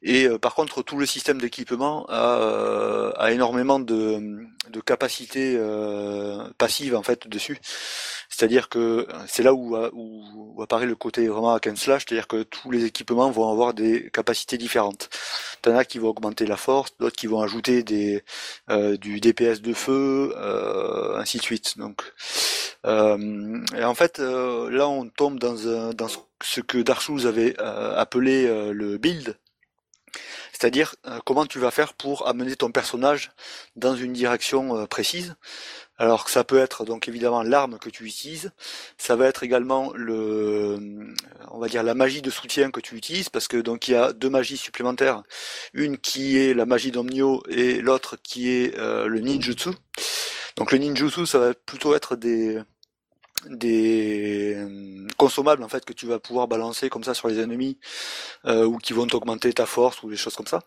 Et 0.02 0.26
euh, 0.28 0.38
par 0.38 0.54
contre, 0.56 0.84
tout 0.84 0.98
le 0.98 1.06
système 1.06 1.40
d'équipement 1.40 2.06
a, 2.10 2.38
euh, 2.42 3.12
a 3.16 3.32
énormément 3.32 3.80
de, 3.80 4.46
de 4.70 4.80
capacités 4.82 5.56
euh, 5.58 6.50
passives 6.58 6.96
en 6.98 7.02
fait 7.02 7.28
dessus. 7.30 7.58
C'est-à-dire 8.38 8.70
que 8.70 9.08
c'est 9.28 9.42
là 9.42 9.52
où, 9.52 10.62
apparaît 10.62 10.86
le 10.86 10.94
côté 10.94 11.28
vraiment 11.28 11.56
hack 11.56 11.66
and 11.66 11.76
c'est-à-dire 11.76 12.28
que 12.28 12.44
tous 12.44 12.70
les 12.70 12.86
équipements 12.86 13.32
vont 13.32 13.52
avoir 13.52 13.74
des 13.74 14.12
capacités 14.12 14.60
différentes. 14.60 15.10
T'en 15.64 15.76
as 15.76 15.86
qui 15.86 15.98
vont 15.98 16.10
augmenter 16.10 16.46
la 16.46 16.56
force, 16.56 16.92
d'autres 17.00 17.16
qui 17.16 17.26
vont 17.26 17.42
ajouter 17.42 17.84
euh, 18.70 18.96
du 18.98 19.20
DPS 19.20 19.62
de 19.62 19.74
feu, 19.74 20.36
euh, 20.38 21.18
ainsi 21.18 21.38
de 21.40 21.42
suite. 21.42 21.80
Donc, 21.80 22.04
euh, 22.86 23.60
et 23.76 23.84
en 23.84 23.96
fait, 23.96 24.20
là, 24.20 24.88
on 24.88 25.10
tombe 25.10 25.40
dans, 25.40 25.58
ce 25.58 26.62
que 26.62 26.78
Dark 26.78 27.10
avait 27.26 27.58
appelé 27.60 28.46
le 28.72 29.00
build. 29.00 29.36
C'est-à-dire 30.52 30.96
comment 31.26 31.48
tu 31.48 31.58
vas 31.58 31.72
faire 31.72 31.96
pour 31.96 32.28
amener 32.28 32.56
ton 32.56 32.72
personnage 32.72 33.32
dans 33.76 33.96
une 33.96 34.14
direction 34.14 34.86
précise. 34.86 35.36
Alors 36.00 36.26
que 36.26 36.32
ça 36.32 36.44
peut 36.44 36.60
être 36.60 36.86
donc 36.86 37.08
évidemment 37.08 37.42
l'arme 37.42 37.80
que 37.80 37.90
tu 37.90 38.06
utilises, 38.06 38.52
ça 38.98 39.16
va 39.16 39.26
être 39.28 39.44
également 39.44 39.92
le, 39.96 40.78
on 41.50 41.58
va 41.60 41.68
dire 41.68 41.82
la 41.82 41.96
magie 41.96 42.22
de 42.22 42.30
soutien 42.30 42.70
que 42.70 42.80
tu 42.80 42.96
utilises 42.96 43.30
parce 43.30 43.48
que 43.48 43.58
donc 43.58 43.88
il 43.88 43.92
y 43.94 43.96
a 43.96 44.14
deux 44.14 44.30
magies 44.30 44.58
supplémentaires, 44.58 45.24
une 45.74 45.98
qui 45.98 46.38
est 46.38 46.54
la 46.54 46.66
magie 46.68 46.92
d'Omnio 46.92 47.42
et 47.50 47.82
l'autre 47.82 48.16
qui 48.22 48.50
est 48.52 48.78
euh, 48.78 49.08
le 49.08 49.22
ninjutsu. 49.22 49.70
Donc 50.56 50.72
le 50.72 50.78
ninjutsu 50.78 51.26
ça 51.26 51.40
va 51.40 51.54
plutôt 51.54 51.96
être 51.96 52.16
des 52.16 52.60
des 53.46 54.56
euh, 54.56 55.08
consommables 55.18 55.64
en 55.64 55.70
fait 55.70 55.86
que 55.86 55.94
tu 55.94 56.08
vas 56.08 56.20
pouvoir 56.20 56.48
balancer 56.48 56.90
comme 56.90 57.04
ça 57.04 57.14
sur 57.14 57.28
les 57.28 57.40
ennemis 57.40 57.78
euh, 58.46 58.66
ou 58.66 58.78
qui 58.78 58.94
vont 58.94 59.08
augmenter 59.14 59.54
ta 59.54 59.66
force 59.66 60.04
ou 60.04 60.10
des 60.10 60.18
choses 60.18 60.36
comme 60.36 60.48
ça. 60.48 60.64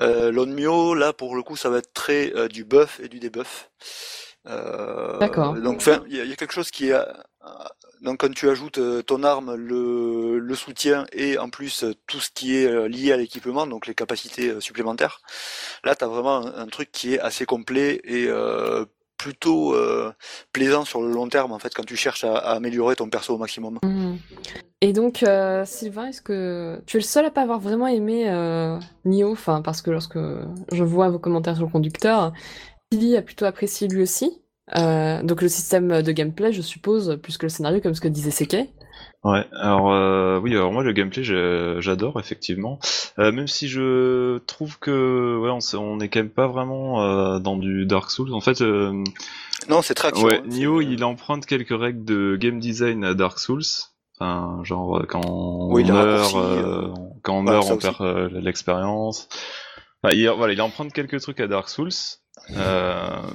Euh, 0.00 0.30
L'onmyo 0.30 0.94
là 0.94 1.12
pour 1.12 1.36
le 1.36 1.42
coup 1.42 1.56
ça 1.56 1.70
va 1.70 1.78
être 1.78 1.92
très 1.94 2.32
du 2.48 2.64
buff 2.64 3.00
et 3.02 3.08
du 3.08 3.20
debuff. 3.20 3.70
Euh, 4.46 5.18
D'accord. 5.18 5.54
Donc 5.54 5.76
enfin 5.76 6.02
il 6.08 6.16
y, 6.16 6.20
a- 6.20 6.24
il 6.24 6.30
y 6.30 6.32
a 6.32 6.36
quelque 6.36 6.52
chose 6.52 6.70
qui 6.70 6.88
est 6.90 6.92
euh, 6.92 7.04
donc 8.02 8.18
quand 8.20 8.32
tu 8.34 8.48
ajoutes 8.50 8.76
euh, 8.78 9.00
ton 9.02 9.22
arme, 9.22 9.54
le, 9.54 10.38
le 10.38 10.54
soutien 10.54 11.06
et 11.12 11.38
en 11.38 11.48
plus 11.48 11.84
euh, 11.84 11.94
tout 12.06 12.20
ce 12.20 12.28
qui 12.30 12.56
est 12.56 12.66
euh, 12.66 12.86
lié 12.86 13.12
à 13.12 13.16
l'équipement, 13.16 13.66
donc 13.66 13.86
les 13.86 13.94
capacités 13.94 14.50
euh, 14.50 14.60
supplémentaires, 14.60 15.22
là 15.82 15.94
tu 15.94 16.04
as 16.04 16.08
vraiment 16.08 16.46
un, 16.46 16.54
un 16.58 16.66
truc 16.66 16.92
qui 16.92 17.14
est 17.14 17.20
assez 17.20 17.46
complet 17.46 18.00
et 18.04 18.26
euh, 18.28 18.84
plutôt 19.16 19.74
euh, 19.74 20.12
plaisant 20.52 20.84
sur 20.84 21.00
le 21.00 21.08
long 21.10 21.28
terme 21.30 21.52
en 21.52 21.58
fait 21.58 21.72
quand 21.74 21.86
tu 21.86 21.96
cherches 21.96 22.24
à, 22.24 22.36
à 22.36 22.50
améliorer 22.56 22.96
ton 22.96 23.08
perso 23.08 23.34
au 23.34 23.38
maximum. 23.38 23.78
Mhm. 23.82 24.18
Et 24.82 24.92
donc, 24.92 25.22
euh, 25.22 25.64
Sylvain, 25.64 26.08
est-ce 26.08 26.20
que 26.20 26.78
tu 26.84 26.98
es 26.98 27.00
le 27.00 27.04
seul 27.06 27.24
à 27.24 27.30
pas 27.30 27.40
avoir 27.40 27.58
vraiment 27.58 27.86
aimé 27.86 28.28
euh, 28.28 28.78
Nioh? 29.06 29.32
Enfin, 29.32 29.62
parce 29.62 29.80
que 29.80 29.90
lorsque 29.90 30.18
je 30.72 30.84
vois 30.84 31.08
vos 31.08 31.18
commentaires 31.18 31.56
sur 31.56 31.64
le 31.64 31.70
conducteur, 31.70 32.34
Billy 32.90 33.16
a 33.16 33.22
plutôt 33.22 33.44
apprécié 33.44 33.88
lui 33.88 34.02
aussi. 34.02 34.40
Euh, 34.76 35.22
donc 35.22 35.42
le 35.42 35.48
système 35.48 36.02
de 36.02 36.12
gameplay, 36.12 36.52
je 36.52 36.62
suppose, 36.62 37.18
plus 37.22 37.36
que 37.36 37.46
le 37.46 37.50
scénario, 37.50 37.80
comme 37.80 37.94
ce 37.94 38.00
que 38.00 38.08
disait 38.08 38.30
Seke. 38.30 38.56
Ouais, 39.24 39.44
alors 39.52 39.92
euh, 39.92 40.38
oui, 40.38 40.52
alors 40.54 40.70
moi 40.70 40.82
le 40.82 40.92
gameplay 40.92 41.24
j'adore 41.24 42.20
effectivement, 42.20 42.78
Euh, 43.18 43.32
même 43.32 43.48
si 43.48 43.68
je 43.68 44.38
trouve 44.46 44.78
que 44.78 45.38
ouais 45.38 45.50
on, 45.50 45.78
on 45.78 46.00
est 46.00 46.08
quand 46.08 46.20
même 46.20 46.30
pas 46.30 46.46
vraiment 46.46 47.02
euh, 47.02 47.38
dans 47.38 47.56
du 47.56 47.86
Dark 47.86 48.10
Souls. 48.10 48.32
En 48.34 48.40
fait, 48.40 48.60
euh, 48.60 49.02
Non, 49.68 49.82
c'est 49.82 49.94
très 49.94 50.08
action. 50.08 50.26
ouais, 50.26 50.38
hein, 50.38 50.42
Nioh 50.46 50.80
c'est- 50.80 50.86
il 50.86 51.04
emprunte 51.04 51.46
quelques 51.46 51.78
règles 51.78 52.04
de 52.04 52.36
game 52.36 52.60
design 52.60 53.02
à 53.04 53.14
Dark 53.14 53.38
Souls. 53.38 53.62
Enfin, 54.18 54.60
genre 54.62 54.98
euh, 54.98 55.06
quand 55.08 55.22
on 55.26 55.72
Oui, 55.72 55.84
meurt, 55.84 56.34
euh, 56.36 56.62
euh, 56.62 56.94
quand 57.22 57.38
on 57.38 57.42
meurt, 57.42 57.70
on 57.70 57.76
perd 57.78 58.00
euh, 58.00 58.28
l'expérience. 58.40 59.28
Enfin, 60.02 60.14
il, 60.14 60.28
voilà, 60.28 60.52
il 60.52 60.60
emprunte 60.62 60.92
quelques 60.92 61.20
trucs 61.20 61.40
à 61.40 61.46
Dark 61.48 61.68
Souls, 61.68 61.88
euh, 61.88 62.23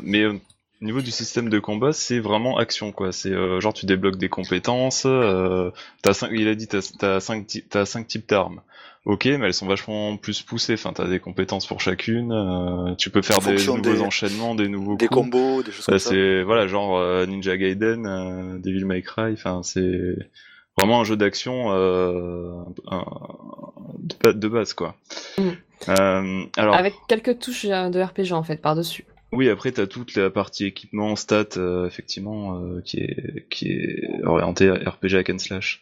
mais 0.04 0.26
au 0.26 0.34
niveau 0.82 1.02
du 1.02 1.12
système 1.12 1.50
de 1.50 1.60
combat, 1.60 1.91
c'est 1.93 2.20
vraiment 2.20 2.58
action 2.58 2.91
quoi. 2.91 3.12
C'est 3.12 3.32
euh, 3.32 3.60
genre 3.60 3.74
tu 3.74 3.86
débloques 3.86 4.18
des 4.18 4.30
compétences. 4.30 5.04
Euh, 5.06 5.72
t'as 6.02 6.14
cinq, 6.14 6.30
il 6.34 6.47
a 6.47 6.56
dit 6.56 6.68
t'as 6.68 6.80
t'as 6.97 7.20
cinq, 7.20 7.47
ty- 7.47 7.64
t'as 7.68 7.86
cinq 7.86 8.08
types 8.08 8.28
d'armes. 8.30 8.62
Ok, 9.06 9.26
mais 9.26 9.45
elles 9.47 9.54
sont 9.54 9.66
vachement 9.68 10.18
plus 10.18 10.41
poussées. 10.41 10.74
Enfin, 10.74 10.91
t'as 10.93 11.08
des 11.08 11.20
compétences 11.20 11.66
pour 11.66 11.80
chacune. 11.82 12.32
euh, 12.32 12.95
tu 12.95 13.10
peux 13.10 13.22
faire 13.22 13.39
des 13.39 13.56
nouveaux 13.66 13.82
des- 13.82 14.02
enchaînements, 14.02 14.56
des 14.56 14.68
nouveaux 14.68 14.95
des 14.97 15.08
coups. 15.08 15.22
combos, 15.32 15.64
des 15.64 15.72
choses 15.72 15.86
Ça, 15.86 15.91
comme 15.93 16.00
ça. 16.00 16.10
c'est 16.12 16.43
voilà 16.43 16.68
genre 16.68 16.97
euh, 16.97 17.26
Ninja 17.26 17.58
Gaiden, 17.58 18.06
euh, 18.06 18.58
Devil 18.60 18.86
May 18.86 19.02
Cry. 19.02 19.34
Enfin, 19.34 19.62
c'est 19.64 20.16
vraiment 20.78 21.02
un 21.02 21.04
jeu 21.06 21.16
d'action 21.18 21.72
euh, 21.74 22.52
de, 24.24 24.32
de 24.32 24.47
base 24.47 24.74
quoi. 24.74 24.95
Mm. 25.38 25.50
Euh, 25.88 26.43
alors 26.57 26.75
Avec 26.75 26.93
quelques 27.07 27.39
touches 27.39 27.65
euh, 27.65 27.89
de 27.89 28.01
RPG 28.01 28.34
en 28.34 28.43
fait 28.43 28.57
par-dessus. 28.57 29.05
oui, 29.32 29.49
après 29.49 29.71
t'as 29.71 29.88
toute 29.88 30.15
la 30.15 30.30
partie 30.30 30.65
équipement, 30.65 31.15
stats, 31.15 31.57
euh, 31.57 31.88
effectivement, 31.88 32.59
euh, 32.59 32.82
qui 32.82 32.97
est 32.97 33.47
qui 33.49 33.71
est 33.71 34.09
orientée 34.23 34.69
RPG 34.71 35.15
hack 35.15 35.30
and 35.30 35.39
slash. 35.39 35.82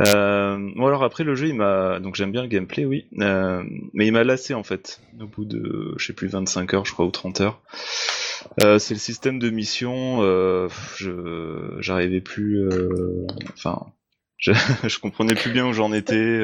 Euh, 0.00 0.56
bon 0.76 0.86
alors 0.86 1.04
après 1.04 1.24
le 1.24 1.34
jeu, 1.34 1.48
il 1.48 1.54
m'a 1.54 2.00
donc 2.00 2.16
j'aime 2.16 2.32
bien 2.32 2.42
le 2.42 2.48
gameplay, 2.48 2.84
oui, 2.84 3.06
euh, 3.20 3.62
mais 3.92 4.06
il 4.06 4.12
m'a 4.12 4.24
lassé 4.24 4.54
en 4.54 4.62
fait. 4.62 5.00
Au 5.20 5.26
bout 5.26 5.44
de 5.44 5.94
je 5.96 6.06
sais 6.06 6.12
plus 6.14 6.28
25 6.28 6.74
heures, 6.74 6.84
je 6.86 6.92
crois 6.92 7.04
ou 7.06 7.10
30 7.10 7.40
heures. 7.42 7.60
Euh, 8.62 8.78
c'est 8.78 8.94
le 8.94 9.00
système 9.00 9.38
de 9.38 9.50
mission, 9.50 10.22
euh, 10.22 10.68
je 10.96 11.76
j'arrivais 11.80 12.20
plus, 12.22 12.58
euh, 12.58 13.26
enfin, 13.52 13.86
je, 14.38 14.52
je 14.88 14.98
comprenais 14.98 15.34
plus 15.34 15.52
bien 15.52 15.66
où 15.66 15.72
j'en 15.72 15.92
étais. 15.92 16.40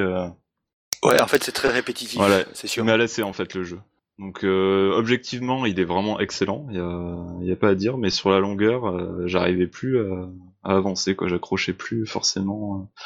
Euh, 1.05 1.09
Ouais, 1.09 1.21
en 1.21 1.27
fait, 1.27 1.43
c'est 1.45 1.53
très 1.53 1.71
répétitif, 1.71 2.17
Voilà. 2.19 2.45
c'est 2.53 2.67
sûr. 2.67 2.85
m'a 2.85 2.97
lassé 2.97 3.23
en 3.23 3.33
fait 3.33 3.55
le 3.55 3.65
jeu. 3.65 3.79
Donc 4.19 4.45
euh, 4.45 4.93
objectivement, 4.97 5.67
il 5.67 5.79
est 5.79 5.85
vraiment 5.85 6.19
excellent, 6.21 6.67
il 6.71 6.77
y 6.77 6.81
a, 6.81 7.47
y 7.49 7.53
a 7.53 7.57
pas 7.57 7.69
à 7.69 7.75
dire, 7.75 7.99
mais 7.99 8.09
sur 8.11 8.31
la 8.31 8.41
longueur, 8.41 8.87
euh, 8.89 9.27
j'arrivais 9.27 9.67
plus 9.67 9.99
à, 10.01 10.29
à 10.65 10.75
avancer, 10.77 11.15
quoi, 11.15 11.29
j'accrochais 11.29 11.75
plus 11.75 12.07
forcément. 12.07 12.81
euh. 12.81 13.01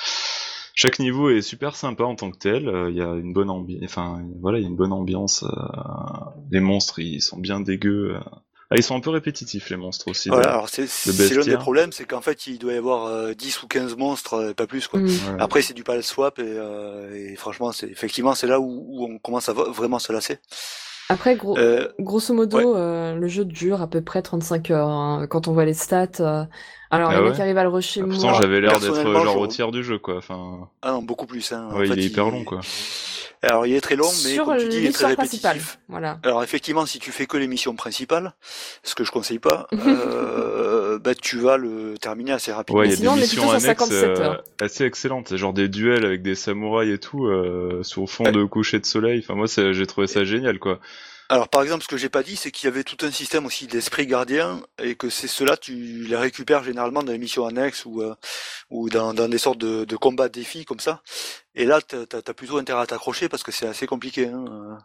Chaque 0.76 0.98
niveau 1.00 1.28
est 1.28 1.42
super 1.42 1.74
sympa 1.74 2.04
en 2.04 2.14
tant 2.14 2.30
que 2.30 2.38
tel, 2.38 2.68
euh, 2.68 2.90
il 2.90 2.96
y 2.96 3.02
a 3.02 3.12
une 3.14 3.32
bonne 3.32 3.50
ambiance, 3.50 3.82
enfin 3.84 4.22
voilà, 4.40 4.58
il 4.58 4.62
y 4.62 4.64
a 4.64 4.68
une 4.68 4.76
bonne 4.76 4.92
ambiance. 4.92 5.42
euh, 5.42 5.48
Les 6.52 6.60
monstres, 6.60 7.00
ils 7.00 7.20
sont 7.20 7.38
bien 7.38 7.58
dégueux. 7.60 8.16
Ah, 8.72 8.76
ils 8.76 8.82
sont 8.84 8.94
un 8.96 9.00
peu 9.00 9.10
répétitifs 9.10 9.68
les 9.70 9.76
monstres 9.76 10.08
aussi. 10.08 10.28
Voilà, 10.28 10.50
alors 10.52 10.68
c'est 10.68 10.86
c'est 10.86 11.10
bestiaire. 11.16 11.40
l'un 11.40 11.44
des 11.44 11.56
problèmes, 11.56 11.90
c'est 11.90 12.04
qu'en 12.04 12.20
fait, 12.20 12.46
il 12.46 12.58
doit 12.58 12.72
y 12.72 12.76
avoir 12.76 13.06
euh, 13.06 13.32
10 13.34 13.64
ou 13.64 13.66
15 13.66 13.96
monstres, 13.96 14.34
euh, 14.34 14.54
pas 14.54 14.66
plus, 14.68 14.86
quoi. 14.86 15.00
Mm. 15.00 15.06
Ouais. 15.06 15.12
Après, 15.40 15.60
c'est 15.62 15.74
du 15.74 15.82
pal 15.82 16.02
swap 16.04 16.38
et, 16.38 16.42
euh, 16.46 17.12
et 17.32 17.34
franchement, 17.34 17.72
c'est 17.72 17.88
effectivement, 17.88 18.34
c'est 18.36 18.46
là 18.46 18.60
où, 18.60 18.84
où 18.88 19.04
on 19.12 19.18
commence 19.18 19.48
à 19.48 19.52
vraiment 19.54 19.98
se 19.98 20.12
lasser. 20.12 20.38
Après, 21.08 21.34
gros, 21.34 21.58
Euh, 21.58 21.88
grosso 21.98 22.32
modo, 22.32 22.76
euh, 22.76 23.16
le 23.16 23.26
jeu 23.26 23.44
dure 23.44 23.82
à 23.82 23.88
peu 23.88 24.00
près 24.00 24.22
35 24.22 24.70
heures 24.70 24.88
hein, 24.88 25.26
quand 25.28 25.48
on 25.48 25.52
voit 25.52 25.64
les 25.64 25.74
stats. 25.74 26.06
euh. 26.20 26.44
Alors, 26.92 27.10
Ah 27.10 27.14
il 27.14 27.16
y 27.16 27.18
en 27.18 27.24
a 27.24 27.28
ouais 27.30 27.34
qui 27.34 27.42
arrivent 27.42 27.58
à 27.58 27.64
le 27.64 27.68
rusher 27.70 28.02
Ah. 28.04 28.08
Pourtant, 28.08 28.34
j'avais 28.34 28.60
l'air 28.60 28.78
d'être 28.78 28.94
genre 29.12 29.24
je- 29.34 29.38
au 29.38 29.46
tiers 29.48 29.72
du 29.72 29.82
jeu, 29.82 29.98
quoi. 29.98 30.18
Enfin, 30.18 30.68
ah 30.82 30.92
non, 30.92 31.02
beaucoup 31.02 31.26
plus. 31.26 31.50
Hein. 31.52 31.68
En 31.72 31.78
ouais, 31.78 31.88
il 31.88 31.94
fait, 31.94 32.00
est 32.00 32.04
hyper 32.04 32.30
long, 32.30 32.44
quoi. 32.44 32.60
Alors, 33.42 33.66
il 33.66 33.74
est 33.74 33.80
très 33.80 33.96
long, 33.96 34.04
mais 34.24 34.34
Sur 34.34 34.44
comme 34.44 34.58
tu 34.58 34.68
dis, 34.68 34.76
il 34.76 34.86
est 34.86 34.92
très 34.92 35.06
l'histoire 35.08 35.16
principale. 35.16 35.52
répétitif. 35.52 35.78
Voilà. 35.88 36.18
Alors 36.24 36.42
effectivement, 36.42 36.84
si 36.84 36.98
tu 36.98 37.10
fais 37.10 37.26
que 37.26 37.38
les 37.38 37.46
missions 37.46 37.74
principales, 37.74 38.34
ce 38.82 38.94
que 38.94 39.02
je 39.02 39.10
conseille 39.10 39.38
pas, 39.38 39.66
euh, 39.86 40.98
bah, 40.98 41.14
tu 41.14 41.38
vas 41.38 41.56
le 41.56 41.94
terminer 41.98 42.32
assez 42.32 42.52
rapidement. 42.52 42.80
Ouais, 42.80 42.88
il 42.88 42.90
y 42.90 42.94
a 42.94 42.96
Sinon, 42.96 43.14
des 43.14 43.22
missions 43.22 43.48
annexes 43.50 43.64
57 43.64 44.18
euh, 44.20 44.34
assez 44.60 44.84
excellentes, 44.84 45.34
genre 45.36 45.52
des 45.54 45.68
duels 45.68 46.04
avec 46.04 46.20
des 46.22 46.34
samouraïs 46.34 46.94
et 46.94 46.98
tout, 46.98 47.26
euh, 47.26 47.82
sur 47.82 48.08
fond 48.10 48.24
Ouais. 48.24 48.32
de 48.32 48.44
coucher 48.44 48.78
de 48.78 48.86
soleil. 48.86 49.20
Enfin, 49.24 49.34
moi, 49.34 49.46
j'ai 49.46 49.86
trouvé 49.86 50.06
ça 50.06 50.24
génial, 50.24 50.58
quoi. 50.58 50.78
Alors 51.30 51.48
par 51.48 51.62
exemple, 51.62 51.84
ce 51.84 51.88
que 51.88 51.96
j'ai 51.96 52.08
pas 52.08 52.24
dit, 52.24 52.34
c'est 52.34 52.50
qu'il 52.50 52.66
y 52.68 52.72
avait 52.72 52.82
tout 52.82 52.96
un 53.06 53.10
système 53.12 53.46
aussi 53.46 53.68
d'esprit 53.68 54.06
gardien 54.06 54.60
et 54.82 54.96
que 54.96 55.08
c'est 55.08 55.28
cela 55.28 55.56
tu 55.56 55.72
les 56.04 56.16
récupères 56.16 56.64
généralement 56.64 57.04
dans 57.04 57.12
les 57.12 57.18
missions 57.18 57.46
annexes 57.46 57.84
ou 57.86 58.02
euh, 58.02 58.14
ou 58.70 58.90
dans, 58.90 59.14
dans 59.14 59.28
des 59.28 59.38
sortes 59.38 59.58
de, 59.58 59.84
de 59.84 59.96
combats 59.96 60.28
défis 60.28 60.64
comme 60.64 60.80
ça. 60.80 61.02
Et 61.54 61.66
là, 61.66 61.80
t'as 61.80 62.04
as, 62.26 62.34
plutôt 62.34 62.58
intérêt 62.58 62.82
à 62.82 62.86
t'accrocher 62.86 63.28
parce 63.28 63.44
que 63.44 63.52
c'est 63.52 63.68
assez 63.68 63.86
compliqué. 63.86 64.26
Hein. 64.26 64.44
euh. 64.50 64.76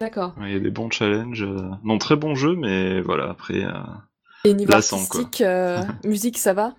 D'accord. 0.00 0.34
Ouais, 0.38 0.50
Il 0.50 0.52
y 0.52 0.56
a 0.56 0.60
des 0.60 0.70
bons 0.70 0.90
challenges. 0.90 1.42
euh, 1.42 1.70
Non, 1.82 1.98
très 1.98 2.16
bons 2.16 2.34
jeux, 2.34 2.54
mais 2.54 3.00
voilà, 3.00 3.30
après. 3.30 3.64
euh, 3.64 3.72
Et 4.44 4.52
niveau 4.54 4.72
Lassant, 4.72 5.06
quoi. 5.06 5.20
artistique, 5.20 5.40
euh, 5.40 5.82
musique, 6.04 6.38
ça 6.38 6.52
va? 6.52 6.74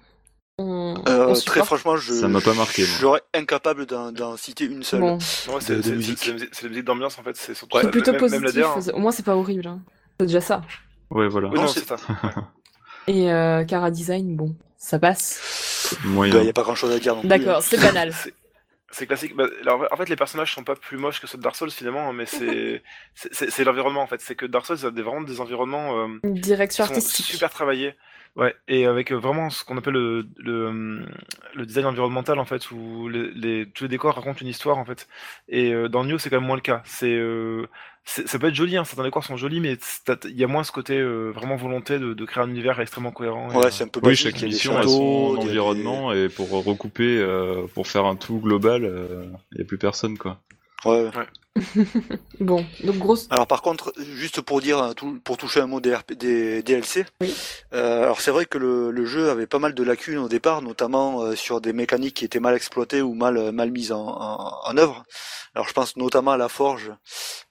On, 0.60 0.95
Euh, 1.07 1.28
on 1.28 1.34
très 1.34 1.64
franchement, 1.64 1.95
je, 1.97 2.14
Ça 2.14 2.28
m'a 2.28 2.41
pas 2.41 2.53
marqué, 2.53 2.84
serais 2.84 3.22
incapable 3.34 3.86
d'en 4.12 4.36
citer 4.38 4.66
une 4.66 4.84
seule. 4.84 4.99
Bon, 4.99 5.14
Ouais, 5.47 5.53
de- 5.55 5.60
c'est 5.62 5.74
la 5.89 5.95
musique- 5.95 6.84
d'ambiance 6.84 7.18
en 7.18 7.24
fait. 7.24 7.36
C'est 7.36 7.53
plutôt 7.91 8.12
même, 8.12 8.20
positif. 8.20 8.41
Même 8.43 8.53
la 8.55 8.62
DR, 8.62 8.78
hein. 8.78 8.93
Au 8.93 8.99
moins, 8.99 9.12
c'est 9.12 9.24
pas 9.26 9.36
horrible. 9.36 9.68
hein. 9.68 9.80
C'est 10.20 10.26
déjà 10.28 10.41
ça. 10.41 10.62
Ouais, 11.10 11.28
voilà. 11.28 11.47
Oui, 11.49 11.55
Non, 11.55 11.62
non, 11.64 11.68
c'est- 11.68 11.80
c'est 11.80 11.88
ça. 11.88 11.97
Et 13.07 13.32
euh, 13.32 13.64
Cara 13.64 13.89
Design, 13.89 14.36
bon, 14.36 14.55
ça 14.78 14.99
passe. 14.99 15.95
Il 16.05 16.12
n'y 16.43 16.49
a 16.49 16.53
pas 16.53 16.64
grand 16.64 16.76
chose 16.76 16.91
à 16.91 16.99
dire 16.99 17.16
plus. 17.16 17.28
D'accord, 17.28 17.64
c'est 17.64 17.78
banal. 17.82 18.14
C'est- 18.14 18.34
classique. 19.05 19.36
Bah, 19.36 19.45
alors, 19.62 19.86
en 19.91 19.95
fait, 19.97 20.10
les 20.10 20.16
personnages 20.16 20.53
sont 20.53 20.64
pas 20.64 20.76
plus 20.76 20.97
moches 20.97 21.22
que 21.22 21.28
ceux 21.28 21.38
de 21.38 21.43
Dark 21.43 21.55
Souls 21.55 21.70
finalement, 21.72 22.10
hein, 22.10 22.14
mais 22.14 22.26
c'est 22.26 22.82
l'environnement 23.64 24.01
en 24.01 24.07
fait. 24.07 24.20
C'est 24.20 24.36
que 24.36 24.45
Dark 24.47 24.66
Souls 24.66 24.84
a 24.86 24.91
des, 24.91 25.01
vraiment 25.03 25.22
des 25.22 25.39
environnements 25.41 25.95
euh, 25.97 26.07
direction 26.24 26.84
artistique. 26.84 27.26
super 27.28 27.49
travaillés. 27.51 27.93
Ouais, 28.40 28.56
et 28.70 28.86
avec 28.86 29.12
euh, 29.12 29.16
vraiment 29.18 29.50
ce 29.50 29.66
qu'on 29.66 29.78
appelle 29.78 29.96
le, 29.96 30.26
le, 30.38 31.06
le 31.56 31.66
design 31.66 31.86
environnemental 31.88 32.40
en 32.40 32.46
fait, 32.46 32.72
où 32.72 33.10
les, 33.10 33.32
les- 33.32 33.66
tous 33.70 33.84
les 33.84 33.90
décors 33.90 34.16
racontent 34.16 34.40
une 34.40 34.48
histoire 34.48 34.78
en 34.78 34.86
fait. 34.86 35.10
Et 35.50 35.74
euh, 35.74 35.90
dans 35.90 36.06
Nioh, 36.06 36.18
c'est 36.20 36.30
quand 36.30 36.38
même 36.40 36.48
moins 36.48 36.56
le 36.56 36.62
cas. 36.62 36.82
C'est 36.86 37.14
euh, 37.14 37.68
c'est- 38.06 38.28
ça 38.30 38.40
peut 38.40 38.48
être 38.48 38.56
joli, 38.56 38.78
hein, 38.78 38.86
certains 38.86 39.04
décors 39.04 39.26
sont 39.26 39.36
jolis, 39.36 39.60
mais 39.60 39.78
il 40.24 40.38
y 40.40 40.44
a 40.46 40.48
moins 40.48 40.64
ce 40.64 40.72
côté 40.72 40.98
euh, 40.98 41.32
vraiment 41.36 41.58
volonté 41.58 42.00
de, 42.00 42.14
de 42.14 42.26
créer 42.26 42.42
un 42.42 42.50
univers 42.50 42.80
extrêmement 42.80 43.12
cohérent. 43.12 43.54
Ouais, 43.54 43.72
c'est 43.72 43.84
un 43.84 43.88
peu 43.90 44.00
Oui, 44.02 44.12
basique, 44.12 44.32
chaque 44.32 44.42
mission 44.42 44.78
a 44.78 44.84
son 44.84 45.34
des- 45.34 45.40
environnement 45.42 46.14
et 46.14 46.30
pour 46.30 46.50
recouper, 46.64 47.18
euh, 47.20 47.68
pour 47.74 47.88
faire 47.88 48.06
un 48.06 48.16
tout 48.16 48.40
global, 48.40 48.84
il 49.52 49.58
n'y 49.58 49.62
a 49.64 49.66
plus 49.66 49.78
personne 49.78 50.18
quoi. 50.18 50.40
Ouais. 50.86 51.10
Bon, 52.39 52.64
donc 52.84 52.97
grosse. 52.97 53.28
Alors 53.32 53.47
par 53.47 53.62
contre, 53.62 53.93
juste 54.16 54.41
pour 54.41 54.62
dire, 54.62 54.93
tout- 54.95 55.20
pour 55.24 55.38
toucher 55.38 55.60
un 55.60 55.68
mot 55.68 55.82
des, 55.82 55.93
RP 55.93 56.14
des 56.14 56.64
DLC, 56.64 57.05
Oui. 57.22 57.34
euh, 57.74 58.03
alors 58.03 58.22
c'est 58.22 58.32
vrai 58.32 58.45
que 58.45 58.57
le, 58.57 58.91
le 58.91 59.05
jeu 59.05 59.30
avait 59.30 59.47
pas 59.47 59.60
mal 59.60 59.74
de 59.74 59.84
lacunes 59.84 60.18
au 60.20 60.30
départ, 60.30 60.62
notamment 60.62 61.22
euh, 61.22 61.36
sur 61.36 61.60
des 61.60 61.74
mécaniques 61.74 62.16
qui 62.16 62.26
étaient 62.26 62.39
mal 62.39 62.55
exploitées 62.55 63.01
ou 63.01 63.14
mal 63.14 63.38
euh, 63.38 63.51
mal 63.51 63.72
mises 63.72 63.91
en, 63.91 64.07
en, 64.07 64.62
en 64.66 64.78
œuvre. 64.78 65.03
Alors 65.53 65.68
je 65.68 65.74
pense 65.74 65.97
notamment 65.97 66.32
à 66.32 66.38
la 66.38 66.47
forge, 66.47 66.93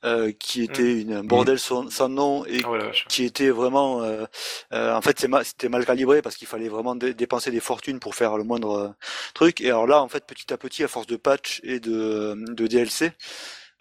euh, 0.04 0.32
qui 0.32 0.62
était 0.62 1.00
une, 1.02 1.12
un 1.12 1.24
bordel 1.24 1.58
sans, 1.58 1.90
sans 1.90 2.08
nom 2.08 2.44
et 2.46 2.60
ah 2.64 2.70
qui 3.08 3.24
était 3.24 3.50
vraiment, 3.50 4.02
euh, 4.02 4.24
euh, 4.72 4.94
en 4.94 5.02
fait, 5.02 5.26
c'était 5.44 5.68
mal 5.68 5.84
calibré 5.84 6.22
parce 6.22 6.36
qu'il 6.36 6.46
fallait 6.48 6.68
vraiment 6.68 6.94
dé- 6.94 7.14
dépenser 7.14 7.50
des 7.50 7.60
fortunes 7.60 7.98
pour 8.00 8.14
faire 8.14 8.36
le 8.38 8.44
moindre 8.44 8.78
euh, 8.78 8.88
truc. 9.34 9.60
Et 9.60 9.66
alors 9.68 9.86
là, 9.86 10.00
en 10.02 10.08
fait, 10.08 10.24
petit 10.26 10.52
à 10.52 10.56
petit, 10.56 10.84
à 10.84 10.88
force 10.88 11.06
de 11.06 11.16
patch 11.16 11.60
et 11.64 11.80
de, 11.80 12.34
de 12.48 12.66
DLC, 12.66 13.12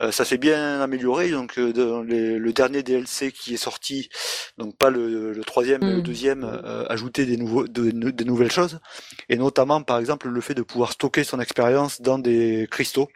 euh, 0.01 0.11
ça 0.11 0.25
s'est 0.25 0.37
bien 0.37 0.81
amélioré. 0.81 1.29
Donc, 1.31 1.57
euh, 1.57 1.73
dans 1.73 2.01
les- 2.03 2.37
le 2.37 2.53
dernier 2.53 2.83
DLC 2.83 3.31
qui 3.31 3.53
est 3.55 3.57
sorti, 3.57 4.09
donc 4.57 4.77
pas 4.77 4.89
le, 4.89 5.33
le 5.33 5.43
troisième, 5.43 5.81
mais 5.83 5.91
le 5.93 5.99
Mm. 5.99 6.01
deuxième, 6.01 6.43
euh, 6.43 6.85
ajoutait 6.89 7.25
des 7.25 7.37
nouveaux, 7.37 7.67
de, 7.67 7.91
de- 7.91 8.11
des 8.11 8.25
nouvelles 8.25 8.51
choses, 8.51 8.79
et 9.29 9.37
notamment, 9.37 9.81
par 9.81 9.99
exemple, 9.99 10.27
le 10.29 10.41
fait 10.41 10.53
de 10.55 10.61
pouvoir 10.63 10.91
stocker 10.93 11.23
son 11.23 11.39
expérience 11.39 12.01
dans 12.01 12.19
des 12.19 12.67
cristaux. 12.71 13.09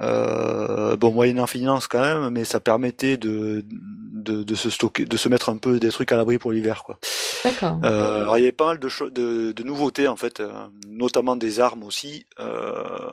Euh, 0.00 0.96
bon, 0.96 1.10
moyennant 1.12 1.48
finance 1.48 1.88
quand 1.88 2.00
même, 2.00 2.30
mais 2.30 2.44
ça 2.44 2.60
permettait 2.60 3.16
de, 3.16 3.64
de, 3.68 4.44
de 4.44 4.54
se 4.54 4.70
stocker, 4.70 5.04
de 5.06 5.16
se 5.16 5.28
mettre 5.28 5.48
un 5.48 5.56
peu 5.56 5.80
des 5.80 5.88
trucs 5.88 6.12
à 6.12 6.16
l'abri 6.16 6.38
pour 6.38 6.52
l'hiver, 6.52 6.84
quoi. 6.84 7.00
D'accord. 7.44 7.80
Euh, 7.84 8.22
alors, 8.22 8.38
il 8.38 8.42
y 8.42 8.44
avait 8.44 8.52
pas 8.52 8.66
mal 8.66 8.78
de, 8.78 8.88
de, 9.10 9.50
de 9.52 9.62
nouveautés 9.64 10.06
en 10.06 10.14
fait, 10.16 10.38
euh, 10.38 10.52
notamment 10.86 11.34
des 11.34 11.58
armes 11.58 11.82
aussi. 11.82 12.26
Euh, 12.38 13.10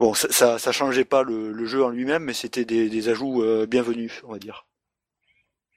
bon, 0.00 0.14
ça, 0.14 0.28
ça, 0.30 0.58
ça 0.58 0.72
changeait 0.72 1.04
pas 1.04 1.22
le, 1.22 1.52
le 1.52 1.66
jeu 1.66 1.84
en 1.84 1.90
lui-même, 1.90 2.24
mais 2.24 2.34
c'était 2.34 2.64
des, 2.64 2.88
des 2.88 3.08
ajouts 3.08 3.42
euh, 3.42 3.66
bienvenus, 3.66 4.22
on 4.24 4.32
va 4.32 4.38
dire. 4.38 4.66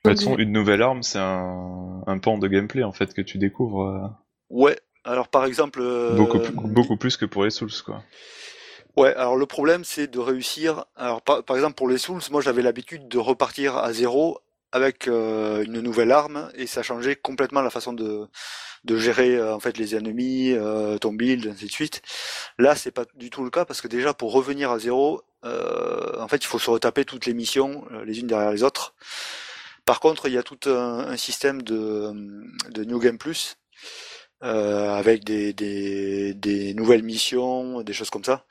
De 0.03 0.09
toute 0.11 0.19
façon, 0.19 0.37
une 0.37 0.51
nouvelle 0.51 0.81
arme, 0.81 1.03
c'est 1.03 1.19
un, 1.19 2.03
un 2.07 2.17
pan 2.19 2.37
de 2.37 2.47
gameplay 2.47 2.83
en 2.83 2.91
fait 2.91 3.13
que 3.13 3.21
tu 3.21 3.37
découvres 3.37 3.83
euh, 3.83 4.07
Ouais. 4.49 4.79
Alors 5.05 5.29
par 5.29 5.45
exemple, 5.45 5.79
euh, 5.81 6.17
beaucoup, 6.17 6.39
plus- 6.39 6.53
beaucoup 6.53 6.97
plus 6.97 7.17
que 7.17 7.25
pour 7.25 7.43
les 7.43 7.49
Souls 7.49 7.71
quoi. 7.85 8.03
Ouais, 8.97 9.13
alors 9.15 9.37
le 9.37 9.45
problème 9.45 9.83
c'est 9.83 10.07
de 10.07 10.19
réussir. 10.19 10.85
Alors 10.95 11.21
par, 11.21 11.43
par 11.43 11.55
exemple 11.55 11.75
pour 11.75 11.87
les 11.89 11.97
Souls, 11.97 12.21
moi 12.31 12.41
j'avais 12.41 12.61
l'habitude 12.61 13.07
de 13.07 13.17
repartir 13.17 13.77
à 13.77 13.93
zéro 13.93 14.39
avec 14.71 15.07
euh, 15.07 15.63
une 15.63 15.81
nouvelle 15.81 16.11
arme 16.11 16.49
et 16.55 16.67
ça 16.67 16.83
changeait 16.83 17.15
complètement 17.15 17.61
la 17.61 17.69
façon 17.69 17.93
de 17.93 18.27
de 18.85 18.97
gérer 18.97 19.35
euh, 19.35 19.53
en 19.55 19.59
fait 19.59 19.77
les 19.77 19.95
ennemis, 19.95 20.53
euh, 20.53 20.97
ton 20.97 21.13
build, 21.13 21.47
ainsi 21.47 21.65
de 21.65 21.71
suite. 21.71 22.01
Là 22.59 22.75
c'est 22.75 22.91
pas 22.91 23.05
du 23.15 23.29
tout 23.29 23.43
le 23.43 23.49
cas 23.49 23.65
parce 23.65 23.81
que 23.81 23.87
déjà 23.87 24.13
pour 24.13 24.31
revenir 24.33 24.71
à 24.71 24.79
zéro, 24.79 25.21
euh, 25.45 26.19
en 26.19 26.27
fait 26.27 26.37
il 26.43 26.47
faut 26.47 26.59
se 26.59 26.69
retaper 26.69 27.05
toutes 27.05 27.25
les 27.25 27.33
missions 27.33 27.85
euh, 27.91 28.05
les 28.05 28.19
unes 28.19 28.27
derrière 28.27 28.51
les 28.51 28.63
autres. 28.63 28.95
Par 29.85 29.99
contre 29.99 30.27
il 30.27 30.33
y 30.33 30.37
a 30.37 30.43
tout 30.43 30.59
un, 30.69 30.99
un 31.09 31.17
système 31.17 31.61
de 31.63 32.13
de 32.69 32.83
New 32.85 32.99
Game 32.99 33.17
Plus. 33.17 33.57
euh, 34.43 34.93
avec 34.95 35.23
des, 35.23 35.53
des, 35.53 36.33
des 36.33 36.73
nouvelles 36.73 37.03
missions, 37.03 37.81
des 37.81 37.93
choses 37.93 38.09
comme 38.09 38.23
ça 38.23 38.45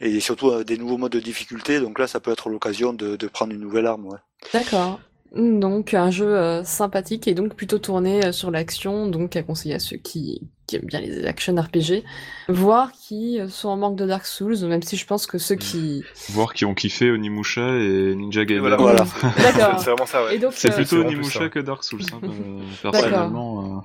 et 0.00 0.20
surtout 0.20 0.50
euh, 0.50 0.64
des 0.64 0.78
nouveaux 0.78 0.98
modes 0.98 1.12
de 1.12 1.20
difficulté. 1.20 1.80
Donc 1.80 1.98
là, 1.98 2.06
ça 2.06 2.20
peut 2.20 2.32
être 2.32 2.48
l'occasion 2.48 2.92
de, 2.92 3.16
de 3.16 3.28
prendre 3.28 3.52
une 3.52 3.60
nouvelle 3.60 3.86
arme. 3.86 4.06
Ouais. 4.06 4.18
D'accord. 4.52 5.00
Donc 5.34 5.92
un 5.94 6.10
jeu 6.10 6.26
euh, 6.36 6.64
sympathique 6.64 7.28
et 7.28 7.34
donc 7.34 7.54
plutôt 7.54 7.78
tourné 7.78 8.24
euh, 8.24 8.32
sur 8.32 8.50
l'action, 8.50 9.06
donc 9.08 9.36
à 9.36 9.42
conseiller 9.42 9.74
à 9.74 9.78
ceux 9.78 9.98
qui, 9.98 10.40
qui 10.66 10.76
aiment 10.76 10.86
bien 10.86 11.00
les 11.00 11.26
action 11.26 11.54
RPG, 11.54 12.02
voire 12.48 12.92
qui 12.92 13.38
euh, 13.38 13.48
sont 13.48 13.68
en 13.68 13.76
manque 13.76 13.96
de 13.96 14.06
Dark 14.06 14.24
Souls, 14.24 14.56
même 14.66 14.82
si 14.82 14.96
je 14.96 15.06
pense 15.06 15.26
que 15.26 15.36
ceux 15.36 15.56
qui... 15.56 16.02
Voir 16.30 16.54
qui 16.54 16.64
ont 16.64 16.72
kiffé 16.74 17.10
Onimusha 17.10 17.60
et 17.76 18.14
Ninja 18.14 18.46
Gaiden. 18.46 18.60
voilà, 18.60 18.76
Voilà. 18.76 19.04
c'est- 19.36 19.42
D'accord. 19.42 19.78
c'est 19.78 19.84
c'est 19.84 19.90
vraiment 19.90 20.06
ça, 20.06 20.24
ouais. 20.24 20.40
C'est 20.52 20.70
euh, 20.70 20.74
plutôt 20.76 20.96
Onimusha 21.04 21.48
que 21.50 21.58
Dark 21.58 21.84
Souls, 21.84 22.00
hein, 22.12 22.20
personnellement. 22.82 23.76
euh. 23.78 23.80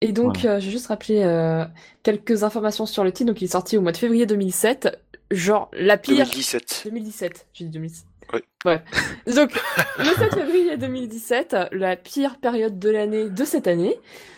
Et 0.00 0.12
donc, 0.12 0.44
euh, 0.44 0.60
j'ai 0.60 0.70
juste 0.70 0.88
rappelé 0.88 1.22
euh, 1.22 1.64
quelques 2.02 2.44
informations 2.44 2.84
sur 2.86 3.04
le 3.04 3.12
titre. 3.12 3.28
Donc, 3.28 3.40
il 3.40 3.44
est 3.44 3.48
sorti 3.48 3.76
au 3.78 3.80
mois 3.80 3.92
de 3.92 3.96
février 3.96 4.26
2007. 4.26 4.98
Genre, 5.30 5.70
la 5.72 5.96
pire... 5.96 6.26
2017. 6.26 6.82
2017, 6.84 7.46
j'ai 7.54 7.64
dit 7.64 7.70
2007. 7.70 8.04
Donc, 9.26 9.52
le 9.98 10.04
7 10.04 10.34
février 10.34 10.76
2017, 10.76 11.56
la 11.72 11.96
pire 11.96 12.38
période 12.38 12.78
de 12.78 12.90
l'année 12.90 13.28
de 13.28 13.44
cette 13.44 13.66
année, 13.66 13.96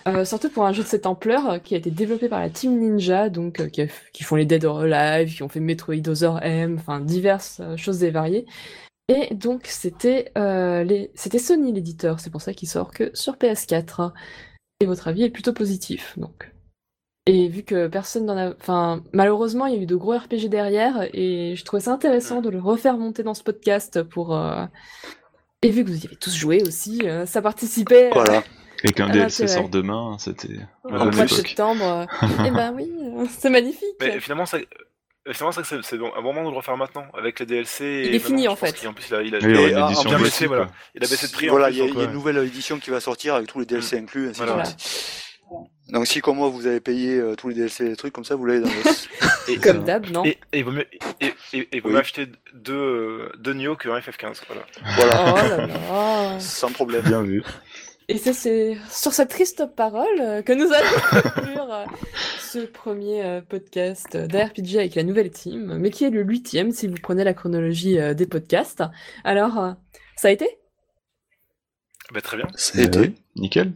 euh, 0.09 0.25
surtout 0.25 0.51
pour 0.51 0.65
un 0.65 0.73
jeu 0.73 0.83
de 0.83 0.89
cette 0.89 1.07
ampleur 1.07 1.51
euh, 1.51 1.59
qui 1.59 1.75
a 1.75 1.79
été 1.79 1.91
développé 1.91 2.29
par 2.29 2.41
la 2.41 2.51
Team 2.51 2.79
Ninja, 2.79 3.29
donc 3.29 3.61
euh, 3.61 3.69
qui, 3.69 4.25
font 4.25 4.37
les 4.37 4.45
Dead 4.45 4.65
or 4.65 4.81
Alive, 4.81 5.35
qui 5.35 5.43
ont 5.43 5.49
fait 5.49 5.61
Metroid 5.61 6.09
Other 6.09 6.43
M, 6.43 6.77
enfin 6.79 7.01
diverses 7.01 7.61
euh, 7.61 7.77
choses 7.77 8.03
et 8.03 8.11
variées. 8.11 8.47
Et 9.09 9.33
donc 9.35 9.67
c'était 9.67 10.33
c'était 11.15 11.39
Sony 11.39 11.73
l'éditeur, 11.73 12.19
c'est 12.19 12.31
pour 12.31 12.43
ça 12.43 12.53
qu'il 12.53 12.69
sort 12.69 12.91
que 12.91 13.11
sur 13.15 13.35
PS4. 13.35 14.13
Et 14.81 14.87
votre 14.87 15.07
avis 15.09 15.23
est 15.23 15.31
plutôt 15.31 15.53
positif, 15.53 16.15
donc. 16.19 16.51
Et 17.29 17.49
vu 17.49 17.65
que 17.65 17.89
personne 17.89 18.25
n'en 18.27 18.37
a... 18.37 18.51
Enfin, 18.61 19.03
malheureusement, 19.13 19.67
il 19.67 19.75
y 19.75 19.79
a 19.79 19.83
eu 19.83 19.87
de 19.87 19.97
gros 19.97 20.17
RPG 20.17 20.49
derrière, 20.49 21.09
et 21.13 21.55
je 21.57 21.65
trouvais 21.65 21.83
ça 21.83 21.93
intéressant 21.93 22.41
de 22.41 22.49
le 22.51 22.61
refaire 22.61 22.97
monter 22.99 23.23
dans 23.25 23.35
ce 23.35 23.43
podcast 23.43 24.03
pour... 24.05 24.37
euh, 24.37 24.65
Et 25.63 25.71
vu 25.71 25.85
que 25.85 25.91
vous 25.91 26.05
y 26.05 26.07
avez 26.07 26.17
tous 26.17 26.35
joué 26.37 26.63
aussi, 26.63 27.01
euh, 27.05 27.27
ça 27.27 27.43
participait 27.43 28.07
euh, 28.07 28.11
Voilà. 28.15 28.45
Et 28.85 28.93
qu'un 28.93 29.09
DLC 29.09 29.49
sort 29.49 29.69
demain, 29.71 30.17
c'était 30.21 30.49
la 30.89 31.01
en 31.01 31.11
époque. 31.11 31.29
septembre. 31.31 32.07
et 32.45 32.51
ben 32.53 32.73
oui, 32.77 32.93
c'est 33.31 33.51
magnifique. 33.51 33.83
Mais 34.01 34.21
finalement, 34.21 34.47
ça, 34.47 34.59
c'est 34.59 35.63
que 35.63 35.83
c'est- 35.83 35.97
un 35.97 36.23
bon 36.23 36.33
moment 36.33 36.45
de 36.45 36.51
le 36.51 36.57
refaire 36.59 36.77
maintenant 36.77 37.07
avec 37.19 37.41
les 37.41 37.47
DLC. 37.47 38.05
Il 38.07 38.15
est 38.15 38.19
fini, 38.21 38.47
en 38.47 38.55
fait. 38.55 38.73
qu'il- 38.73 38.87
En 38.87 38.93
plus, 38.93 39.07
il 39.11 39.15
a, 39.17 39.23
il 39.23 39.35
a, 39.35 39.39
Oui, 39.39 39.45
il 39.53 39.71
Et 39.73 39.77
en- 39.77 40.21
baissé, 40.21 40.47
voilà. 40.47 40.69
Il 40.95 41.03
a 41.03 41.09
baissé 41.09 41.27
de 41.27 41.33
prix. 41.33 41.49
Voilà, 41.49 41.71
il 41.71 41.79
y, 41.79 41.81
a- 41.81 41.87
donc, 41.87 41.95
il 41.95 41.97
y 41.97 42.01
a 42.01 42.05
une 42.05 42.11
ouais. 42.11 42.15
nouvelle 42.15 42.37
édition 42.47 42.79
qui 42.79 42.91
va 42.91 43.01
sortir 43.01 43.35
avec 43.35 43.49
tous 43.49 43.59
les 43.59 43.67
DLC 43.67 43.99
inclus. 43.99 44.29
ainsi 44.29 44.41
Voilà. 44.45 44.63
Donc 45.89 46.07
si 46.07 46.21
comme 46.21 46.37
moi 46.37 46.49
vous 46.49 46.67
avez 46.67 46.81
payé 46.81 47.17
euh, 47.19 47.35
tous 47.37 47.49
les 47.49 47.55
DLC 47.55 47.85
et 47.85 47.89
les 47.91 47.97
trucs 47.97 48.13
comme 48.13 48.25
ça, 48.25 48.35
vous 48.35 48.45
l'avez 48.47 48.61
dans 48.61 48.69
l'os. 48.69 49.09
Et, 49.49 49.59
Comme 49.59 49.85
d'hab, 49.85 50.11
non 50.11 50.25
et, 50.25 50.39
et 50.53 50.59
il 50.59 50.65
vaut 50.65 50.73
mieux, 50.73 50.87
et, 51.21 51.33
et, 51.53 51.69
et 51.77 51.79
vaut 51.79 51.87
Oui. 51.91 51.95
mieux 51.95 52.01
acheter 52.01 52.27
deux, 52.53 52.73
euh, 52.75 53.33
deux 53.39 53.53
Nioh 53.55 53.77
qu'un 53.77 53.97
FF15. 53.97 54.43
Voilà. 54.49 54.67
voilà, 54.97 55.35
Oh 55.35 55.37
là 55.37 55.67
là. 55.69 56.37
sans 56.41 56.73
problème. 56.73 57.03
Bien 57.05 57.23
vu. 57.23 57.45
Et 58.09 58.19
c'est- 58.19 58.33
c'est 58.33 58.77
sur 58.91 59.13
cette 59.13 59.29
triste 59.31 59.65
parole 59.77 60.19
euh, 60.21 60.43
que 60.43 60.53
nous 60.53 60.73
allons 60.73 61.23
conclure 61.23 61.73
euh, 61.73 61.85
ce 62.41 62.59
premier 62.59 63.25
euh, 63.25 63.41
podcast 63.41 64.17
d'ARPG 64.17 64.79
avec 64.79 64.97
la 64.97 65.05
nouvelle 65.05 65.31
team, 65.31 65.77
mais 65.79 65.91
qui 65.91 66.03
est 66.05 66.11
le 66.11 66.23
huitième 66.25 66.73
si 66.73 66.89
vous 66.89 66.97
prenez 67.01 67.23
la 67.23 67.33
chronologie 67.33 68.01
euh, 68.01 68.13
des 68.13 68.27
podcasts. 68.27 68.83
Alors, 69.23 69.59
euh, 69.61 69.73
ça 70.17 70.27
a 70.27 70.31
été? 70.33 70.49
Bah, 72.13 72.21
très 72.21 72.37
bien. 72.37 72.49
Ça 72.57 72.81
a 72.81 72.83
été. 72.83 72.99
Euh, 72.99 73.09
Nickel. 73.37 73.73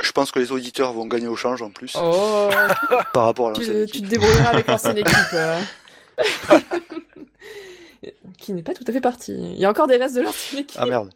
Je 0.00 0.12
pense 0.12 0.30
que 0.30 0.38
les 0.38 0.52
auditeurs 0.52 0.92
vont 0.92 1.06
gagner 1.06 1.26
au 1.28 1.36
change 1.36 1.62
en 1.62 1.70
plus 1.70 1.96
Oh, 2.00 2.50
par 3.14 3.24
rapport 3.24 3.50
à 3.50 3.52
tu, 3.54 3.64
tu 3.90 4.02
te 4.02 4.06
débrouilleras 4.06 4.50
avec 4.50 4.66
l'ancienne 4.66 4.98
équipe. 4.98 5.14
euh. 5.32 5.58
qui 8.38 8.52
n'est 8.52 8.62
pas 8.62 8.74
tout 8.74 8.84
à 8.86 8.92
fait 8.92 9.00
partie. 9.00 9.32
Il 9.34 9.58
y 9.58 9.64
a 9.64 9.70
encore 9.70 9.86
des 9.86 9.96
restes 9.96 10.16
de 10.16 10.22
l'ancienne 10.22 10.60
équipe. 10.62 10.78
Ah 10.80 10.86
merde. 10.86 11.10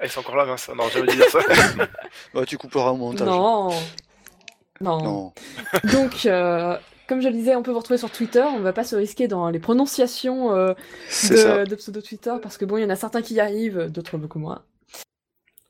Ah, 0.00 0.04
ils 0.06 0.10
sont 0.10 0.20
encore 0.20 0.36
là, 0.36 0.44
mince. 0.44 0.68
Non, 0.76 0.84
j'ai 0.92 1.00
jamais 1.06 1.12
dit 1.14 1.22
ça. 1.30 1.38
Bah, 2.34 2.44
tu 2.46 2.58
couperas 2.58 2.90
au 2.90 2.96
montage. 2.96 3.26
non. 3.26 3.70
Non. 4.80 5.00
Non. 5.02 5.32
Donc, 5.92 6.26
euh, 6.26 6.76
comme 7.06 7.20
je 7.22 7.28
le 7.28 7.34
disais, 7.34 7.54
on 7.54 7.62
peut 7.62 7.70
vous 7.70 7.78
retrouver 7.78 7.98
sur 7.98 8.10
Twitter. 8.10 8.42
On 8.42 8.58
ne 8.58 8.64
va 8.64 8.72
pas 8.72 8.82
se 8.84 8.96
risquer 8.96 9.28
dans 9.28 9.48
les 9.50 9.60
prononciations 9.60 10.52
euh, 10.56 10.74
de, 11.30 11.64
de 11.66 11.74
pseudo 11.76 12.00
Twitter 12.00 12.34
parce 12.42 12.58
que 12.58 12.64
bon, 12.64 12.78
il 12.78 12.82
y 12.82 12.84
en 12.84 12.90
a 12.90 12.96
certains 12.96 13.22
qui 13.22 13.34
y 13.34 13.40
arrivent, 13.40 13.86
d'autres 13.90 14.18
beaucoup 14.18 14.40
moins. 14.40 14.62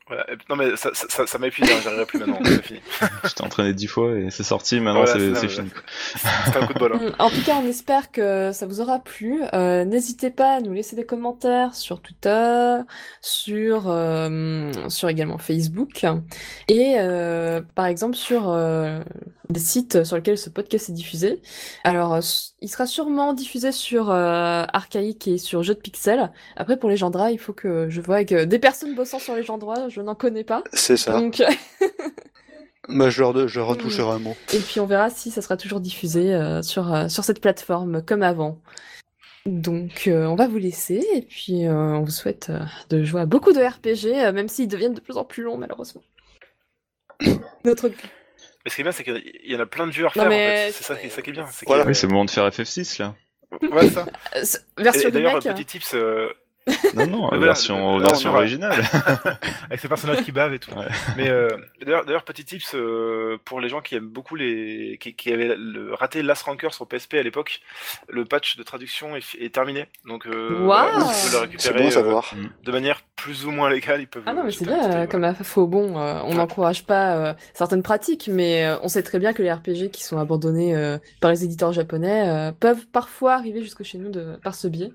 Voilà. 0.09 0.27
Non 0.51 0.57
mais 0.57 0.77
ça, 0.77 0.91
ça, 0.95 1.27
ça, 1.27 1.39
épuisé, 1.47 1.73
hein, 1.73 1.79
j'arriverai 1.83 2.07
plus 2.07 2.19
maintenant, 2.19 2.39
c'est 2.45 2.63
fini. 2.65 2.81
Je 3.25 3.35
t'ai 3.35 3.45
entraîné 3.45 3.73
dix 3.73 3.87
fois 3.87 4.19
et 4.19 4.31
c'est 4.31 4.43
sorti, 4.43 4.81
maintenant 4.81 5.05
Voilà, 5.05 5.19
c'est 5.19 5.35
c'est 5.35 5.49
c'est 5.49 5.63
fini. 5.63 5.71
C'était 6.45 6.59
un 6.59 6.67
coup 6.67 6.75
de 6.75 6.79
bol. 6.79 6.93
hein. 6.95 7.01
Mm, 7.01 7.13
En 7.21 7.31
tout 7.31 7.43
cas, 7.47 7.55
on 7.63 7.67
espère 7.67 8.11
que 8.11 8.51
ça 8.53 8.67
vous 8.67 8.81
aura 8.81 8.99
plu. 8.99 9.43
Euh, 9.55 9.85
N'hésitez 9.85 10.31
pas 10.31 10.57
à 10.57 10.61
nous 10.61 10.73
laisser 10.73 10.97
des 10.97 11.07
commentaires 11.07 11.75
sur 11.75 12.01
Twitter, 12.01 12.77
sur, 13.21 13.85
euh, 13.89 14.73
sur 14.89 15.09
également 15.09 15.39
Facebook, 15.39 16.05
et 16.69 16.97
euh, 16.99 17.61
par 17.75 17.87
exemple 17.87 18.17
sur 18.17 18.53
des 19.53 19.61
sites 19.61 20.05
sur 20.05 20.17
lesquels 20.17 20.39
ce 20.39 20.51
podcast 20.51 20.89
est 20.89 20.93
diffusé. 20.93 21.41
Alors, 21.85 22.19
il 22.61 22.69
sera 22.69 22.87
sûrement 22.87 23.33
diffusé 23.33 23.73
sur 23.73 24.11
euh, 24.11 24.65
Archaïque 24.73 25.29
et 25.29 25.39
sur 25.39 25.63
Jeux 25.63 25.75
de 25.75 25.81
Pixel. 25.81 26.33
Après, 26.57 26.77
pour 26.77 26.91
Legendra, 26.91 27.31
il 27.31 27.39
faut 27.39 27.53
que 27.53 27.89
je 27.89 28.01
vois 28.01 28.17
avec 28.17 28.33
euh, 28.33 28.47
des 28.47 28.59
personnes 28.59 28.95
bossant 28.95 29.19
sur 29.19 29.35
Legendra, 29.35 29.89
je 29.89 30.01
n'en 30.01 30.15
connais 30.15 30.45
pas. 30.45 30.63
C'est 30.73 30.97
ça. 30.97 31.21
Donc, 31.21 31.43
Bah, 32.89 33.11
je 33.11 33.21
leur, 33.21 33.47
je 33.47 33.61
retoucherai 33.61 34.11
un 34.11 34.19
mot. 34.19 34.35
Et 34.53 34.59
puis 34.59 34.81
on 34.81 34.87
verra 34.87 35.09
si 35.09 35.31
ça 35.31 35.41
sera 35.41 35.57
toujours 35.57 35.81
diffusé 35.81 36.35
euh, 36.35 36.63
sur, 36.63 36.93
euh, 36.93 37.09
sur 37.09 37.23
cette 37.23 37.41
plateforme 37.41 38.03
comme 38.03 38.23
avant. 38.23 38.61
Donc 39.47 40.05
euh, 40.07 40.27
on 40.27 40.37
va 40.37 40.47
vous 40.47 40.59
laisser 40.59 41.05
et 41.15 41.23
puis 41.23 41.67
euh, 41.67 41.75
on 41.75 42.03
vous 42.03 42.11
souhaite 42.11 42.51
euh, 42.51 42.61
de 42.91 43.03
jouer 43.03 43.23
à 43.23 43.27
beaucoup 43.27 43.53
de 43.53 43.61
RPG, 43.61 44.33
même 44.33 44.49
s'ils 44.49 44.69
deviennent 44.69 44.95
de 44.95 45.01
plus 45.01 45.17
en 45.17 45.25
plus 45.25 45.43
longs 45.43 45.59
malheureusement. 45.59 46.03
Notre... 47.65 47.91
Mais 48.65 48.71
ce 48.71 48.75
qui 48.77 48.81
est 48.81 48.85
bien, 48.85 48.93
c'est 48.93 49.05
qu'il 49.05 49.23
y 49.45 49.57
en 49.57 49.61
a 49.61 49.67
plein 49.67 49.87
de 49.87 49.93
jeux 49.93 50.05
à 50.05 50.09
refaire. 50.09 50.29
mais 50.29 50.35
en 50.35 50.67
fait. 50.67 50.73
C'est 50.73 50.85
ça, 50.85 50.97
qui- 50.97 51.11
ça 51.11 51.23
qui 51.23 51.31
est 51.31 51.33
bien. 51.33 51.47
c'est 51.51 51.65
que- 51.67 51.71
Voilà. 51.71 51.85
Oui, 51.87 51.95
c'est 51.95 52.07
le 52.07 52.13
moment 52.13 52.25
de 52.25 52.31
faire 52.31 52.47
FF6 52.47 52.99
là. 53.01 53.15
Ouais, 53.61 53.89
ça. 53.91 54.07
Euh, 54.37 54.43
Et, 54.79 54.83
version 54.83 55.09
et 55.09 55.13
d'ailleurs, 55.13 55.35
remake, 55.43 55.57
petit 55.57 55.67
tips, 55.67 55.95
euh, 55.95 56.33
Non, 56.95 57.07
non, 57.07 57.29
voilà, 57.29 57.39
version, 57.47 57.99
là, 57.99 58.07
version 58.07 58.29
on 58.29 58.33
aura- 58.33 58.41
originale. 58.41 58.73
avec 59.67 59.81
ces 59.81 59.89
personnages 59.89 60.23
qui 60.23 60.31
bavent 60.31 60.53
et 60.55 60.59
tout. 60.59 60.71
Ouais. 60.73 60.87
Mais 61.17 61.29
euh, 61.29 61.49
d'ailleurs, 61.85 62.05
d'ailleurs, 62.05 62.23
petit 62.25 62.45
tips 62.45 62.75
euh, 62.75 63.37
pour 63.45 63.61
les 63.61 63.69
gens 63.69 63.81
qui 63.81 63.97
aiment 63.97 64.09
beaucoup 64.09 64.37
les, 64.37 64.99
qui, 65.01 65.15
qui 65.15 65.33
avaient 65.33 65.57
le- 65.57 65.93
raté 65.95 66.23
Last 66.23 66.43
Ranker 66.45 66.69
sur 66.71 66.87
PSP 66.87 67.15
à 67.15 67.23
l'époque, 67.23 67.61
le 68.09 68.25
patch 68.25 68.57
de 68.57 68.63
traduction 68.63 69.17
est, 69.17 69.53
terminé, 69.53 69.87
donc 70.07 70.27
euh, 70.27 70.59
voilà, 70.65 70.93
vous 70.99 71.07
pouvez 71.07 71.13
le 71.15 71.19
C'est 71.31 71.39
récupérer 71.39 71.79
bon 71.79 71.85
à 71.85 71.87
euh, 71.89 71.91
savoir. 71.91 72.35
de 72.65 72.73
manière 72.73 73.01
plus 73.17 73.45
ou 73.47 73.51
moins 73.51 73.69
légale. 73.71 74.01
Ils 74.03 74.07
peuvent. 74.07 74.23
Ah 74.27 74.35
non, 74.35 74.45
mais 74.45 74.51
c'est 74.53 74.65
bien, 74.67 75.03
euh, 75.03 75.07
comme 75.07 75.35
faux 75.43 75.67
bon, 75.67 75.99
euh, 75.99 76.21
on 76.25 76.29
Ouais. 76.31 76.35
n'encourage 76.37 76.85
pas 76.87 77.17
euh, 77.17 77.35
certaines 77.55 77.83
pratiques, 77.83 78.29
mais 78.33 78.65
euh, 78.67 78.77
on 78.83 78.89
sait 78.89 79.03
très 79.03 79.19
bien 79.19 79.33
que 79.33 79.43
les 79.43 79.53
RPG 79.53 79.91
qui 79.93 80.03
sont 80.05 80.19
abandonnés 80.19 80.75
euh, 80.77 80.99
par 81.21 81.31
les 81.31 81.43
éditeurs 81.45 81.73
japonais 81.73 82.29
euh, 82.29 82.53
peuvent 82.53 82.87
parfois 82.93 83.35
arriver 83.35 83.63
jusque 83.63 83.83
chez 83.83 83.99
nous 83.99 84.11
de, 84.11 84.37
par 84.45 84.55
ce 84.55 84.69
biais. 84.69 84.93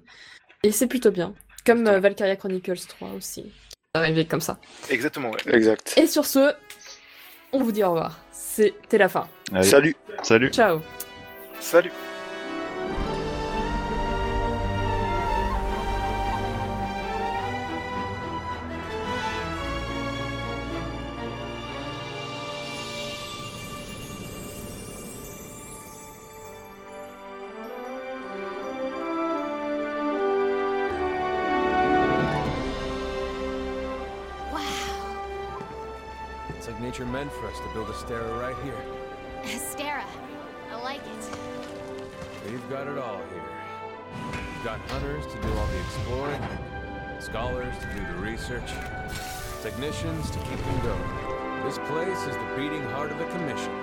Et 0.64 0.72
c'est 0.72 0.88
plutôt 0.88 1.12
bien. 1.12 1.34
Comme 1.68 1.86
euh, 1.86 2.00
Valkyria 2.00 2.38
Chronicles 2.38 2.80
3 2.88 3.10
aussi. 3.18 3.52
Arrivé 3.94 4.26
comme 4.26 4.40
ça. 4.42 4.58
Exactement. 4.90 5.32
Ouais. 5.32 5.56
Exact. 5.56 5.94
Et 5.98 6.08
sur 6.08 6.26
ce, 6.26 6.54
on 7.52 7.62
vous 7.62 7.72
dit 7.74 7.84
au 7.84 7.92
revoir. 7.92 8.20
C'était 8.32 8.98
la 8.98 9.10
fin. 9.10 9.28
Allez, 9.54 9.64
Salut. 9.68 9.96
salut. 10.24 10.50
Ciao 10.52 10.82
Salut. 11.60 11.92
Us 38.08 38.14
to 38.14 38.14
build 38.14 38.30
a 38.30 38.34
Stera 38.34 38.40
right 38.40 38.56
here. 38.64 38.84
Astera. 39.44 40.04
I 40.72 40.82
like 40.84 41.02
it. 41.02 42.52
We've 42.52 42.70
got 42.70 42.88
it 42.88 42.98
all 42.98 43.18
here. 43.18 43.44
We've 44.32 44.64
got 44.64 44.80
hunters 44.90 45.26
to 45.26 45.42
do 45.42 45.54
all 45.54 45.68
the 45.68 45.80
exploring, 45.80 46.42
scholars 47.20 47.76
to 47.80 47.94
do 47.94 48.06
the 48.06 48.20
research, 48.22 48.72
technicians 49.62 50.32
to 50.32 50.40
keep 50.40 50.58
them 50.58 50.82
going. 50.84 51.66
This 51.66 51.78
place 51.90 52.20
is 52.28 52.36
the 52.36 52.54
beating 52.56 52.84
heart 52.90 53.12
of 53.12 53.18
the 53.18 53.26
Commission. 53.26 53.74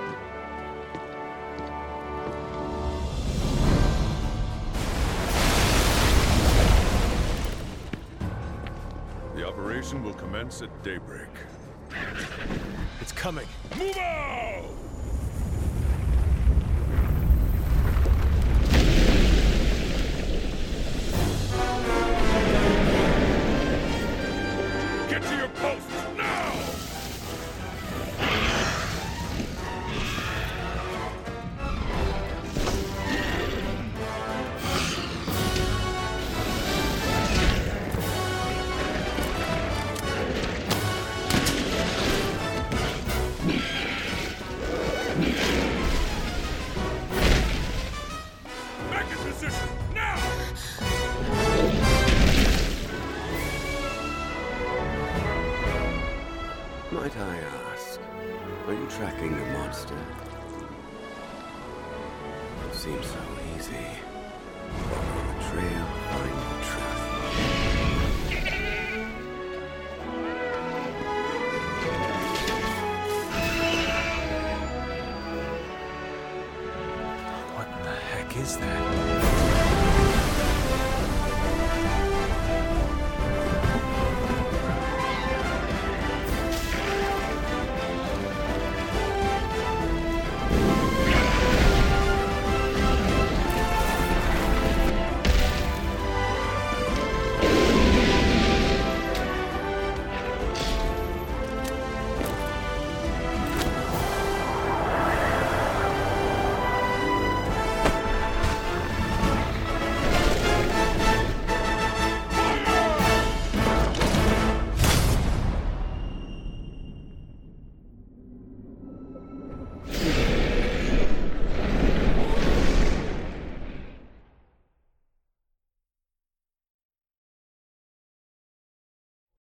The 9.35 9.47
operation 9.47 10.03
will 10.03 10.15
commence 10.15 10.63
at 10.63 10.83
daybreak. 10.83 11.29
It's 13.05 13.13
coming. 13.13 13.47
Move 13.79 13.99
out! 13.99 14.74